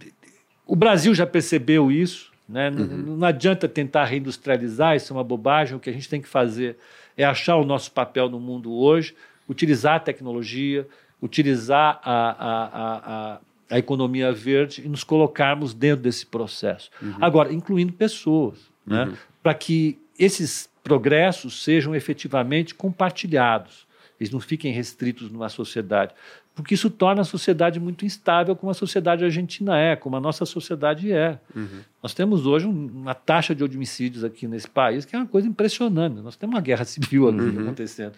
o 0.66 0.74
Brasil 0.74 1.14
já 1.14 1.24
percebeu 1.24 1.92
isso. 1.92 2.32
Né? 2.48 2.70
Uhum. 2.70 2.86
Não, 2.86 3.16
não 3.18 3.26
adianta 3.28 3.68
tentar 3.68 4.04
reindustrializar, 4.04 4.96
isso 4.96 5.12
é 5.12 5.16
uma 5.16 5.24
bobagem. 5.24 5.76
O 5.76 5.80
que 5.80 5.90
a 5.90 5.92
gente 5.92 6.08
tem 6.08 6.20
que 6.20 6.28
fazer 6.28 6.76
é 7.16 7.24
achar 7.24 7.56
o 7.56 7.64
nosso 7.64 7.92
papel 7.92 8.28
no 8.28 8.40
mundo 8.40 8.72
hoje, 8.72 9.14
utilizar 9.48 9.94
a 9.94 10.00
tecnologia, 10.00 10.86
utilizar 11.22 12.00
a, 12.02 12.30
a, 12.30 12.64
a, 12.64 13.32
a 13.34 13.40
a 13.72 13.78
economia 13.78 14.30
verde 14.30 14.82
e 14.84 14.88
nos 14.88 15.02
colocarmos 15.02 15.72
dentro 15.72 16.02
desse 16.02 16.26
processo. 16.26 16.90
Uhum. 17.00 17.14
Agora, 17.18 17.50
incluindo 17.50 17.90
pessoas, 17.94 18.58
né? 18.86 19.04
Uhum. 19.04 19.14
para 19.42 19.54
que 19.54 19.98
esses 20.18 20.68
progressos 20.84 21.62
sejam 21.62 21.94
efetivamente 21.94 22.74
compartilhados, 22.74 23.86
eles 24.20 24.30
não 24.30 24.40
fiquem 24.40 24.72
restritos 24.72 25.30
numa 25.30 25.48
sociedade. 25.48 26.14
Porque 26.54 26.74
isso 26.74 26.90
torna 26.90 27.22
a 27.22 27.24
sociedade 27.24 27.80
muito 27.80 28.04
instável, 28.04 28.54
como 28.54 28.70
a 28.70 28.74
sociedade 28.74 29.24
argentina 29.24 29.78
é, 29.78 29.96
como 29.96 30.16
a 30.16 30.20
nossa 30.20 30.44
sociedade 30.44 31.10
é. 31.10 31.40
Uhum. 31.56 31.80
Nós 32.02 32.12
temos 32.12 32.44
hoje 32.44 32.66
uma 32.66 33.14
taxa 33.14 33.54
de 33.54 33.64
homicídios 33.64 34.22
aqui 34.22 34.46
nesse 34.46 34.68
país 34.68 35.06
que 35.06 35.16
é 35.16 35.18
uma 35.18 35.26
coisa 35.26 35.48
impressionante. 35.48 36.20
Nós 36.20 36.36
temos 36.36 36.54
uma 36.54 36.60
guerra 36.60 36.84
civil 36.84 37.26
ali 37.26 37.40
uhum. 37.40 37.62
acontecendo. 37.62 38.12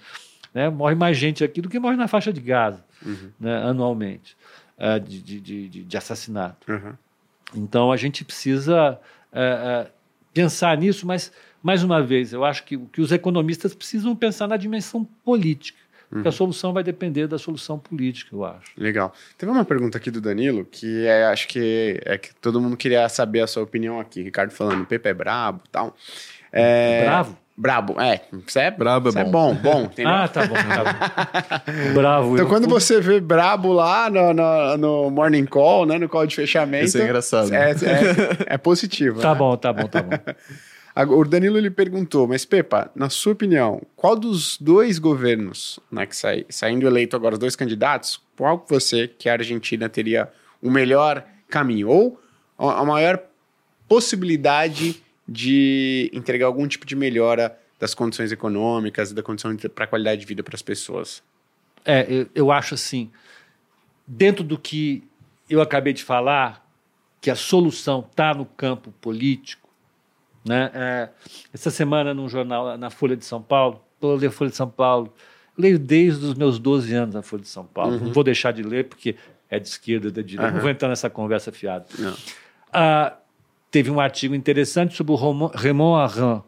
Né? 0.53 0.69
Morre 0.69 0.97
mais 0.97 1.17
gente 1.17 1.45
aqui 1.45 1.61
do 1.61 1.69
que 1.69 1.79
morre 1.79 1.97
na 1.97 2.09
faixa 2.09 2.33
de 2.33 2.41
Gaza, 2.41 2.85
uhum. 3.07 3.31
né? 3.39 3.63
anualmente 3.63 4.37
uh, 4.79 5.01
de, 5.01 5.21
de, 5.21 5.41
de, 5.41 5.85
de, 5.85 5.97
assassinato. 5.97 6.71
Uhum. 6.71 6.93
Então 7.55 7.93
a 7.93 7.97
gente 7.97 8.25
precisa 8.25 8.99
uh, 9.33 9.87
uh, 9.87 9.91
pensar 10.33 10.77
nisso, 10.77 11.07
mas, 11.07 11.33
mais 11.63 11.83
uma 11.83 12.03
vez, 12.03 12.33
eu 12.33 12.45
acho 12.45 12.65
que, 12.65 12.77
que 12.77 13.01
os 13.01 13.13
economistas 13.13 13.75
precisam 13.75 14.15
pensar 14.15 14.47
na 14.47 14.57
dimensão 14.57 15.05
política. 15.25 15.79
Uhum. 16.05 16.19
Porque 16.19 16.29
a 16.29 16.33
solução 16.33 16.73
vai 16.73 16.83
depender 16.83 17.27
da 17.27 17.39
solução 17.39 17.79
política, 17.79 18.35
eu 18.35 18.45
acho. 18.45 18.71
Legal. 18.77 19.13
Teve 19.39 19.51
uma 19.51 19.65
pergunta 19.65 19.99
aqui 19.99 20.11
do 20.11 20.21
Danilo 20.21 20.65
que 20.65 21.07
é, 21.07 21.27
acho 21.27 21.49
que 21.49 22.01
é 22.05 22.19
que 22.19 22.35
todo 22.37 22.61
mundo 22.61 22.77
queria 22.77 23.09
saber 23.09 23.41
a 23.41 23.47
sua 23.47 23.63
opinião 23.63 23.99
aqui. 23.99 24.23
Ricardo 24.23 24.51
falando, 24.53 24.83
o 24.83 24.87
Pepe 24.87 25.09
é 25.09 25.15
brabo 25.15 25.63
e 25.65 25.69
tal. 25.71 25.97
É... 26.53 27.05
Bravo? 27.05 27.44
Brabo, 27.57 28.01
é. 28.01 28.21
Você 28.47 28.61
é 28.61 28.71
brabo, 28.71 29.11
é, 29.17 29.21
é 29.21 29.25
bom. 29.25 29.53
é 29.53 29.55
bom, 29.55 29.55
bom, 29.55 29.83
entendeu? 29.85 30.13
Ah, 30.13 30.27
tá 30.27 30.45
bom, 30.45 30.55
tá 30.55 31.63
bom. 31.63 31.95
bravo. 31.95 32.35
Então, 32.35 32.49
quando 32.49 32.69
você 32.69 33.01
vê 33.01 33.21
brabo 33.21 33.73
lá 33.73 34.11
no, 34.11 34.35
no, 34.35 34.77
no, 34.77 35.11
morning 35.11 35.47
call, 35.47 35.87
né, 35.87 35.97
no 35.97 36.09
call 36.09 36.27
de 36.27 36.35
fechamento... 36.35 36.87
Isso 36.87 36.99
é 36.99 37.05
engraçado. 37.05 37.55
É, 37.55 37.71
é, 37.71 38.55
é 38.55 38.59
positivo. 38.59 39.21
Tá 39.21 39.33
né? 39.33 39.39
bom, 39.39 39.57
tá 39.57 39.73
bom, 39.73 39.87
tá 39.87 40.03
bom. 40.03 40.11
O 40.97 41.25
Danilo 41.25 41.59
lhe 41.59 41.71
perguntou, 41.71 42.29
mas 42.29 42.45
Pepa, 42.45 42.89
na 42.95 43.11
sua 43.11 43.33
opinião, 43.33 43.83
qual 43.97 44.15
dos 44.15 44.57
dois 44.57 45.01
governos, 45.01 45.81
né, 45.91 46.07
que 46.07 46.17
sai, 46.17 46.47
saindo 46.49 46.87
eleito 46.87 47.17
agora, 47.17 47.35
os 47.35 47.39
dois 47.41 47.57
candidatos, 47.57 48.21
qual 48.37 48.65
você 48.69 49.09
que 49.09 49.29
a 49.29 49.33
Argentina 49.33 49.89
teria 49.89 50.29
o 50.63 50.71
melhor 50.71 51.25
caminho? 51.49 51.89
Ou 51.89 52.21
a 52.57 52.85
maior 52.85 53.21
possibilidade 53.89 55.03
de 55.27 56.11
entregar 56.13 56.47
algum 56.47 56.67
tipo 56.69 56.87
de 56.87 56.95
melhora 56.95 57.59
das 57.79 57.95
condições 57.95 58.33
econômicas 58.33 59.11
e 59.11 59.15
da 59.15 59.23
condição 59.23 59.57
para 59.75 59.85
a 59.85 59.89
qualidade 59.89 60.21
de 60.21 60.27
vida 60.27 60.43
para 60.43 60.55
as 60.55 60.63
pessoas? 60.63 61.23
É, 61.85 62.07
eu, 62.09 62.29
eu 62.35 62.53
acho 62.53 62.75
assim, 62.75 63.11
dentro 64.07 64.43
do 64.43 64.59
que 64.59 65.03
eu 65.49 65.61
acabei 65.61 65.93
de 65.93 66.03
falar, 66.03 66.65
que 67.21 67.31
a 67.31 67.37
solução 67.37 68.07
está 68.09 68.35
no 68.35 68.45
campo 68.45 68.93
político, 69.01 69.69
né? 70.47 70.71
É, 70.75 71.09
essa 71.53 71.71
semana, 71.71 72.13
num 72.13 72.29
jornal, 72.29 72.77
na 72.77 72.91
Folha 72.91 73.17
de 73.17 73.25
São 73.25 73.43
Paulo, 73.43 73.83
eu 74.01 74.15
leio 74.15 74.29
a 74.29 74.33
Folha 74.33 74.51
de 74.51 74.57
São 74.57 74.69
Paulo, 74.69 75.13
leio 75.57 75.79
desde 75.79 76.25
os 76.25 76.35
meus 76.35 76.59
12 76.59 76.95
anos 76.95 77.17
a 77.17 77.23
Folha 77.23 77.43
de 77.43 77.49
São 77.49 77.65
Paulo. 77.65 77.95
Uhum. 77.95 78.07
Não 78.07 78.13
vou 78.13 78.25
deixar 78.25 78.53
de 78.53 78.63
ler, 78.63 78.85
porque 78.85 79.17
é 79.49 79.59
de 79.59 79.69
esquerda, 79.69 80.11
da 80.11 80.21
direita. 80.21 80.49
Uhum. 80.49 80.55
Não 80.57 80.61
vou 80.61 80.71
entrar 80.71 80.89
nessa 80.89 81.09
conversa 81.09 81.51
fiada. 81.51 81.87
Não. 81.99 82.15
Ah, 82.73 83.17
teve 83.75 83.91
um 83.91 83.99
artigo 83.99 84.37
interessante 84.37 84.95
sobre 84.95 85.13
o 85.13 85.17
Raymond 85.49 86.01
Aron, 86.01 86.45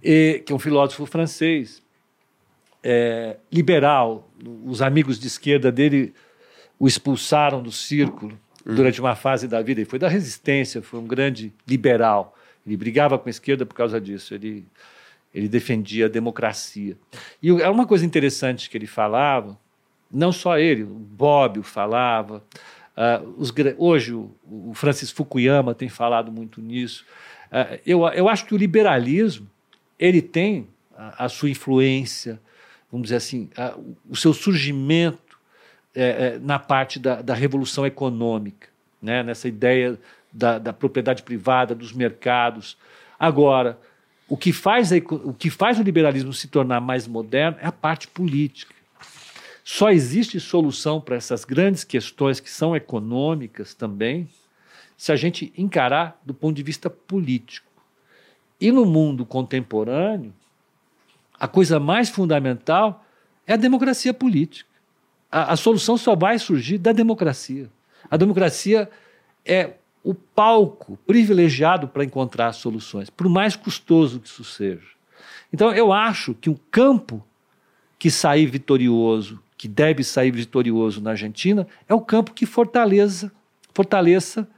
que 0.00 0.46
é 0.48 0.54
um 0.54 0.58
filósofo 0.58 1.04
francês, 1.04 1.82
é, 2.82 3.36
liberal. 3.52 4.30
Os 4.64 4.80
amigos 4.80 5.20
de 5.20 5.26
esquerda 5.26 5.70
dele 5.70 6.14
o 6.78 6.88
expulsaram 6.88 7.62
do 7.62 7.70
círculo 7.70 8.32
uhum. 8.64 8.74
durante 8.74 8.98
uma 8.98 9.14
fase 9.14 9.46
da 9.46 9.60
vida. 9.60 9.82
Ele 9.82 9.90
foi 9.90 9.98
da 9.98 10.08
resistência, 10.08 10.80
foi 10.80 11.00
um 11.00 11.06
grande 11.06 11.52
liberal. 11.68 12.34
Ele 12.66 12.78
brigava 12.78 13.18
com 13.18 13.28
a 13.28 13.30
esquerda 13.30 13.66
por 13.66 13.74
causa 13.74 14.00
disso. 14.00 14.34
Ele, 14.34 14.64
ele 15.34 15.48
defendia 15.48 16.06
a 16.06 16.08
democracia. 16.08 16.96
E 17.42 17.50
é 17.50 17.68
uma 17.68 17.86
coisa 17.86 18.06
interessante 18.06 18.70
que 18.70 18.78
ele 18.78 18.86
falava, 18.86 19.58
não 20.10 20.32
só 20.32 20.58
ele, 20.58 20.82
o 20.82 20.86
Bob 20.86 21.58
o 21.58 21.62
falava, 21.62 22.42
Uh, 23.02 23.34
os, 23.36 23.52
hoje 23.78 24.12
o, 24.12 24.30
o, 24.44 24.74
Francis 24.74 25.10
Fukuyama 25.10 25.74
tem 25.74 25.88
falado 25.88 26.30
muito 26.30 26.60
nisso. 26.60 27.04
Uh, 27.50 27.80
eu, 27.84 28.06
eu 28.08 28.28
acho 28.28 28.46
que 28.46 28.54
o 28.54 28.56
liberalismo 28.56 29.50
ele 29.98 30.22
tem 30.22 30.68
a, 30.96 31.24
a 31.24 31.28
sua 31.28 31.50
influência, 31.50 32.40
vamos 32.92 33.06
dizer 33.06 33.16
assim, 33.16 33.50
a, 33.56 33.76
o 34.08 34.14
seu 34.14 34.32
surgimento 34.32 35.36
é, 35.94 36.02
é, 36.34 36.38
na 36.38 36.60
parte 36.60 37.00
da, 37.00 37.20
da 37.20 37.34
revolução 37.34 37.84
econômica, 37.84 38.68
né? 39.00 39.22
nessa 39.24 39.48
ideia 39.48 39.98
da, 40.32 40.58
da 40.58 40.72
propriedade 40.72 41.24
privada, 41.24 41.74
dos 41.74 41.92
mercados. 41.92 42.78
Agora, 43.18 43.80
o 44.28 44.36
que, 44.36 44.52
faz 44.52 44.92
a, 44.92 44.96
o 44.96 45.34
que 45.34 45.50
faz 45.50 45.78
o 45.80 45.82
liberalismo 45.82 46.32
se 46.32 46.46
tornar 46.46 46.80
mais 46.80 47.08
moderno 47.08 47.58
é 47.60 47.66
a 47.66 47.72
parte 47.72 48.06
política. 48.06 48.74
Só 49.64 49.90
existe 49.90 50.40
solução 50.40 51.00
para 51.00 51.16
essas 51.16 51.44
grandes 51.44 51.84
questões 51.84 52.40
que 52.40 52.50
são 52.50 52.74
econômicas 52.74 53.74
também, 53.74 54.28
se 54.96 55.12
a 55.12 55.16
gente 55.16 55.52
encarar 55.56 56.20
do 56.24 56.34
ponto 56.34 56.56
de 56.56 56.62
vista 56.62 56.90
político. 56.90 57.70
E 58.60 58.70
no 58.70 58.84
mundo 58.84 59.24
contemporâneo, 59.24 60.32
a 61.38 61.48
coisa 61.48 61.80
mais 61.80 62.08
fundamental 62.08 63.04
é 63.46 63.54
a 63.54 63.56
democracia 63.56 64.14
política. 64.14 64.70
A, 65.30 65.52
a 65.52 65.56
solução 65.56 65.96
só 65.96 66.14
vai 66.14 66.38
surgir 66.38 66.78
da 66.78 66.92
democracia. 66.92 67.68
A 68.10 68.16
democracia 68.16 68.88
é 69.44 69.74
o 70.04 70.14
palco 70.14 70.96
privilegiado 71.06 71.88
para 71.88 72.04
encontrar 72.04 72.52
soluções, 72.52 73.08
por 73.08 73.28
mais 73.28 73.54
custoso 73.56 74.20
que 74.20 74.28
isso 74.28 74.44
seja. 74.44 74.92
Então, 75.52 75.72
eu 75.72 75.92
acho 75.92 76.34
que 76.34 76.50
o 76.50 76.58
campo 76.70 77.24
que 77.98 78.10
sair 78.10 78.46
vitorioso 78.46 79.40
que 79.62 79.68
deve 79.68 80.02
sair 80.02 80.32
vitorioso 80.32 81.00
na 81.00 81.10
Argentina 81.10 81.68
é 81.88 81.94
o 81.94 82.00
campo 82.00 82.32
que 82.32 82.44
fortaleça, 82.44 83.30
fortaleça 83.72 84.48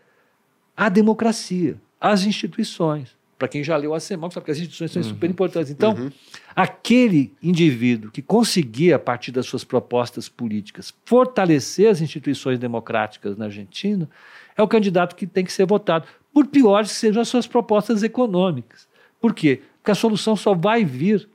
a 0.74 0.88
democracia, 0.88 1.76
as 2.00 2.24
instituições. 2.24 3.14
Para 3.38 3.46
quem 3.46 3.62
já 3.62 3.76
leu 3.76 3.92
a 3.92 4.00
semana, 4.00 4.32
sabe 4.32 4.46
que 4.46 4.52
as 4.52 4.56
instituições 4.56 4.92
são 4.92 5.02
uhum. 5.02 5.08
super 5.10 5.28
importantes. 5.28 5.70
Então, 5.70 5.92
uhum. 5.92 6.10
aquele 6.56 7.34
indivíduo 7.42 8.10
que 8.10 8.22
conseguir, 8.22 8.94
a 8.94 8.98
partir 8.98 9.30
das 9.30 9.44
suas 9.44 9.62
propostas 9.62 10.26
políticas, 10.26 10.94
fortalecer 11.04 11.90
as 11.90 12.00
instituições 12.00 12.58
democráticas 12.58 13.36
na 13.36 13.44
Argentina, 13.44 14.08
é 14.56 14.62
o 14.62 14.68
candidato 14.68 15.14
que 15.16 15.26
tem 15.26 15.44
que 15.44 15.52
ser 15.52 15.66
votado, 15.66 16.06
por 16.32 16.46
piores 16.46 16.92
que 16.92 16.96
sejam 16.96 17.20
as 17.20 17.28
suas 17.28 17.46
propostas 17.46 18.02
econômicas. 18.02 18.88
Por 19.20 19.34
quê? 19.34 19.60
Porque 19.76 19.90
a 19.90 19.94
solução 19.94 20.34
só 20.34 20.54
vai 20.54 20.82
vir 20.82 21.28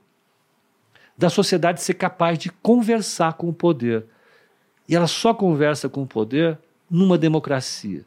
da 1.20 1.28
sociedade 1.28 1.82
ser 1.82 1.92
capaz 1.94 2.38
de 2.38 2.48
conversar 2.48 3.34
com 3.34 3.46
o 3.46 3.52
poder. 3.52 4.06
E 4.88 4.96
ela 4.96 5.06
só 5.06 5.34
conversa 5.34 5.86
com 5.86 6.02
o 6.02 6.06
poder 6.06 6.58
numa 6.90 7.18
democracia. 7.18 8.06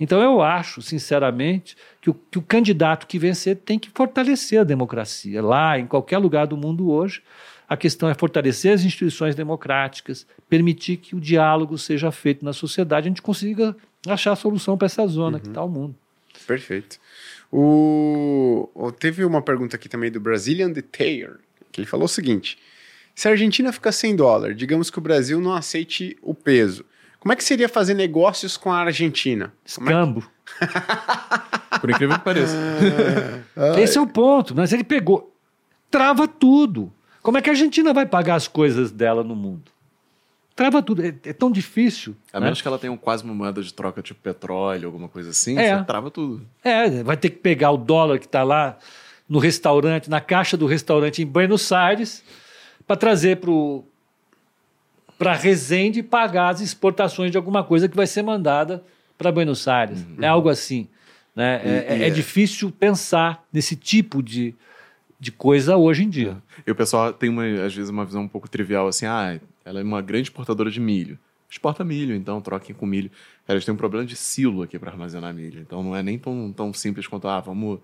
Então 0.00 0.20
eu 0.20 0.42
acho, 0.42 0.82
sinceramente, 0.82 1.76
que 2.00 2.10
o, 2.10 2.14
que 2.14 2.38
o 2.38 2.42
candidato 2.42 3.06
que 3.06 3.20
vencer 3.20 3.56
tem 3.56 3.78
que 3.78 3.88
fortalecer 3.94 4.60
a 4.60 4.64
democracia. 4.64 5.40
Lá, 5.40 5.78
em 5.78 5.86
qualquer 5.86 6.18
lugar 6.18 6.48
do 6.48 6.56
mundo 6.56 6.90
hoje, 6.90 7.22
a 7.68 7.76
questão 7.76 8.08
é 8.08 8.14
fortalecer 8.14 8.72
as 8.72 8.82
instituições 8.82 9.36
democráticas, 9.36 10.26
permitir 10.48 10.96
que 10.96 11.14
o 11.14 11.20
diálogo 11.20 11.78
seja 11.78 12.10
feito 12.10 12.44
na 12.44 12.52
sociedade, 12.52 13.06
a 13.06 13.10
gente 13.10 13.22
consiga 13.22 13.76
achar 14.08 14.32
a 14.32 14.36
solução 14.36 14.76
para 14.76 14.86
essa 14.86 15.06
zona 15.06 15.36
uhum. 15.36 15.42
que 15.42 15.48
está 15.48 15.62
o 15.62 15.68
mundo. 15.68 15.94
Perfeito. 16.48 16.98
O... 17.52 18.68
Teve 18.98 19.24
uma 19.24 19.40
pergunta 19.40 19.76
aqui 19.76 19.88
também 19.88 20.10
do 20.10 20.18
Brazilian 20.18 20.72
Detail, 20.72 21.36
que 21.70 21.80
ele 21.80 21.86
falou 21.88 22.06
o 22.06 22.08
seguinte: 22.08 22.58
se 23.14 23.28
a 23.28 23.32
Argentina 23.32 23.72
ficar 23.72 23.92
sem 23.92 24.14
dólar, 24.16 24.54
digamos 24.54 24.90
que 24.90 24.98
o 24.98 25.02
Brasil 25.02 25.40
não 25.40 25.52
aceite 25.52 26.16
o 26.22 26.34
peso, 26.34 26.84
como 27.18 27.32
é 27.32 27.36
que 27.36 27.44
seria 27.44 27.68
fazer 27.68 27.94
negócios 27.94 28.56
com 28.56 28.72
a 28.72 28.78
Argentina? 28.78 29.52
É 29.64 29.68
Escambo. 29.68 30.28
É 30.60 31.78
Por 31.78 31.90
incrível 31.90 32.18
que 32.18 32.24
pareça. 32.24 32.56
Esse 33.78 33.98
é 33.98 34.00
o 34.00 34.06
ponto. 34.06 34.54
Mas 34.54 34.72
ele 34.72 34.84
pegou. 34.84 35.34
Trava 35.90 36.26
tudo. 36.26 36.92
Como 37.22 37.36
é 37.38 37.42
que 37.42 37.50
a 37.50 37.52
Argentina 37.52 37.92
vai 37.92 38.06
pagar 38.06 38.36
as 38.36 38.48
coisas 38.48 38.90
dela 38.90 39.22
no 39.22 39.36
mundo? 39.36 39.70
trava 40.60 40.82
tudo. 40.82 41.02
É, 41.02 41.14
é 41.24 41.32
tão 41.32 41.50
difícil. 41.50 42.14
A 42.30 42.38
né? 42.38 42.44
menos 42.44 42.60
que 42.60 42.68
ela 42.68 42.78
tenha 42.78 42.92
um, 42.92 42.96
quase 42.96 43.24
uma 43.24 43.32
moeda 43.32 43.62
de 43.62 43.72
troca, 43.72 44.02
tipo 44.02 44.20
petróleo, 44.20 44.86
alguma 44.88 45.08
coisa 45.08 45.30
assim, 45.30 45.58
É. 45.58 45.78
você 45.78 45.84
trava 45.84 46.10
tudo. 46.10 46.46
É, 46.62 47.02
vai 47.02 47.16
ter 47.16 47.30
que 47.30 47.38
pegar 47.38 47.70
o 47.70 47.78
dólar 47.78 48.18
que 48.18 48.26
está 48.26 48.42
lá 48.42 48.76
no 49.30 49.38
restaurante, 49.38 50.10
na 50.10 50.20
caixa 50.20 50.56
do 50.56 50.66
restaurante 50.66 51.22
em 51.22 51.26
Buenos 51.26 51.70
Aires, 51.70 52.24
para 52.84 52.96
trazer 52.96 53.38
para 55.16 55.32
Resende 55.34 56.02
pagar 56.02 56.48
as 56.48 56.60
exportações 56.60 57.30
de 57.30 57.36
alguma 57.36 57.62
coisa 57.62 57.88
que 57.88 57.96
vai 57.96 58.08
ser 58.08 58.22
mandada 58.22 58.82
para 59.16 59.30
Buenos 59.30 59.68
Aires. 59.68 60.04
É 60.20 60.26
algo 60.26 60.48
assim. 60.48 60.88
Né? 61.36 61.60
É, 61.64 61.68
é- 61.68 61.98
é 62.02 62.06
é- 62.08 62.10
difícil 62.10 62.72
pensar 62.72 63.46
nesse 63.52 63.76
tipo 63.76 64.20
de, 64.20 64.52
de 65.20 65.30
coisa 65.30 65.76
hoje 65.76 66.02
em 66.02 66.08
dia. 66.10 66.36
E 66.66 66.70
o 66.72 66.74
pessoal 66.74 67.12
tem, 67.12 67.30
uma, 67.30 67.44
às 67.64 67.72
vezes, 67.72 67.88
uma 67.88 68.04
visão 68.04 68.22
um 68.22 68.28
pouco 68.28 68.50
trivial, 68.50 68.88
assim, 68.88 69.06
ah, 69.06 69.38
ela 69.64 69.78
é 69.78 69.82
uma 69.84 70.02
grande 70.02 70.24
exportadora 70.24 70.70
de 70.72 70.80
milho. 70.80 71.16
Exporta 71.48 71.84
milho, 71.84 72.16
então 72.16 72.40
troquem 72.40 72.74
com 72.74 72.84
milho. 72.84 73.10
Eles 73.48 73.64
têm 73.64 73.74
um 73.74 73.76
problema 73.76 74.04
de 74.04 74.16
silo 74.16 74.62
aqui 74.62 74.78
para 74.78 74.90
armazenar 74.90 75.32
milho. 75.32 75.60
Então 75.60 75.82
não 75.84 75.94
é 75.94 76.02
nem 76.02 76.18
tão, 76.18 76.52
tão 76.52 76.72
simples 76.72 77.06
quanto, 77.06 77.28
ah, 77.28 77.40
vamos, 77.40 77.78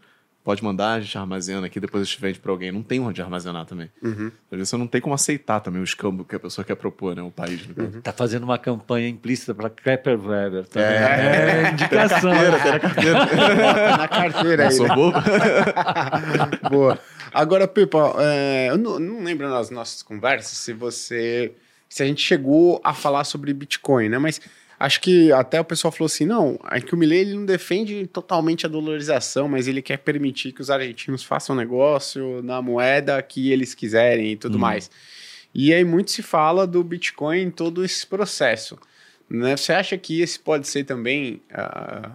pode 0.47 0.62
mandar, 0.62 0.93
a 0.93 1.01
gente 1.01 1.18
armazena 1.18 1.66
aqui, 1.66 1.81
depois 1.81 2.02
a 2.02 2.05
gente 2.05 2.20
vende 2.20 2.39
para 2.39 2.52
alguém. 2.52 2.70
Não 2.70 2.81
tem 2.81 3.01
onde 3.01 3.20
armazenar 3.20 3.66
também. 3.66 3.90
Uhum. 4.01 4.31
Às 4.48 4.59
vezes 4.59 4.68
você 4.68 4.77
não 4.77 4.86
tem 4.86 5.01
como 5.01 5.12
aceitar 5.12 5.59
também 5.59 5.81
o 5.81 5.85
escambo 5.85 6.24
que 6.24 6.36
a 6.36 6.39
pessoa 6.39 6.64
quer 6.64 6.77
propor, 6.77 7.16
né? 7.16 7.23
O 7.23 7.32
país. 7.32 7.66
No 7.66 7.74
caso. 7.74 7.98
Está 7.98 8.12
fazendo 8.12 8.44
uma 8.44 8.56
campanha 8.56 9.09
implícita 9.09 9.52
para 9.52 9.68
Klepperweber 9.68 10.68
também. 10.68 10.89
É. 10.89 11.64
É, 11.66 11.70
indicação. 11.73 12.31
Tá 12.31 13.97
na 13.97 14.06
carteira 14.06 14.56
Não 14.62 14.70
aí. 14.70 14.77
sou 14.77 14.86
né? 14.86 14.94
bobo. 14.94 15.18
Boa. 16.70 16.98
Agora, 17.35 17.66
Pipa, 17.66 18.14
é, 18.20 18.68
eu 18.70 18.78
não, 18.78 19.01
não 19.01 19.24
lembro 19.24 19.51
nas 19.51 19.68
nossas 19.68 20.01
conversas 20.01 20.56
se 20.59 20.73
você. 20.73 21.55
se 21.89 22.05
a 22.05 22.06
gente 22.06 22.23
chegou 22.23 22.81
a 22.85 22.94
falar 22.94 23.24
sobre 23.24 23.52
Bitcoin, 23.52 24.10
né? 24.10 24.18
Mas 24.18 24.40
acho 24.78 25.01
que 25.01 25.32
até 25.32 25.61
o 25.61 25.65
pessoal 25.65 25.93
falou 25.93 26.07
assim: 26.07 26.24
não, 26.24 26.59
é 26.70 26.81
que 26.81 26.94
o 26.94 26.97
Milley 26.97 27.20
ele 27.20 27.35
não 27.35 27.44
defende 27.44 28.07
totalmente 28.07 28.66
a 28.66 28.69
dolarização, 28.69 29.48
mas 29.48 29.66
ele 29.69 29.82
quer 29.82 29.98
permitir 29.98 30.53
que 30.53 30.61
os 30.61 30.70
argentinos 30.70 31.23
façam 31.23 31.55
negócio 31.57 32.43
na 32.43 32.61
moeda 32.61 33.20
que 33.23 33.51
eles 33.51 33.74
quiserem 33.74 34.32
e 34.32 34.36
tudo 34.36 34.59
mais. 34.59 34.90
E 35.55 35.73
aí 35.73 35.85
muito 35.85 36.11
se 36.11 36.23
fala 36.23 36.66
do 36.66 36.85
Bitcoin 36.85 37.43
em 37.43 37.51
todo 37.51 37.85
esse 37.85 38.07
processo. 38.07 38.78
Né? 39.28 39.57
Você 39.57 39.73
acha 39.73 39.97
que 39.97 40.20
esse 40.20 40.39
pode 40.39 40.69
ser 40.69 40.85
também. 40.85 41.40
ah, 41.53 42.11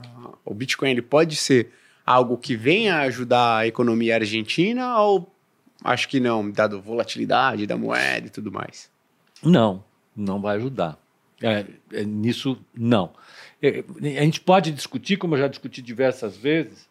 o 0.45 0.53
Bitcoin 0.53 0.91
ele 0.91 1.01
pode 1.01 1.35
ser 1.35 1.71
algo 2.05 2.37
que 2.37 2.55
venha 2.55 2.99
ajudar 2.99 3.57
a 3.57 3.67
economia 3.67 4.15
argentina 4.15 4.99
ou 4.99 5.33
acho 5.83 6.07
que 6.07 6.19
não, 6.19 6.49
dado 6.51 6.77
a 6.77 6.79
volatilidade 6.79 7.65
da 7.65 7.77
moeda 7.77 8.27
e 8.27 8.29
tudo 8.29 8.51
mais? 8.51 8.89
Não, 9.43 9.83
não 10.15 10.41
vai 10.41 10.57
ajudar. 10.57 11.00
É, 11.41 11.65
é, 11.93 12.03
nisso, 12.03 12.57
não. 12.75 13.11
É, 13.61 13.83
a 14.19 14.23
gente 14.23 14.41
pode 14.41 14.71
discutir, 14.71 15.17
como 15.17 15.35
eu 15.35 15.39
já 15.39 15.47
discuti 15.47 15.81
diversas 15.81 16.35
vezes, 16.37 16.89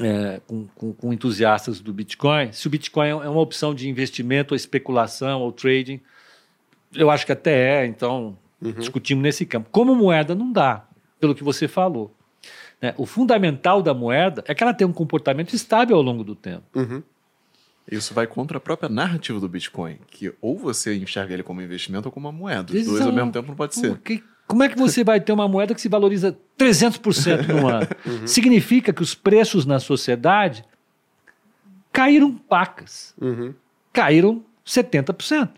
é, 0.00 0.40
com, 0.46 0.66
com- 0.74 0.92
com 0.92 1.12
entusiastas 1.12 1.80
do 1.80 1.92
Bitcoin, 1.92 2.52
se 2.52 2.66
o 2.66 2.70
Bitcoin 2.70 3.08
é 3.08 3.14
uma 3.14 3.40
opção 3.40 3.74
de 3.74 3.88
investimento 3.88 4.54
ou 4.54 4.56
especulação 4.56 5.40
ou 5.42 5.52
trading. 5.52 6.00
Eu 6.94 7.10
acho 7.10 7.26
que 7.26 7.32
até 7.32 7.82
é, 7.82 7.86
então 7.86 8.36
discutimos 8.78 9.22
nesse 9.22 9.44
campo. 9.44 9.68
Como 9.70 9.94
moeda, 9.94 10.34
não 10.34 10.50
dá, 10.52 10.86
pelo 11.20 11.34
que 11.34 11.44
você 11.44 11.68
falou. 11.68 12.14
né? 12.80 12.94
O 12.96 13.04
fundamental 13.06 13.82
da 13.82 13.92
moeda 13.94 14.42
é 14.46 14.54
que 14.54 14.62
ela 14.62 14.72
tem 14.74 14.86
um 14.86 14.92
comportamento 14.92 15.54
estável 15.54 15.96
ao 15.96 16.02
longo 16.02 16.22
do 16.24 16.34
tempo. 16.34 16.64
Uhum. 16.74 17.02
Isso 17.90 18.14
vai 18.14 18.26
contra 18.26 18.56
a 18.58 18.60
própria 18.60 18.88
narrativa 18.88 19.38
do 19.38 19.48
Bitcoin, 19.48 19.98
que 20.08 20.32
ou 20.40 20.58
você 20.58 20.96
enxerga 20.96 21.34
ele 21.34 21.42
como 21.42 21.60
investimento 21.60 22.08
ou 22.08 22.12
como 22.12 22.28
uma 22.28 22.32
moeda. 22.36 22.72
Os 22.74 22.86
dois 22.86 23.00
ao 23.02 23.12
mesmo 23.12 23.30
tempo 23.30 23.48
não 23.48 23.54
pode 23.54 23.74
ser. 23.74 23.88
Porque 23.90 24.22
como 24.46 24.62
é 24.62 24.68
que 24.68 24.78
você 24.78 25.04
vai 25.04 25.20
ter 25.20 25.32
uma 25.32 25.46
moeda 25.46 25.74
que 25.74 25.80
se 25.80 25.88
valoriza 25.88 26.36
300% 26.58 27.46
no 27.48 27.68
ano? 27.68 27.86
Significa 28.26 28.92
que 28.92 29.02
os 29.02 29.14
preços 29.14 29.66
na 29.66 29.78
sociedade 29.78 30.64
caíram 31.92 32.32
pacas, 32.34 33.14
Uhum. 33.20 33.54
caíram 33.92 34.42
70%. 34.66 35.50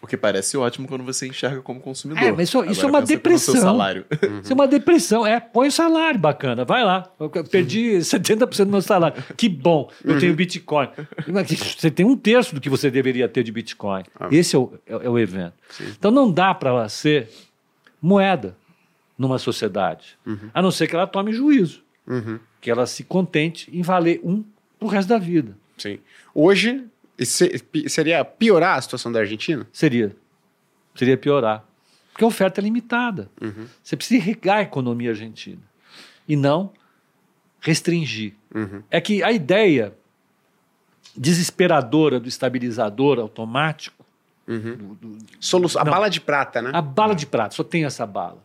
O 0.00 0.06
que 0.06 0.16
parece 0.16 0.56
ótimo 0.56 0.86
quando 0.86 1.02
você 1.02 1.26
enxerga 1.26 1.60
como 1.62 1.80
consumidor. 1.80 2.22
É, 2.22 2.30
mas 2.30 2.48
isso- 2.48 2.64
isso 2.66 2.84
é 2.86 2.88
uma 2.88 3.02
depressão. 3.02 3.56
salário. 3.56 4.04
Isso 4.42 4.52
é 4.52 4.54
uma 4.54 4.68
depressão. 4.68 5.26
É, 5.26 5.40
põe 5.40 5.68
o 5.68 5.72
salário, 5.72 6.18
bacana. 6.20 6.64
Vai 6.64 6.84
lá. 6.84 7.10
Eu 7.18 7.28
perdi 7.44 7.98
70% 7.98 8.64
do 8.66 8.70
meu 8.70 8.82
salário. 8.82 9.22
Que 9.36 9.48
bom, 9.48 9.90
eu 10.04 10.18
tenho 10.20 10.34
Bitcoin. 10.34 10.88
Você 11.76 11.90
tem 11.90 12.06
um 12.06 12.16
terço 12.16 12.54
do 12.54 12.60
que 12.60 12.70
você 12.70 12.90
deveria 12.90 13.28
ter 13.28 13.42
de 13.42 13.50
Bitcoin. 13.50 14.04
Esse 14.30 14.54
é 14.54 14.58
o, 14.58 14.72
é, 14.86 14.92
é 14.92 15.10
o 15.10 15.18
evento. 15.18 15.54
Então 15.98 16.10
não 16.10 16.30
dá 16.30 16.54
para 16.54 16.88
ser 16.88 17.28
moeda 18.00 18.56
numa 19.18 19.38
sociedade. 19.38 20.16
A 20.54 20.62
não 20.62 20.70
ser 20.70 20.86
que 20.86 20.94
ela 20.94 21.06
tome 21.06 21.32
juízo. 21.32 21.82
Uhum. 22.06 22.38
Que 22.60 22.70
ela 22.70 22.86
se 22.86 23.02
contente 23.04 23.68
em 23.76 23.82
valer 23.82 24.20
um 24.22 24.44
pro 24.78 24.88
resto 24.88 25.08
da 25.08 25.18
vida. 25.18 25.56
Sim. 25.76 25.98
Hoje, 26.34 26.84
esse- 27.18 27.62
seria 27.88 28.24
piorar 28.24 28.78
a 28.78 28.80
situação 28.80 29.10
da 29.12 29.20
Argentina? 29.20 29.66
Seria. 29.72 30.14
Seria 30.94 31.16
piorar. 31.18 31.64
Porque 32.12 32.24
a 32.24 32.28
oferta 32.28 32.60
é 32.60 32.64
limitada. 32.64 33.30
Você 33.82 33.96
precisa 33.96 34.20
irrigar 34.20 34.58
a 34.58 34.62
economia 34.62 35.10
argentina. 35.10 35.60
E 36.26 36.34
não 36.36 36.72
restringir. 37.60 38.34
Uhum. 38.54 38.82
É 38.90 39.00
que 39.00 39.22
a 39.22 39.30
ideia 39.32 39.94
desesperadora 41.16 42.20
do 42.20 42.28
estabilizador 42.28 43.18
automático, 43.18 44.04
Uhum. 44.46 44.76
do- 44.76 44.94
do- 44.94 45.18
Solu 45.40 45.68
a 45.78 45.84
Não. 45.84 45.92
bala 45.92 46.08
de 46.08 46.20
prata, 46.20 46.62
né? 46.62 46.70
a 46.72 46.80
bala 46.80 47.14
de 47.14 47.26
prata, 47.26 47.54
só 47.54 47.64
tem 47.64 47.84
essa 47.84 48.06
bala. 48.06 48.42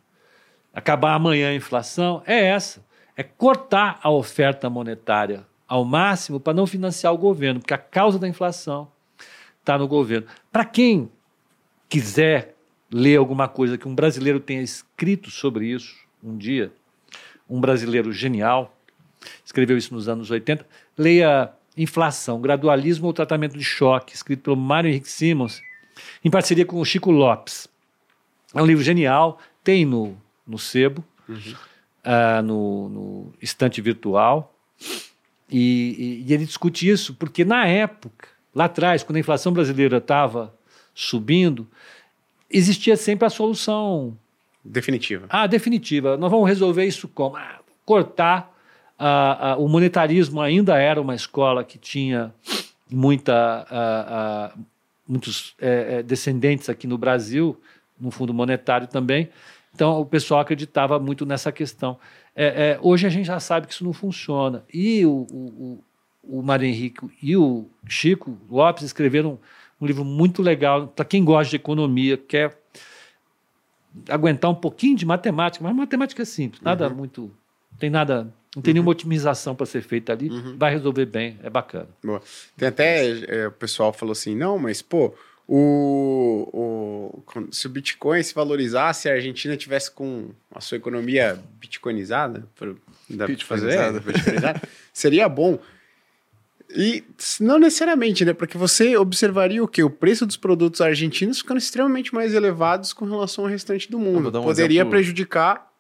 Acabar 0.74 1.14
amanhã 1.14 1.50
a 1.50 1.56
inflação 1.56 2.22
é 2.26 2.46
essa. 2.48 2.84
É 3.16 3.22
cortar 3.22 4.00
a 4.02 4.10
oferta 4.10 4.70
monetária 4.70 5.46
ao 5.74 5.84
máximo 5.84 6.40
para 6.40 6.54
não 6.54 6.68
financiar 6.68 7.12
o 7.12 7.18
governo, 7.18 7.60
porque 7.60 7.74
a 7.74 7.80
causa 7.80 8.20
da 8.20 8.28
inflação 8.28 8.92
está 9.60 9.76
no 9.76 9.88
governo. 9.88 10.28
Para 10.52 10.64
quem 10.66 11.10
quiser 11.90 12.54
ler 12.92 13.18
alguma 13.18 13.48
coisa 13.48 13.76
que 13.76 13.88
um 13.88 13.96
brasileiro 13.96 14.40
tenha 14.40 14.62
escrito 14.62 15.32
sobre 15.32 15.66
isso 15.66 15.96
um 16.24 16.38
dia, 16.38 16.72
um 17.50 17.60
brasileiro 17.60 18.14
genial, 18.14 18.78
escreveu 19.44 19.76
isso 19.76 19.96
nos 19.96 20.08
anos 20.08 20.30
80, 20.30 20.64
leia 20.96 21.52
Inflação, 21.76 22.40
Gradualismo 22.40 23.08
ou 23.08 23.14
Tratamento 23.14 23.58
de 23.58 23.64
Choque, 23.64 24.14
escrito 24.14 24.44
pelo 24.44 24.56
Mário 24.56 24.92
Henrique 24.92 25.10
Simons, 25.10 25.60
em 26.24 26.30
parceria 26.30 26.68
com 26.68 26.80
o 26.80 26.86
Chico 26.86 27.10
Lopes. 27.10 27.68
É 28.54 28.62
um 28.62 28.66
livro 28.68 28.84
genial, 28.84 29.40
tem 29.64 29.88
no, 29.88 30.16
no 30.46 30.60
sebo, 30.60 31.04
ah, 32.04 32.44
no, 32.44 32.90
no 32.90 33.34
estante 33.42 33.82
virtual, 33.82 34.54
e, 35.50 36.22
e- 36.26 36.26
e 36.30 36.34
ele 36.34 36.46
discute 36.46 36.88
isso 36.90 37.14
porque 37.16 37.44
na 37.46 37.66
época, 37.68 38.28
lá 38.54 38.66
atrás, 38.66 39.04
quando 39.04 39.18
a 39.18 39.20
inflação 39.20 39.52
brasileira 39.54 39.98
estava 39.98 40.54
subindo, 40.96 41.68
existia 42.50 42.96
sempre 42.96 43.26
a 43.26 43.30
solução 43.30 44.18
Definitiva. 44.64 45.26
ah, 45.30 45.46
definitiva. 45.48 46.16
Nós 46.18 46.32
vamos 46.32 46.48
resolver 46.48 46.86
isso 46.86 47.08
como? 47.08 47.36
Ah, 47.36 47.60
cortar. 47.86 48.52
ah, 48.98 49.52
ah, 49.54 49.58
o 49.58 49.68
monetarismo 49.68 50.40
ainda 50.40 50.78
era 50.78 51.02
uma 51.02 51.16
escola 51.16 51.64
que 51.64 51.78
tinha 51.78 52.34
muita, 52.90 53.66
muitos 55.08 55.56
eh, 55.60 55.98
eh, 56.00 56.04
descendentes 56.04 56.70
aqui 56.70 56.88
no 56.88 56.98
Brasil, 56.98 57.60
no 58.00 58.12
Fundo 58.12 58.34
Monetário 58.34 58.88
também. 58.88 59.30
Então, 59.74 60.00
o 60.00 60.06
pessoal 60.06 60.40
acreditava 60.42 61.00
muito 61.00 61.26
nessa 61.26 61.52
questão. 61.52 61.98
Eh, 62.36 62.72
eh, 62.76 62.80
hoje 62.82 63.06
a 63.06 63.10
gente 63.10 63.26
já 63.26 63.40
sabe 63.40 63.68
que 63.68 63.74
isso 63.74 63.84
não 63.84 63.94
funciona. 63.94 64.64
E 64.74 65.06
o, 65.06 65.28
o, 65.32 65.84
o, 66.24 66.42
Mário 66.42 66.66
Henrique 66.66 67.08
e 67.22 67.38
o 67.38 67.68
Chico 67.88 68.38
Lopes 68.50 68.84
escreveram 68.84 69.40
um 69.80 69.86
livro 69.86 70.04
muito 70.04 70.42
legal 70.42 70.88
para 70.88 71.06
quem 71.06 71.24
gosta 71.24 71.52
de 71.52 71.58
economia, 71.58 72.18
quer 72.18 72.58
aguentar 74.10 74.50
um 74.50 74.56
pouquinho 74.56 74.96
de 74.96 75.06
matemática, 75.06 75.64
mas 75.64 75.76
matemática 75.76 76.22
é 76.22 76.26
simples, 76.26 76.62
nada 76.62 76.90
muito. 76.90 77.32
Tem 77.78 77.90
nada. 77.90 78.34
Não 78.56 78.62
tem 78.62 78.74
nenhuma 78.74 78.92
otimização 78.92 79.56
para 79.56 79.66
ser 79.66 79.82
feita 79.82 80.14
ali, 80.14 80.30
vai 80.58 80.72
resolver 80.72 81.08
bem, 81.08 81.40
é 81.42 81.50
bacana. 81.50 81.90
Boa. 82.04 82.22
Tem 82.56 82.68
até 82.68 83.10
é, 83.26 83.48
o 83.48 83.52
pessoal 83.52 83.92
falou 83.92 84.12
assim, 84.12 84.36
não, 84.36 84.60
mas 84.60 84.80
pô, 84.80 85.14
o, 85.48 86.50
o 86.54 87.24
se 87.52 87.68
o 87.68 87.70
Bitcoin 87.70 88.22
se 88.24 88.34
valorizasse, 88.34 89.10
a 89.10 89.14
Argentina 89.14 89.56
tivesse 89.58 89.92
com 89.92 90.30
a 90.54 90.62
sua 90.62 90.78
economia 90.78 91.40
bitcoinizada, 91.60 92.48
por- 92.56 92.76
dá 93.10 93.26
pra 93.26 93.38
fazer, 93.40 93.92
Bitcoinizada. 94.02 94.62
seria 94.94 95.28
bom. 95.28 95.60
E 96.76 97.04
não 97.40 97.60
necessariamente, 97.60 98.26
né? 98.26 98.34
Porque 98.34 98.58
você 98.58 98.98
observaria 98.98 99.64
o 99.64 99.68
quê? 99.68 99.84
O 99.84 99.90
preço 99.90 100.26
dos 100.26 100.38
produtos 100.38 100.82
argentinos 100.82 101.40
ficando 101.40 101.60
extremamente 101.60 102.14
mais 102.16 102.34
elevados 102.34 102.94
com 102.94 103.06
relação 103.06 103.44
ao 103.44 103.50
restante 103.50 103.92
do 103.92 104.00
mundo. 104.00 104.30
um 104.40 104.44
Poderia 104.44 104.78
exemplo- 104.80 104.92
prejudicar 104.92 105.72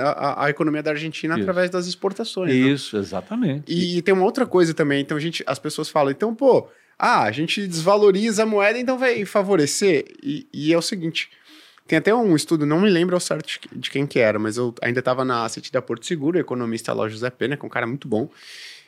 a, 0.00 0.02
a- 0.10 0.44
a 0.44 0.50
economia 0.50 0.82
da 0.82 0.90
Argentina 0.92 1.34
Isso. 1.34 1.40
através 1.42 1.70
das 1.70 1.86
exportações. 1.86 2.50
né? 2.50 2.54
Isso, 2.54 2.96
exatamente. 2.96 3.64
E 3.72 4.00
tem 4.02 4.14
uma 4.14 4.24
outra 4.24 4.46
coisa 4.46 4.72
também, 4.74 5.00
então 5.00 5.16
a 5.16 5.20
gente, 5.20 5.42
as 5.46 5.58
pessoas 5.58 5.88
falam, 5.88 6.12
então, 6.12 6.32
pô, 6.34 6.68
ah, 6.98 7.22
a 7.22 7.30
gente 7.30 7.66
desvaloriza 7.66 8.42
a 8.42 8.46
moeda, 8.46 8.78
então 8.78 8.98
vai 8.98 9.24
favorecer. 9.24 10.04
E, 10.22 10.46
e 10.52 10.72
é 10.72 10.78
o 10.78 10.82
seguinte, 10.82 11.30
tem 11.86 11.98
até 11.98 12.14
um 12.14 12.34
estudo, 12.34 12.66
não 12.66 12.80
me 12.80 12.90
lembro 12.90 13.14
ao 13.16 13.20
certo 13.20 13.48
de 13.72 13.90
quem 13.90 14.06
que 14.06 14.18
era, 14.18 14.38
mas 14.38 14.56
eu 14.56 14.74
ainda 14.82 14.98
estava 14.98 15.24
na 15.24 15.44
asset 15.44 15.70
da 15.72 15.80
Porto 15.80 16.04
Seguro, 16.04 16.36
o 16.36 16.40
economista 16.40 16.92
lá, 16.92 17.08
José 17.08 17.30
Pena, 17.30 17.56
que 17.56 17.64
é 17.64 17.66
um 17.66 17.70
cara 17.70 17.86
muito 17.86 18.08
bom. 18.08 18.28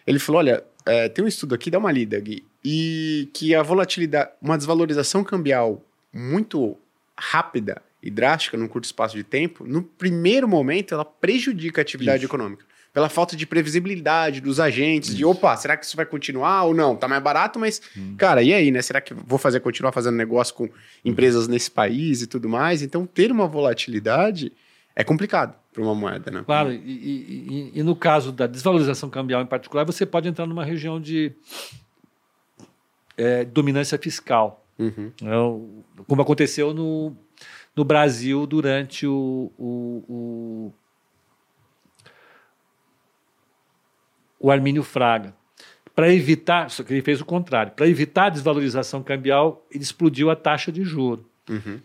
Ele 0.06 0.18
falou, 0.18 0.40
olha, 0.40 0.64
é, 0.84 1.08
tem 1.08 1.24
um 1.24 1.28
estudo 1.28 1.54
aqui, 1.54 1.70
dá 1.70 1.78
uma 1.78 1.92
lida, 1.92 2.18
Gui, 2.18 2.44
e 2.64 3.28
que 3.32 3.54
a 3.54 3.62
volatilidade, 3.62 4.30
uma 4.42 4.58
desvalorização 4.58 5.22
cambial 5.22 5.82
muito 6.12 6.76
rápida 7.16 7.80
e 8.02 8.10
drástica 8.10 8.56
num 8.56 8.66
curto 8.66 8.84
espaço 8.84 9.16
de 9.16 9.22
tempo, 9.22 9.64
no 9.64 9.82
primeiro 9.82 10.48
momento 10.48 10.94
ela 10.94 11.04
prejudica 11.04 11.80
a 11.80 11.82
atividade 11.82 12.24
Isso. 12.24 12.26
econômica. 12.26 12.64
Pela 12.92 13.08
falta 13.08 13.36
de 13.36 13.46
previsibilidade 13.46 14.40
dos 14.40 14.58
agentes, 14.58 15.14
de 15.14 15.24
opa, 15.24 15.56
será 15.56 15.76
que 15.76 15.84
isso 15.86 15.96
vai 15.96 16.04
continuar 16.04 16.64
ou 16.64 16.74
não? 16.74 16.96
Tá 16.96 17.06
mais 17.06 17.22
barato, 17.22 17.56
mas, 17.58 17.80
cara, 18.18 18.42
e 18.42 18.52
aí, 18.52 18.70
né? 18.72 18.82
Será 18.82 19.00
que 19.00 19.14
vou 19.14 19.38
fazer 19.38 19.60
continuar 19.60 19.92
fazendo 19.92 20.16
negócio 20.16 20.52
com 20.54 20.68
empresas 21.04 21.46
nesse 21.46 21.70
país 21.70 22.20
e 22.22 22.26
tudo 22.26 22.48
mais? 22.48 22.82
Então, 22.82 23.06
ter 23.06 23.30
uma 23.30 23.46
volatilidade 23.46 24.52
é 24.96 25.04
complicado 25.04 25.54
para 25.72 25.82
uma 25.84 25.94
moeda, 25.94 26.32
né? 26.32 26.42
Claro, 26.44 26.72
e, 26.72 26.76
e- 26.76 27.70
e- 27.74 27.78
e 27.78 27.82
no 27.84 27.94
caso 27.94 28.32
da 28.32 28.48
desvalorização 28.48 29.08
cambial 29.08 29.40
em 29.40 29.46
particular, 29.46 29.84
você 29.84 30.04
pode 30.04 30.26
entrar 30.28 30.44
numa 30.46 30.64
região 30.64 31.00
de 31.00 31.32
é, 33.16 33.44
dominância 33.44 33.98
fiscal, 33.98 34.64
Uhum. 34.78 35.12
né? 35.20 35.30
Como 36.08 36.22
aconteceu 36.22 36.72
no, 36.72 37.14
no 37.76 37.84
Brasil 37.84 38.46
durante 38.46 39.06
o, 39.06 39.52
o, 39.58 40.04
o, 40.08 40.72
o 44.40 44.50
Armínio 44.50 44.82
Fraga. 44.82 45.34
Para 45.94 46.12
evitar, 46.12 46.70
só 46.70 46.82
que 46.82 46.94
ele 46.94 47.02
fez 47.02 47.20
o 47.20 47.24
contrário, 47.26 47.72
para 47.72 47.86
evitar 47.86 48.26
a 48.26 48.30
desvalorização 48.30 49.02
cambial, 49.02 49.64
ele 49.70 49.82
explodiu 49.82 50.30
a 50.30 50.36
taxa 50.36 50.72
de 50.72 50.82
juro. 50.82 51.24
Uhum. 51.48 51.78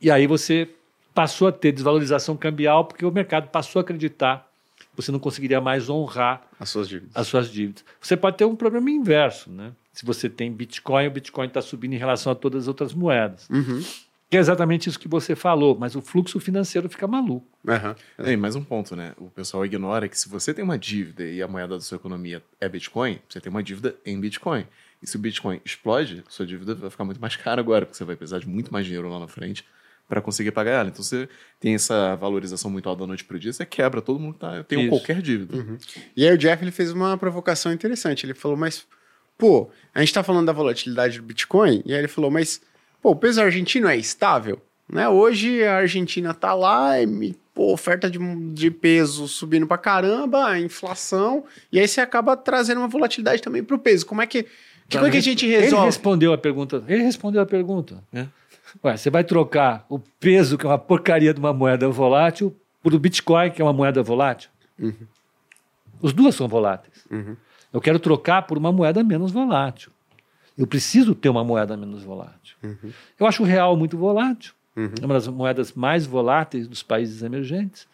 E 0.00 0.10
aí 0.10 0.26
você 0.26 0.68
passou 1.14 1.48
a 1.48 1.52
ter 1.52 1.72
desvalorização 1.72 2.36
cambial 2.36 2.84
porque 2.84 3.04
o 3.04 3.10
mercado 3.10 3.48
passou 3.48 3.80
a 3.80 3.82
acreditar 3.82 4.48
que 4.78 4.86
você 4.96 5.10
não 5.10 5.18
conseguiria 5.18 5.60
mais 5.60 5.88
honrar 5.88 6.42
As 6.58 6.68
suas 6.70 6.88
dívidas. 6.88 7.12
as 7.14 7.26
suas 7.26 7.50
dívidas. 7.50 7.84
Você 8.00 8.16
pode 8.16 8.36
ter 8.36 8.44
um 8.44 8.56
problema 8.56 8.90
inverso, 8.90 9.50
né? 9.50 9.72
Se 9.92 10.04
você 10.04 10.28
tem 10.28 10.52
Bitcoin, 10.52 11.06
o 11.06 11.10
Bitcoin 11.10 11.46
está 11.46 11.60
subindo 11.62 11.94
em 11.94 11.98
relação 11.98 12.32
a 12.32 12.34
todas 12.34 12.62
as 12.64 12.68
outras 12.68 12.92
moedas. 12.94 13.48
Uhum. 13.50 13.82
Que 14.30 14.36
é 14.36 14.40
exatamente 14.40 14.88
isso 14.88 14.98
que 14.98 15.08
você 15.08 15.34
falou, 15.34 15.76
mas 15.76 15.96
o 15.96 16.00
fluxo 16.00 16.38
financeiro 16.38 16.88
fica 16.88 17.04
maluco. 17.08 17.46
Aham. 17.66 17.96
E 18.20 18.36
mais 18.36 18.54
um 18.54 18.62
ponto, 18.62 18.94
né? 18.94 19.12
O 19.18 19.28
pessoal 19.28 19.66
ignora 19.66 20.08
que 20.08 20.16
se 20.16 20.28
você 20.28 20.54
tem 20.54 20.64
uma 20.64 20.78
dívida 20.78 21.24
e 21.24 21.42
a 21.42 21.48
moeda 21.48 21.74
da 21.74 21.80
sua 21.80 21.96
economia 21.96 22.40
é 22.60 22.68
Bitcoin, 22.68 23.18
você 23.28 23.40
tem 23.40 23.50
uma 23.50 23.60
dívida 23.62 23.96
em 24.06 24.20
Bitcoin. 24.20 24.64
E 25.02 25.06
se 25.06 25.16
o 25.16 25.18
Bitcoin 25.18 25.60
explode, 25.64 26.22
sua 26.28 26.46
dívida 26.46 26.76
vai 26.76 26.90
ficar 26.90 27.04
muito 27.04 27.20
mais 27.20 27.34
cara 27.34 27.60
agora, 27.60 27.84
porque 27.84 27.96
você 27.96 28.04
vai 28.04 28.14
precisar 28.14 28.38
de 28.38 28.48
muito 28.48 28.72
mais 28.72 28.86
dinheiro 28.86 29.08
lá 29.08 29.18
na 29.18 29.26
frente 29.26 29.64
para 30.08 30.20
conseguir 30.20 30.52
pagar 30.52 30.72
ela. 30.72 30.88
Então 30.90 31.02
você 31.02 31.28
tem 31.58 31.74
essa 31.74 32.14
valorização 32.14 32.70
muito 32.70 32.88
alta 32.88 33.00
da 33.00 33.08
noite 33.08 33.24
para 33.24 33.36
o 33.36 33.40
dia, 33.40 33.52
você 33.52 33.66
quebra, 33.66 34.00
todo 34.00 34.20
mundo 34.20 34.36
tá, 34.38 34.62
tem 34.62 34.86
um 34.86 34.88
qualquer 34.90 35.20
dívida. 35.20 35.78
E 36.16 36.24
aí 36.24 36.32
o 36.32 36.38
Jeff 36.38 36.62
ele 36.62 36.70
fez 36.70 36.92
uma 36.92 37.18
provocação 37.18 37.72
interessante. 37.72 38.26
Ele 38.26 38.34
falou, 38.34 38.56
mas, 38.56 38.86
pô, 39.36 39.70
a 39.92 39.98
gente 40.00 40.14
tá 40.14 40.22
falando 40.22 40.46
da 40.46 40.52
volatilidade 40.52 41.18
do 41.18 41.24
Bitcoin, 41.24 41.82
e 41.84 41.92
aí 41.92 41.98
ele 41.98 42.08
falou, 42.08 42.30
mas, 42.30 42.60
pô, 43.00 43.10
o 43.10 43.16
peso 43.16 43.40
argentino 43.40 43.88
é 43.88 43.96
estável? 43.96 44.60
Né? 44.88 45.08
Hoje 45.08 45.62
a 45.64 45.76
Argentina 45.76 46.34
tá 46.34 46.52
lá, 46.52 47.00
e, 47.00 47.34
pô, 47.54 47.72
oferta 47.72 48.10
de, 48.10 48.18
de 48.52 48.70
peso 48.70 49.28
subindo 49.28 49.66
pra 49.66 49.78
caramba, 49.78 50.46
a 50.46 50.60
inflação, 50.60 51.44
e 51.70 51.78
aí 51.78 51.86
você 51.86 52.00
acaba 52.00 52.36
trazendo 52.36 52.78
uma 52.78 52.88
volatilidade 52.88 53.40
também 53.40 53.62
pro 53.62 53.78
peso. 53.78 54.04
Como 54.04 54.20
é 54.20 54.26
que, 54.26 54.42
que 54.88 54.96
como 54.96 55.06
é 55.06 55.10
que 55.10 55.18
a 55.18 55.22
gente 55.22 55.46
Ele 55.46 55.60
resolve? 55.60 55.86
respondeu 55.86 56.32
a 56.32 56.38
pergunta. 56.38 56.82
Ele 56.88 57.02
respondeu 57.02 57.40
a 57.40 57.46
pergunta. 57.46 58.02
É. 58.12 58.26
Ué, 58.84 58.96
você 58.96 59.10
vai 59.10 59.24
trocar 59.24 59.84
o 59.88 59.98
peso, 59.98 60.56
que 60.56 60.64
é 60.64 60.68
uma 60.68 60.78
porcaria 60.78 61.34
de 61.34 61.40
uma 61.40 61.52
moeda 61.52 61.88
volátil, 61.88 62.54
por 62.82 62.94
o 62.94 62.98
Bitcoin, 62.98 63.50
que 63.50 63.60
é 63.60 63.64
uma 63.64 63.72
moeda 63.72 64.02
volátil? 64.02 64.50
Os 66.00 66.12
duas 66.12 66.34
são 66.34 66.48
voláteis. 66.48 67.04
Uhum. 67.10 67.36
Eu 67.72 67.80
quero 67.80 67.98
trocar 67.98 68.42
por 68.42 68.56
uma 68.56 68.72
moeda 68.72 69.02
menos 69.04 69.30
volátil. 69.30 69.90
Eu 70.60 70.66
preciso 70.66 71.14
ter 71.14 71.28
uma 71.28 71.42
moeda 71.42 71.76
menos 71.76 72.02
volátil. 72.02 72.56
Eu 73.18 73.26
acho 73.26 73.42
o 73.42 73.46
real 73.46 73.76
muito 73.76 73.96
volátil. 73.96 74.52
Uhum. 74.76 74.92
É 75.00 75.04
uma 75.04 75.14
das 75.14 75.26
moedas 75.26 75.72
mais 75.72 76.06
voláteis 76.06 76.68
dos 76.68 76.82
países 76.82 77.22
emergentes. 77.22 77.88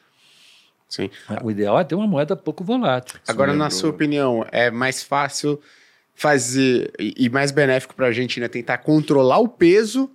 Sim. 0.89 1.11
O 1.43 1.51
ideal 1.51 1.79
é 1.79 1.85
ter 1.85 1.95
uma 1.95 2.07
moeda 2.07 2.37
pouco 2.37 2.63
volátil. 2.65 3.19
Agora, 3.27 3.53
na 3.55 3.71
sua 3.71 3.91
opinião, 3.91 4.45
é 4.53 4.71
mais 4.71 5.03
fácil 5.03 5.61
fazer 6.15 6.93
e 6.99 7.29
mais 7.29 7.51
benéfico 7.51 7.95
para 7.95 8.07
a 8.07 8.09
Argentina 8.09 8.49
tentar 8.49 8.79
controlar 8.79 9.39
o 9.39 9.49
peso 9.49 10.11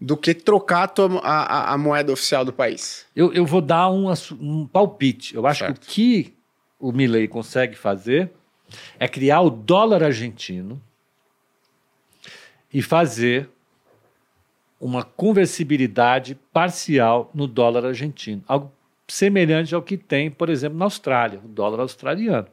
do 0.00 0.16
que 0.16 0.34
trocar 0.34 0.82
a, 0.84 0.88
tua- 0.88 1.20
a- 1.20 1.72
a- 1.72 1.78
moeda 1.78 2.12
oficial 2.12 2.44
do 2.44 2.52
país? 2.52 3.06
Eu, 3.14 3.32
eu 3.32 3.46
vou 3.46 3.60
dar 3.60 3.90
um, 3.90 4.12
um 4.40 4.66
palpite. 4.66 5.34
Eu 5.34 5.46
acho 5.46 5.60
Certo. 5.60 5.80
que 5.80 5.86
o 5.86 5.92
que 5.92 6.34
o 6.78 6.92
Milley 6.92 7.28
consegue 7.28 7.74
fazer 7.76 8.30
é 8.98 9.06
criar 9.08 9.40
o 9.40 9.48
dólar 9.50 10.02
argentino 10.02 10.82
e 12.76 12.82
fazer 12.82 13.48
uma 14.78 15.02
conversibilidade 15.02 16.38
parcial 16.52 17.30
no 17.32 17.46
dólar 17.46 17.86
argentino. 17.86 18.44
Algo 18.46 18.70
semelhante 19.08 19.74
ao 19.74 19.80
que 19.80 19.96
tem, 19.96 20.30
por 20.30 20.50
exemplo, 20.50 20.76
na 20.76 20.84
Austrália, 20.84 21.40
o 21.42 21.48
dólar 21.48 21.80
australiano. 21.80 22.48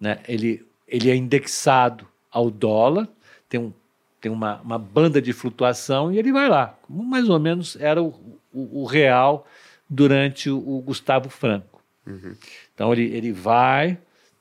Né? 0.00 0.20
Ele, 0.26 0.66
ele 0.88 1.10
é 1.10 1.14
indexado 1.14 2.08
ao 2.30 2.50
dólar, 2.50 3.06
tem, 3.46 3.60
um, 3.60 3.70
tem 4.22 4.32
uma, 4.32 4.58
uma 4.62 4.78
banda 4.78 5.20
de 5.20 5.34
flutuação 5.34 6.10
e 6.10 6.18
ele 6.18 6.32
vai 6.32 6.48
lá. 6.48 6.68
Como 6.80 7.04
mais 7.04 7.28
ou 7.28 7.38
menos 7.38 7.76
era 7.76 8.02
o, 8.02 8.14
o, 8.50 8.84
o 8.84 8.86
real 8.86 9.46
durante 9.86 10.48
o, 10.48 10.56
o 10.56 10.80
Gustavo 10.80 11.28
Franco. 11.28 11.82
Então 12.74 12.90
ele, 12.90 13.14
ele 13.14 13.32
vai, 13.32 13.98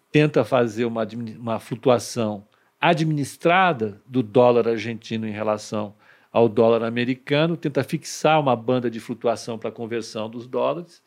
tenta 0.09 0.45
fazer 0.45 0.85
uma, 0.85 1.05
uma 1.37 1.59
flutuação 1.59 2.47
administrada 2.79 4.01
do 4.05 4.23
dólar 4.23 4.67
argentino 4.67 5.27
em 5.27 5.31
relação 5.31 5.93
ao 6.31 6.47
dólar 6.47 6.83
americano, 6.83 7.57
tenta 7.57 7.83
fixar 7.83 8.39
uma 8.39 8.55
banda 8.55 8.89
de 8.89 8.99
flutuação 8.99 9.57
para 9.57 9.69
a 9.69 9.73
conversão 9.73 10.29
dos 10.29 10.47
dólares 10.47 11.01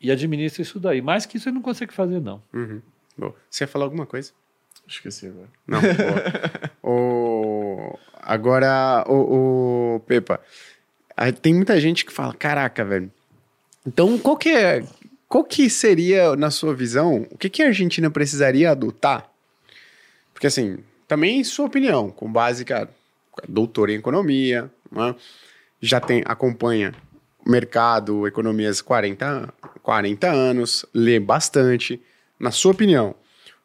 e 0.00 0.10
administra 0.10 0.62
isso 0.62 0.78
daí. 0.78 1.02
Mais 1.02 1.26
que 1.26 1.36
isso 1.36 1.48
ele 1.48 1.56
não 1.56 1.62
consegue 1.62 1.92
fazer, 1.92 2.20
não. 2.20 2.42
Uhum. 2.52 2.80
Boa. 3.18 3.34
Você 3.50 3.64
ia 3.64 3.68
falar 3.68 3.84
alguma 3.86 4.06
coisa? 4.06 4.32
Esqueci 4.86 5.26
agora. 5.26 5.48
Não. 5.66 5.80
o... 6.82 7.98
Agora, 8.22 9.04
o, 9.08 9.96
o 9.96 10.00
Pepa, 10.00 10.40
tem 11.40 11.54
muita 11.54 11.80
gente 11.80 12.04
que 12.04 12.12
fala, 12.12 12.34
caraca, 12.34 12.84
velho. 12.84 13.10
Então, 13.86 14.18
qual 14.18 14.36
que 14.36 14.48
é, 14.48 14.84
qual 15.28 15.44
que 15.44 15.68
seria, 15.70 16.36
na 16.36 16.50
sua 16.50 16.74
visão, 16.74 17.26
o 17.30 17.38
que, 17.38 17.48
que 17.48 17.62
a 17.62 17.66
Argentina 17.66 18.10
precisaria 18.10 18.70
adotar? 18.70 19.30
Porque, 20.36 20.48
assim, 20.48 20.76
também 21.08 21.42
sua 21.42 21.64
opinião, 21.64 22.10
com 22.10 22.30
base, 22.30 22.62
cara, 22.62 22.90
doutor 23.48 23.88
em 23.88 23.94
economia, 23.94 24.70
né? 24.92 25.14
já 25.80 25.98
tem, 25.98 26.22
acompanha 26.26 26.94
mercado, 27.46 28.26
economias 28.26 28.82
40, 28.82 29.54
40 29.82 30.30
anos, 30.30 30.84
lê 30.92 31.18
bastante. 31.18 32.02
Na 32.38 32.50
sua 32.50 32.72
opinião, 32.72 33.12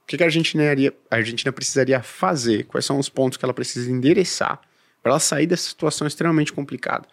o 0.02 0.08
que, 0.08 0.16
que 0.16 0.24
a, 0.24 0.28
Argentina, 0.28 0.64
a 1.10 1.16
Argentina 1.18 1.52
precisaria 1.52 2.02
fazer? 2.02 2.64
Quais 2.68 2.86
são 2.86 2.98
os 2.98 3.10
pontos 3.10 3.38
que 3.38 3.44
ela 3.44 3.54
precisa 3.54 3.92
endereçar 3.92 4.62
para 5.04 5.12
ela 5.12 5.20
sair 5.20 5.48
dessa 5.48 5.68
situação 5.68 6.08
extremamente 6.08 6.54
complicada? 6.54 7.06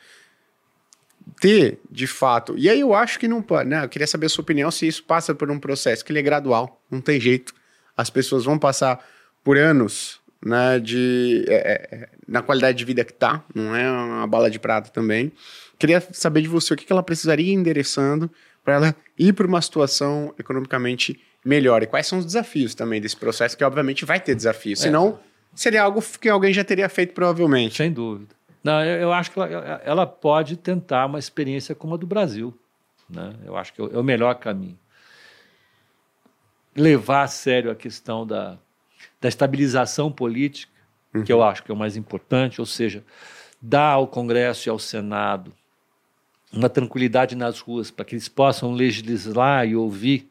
Ter, 1.40 1.80
de 1.90 2.06
fato, 2.06 2.56
e 2.56 2.70
aí 2.70 2.78
eu 2.78 2.94
acho 2.94 3.18
que 3.18 3.26
não 3.26 3.42
pode, 3.42 3.68
né? 3.68 3.82
Eu 3.82 3.88
queria 3.88 4.06
saber 4.06 4.26
a 4.26 4.28
sua 4.28 4.42
opinião 4.42 4.70
se 4.70 4.86
isso 4.86 5.02
passa 5.02 5.34
por 5.34 5.50
um 5.50 5.58
processo 5.58 6.04
que 6.04 6.12
ele 6.12 6.20
é 6.20 6.22
gradual, 6.22 6.80
não 6.88 7.00
tem 7.00 7.20
jeito. 7.20 7.52
As 7.96 8.08
pessoas 8.08 8.44
vão 8.44 8.56
passar 8.56 9.04
por 9.44 9.56
anos, 9.58 10.20
né, 10.44 10.78
de, 10.78 11.44
é, 11.48 11.88
é, 11.90 12.08
na 12.26 12.42
qualidade 12.42 12.78
de 12.78 12.84
vida 12.84 13.04
que 13.04 13.12
tá, 13.12 13.42
não 13.54 13.74
é 13.74 13.90
uma 13.90 14.26
bala 14.26 14.50
de 14.50 14.58
prata 14.58 14.90
também. 14.90 15.32
Queria 15.78 16.00
saber 16.12 16.42
de 16.42 16.48
você 16.48 16.74
o 16.74 16.76
que, 16.76 16.84
que 16.84 16.92
ela 16.92 17.02
precisaria 17.02 17.50
ir 17.52 17.54
endereçando 17.54 18.30
para 18.64 18.74
ela 18.74 18.94
ir 19.18 19.32
para 19.32 19.46
uma 19.46 19.62
situação 19.62 20.34
economicamente 20.38 21.20
melhor. 21.44 21.82
E 21.82 21.86
quais 21.86 22.06
são 22.06 22.18
os 22.18 22.24
desafios 22.26 22.74
também 22.74 23.00
desse 23.00 23.16
processo, 23.16 23.56
que 23.56 23.64
obviamente 23.64 24.04
vai 24.04 24.20
ter 24.20 24.34
desafios. 24.34 24.80
Senão, 24.80 25.18
seria 25.54 25.82
algo 25.82 26.02
que 26.20 26.28
alguém 26.28 26.52
já 26.52 26.62
teria 26.64 26.88
feito 26.88 27.14
provavelmente. 27.14 27.76
Sem 27.76 27.92
dúvida. 27.92 28.34
Não, 28.62 28.84
eu, 28.84 29.02
eu 29.02 29.12
acho 29.12 29.30
que 29.30 29.38
ela, 29.40 29.80
ela 29.84 30.06
pode 30.06 30.56
tentar 30.56 31.06
uma 31.06 31.18
experiência 31.18 31.74
como 31.74 31.94
a 31.94 31.96
do 31.96 32.06
Brasil. 32.06 32.52
Né? 33.08 33.32
Eu 33.46 33.56
acho 33.56 33.72
que 33.72 33.80
é 33.80 33.84
o- 33.84 33.90
é 33.94 33.98
o 33.98 34.04
melhor 34.04 34.34
caminho. 34.34 34.78
Levar 36.76 37.22
a 37.22 37.28
sério 37.28 37.70
a 37.70 37.74
questão 37.74 38.26
da, 38.26 38.58
da 39.20 39.28
estabilização 39.28 40.10
política, 40.12 40.72
que 41.24 41.32
eu 41.32 41.42
acho 41.42 41.62
que 41.62 41.70
é 41.70 41.74
o 41.74 41.76
mais 41.76 41.96
importante, 41.96 42.60
ou 42.60 42.66
seja, 42.66 43.02
dar 43.60 43.92
ao 43.92 44.06
Congresso 44.06 44.68
e 44.68 44.70
ao 44.70 44.78
Senado 44.78 45.52
uma 46.52 46.68
tranquilidade 46.68 47.34
nas 47.34 47.60
ruas 47.60 47.90
para 47.90 48.04
que 48.04 48.14
eles 48.14 48.28
possam 48.28 48.72
legislar 48.72 49.66
e 49.66 49.76
ouvir 49.76 50.28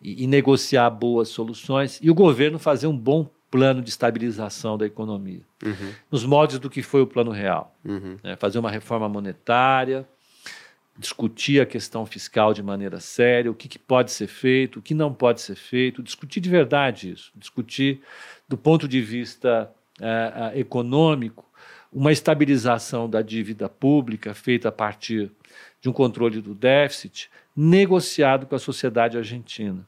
e, 0.00 0.24
e 0.24 0.26
negociar 0.26 0.90
boas 0.90 1.28
soluções, 1.28 1.98
e 2.02 2.10
o 2.10 2.14
governo 2.14 2.58
fazer 2.58 2.86
um 2.86 2.96
bom 2.96 3.28
plano 3.50 3.80
de 3.80 3.90
estabilização 3.90 4.76
da 4.76 4.86
economia, 4.86 5.42
Uhum, 5.64 5.92
nos 6.10 6.24
moldes 6.24 6.58
do 6.58 6.68
que 6.68 6.82
foi 6.82 7.00
o 7.00 7.06
plano 7.06 7.30
real. 7.30 7.74
uhum, 7.84 8.18
né? 8.22 8.36
Fazer 8.36 8.58
uma 8.58 8.70
reforma 8.70 9.08
monetária, 9.08 10.06
discutir 10.98 11.60
a 11.60 11.66
questão 11.66 12.06
fiscal 12.06 12.54
de 12.54 12.62
maneira 12.62 13.00
séria, 13.00 13.50
o 13.50 13.54
que, 13.54 13.68
que 13.68 13.78
pode 13.78 14.10
ser 14.10 14.26
feito, 14.26 14.78
o 14.78 14.82
que 14.82 14.94
não 14.94 15.12
pode 15.12 15.40
ser 15.40 15.54
feito, 15.54 16.02
discutir 16.02 16.40
de 16.40 16.48
verdade 16.48 17.10
isso, 17.10 17.30
discutir 17.34 18.00
do 18.48 18.56
ponto 18.56 18.88
de 18.88 19.00
vista 19.00 19.70
eh, 20.00 20.52
eh, 20.54 20.60
econômico 20.60 21.44
uma 21.92 22.12
estabilização 22.12 23.08
da 23.08 23.22
dívida 23.22 23.68
pública 23.68 24.34
feita 24.34 24.68
a 24.68 24.72
partir 24.72 25.30
de 25.80 25.88
um 25.88 25.92
controle 25.92 26.40
do 26.40 26.54
déficit 26.54 27.30
negociado 27.54 28.46
com 28.46 28.54
a 28.54 28.58
sociedade 28.58 29.16
argentina. 29.16 29.86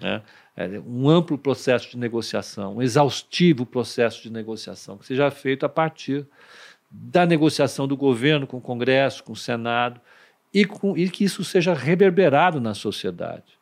né? 0.00 0.22
É, 0.56 0.80
um 0.80 1.08
amplo 1.08 1.38
processo 1.38 1.90
de 1.90 1.96
negociação, 1.96 2.76
um 2.76 2.82
exaustivo 2.82 3.64
processo 3.64 4.22
de 4.22 4.30
negociação, 4.30 4.98
que 4.98 5.06
seja 5.06 5.30
feito 5.30 5.64
a 5.64 5.68
partir 5.68 6.26
da 6.90 7.26
negociação 7.26 7.86
do 7.86 7.96
governo 7.96 8.46
com 8.46 8.56
o 8.56 8.60
Congresso, 8.60 9.22
com 9.22 9.32
o 9.32 9.36
Senado, 9.36 10.00
e, 10.52 10.64
com, 10.64 10.96
e 10.96 11.08
que 11.10 11.24
isso 11.24 11.44
seja 11.44 11.74
reverberado 11.74 12.60
na 12.60 12.74
sociedade. 12.74 13.58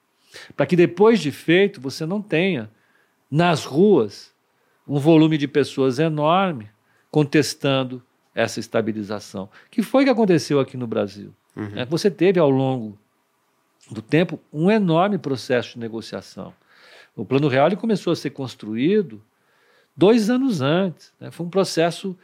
Para 0.57 0.67
que 0.67 0.77
depois 0.77 1.21
de 1.21 1.31
feito 1.33 1.81
você 1.81 2.05
não 2.07 2.21
tenha 2.23 2.71
nas 3.31 3.65
ruas 3.65 4.33
um 4.87 4.99
volume 4.99 5.37
de 5.37 5.49
pessoas 5.49 5.99
enorme 5.99 6.69
contestando 7.11 8.03
essa 8.35 8.61
estabilização. 8.61 9.49
Que 9.71 9.83
foi 9.83 10.03
o 10.03 10.07
que 10.07 10.11
aconteceu 10.11 10.61
aqui 10.61 10.77
no 10.77 10.87
Brasil. 10.87 11.33
né? 11.57 11.85
Você 11.87 12.11
teve 12.11 12.39
ao 12.39 12.51
longo 12.51 12.99
do 13.91 14.03
tempo 14.03 14.39
um 14.53 14.71
enorme 14.71 15.17
processo 15.19 15.75
de 15.75 15.79
negociação. 15.79 16.53
O 17.17 17.25
Plano 17.25 17.49
Real 17.49 17.67
ele 17.69 17.77
começou 17.77 18.13
a 18.13 18.17
ser 18.17 18.31
construído 18.31 19.23
dois 19.97 20.29
anos 20.29 20.61
antes. 20.61 21.13
né? 21.19 21.31
Foi 21.31 21.47
um 21.47 21.51
processo 21.51 22.17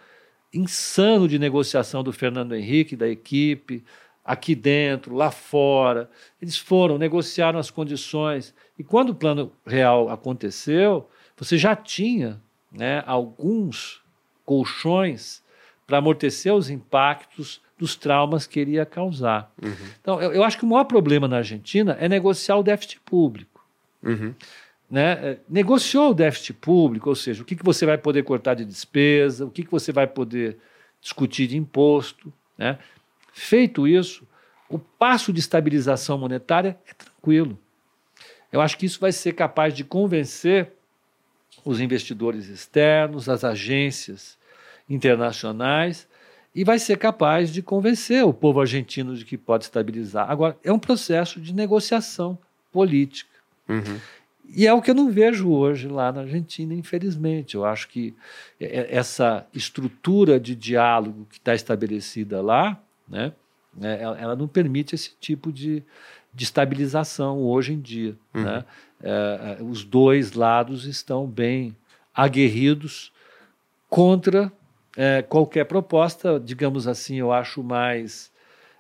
insano 0.53 1.27
de 1.27 1.39
negociação 1.39 2.03
do 2.05 2.13
Fernando 2.13 2.55
Henrique, 2.55 2.95
da 2.95 3.09
equipe, 3.09 3.83
aqui 4.25 4.55
dentro, 4.55 5.15
lá 5.15 5.31
fora. 5.31 6.11
Eles 6.41 6.57
foram, 6.57 6.99
negociaram 6.99 7.59
as 7.59 7.71
condições. 7.71 8.55
E 8.79 8.85
quando 8.85 9.11
o 9.11 9.15
Plano 9.15 9.53
Real 9.67 10.09
aconteceu, 10.09 11.09
você 11.37 11.59
já 11.59 11.75
tinha 11.75 12.41
né, 12.71 13.03
alguns 13.07 14.03
colchões 14.45 15.43
para 15.87 15.99
amortecer 15.99 16.55
os 16.55 16.71
impactos 16.71 17.61
dos 17.79 17.97
traumas 17.97 18.47
que 18.47 18.61
ele 18.61 18.73
ia 18.73 18.87
causar. 18.87 19.53
Então, 20.01 20.23
eu, 20.23 20.33
eu 20.33 20.45
acho 20.45 20.57
que 20.57 20.65
o 20.65 20.69
maior 20.69 20.85
problema 20.85 21.27
na 21.27 21.39
Argentina 21.39 21.97
é 22.01 22.09
negociar 22.09 22.57
o 22.57 22.63
déficit 22.63 23.01
público 23.01 23.53
uhum, 24.03 24.35
né, 24.91 25.13
é, 25.13 25.39
negociou 25.49 26.11
o 26.11 26.15
déficit 26.15 26.53
público, 26.55 27.09
ou 27.09 27.15
seja, 27.15 27.43
o 27.43 27.47
que, 27.47 27.57
que 27.57 27.65
você 27.65 27.87
vai 27.87 27.97
poder 27.97 28.25
cortar 28.25 28.55
de 28.55 28.65
despesa, 28.65 29.47
o 29.47 29.51
que, 29.51 29.65
que 29.65 29.71
você 29.71 29.93
vai 29.93 30.07
poder 30.07 30.59
discutir 31.01 31.47
de 31.47 31.57
imposto. 31.57 32.33
Né? 32.59 32.79
Feito 33.33 33.89
isso, 33.89 34.27
o 34.69 34.79
passo 34.79 35.33
de 35.33 35.41
estabilização 35.41 36.19
monetária 36.19 36.79
é 36.87 36.95
tranquilo. 36.95 37.59
Eu 38.51 38.61
acho 38.61 38.77
que 38.77 38.87
isso 38.87 39.01
vai 39.01 39.13
ser 39.13 39.33
capaz 39.33 39.75
de 39.75 39.85
convencer 39.85 40.73
os 41.65 41.81
investidores 41.81 42.49
externos, 42.49 43.29
as 43.29 43.45
agências 43.45 44.39
internacionais, 44.89 46.09
e 46.55 46.65
vai 46.65 46.79
ser 46.79 46.99
capaz 46.99 47.51
de 47.51 47.63
convencer 47.63 48.25
o 48.25 48.33
povo 48.33 48.61
argentino 48.61 49.17
de 49.17 49.25
que 49.25 49.39
pode 49.39 49.65
estabilizar. 49.65 50.31
Agora, 50.31 50.57
é 50.63 50.73
um 50.73 50.79
processo 50.79 51.41
de 51.41 51.55
negociação 51.55 52.39
política. 52.71 53.31
uhum, 53.69 53.99
E 54.49 54.67
é 54.67 54.75
o 54.75 54.83
que 54.83 54.91
eu 54.91 54.95
não 54.95 55.11
vejo 55.11 55.51
hoje 55.51 55.89
lá 55.89 56.13
na 56.13 56.23
Argentina, 56.23 56.75
infelizmente. 56.75 57.55
Eu 57.55 57.65
acho 57.65 57.89
que 57.89 58.15
essa 58.61 59.47
estrutura 59.55 60.39
de 60.39 60.55
diálogo 60.55 61.27
que 61.31 61.39
está 61.39 61.55
estabelecida 61.55 62.43
lá, 62.43 62.79
né, 63.13 63.33
é, 63.81 64.03
ela 64.03 64.21
ela 64.21 64.37
não 64.37 64.49
permite 64.49 64.95
esse 64.95 65.13
tipo 65.21 65.53
de, 65.53 65.83
de 66.35 66.45
estabilização 66.45 67.39
hoje 67.39 67.73
em 67.73 67.81
dia. 67.81 68.17
né? 68.35 68.65
É, 69.03 69.59
é, 69.61 69.63
os 69.63 69.85
dois 69.85 70.33
lados 70.33 70.85
estão 70.85 71.27
bem 71.27 71.77
aguerridos 72.15 73.13
contra 73.89 74.53
é, 74.97 75.23
qualquer 75.23 75.65
proposta, 75.65 76.39
digamos 76.39 76.87
assim, 76.87 77.17
eu 77.17 77.33
acho 77.33 77.63
mais 77.63 78.31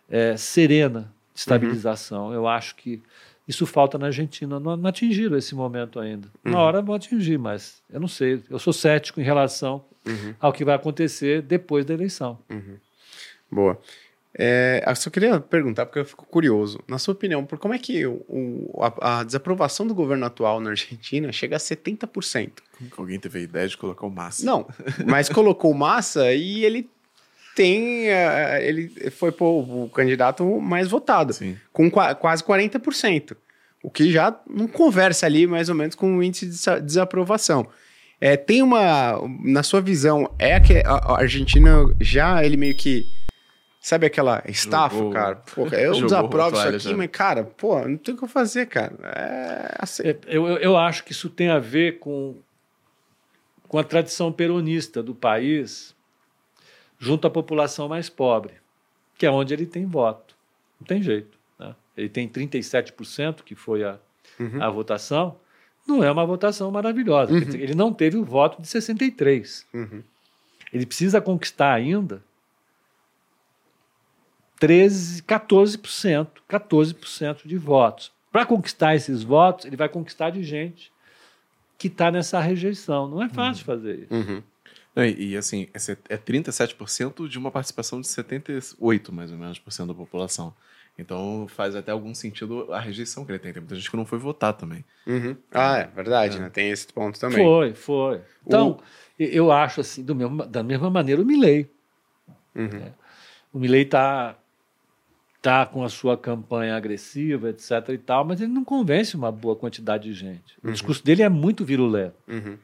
é, 0.09 0.37
serena 0.37 1.13
de 1.35 1.41
estabilização. 1.41 2.33
Eu 2.33 2.47
acho 2.47 2.77
que 2.77 3.03
isso 3.49 3.67
falta 3.67 3.99
na 3.99 4.07
Argentina. 4.07 4.61
Não, 4.61 4.77
não 4.77 4.89
atingiram 4.89 5.37
esse 5.37 5.55
momento 5.55 5.99
ainda. 5.99 6.29
Uma 6.45 6.61
hora 6.61 6.81
vão 6.81 6.95
atingir, 6.95 7.39
mas 7.39 7.83
eu 7.91 7.99
não 7.99 8.09
sei. 8.09 8.43
Eu 8.49 8.59
sou 8.59 8.73
cético 8.73 9.21
em 9.21 9.25
relação 9.25 9.85
uhum. 10.07 10.35
ao 10.39 10.53
que 10.53 10.65
vai 10.65 10.75
acontecer 10.75 11.43
depois 11.43 11.85
da 11.85 11.95
eleição. 11.95 12.39
Boa. 13.51 13.81
É, 14.39 14.83
eu 14.87 14.97
só 14.97 15.11
queria 15.11 15.39
perguntar, 15.41 15.85
porque 15.87 15.99
eu 15.99 16.05
fico 16.07 16.25
curioso. 16.27 16.81
Na 16.89 16.99
sua 16.99 17.13
opinião, 17.13 17.45
por 17.45 17.59
como 17.59 17.75
é 17.75 17.79
que 17.79 18.07
o, 18.07 18.71
a, 19.01 19.21
a 19.21 19.25
desaprovação 19.25 19.87
do 19.87 19.95
governo 19.95 20.25
atual 20.25 20.59
na 20.61 20.71
Argentina 20.71 21.31
chega 21.31 21.57
a 21.57 21.59
70%? 21.59 22.51
Como 22.79 22.91
que 22.91 22.99
alguém 23.01 23.19
teve 23.21 23.39
a 23.41 23.43
ideia 23.43 23.69
de 23.69 23.77
colocar 23.77 24.07
o 24.07 24.11
Massa? 24.11 24.45
Não, 24.47 24.67
mas 25.07 25.29
colocou 25.29 25.75
massa 25.75 26.33
e 26.33 26.65
ele 26.65 26.89
tem. 27.55 28.09
eh, 28.09 28.61
ele 28.67 28.89
foi 29.11 29.31
pô, 29.31 29.61
o 29.61 29.91
candidato 29.95 30.45
mais 30.61 30.89
votado, 30.89 31.35
Sim. 31.35 31.57
com 31.73 31.91
qua- 31.91 32.15
quase 32.15 32.43
40%. 32.43 33.37
O 33.83 33.91
que 33.91 34.11
já 34.11 34.35
não 34.49 34.67
conversa 34.69 35.27
ali 35.27 35.47
mais 35.47 35.69
ou 35.69 35.75
menos 35.75 35.95
com 35.95 36.17
o 36.17 36.23
índice 36.23 36.47
de 36.47 36.53
desa- 36.53 36.81
desaprovação. 36.81 37.67
É, 38.21 38.37
tem 38.37 38.63
uma. 38.63 39.21
Na 39.45 39.63
sua 39.65 39.81
visão, 39.81 40.33
é 40.39 40.59
que 40.61 40.79
a, 40.79 40.91
a 40.93 41.19
Argentina 41.19 41.85
já 42.01 42.43
ele 42.45 42.57
meio 42.57 42.75
que. 42.77 43.05
Sabe 43.85 44.07
aquela 44.07 44.41
estafa, 44.47 44.95
Jogou- 44.97 45.13
cara? 45.13 45.37
Porra, 45.37 45.77
eu 45.77 45.93
desaprovo 46.01 46.57
isso 46.57 46.69
aqui, 46.69 46.79
já. 46.79 46.97
mas, 46.97 47.11
cara, 47.11 47.43
pô, 47.43 47.81
não 47.81 47.97
tem 47.97 48.15
o 48.15 48.17
que 48.17 48.23
eu 48.23 48.29
fazer, 48.29 48.67
cara. 48.67 48.95
É 49.03 49.75
assim. 49.77 50.03
É, 50.05 50.17
Eu, 50.29 50.47
eu, 50.47 50.57
eu 50.59 50.77
acho 50.77 51.03
que 51.03 51.11
isso 51.11 51.29
tem 51.29 51.49
a 51.51 51.59
ver 51.59 51.99
com, 51.99 52.37
com 53.67 53.79
a 53.81 53.85
tradição 53.85 54.31
peronista 54.31 55.03
do 55.03 55.15
país 55.17 55.97
junto 56.97 57.27
à 57.27 57.31
população 57.31 57.89
mais 57.89 58.09
pobre, 58.09 58.55
que 59.19 59.27
é 59.27 59.31
onde 59.33 59.53
ele 59.53 59.67
tem 59.67 59.85
voto. 59.85 60.37
Não 60.81 60.87
tem 60.87 61.03
jeito. 61.03 61.37
né? 61.59 61.75
Ele 61.97 62.09
tem 62.09 62.29
37%, 62.29 63.43
que 63.43 63.57
foi 63.57 63.83
a, 63.83 63.99
a 64.61 64.71
votação. 64.71 65.37
Não 65.85 66.05
é 66.05 66.11
uma 66.13 66.25
votação 66.25 66.71
maravilhosa. 66.71 67.41
Dizer, 67.41 67.61
ele 67.61 67.75
não 67.75 67.93
teve 67.93 68.17
o 68.17 68.25
voto 68.25 68.63
de 68.63 68.69
63%. 68.69 69.65
Uhum. 69.75 70.03
Ele 70.73 70.87
precisa 70.87 71.21
conquistar 71.21 71.73
ainda 71.73 72.23
13, 74.67 75.23
14%, 75.25 76.27
14% 76.49 77.47
de 77.47 77.57
votos. 77.57 78.13
Para 78.31 78.47
conquistar 78.47 78.95
esses 78.95 79.23
votos, 79.23 79.67
ele 79.67 79.77
vai 79.77 79.89
conquistar 79.89 80.31
de 80.31 80.43
gente 80.45 80.93
que 81.77 81.89
está 81.89 82.11
nessa 82.11 82.39
rejeição. 82.41 83.09
Não 83.09 83.23
é 83.23 83.29
fácil 83.29 83.65
fazer 83.65 84.01
isso. 84.05 84.15
Uhum. 84.15 84.43
Não, 84.95 85.05
e, 85.05 85.31
e, 85.33 85.37
assim, 85.37 85.69
é 85.75 85.79
se- 85.79 85.99
é 86.09 86.17
37% 86.17 87.29
de 87.29 87.39
uma 87.39 87.51
participação 87.51 88.01
de 88.01 88.07
78, 88.07 89.13
mais 89.13 89.33
ou 89.33 89.39
menos, 89.39 89.59
por 89.59 89.73
cento 89.73 89.89
da 89.89 89.95
população. 89.95 90.55
Então 90.99 91.47
faz 91.49 91.75
até 91.75 91.91
algum 91.91 92.15
sentido 92.15 92.73
a 92.73 92.79
rejeição 92.79 93.25
que 93.25 93.33
ele 93.33 93.39
tem. 93.39 93.53
Tem 93.53 93.61
muita 93.63 93.75
gente 93.75 93.91
que 93.91 93.97
não 93.97 94.05
foi 94.05 94.19
votar 94.19 94.53
também. 94.53 94.85
Uhum. 95.07 95.35
Ah, 95.51 95.79
é 95.79 95.87
verdade, 95.87 96.39
né? 96.39 96.51
Tem 96.51 96.71
esse 96.71 96.87
ponto 96.93 97.19
também. 97.19 97.39
Foi, 97.43 97.75
foi. 97.75 98.21
Então, 98.47 98.79
e- 99.19 99.35
eu 99.37 99.51
acho 99.51 99.81
assim, 99.81 100.05
do 100.05 100.15
mesmo- 100.15 100.45
da 100.47 100.63
mesma 100.63 100.89
maneira 100.91 101.21
o 101.21 101.25
Milley. 101.25 101.69
Uhum. 102.55 102.93
O 103.55 103.59
Milley 103.59 103.83
está 103.83 104.37
tá 105.43 105.67
com 105.67 105.83
a 105.85 105.89
sua 105.89 106.17
campanha 106.17 106.77
agressiva, 106.77 107.51
etc. 107.51 107.89
e 107.89 107.99
tal, 107.99 108.25
mas 108.25 108.41
ele 108.41 108.53
não 108.53 108.65
convence 108.65 109.17
uma 109.17 109.33
boa 109.33 109.57
quantidade 109.57 110.05
de 110.05 110.15
gente. 110.15 110.57
O 110.63 110.71
discurso 110.71 111.05
dele 111.05 111.23
é 111.23 111.29
muito 111.29 111.65
virulento. 111.65 112.15
Uhum. 112.29 112.57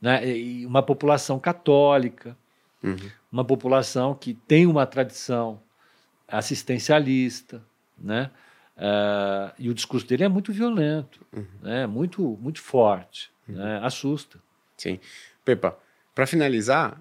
né? 0.00 0.26
E 0.28 0.64
uma 0.64 0.82
população 0.82 1.38
católica, 1.38 2.36
Uhum. 2.82 2.96
uma 3.30 3.44
população 3.44 4.12
que 4.14 4.34
tem 4.34 4.66
uma 4.66 4.84
tradição 4.86 5.60
assistencialista, 6.26 7.62
né? 7.98 8.30
Ah, 8.76 9.52
e 9.58 9.68
o 9.68 9.74
discurso 9.74 10.06
dele 10.06 10.24
é 10.24 10.28
muito 10.28 10.52
violento, 10.52 11.24
né? 11.62 11.86
muito, 11.86 12.38
muito 12.40 12.60
forte, 12.60 13.30
né? 13.46 13.78
assusta. 13.82 14.38
Sim. 14.76 14.98
Pepa, 15.44 15.78
para 16.14 16.26
finalizar, 16.26 17.00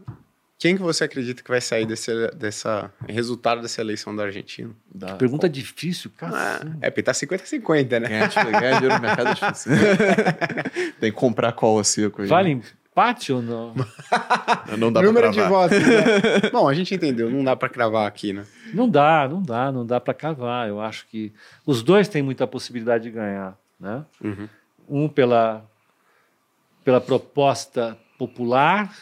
quem 0.61 0.75
que 0.77 0.81
você 0.83 1.03
acredita 1.05 1.41
que 1.41 1.49
vai 1.49 1.59
sair 1.59 1.85
desse 1.87 2.11
dessa 2.35 2.93
resultado 3.09 3.61
dessa 3.61 3.81
eleição 3.81 4.15
da 4.15 4.23
Argentina? 4.25 4.69
Dá- 4.93 5.15
Pergunta 5.15 5.49
difícil, 5.49 6.11
cara. 6.15 6.61
Ah, 6.63 6.67
é, 6.81 6.89
porque 6.91 7.01
tá 7.03 7.11
50-50, 7.13 7.99
né? 7.99 8.07
Ganhar, 8.07 8.29
tipo, 8.29 8.45
ganhar 8.51 8.73
dinheiro 8.75 8.95
no 8.95 9.01
mercado 9.01 9.29
é 9.29 9.33
difícil. 9.33 9.71
Tem 11.01 11.11
que 11.11 11.17
comprar 11.17 11.51
cola 11.53 11.83
seco 11.83 12.21
aí. 12.21 12.27
Vale 12.27 12.51
empate 12.51 13.33
ou 13.33 13.41
não? 13.41 13.73
Não 14.77 14.91
dá 14.91 14.99
pra 14.99 15.07
Número 15.09 15.31
de 15.31 15.37
cravar. 15.39 15.69
votos, 15.69 15.79
né? 15.79 16.49
Bom, 16.53 16.67
a 16.69 16.73
gente 16.73 16.93
entendeu, 16.93 17.29
não 17.31 17.43
dá 17.43 17.55
para 17.55 17.67
cravar 17.69 18.05
aqui, 18.07 18.31
né? 18.33 18.45
Não 18.73 18.87
dá, 18.87 19.27
não 19.27 19.41
dá, 19.41 19.71
não 19.71 19.85
dá 19.85 19.99
para 19.99 20.13
cavar. 20.13 20.67
Eu 20.69 20.79
acho 20.79 21.07
que 21.07 21.33
os 21.65 21.81
dois 21.81 22.07
têm 22.07 22.21
muita 22.21 22.45
possibilidade 22.45 23.05
de 23.05 23.11
ganhar, 23.11 23.57
né? 23.79 24.05
Uhum. 24.23 24.47
Um 24.87 25.09
pela 25.09 25.65
pela 26.83 26.99
proposta 27.01 27.97
popular, 28.17 28.93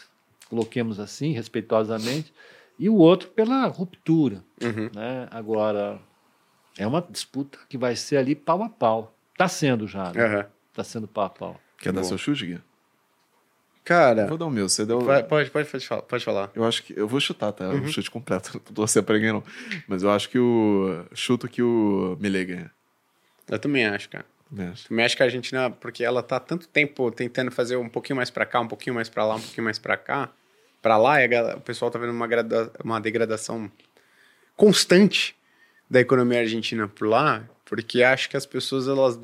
coloquemos 0.50 1.00
assim, 1.00 1.32
respeitosamente, 1.32 2.34
e 2.78 2.88
o 2.90 2.96
outro 2.96 3.28
pela 3.30 3.66
ruptura. 3.66 4.44
Uhum. 4.62 4.90
Né? 4.94 5.28
Agora, 5.30 5.98
é 6.76 6.86
uma 6.86 7.00
disputa 7.08 7.58
que 7.68 7.78
vai 7.78 7.96
ser 7.96 8.16
ali 8.18 8.34
pau 8.34 8.62
a 8.62 8.68
pau. 8.68 9.14
Está 9.32 9.48
sendo 9.48 9.86
já, 9.88 10.12
né? 10.12 10.46
Está 10.70 10.84
sendo 10.84 11.08
pau 11.08 11.24
a 11.24 11.30
pau. 11.30 11.60
Quer 11.78 11.92
dar 11.92 12.02
Bom. 12.02 12.08
seu 12.08 12.18
chute, 12.18 12.44
Gui? 12.46 12.60
Cara, 13.82 14.26
Vou 14.26 14.36
dar 14.36 14.46
o 14.46 14.50
meu. 14.50 14.68
Você 14.68 14.84
deu. 14.84 15.00
vai- 15.00 15.22
pode, 15.22 15.50
pode, 15.50 15.68
pode, 15.68 15.86
falar, 15.86 16.02
pode 16.02 16.24
falar. 16.24 16.50
Eu 16.54 16.64
acho 16.64 16.82
que. 16.82 16.92
Eu 16.96 17.08
vou 17.08 17.18
chutar, 17.18 17.50
tá? 17.52 17.68
Uhum. 17.70 17.82
Um 17.82 17.88
chute 17.88 18.10
completo. 18.10 18.50
Não 18.54 18.60
tô 18.60 18.74
torcendo 18.74 19.04
pra 19.04 19.14
ninguém, 19.16 19.32
não. 19.32 19.42
Mas 19.88 20.02
eu 20.02 20.10
acho 20.10 20.28
que 20.28 20.38
o. 20.38 21.04
Chuto 21.14 21.48
que 21.48 21.62
o 21.62 22.16
Milei 22.20 22.44
ganha. 22.44 22.70
Eu 23.48 23.58
também 23.58 23.86
acho, 23.86 24.08
cara. 24.10 24.26
Também 24.48 24.66
acho. 24.68 24.88
Também 24.88 25.04
acho 25.04 25.16
que 25.16 25.22
a 25.22 25.26
Argentina, 25.26 25.70
porque 25.70 26.04
ela 26.04 26.22
tá 26.22 26.36
há 26.36 26.40
tanto 26.40 26.68
tempo 26.68 27.10
tentando 27.10 27.50
fazer 27.50 27.76
um 27.76 27.88
pouquinho 27.88 28.16
mais 28.16 28.30
pra 28.30 28.44
cá, 28.44 28.60
um 28.60 28.68
pouquinho 28.68 28.94
mais 28.94 29.08
pra 29.08 29.24
lá, 29.24 29.36
um 29.36 29.40
pouquinho 29.40 29.64
mais 29.64 29.78
pra 29.78 29.96
cá, 29.96 30.30
pra 30.82 30.96
lá, 30.96 31.26
gal- 31.26 31.56
o 31.56 31.60
pessoal 31.60 31.90
tá 31.90 31.98
vendo 31.98 32.10
uma, 32.12 32.26
grada- 32.26 32.70
uma 32.84 33.00
degradação 33.00 33.70
constante 34.56 35.34
da 35.88 36.00
economia 36.00 36.40
argentina 36.40 36.86
por 36.88 37.08
lá, 37.08 37.42
porque 37.64 38.02
acho 38.02 38.28
que 38.28 38.36
as 38.36 38.46
pessoas, 38.46 38.86
elas... 38.88 39.18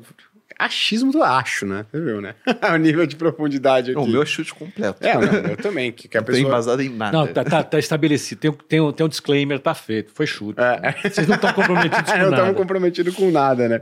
Achismo 0.59 1.11
do 1.11 1.21
acho, 1.21 1.67
né? 1.67 1.85
Você 1.91 2.01
viu, 2.01 2.19
né? 2.19 2.33
o 2.73 2.77
nível 2.77 3.05
de 3.05 3.15
profundidade 3.15 3.91
aqui. 3.91 3.99
Não, 3.99 4.07
o 4.07 4.09
meu 4.09 4.23
é 4.23 4.25
chute 4.25 4.55
completo. 4.55 5.05
É, 5.05 5.13
não, 5.13 5.21
eu 5.51 5.57
também, 5.57 5.91
que, 5.91 6.07
que 6.07 6.17
a 6.17 6.21
Não 6.21 6.25
tem 6.25 6.35
pessoa... 6.35 6.49
embasado 6.49 6.81
em 6.81 6.89
nada. 6.89 7.15
Não, 7.15 7.27
tá, 7.27 7.43
tá- 7.43 7.63
tá 7.63 7.77
estabelecido. 7.77 8.39
Tem, 8.41 8.49
um- 8.49 8.53
tem, 8.55 8.91
tem 8.93 9.05
um 9.05 9.09
disclaimer, 9.09 9.59
tá 9.59 9.75
feito. 9.75 10.11
Foi 10.15 10.25
chute. 10.25 10.59
É. 10.59 11.07
Vocês 11.09 11.27
não 11.27 11.35
estão 11.35 11.53
comprometidos 11.53 12.01
com 12.11 12.17
não 12.17 12.23
nada. 12.31 12.35
estamos 12.37 12.57
comprometidos 12.57 13.15
com 13.15 13.29
nada, 13.29 13.69
né? 13.69 13.81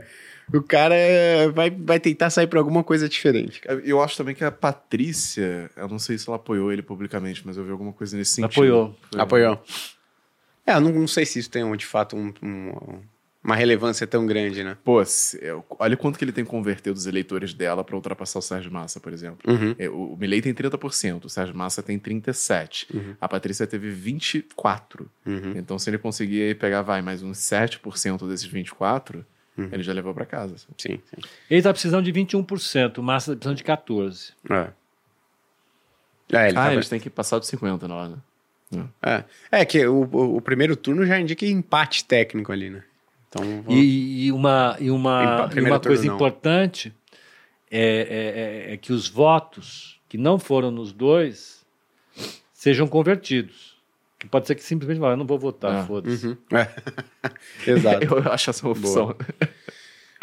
O 0.54 0.62
cara 0.62 0.94
é- 0.94 1.48
vai, 1.48 1.70
vai 1.70 1.98
tentar 1.98 2.30
sair 2.30 2.46
pra 2.46 2.60
alguma 2.60 2.84
coisa 2.84 3.08
diferente. 3.08 3.60
Eu 3.84 4.00
acho 4.02 4.16
também 4.16 4.34
que 4.34 4.44
a 4.44 4.50
Patrícia, 4.52 5.70
eu 5.76 5.88
não 5.88 5.98
sei 5.98 6.16
se 6.18 6.28
ela 6.28 6.36
apoiou 6.36 6.72
ele 6.72 6.82
publicamente, 6.82 7.42
mas 7.44 7.56
eu 7.56 7.64
vi 7.64 7.70
alguma 7.70 7.92
coisa 7.92 8.16
nesse 8.16 8.32
sentido. 8.32 8.52
Apoiou. 8.52 8.96
Foi- 9.10 9.20
Apoiou. 9.20 9.62
É, 10.66 10.74
eu 10.74 10.80
não, 10.80 10.92
não 10.92 11.08
sei 11.08 11.24
se 11.26 11.38
isso 11.38 11.50
tem, 11.50 11.76
de 11.76 11.86
fato, 11.86 12.16
um- 12.16 12.32
um- 12.42 13.00
uma 13.42 13.54
relevância 13.54 14.04
tão 14.08 14.26
grande, 14.26 14.64
né? 14.64 14.76
Pô, 14.84 15.04
se- 15.04 15.40
olha 15.78 15.96
quanto 15.96 16.18
que 16.18 16.24
ele 16.24 16.32
tem 16.32 16.44
que 16.44 16.50
converter 16.50 16.92
dos 16.92 17.06
eleitores 17.06 17.54
dela 17.54 17.84
pra 17.84 17.94
ultrapassar 17.94 18.40
o 18.40 18.42
Sérgio 18.42 18.72
Massa, 18.72 18.98
por 18.98 19.12
exemplo. 19.12 19.38
Uhum. 19.48 19.74
É, 19.78 19.88
o, 19.88 20.14
o 20.14 20.16
Milei 20.16 20.42
tem 20.42 20.52
30%, 20.52 21.26
o 21.26 21.28
Sérgio 21.28 21.54
Massa 21.56 21.80
tem 21.82 21.96
37%. 21.98 22.86
A 23.20 23.28
Patrícia 23.28 23.64
teve 23.66 23.88
24%. 23.90 25.06
Uhum. 25.24 25.52
Então, 25.56 25.78
se 25.78 25.88
ele 25.90 25.98
conseguir 25.98 26.42
aí 26.42 26.54
pegar, 26.56 26.82
vai, 26.82 27.00
mais 27.02 27.22
uns 27.22 27.38
7% 27.38 28.26
desses 28.28 28.46
24%, 28.46 29.24
ele 29.58 29.82
já 29.82 29.92
levou 29.92 30.12
pra 30.14 30.24
casa. 30.26 30.54
assim. 30.54 30.66
Sim, 30.76 31.00
sim. 31.08 31.28
Ele 31.50 31.62
tá 31.62 31.72
precisando 31.72 32.04
de 32.04 32.12
21%, 32.12 32.98
o 32.98 33.02
Massa 33.02 33.32
tá 33.32 33.36
precisando 33.38 33.56
de 33.56 33.64
14%. 33.64 34.32
É. 34.50 34.68
É, 36.32 36.48
ele 36.48 36.58
ah, 36.58 36.64
tá- 36.66 36.72
eles 36.72 36.88
têm 36.88 36.98
que 37.00 37.08
passar 37.08 37.38
dos 37.38 37.48
50 37.48 37.86
lá, 37.86 38.08
né? 38.08 38.16
é. 39.02 39.24
É 39.60 39.64
que 39.64 39.86
o, 39.86 40.02
o, 40.12 40.36
o 40.36 40.40
primeiro 40.40 40.74
turno 40.76 41.06
já 41.06 41.18
indica 41.20 41.46
empate 41.46 42.04
técnico 42.04 42.50
ali, 42.50 42.68
né? 42.68 42.82
Então, 43.28 43.44
vamos- 43.62 43.74
E, 43.74 44.26
e 44.26 44.32
uma, 44.32 44.76
e 44.80 44.90
uma, 44.90 45.48
e 45.54 45.60
uma 45.60 45.78
coisa 45.80 46.04
não. 46.04 46.14
importante 46.16 46.92
é, 47.70 47.80
é- 47.80 48.70
é- 48.70 48.74
é 48.74 48.76
que 48.76 48.92
os 48.92 49.08
votos 49.08 50.00
que 50.08 50.18
não 50.18 50.38
foram 50.38 50.70
nos 50.70 50.92
dois 50.92 51.64
sejam 52.52 52.88
convertidos. 52.88 53.75
Pode 54.30 54.46
ser 54.46 54.54
que 54.54 54.62
simplesmente 54.62 55.00
fale, 55.00 55.12
eu 55.14 55.16
não 55.16 55.26
vou 55.26 55.38
votar, 55.38 55.76
Ah. 55.82 55.84
foda-se. 55.84 56.26
Uhum. 56.26 56.36
É. 56.52 56.68
Exato. 57.70 58.04
Eu 58.04 58.32
acho 58.32 58.50
essa 58.50 58.66
uma 58.66 58.72
opção. 58.72 59.14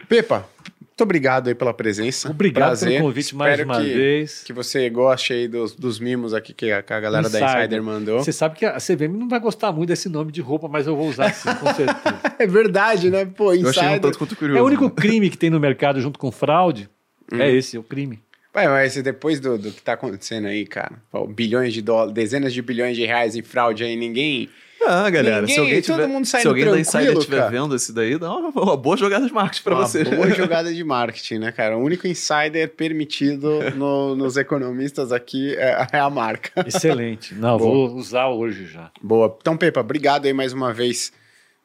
Pepa, 0.07 0.45
muito 0.79 1.01
obrigado 1.01 1.47
aí 1.47 1.55
pela 1.55 1.73
presença. 1.73 2.29
Obrigado 2.29 2.67
Prazer. 2.67 2.89
pelo 2.97 3.03
convite 3.07 3.35
mais 3.35 3.53
Espero 3.53 3.69
uma 3.69 3.81
que, 3.81 3.93
vez. 3.93 4.43
Que 4.43 4.53
você 4.53 4.89
goste 4.89 5.33
aí 5.33 5.47
dos, 5.47 5.73
dos 5.73 5.99
mimos 5.99 6.33
aqui 6.33 6.53
que 6.53 6.71
a, 6.71 6.83
que 6.83 6.93
a 6.93 6.99
galera 6.99 7.29
da 7.29 7.39
Insider. 7.39 7.57
Insider 7.59 7.83
mandou. 7.83 8.23
Você 8.23 8.31
sabe 8.31 8.55
que 8.57 8.65
a 8.65 8.77
CVM 8.77 9.17
não 9.17 9.27
vai 9.29 9.39
gostar 9.39 9.71
muito 9.71 9.89
desse 9.89 10.07
nome 10.09 10.31
de 10.31 10.41
roupa, 10.41 10.67
mas 10.67 10.85
eu 10.85 10.95
vou 10.95 11.07
usar 11.07 11.33
sim, 11.33 11.49
com 11.55 11.73
certeza. 11.73 11.99
É 12.37 12.45
verdade, 12.45 13.09
né? 13.09 13.25
Pô, 13.25 13.53
Eu 13.53 13.69
achei 13.69 13.81
um 13.81 13.85
Insider. 13.85 14.01
tanto 14.01 14.17
quanto 14.17 14.35
curioso. 14.35 14.59
É 14.59 14.61
o 14.61 14.65
único 14.65 14.89
crime 14.89 15.29
que 15.29 15.37
tem 15.37 15.49
no 15.49 15.59
mercado 15.59 16.01
junto 16.01 16.19
com 16.19 16.31
fraude. 16.31 16.89
É 17.31 17.49
esse, 17.49 17.77
é 17.77 17.79
o 17.79 17.83
crime. 17.83 18.19
Ué, 18.55 18.67
mas 18.67 18.95
depois 19.01 19.39
do, 19.39 19.57
do 19.57 19.71
que 19.71 19.81
tá 19.81 19.93
acontecendo 19.93 20.47
aí, 20.47 20.65
cara, 20.65 20.91
pô, 21.11 21.25
bilhões 21.25 21.73
de 21.73 21.81
dólares, 21.81 22.13
dezenas 22.13 22.53
de 22.53 22.61
bilhões 22.61 22.95
de 22.95 23.05
reais 23.05 23.35
em 23.35 23.41
fraude 23.41 23.83
aí, 23.83 23.95
ninguém. 23.95 24.49
Ah, 24.85 25.09
galera, 25.09 25.39
Ninguém, 25.41 25.55
se 25.55 25.59
alguém 25.61 25.81
todo 25.81 25.95
tiver, 25.95 26.07
mundo 26.07 26.25
saindo 26.25 26.41
se 26.41 26.47
alguém 26.49 26.65
da 26.65 26.77
Insider 26.77 27.13
estiver 27.17 27.49
vendo 27.49 27.73
esse 27.73 27.93
daí, 27.93 28.17
dá 28.19 28.29
uma, 28.35 28.49
uma 28.49 28.75
boa 28.75 28.97
jogada 28.97 29.25
de 29.25 29.31
marketing 29.33 29.63
pra 29.63 29.75
uma 29.75 29.87
você. 29.87 30.03
boa 30.03 30.29
jogada 30.35 30.73
de 30.73 30.83
marketing, 30.83 31.37
né, 31.37 31.53
cara? 31.53 31.77
O 31.77 31.81
único 31.81 32.05
insider 32.05 32.67
permitido 32.69 33.71
no- 33.77 34.13
nos 34.13 34.35
economistas 34.35 35.13
aqui 35.13 35.55
é, 35.55 35.87
é 35.93 35.99
a 35.99 36.09
marca. 36.09 36.65
Excelente. 36.67 37.33
Não, 37.33 37.57
Boa. 37.57 37.87
vou 37.87 37.95
usar 37.97 38.27
hoje 38.27 38.65
já. 38.65 38.91
Boa. 39.01 39.33
Então, 39.39 39.55
Pepa, 39.55 39.79
obrigado 39.79 40.25
aí 40.25 40.33
mais 40.33 40.51
uma 40.51 40.73
vez 40.73 41.13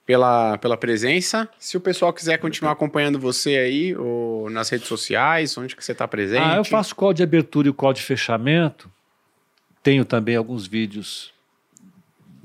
pela, 0.09 0.56
pela 0.56 0.74
presença. 0.74 1.47
Se 1.59 1.76
o 1.76 1.80
pessoal 1.82 2.14
quiser 2.14 2.39
continuar 2.39 2.72
acompanhando 2.72 3.18
você 3.18 3.59
aí, 3.59 3.94
ou 3.94 4.48
nas 4.48 4.70
redes 4.70 4.89
sociais, 4.89 5.59
onde 5.59 5.76
que 5.76 5.85
você 5.85 5.94
tá 5.94 6.09
presente? 6.09 6.43
Ah, 6.43 6.56
eu 6.56 6.64
faço 6.64 6.97
call 6.97 7.12
de 7.12 7.22
abertura 7.22 7.68
e 7.68 7.72
call 7.74 7.93
de 7.93 8.01
fechamento. 8.01 8.90
Tenho 9.82 10.06
também 10.06 10.35
alguns 10.35 10.66
vídeos 10.66 11.30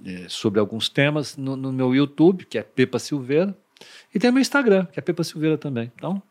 eh, 0.05 0.25
sobre 0.27 0.59
alguns 0.59 0.89
temas 0.89 1.37
no, 1.37 1.55
no 1.55 1.71
meu 1.71 1.95
YouTube, 1.95 2.43
que 2.43 2.57
é 2.57 2.63
Pepa 2.63 2.99
Silveira. 2.99 3.55
E 4.13 4.19
tem 4.19 4.29
meu 4.29 4.41
Instagram, 4.41 4.85
que 4.87 4.99
é 4.99 5.01
Pepa 5.01 5.23
Silveira 5.23 5.57
também. 5.57 5.89
Então, 5.95 6.21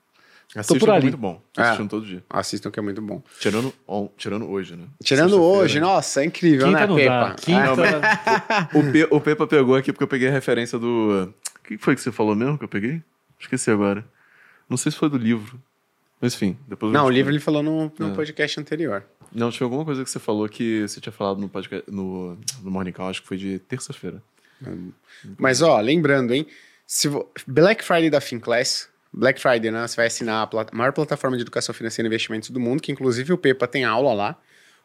Assistam, 0.54 0.78
por 0.78 0.84
que 0.86 0.90
é 0.90 0.94
ali. 0.94 1.02
muito 1.04 1.16
bom. 1.18 1.42
É. 1.56 1.62
Assistindo 1.62 1.88
todo 1.88 2.04
dia. 2.06 2.22
Assistam 2.28 2.70
que 2.70 2.78
é 2.78 2.82
muito 2.82 3.00
bom. 3.00 3.22
Tirando, 3.40 3.72
on- 3.88 4.08
tirando 4.18 4.50
hoje, 4.50 4.76
né? 4.76 4.84
Tirando 5.02 5.42
hoje, 5.42 5.80
nossa, 5.80 6.22
é 6.22 6.26
incrível, 6.26 6.66
quinta 6.68 6.80
né, 6.80 6.86
não 6.86 6.96
Pepa? 6.96 7.28
dá. 7.28 7.34
Quinta, 7.34 8.78
O, 8.78 8.92
Pe- 8.92 9.08
o 9.10 9.20
Pepa 9.20 9.46
pegou 9.46 9.74
aqui 9.76 9.92
porque 9.92 10.04
eu 10.04 10.08
peguei 10.08 10.28
a 10.28 10.32
referência 10.32 10.78
do. 10.78 11.32
O 11.58 11.62
que 11.64 11.78
foi 11.78 11.94
que 11.94 12.00
você 12.02 12.12
falou 12.12 12.34
mesmo 12.36 12.58
que 12.58 12.64
eu 12.64 12.68
peguei? 12.68 13.02
Esqueci 13.40 13.70
agora. 13.70 14.04
Não 14.68 14.76
sei 14.76 14.92
se 14.92 14.98
foi 14.98 15.08
do 15.08 15.16
livro. 15.16 15.58
Mas 16.20 16.34
enfim, 16.34 16.56
depois 16.68 16.92
eu 16.92 16.98
Não, 16.98 17.06
o 17.06 17.10
livro 17.10 17.32
ele 17.32 17.40
falou 17.40 17.62
no, 17.62 17.90
no 17.98 18.12
É. 18.12 18.14
podcast 18.14 18.60
anterior. 18.60 19.02
Não, 19.32 19.50
tinha 19.50 19.64
alguma 19.64 19.84
coisa 19.84 20.04
que 20.04 20.10
você 20.10 20.18
falou 20.18 20.46
que 20.48 20.82
você 20.86 21.00
tinha 21.00 21.12
falado 21.12 21.40
no, 21.40 21.48
podcast, 21.48 21.90
no, 21.90 22.38
no 22.62 22.70
Morning 22.70 22.92
Call, 22.92 23.08
acho 23.08 23.22
que 23.22 23.28
foi 23.28 23.38
de 23.38 23.58
terça-feira. 23.60 24.22
Mas, 25.38 25.62
ó, 25.62 25.80
lembrando, 25.80 26.32
hein? 26.34 26.46
Se 26.86 27.08
vo- 27.08 27.28
Black 27.46 27.82
Friday 27.82 28.10
da 28.10 28.20
Finclass, 28.20 28.88
Black 29.12 29.40
Friday, 29.40 29.70
né? 29.70 29.86
Você 29.86 29.96
vai 29.96 30.06
assinar 30.06 30.48
a 30.50 30.66
maior 30.74 30.92
plataforma 30.92 31.36
de 31.36 31.42
educação 31.42 31.74
financeira 31.74 32.06
e 32.06 32.08
investimentos 32.08 32.50
do 32.50 32.58
mundo, 32.58 32.80
que 32.80 32.90
inclusive 32.90 33.32
o 33.32 33.38
Pepa 33.38 33.66
tem 33.66 33.84
aula 33.84 34.14
lá, 34.14 34.38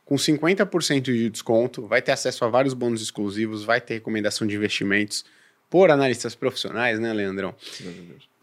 com 0.04 0.16
50% 0.16 1.02
de 1.02 1.30
desconto, 1.30 1.86
vai 1.86 2.02
ter 2.02 2.12
acesso 2.12 2.44
a 2.46 2.48
vários 2.48 2.74
bônus 2.74 3.02
exclusivos, 3.02 3.64
vai 3.64 3.82
ter 3.82 3.96
recomendação 3.96 4.48
de 4.48 4.56
investimentos 4.56 5.26
por 5.70 5.92
analistas 5.92 6.34
profissionais, 6.34 7.00
né, 7.00 7.12
Leandrão? 7.12 7.54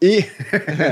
E, 0.01 0.23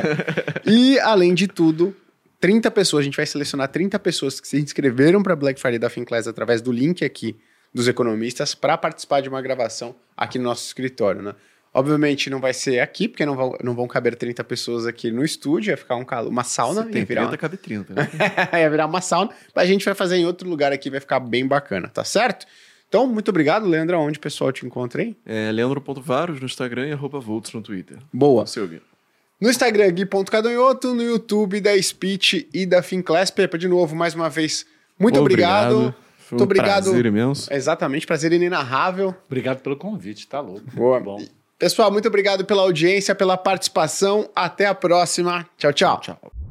e 0.65 0.99
além 0.99 1.33
de 1.33 1.47
tudo, 1.47 1.95
30 2.39 2.71
pessoas, 2.71 3.01
a 3.01 3.05
gente 3.05 3.15
vai 3.15 3.25
selecionar 3.25 3.67
30 3.67 3.99
pessoas 3.99 4.39
que 4.39 4.47
se 4.47 4.59
inscreveram 4.59 5.21
para 5.21 5.35
Black 5.35 5.59
Friday 5.59 5.79
da 5.79 5.89
Finclass 5.89 6.27
através 6.27 6.61
do 6.61 6.71
link 6.71 7.05
aqui 7.05 7.37
dos 7.73 7.87
economistas 7.87 8.53
para 8.53 8.77
participar 8.77 9.21
de 9.21 9.29
uma 9.29 9.41
gravação 9.41 9.95
aqui 10.15 10.37
no 10.37 10.45
nosso 10.45 10.65
escritório, 10.65 11.21
né? 11.21 11.35
Obviamente 11.73 12.29
não 12.29 12.39
vai 12.39 12.53
ser 12.53 12.79
aqui, 12.79 13.07
porque 13.07 13.25
não 13.25 13.35
vão, 13.35 13.57
não 13.63 13.73
vão 13.73 13.87
caber 13.87 14.15
30 14.15 14.43
pessoas 14.43 14.85
aqui 14.85 15.09
no 15.09 15.25
estúdio, 15.25 15.71
vai 15.71 15.77
ficar 15.77 15.95
um 15.95 16.05
calo, 16.05 16.29
uma 16.29 16.43
sauna, 16.43 16.83
Se 16.83 16.89
tem 16.89 17.03
virar, 17.03 17.21
30, 17.21 17.31
uma, 17.31 17.37
cabe 17.37 17.57
30, 17.57 17.93
né? 17.95 18.09
ia 18.61 18.69
virar 18.69 18.85
uma 18.85 19.01
sauna, 19.01 19.31
mas 19.55 19.63
a 19.63 19.67
gente 19.67 19.83
vai 19.83 19.95
fazer 19.95 20.17
em 20.17 20.25
outro 20.25 20.47
lugar 20.47 20.71
aqui, 20.71 20.89
vai 20.91 20.99
ficar 20.99 21.19
bem 21.19 21.47
bacana, 21.47 21.87
tá 21.87 22.03
certo? 22.03 22.45
Então, 22.87 23.07
muito 23.07 23.29
obrigado, 23.29 23.65
Leandro. 23.65 23.97
Onde 23.97 24.19
o 24.19 24.21
pessoal 24.21 24.51
te 24.51 24.63
encontra 24.67 25.01
aí? 25.01 25.17
É 25.25 25.51
Leandro.varos 25.51 26.39
no 26.39 26.45
Instagram 26.45 26.89
e 26.89 26.91
arroba 26.91 27.19
Volts 27.19 27.51
no 27.51 27.59
Twitter. 27.59 27.97
Boa. 28.13 28.45
Seu, 28.45 28.67
Gui. 28.67 28.83
No 29.41 29.49
Instagram, 29.49 29.89
Gui.cadonhoto, 29.89 30.93
no 30.93 31.01
YouTube 31.01 31.59
da 31.59 31.75
Speech 31.81 32.47
e 32.53 32.67
da 32.67 32.83
Finclass. 32.83 33.31
Pepa, 33.31 33.57
de 33.57 33.67
novo, 33.67 33.95
mais 33.95 34.13
uma 34.13 34.29
vez, 34.29 34.63
muito 34.99 35.19
obrigado. 35.19 35.93
Foi 36.19 36.37
Muito 36.37 36.41
um 36.41 36.43
obrigado. 36.43 36.83
prazer 36.85 37.05
imenso. 37.07 37.51
Exatamente, 37.51 38.05
prazer 38.05 38.31
inenarrável. 38.31 39.13
obrigado 39.25 39.61
pelo 39.61 39.75
convite, 39.75 40.27
tá 40.27 40.39
louco. 40.39 40.63
Boa. 40.73 40.99
Bom. 40.99 41.21
Pessoal, 41.63 41.89
muito 41.89 42.09
obrigado 42.09 42.43
pela 42.43 42.61
audiência, 42.61 43.15
pela 43.15 43.37
participação. 43.37 44.29
Até 44.35 44.65
a 44.65 44.75
próxima. 44.75 45.47
Tchau, 45.57 45.71
tchau. 45.71 46.01
Tchau. 46.01 46.42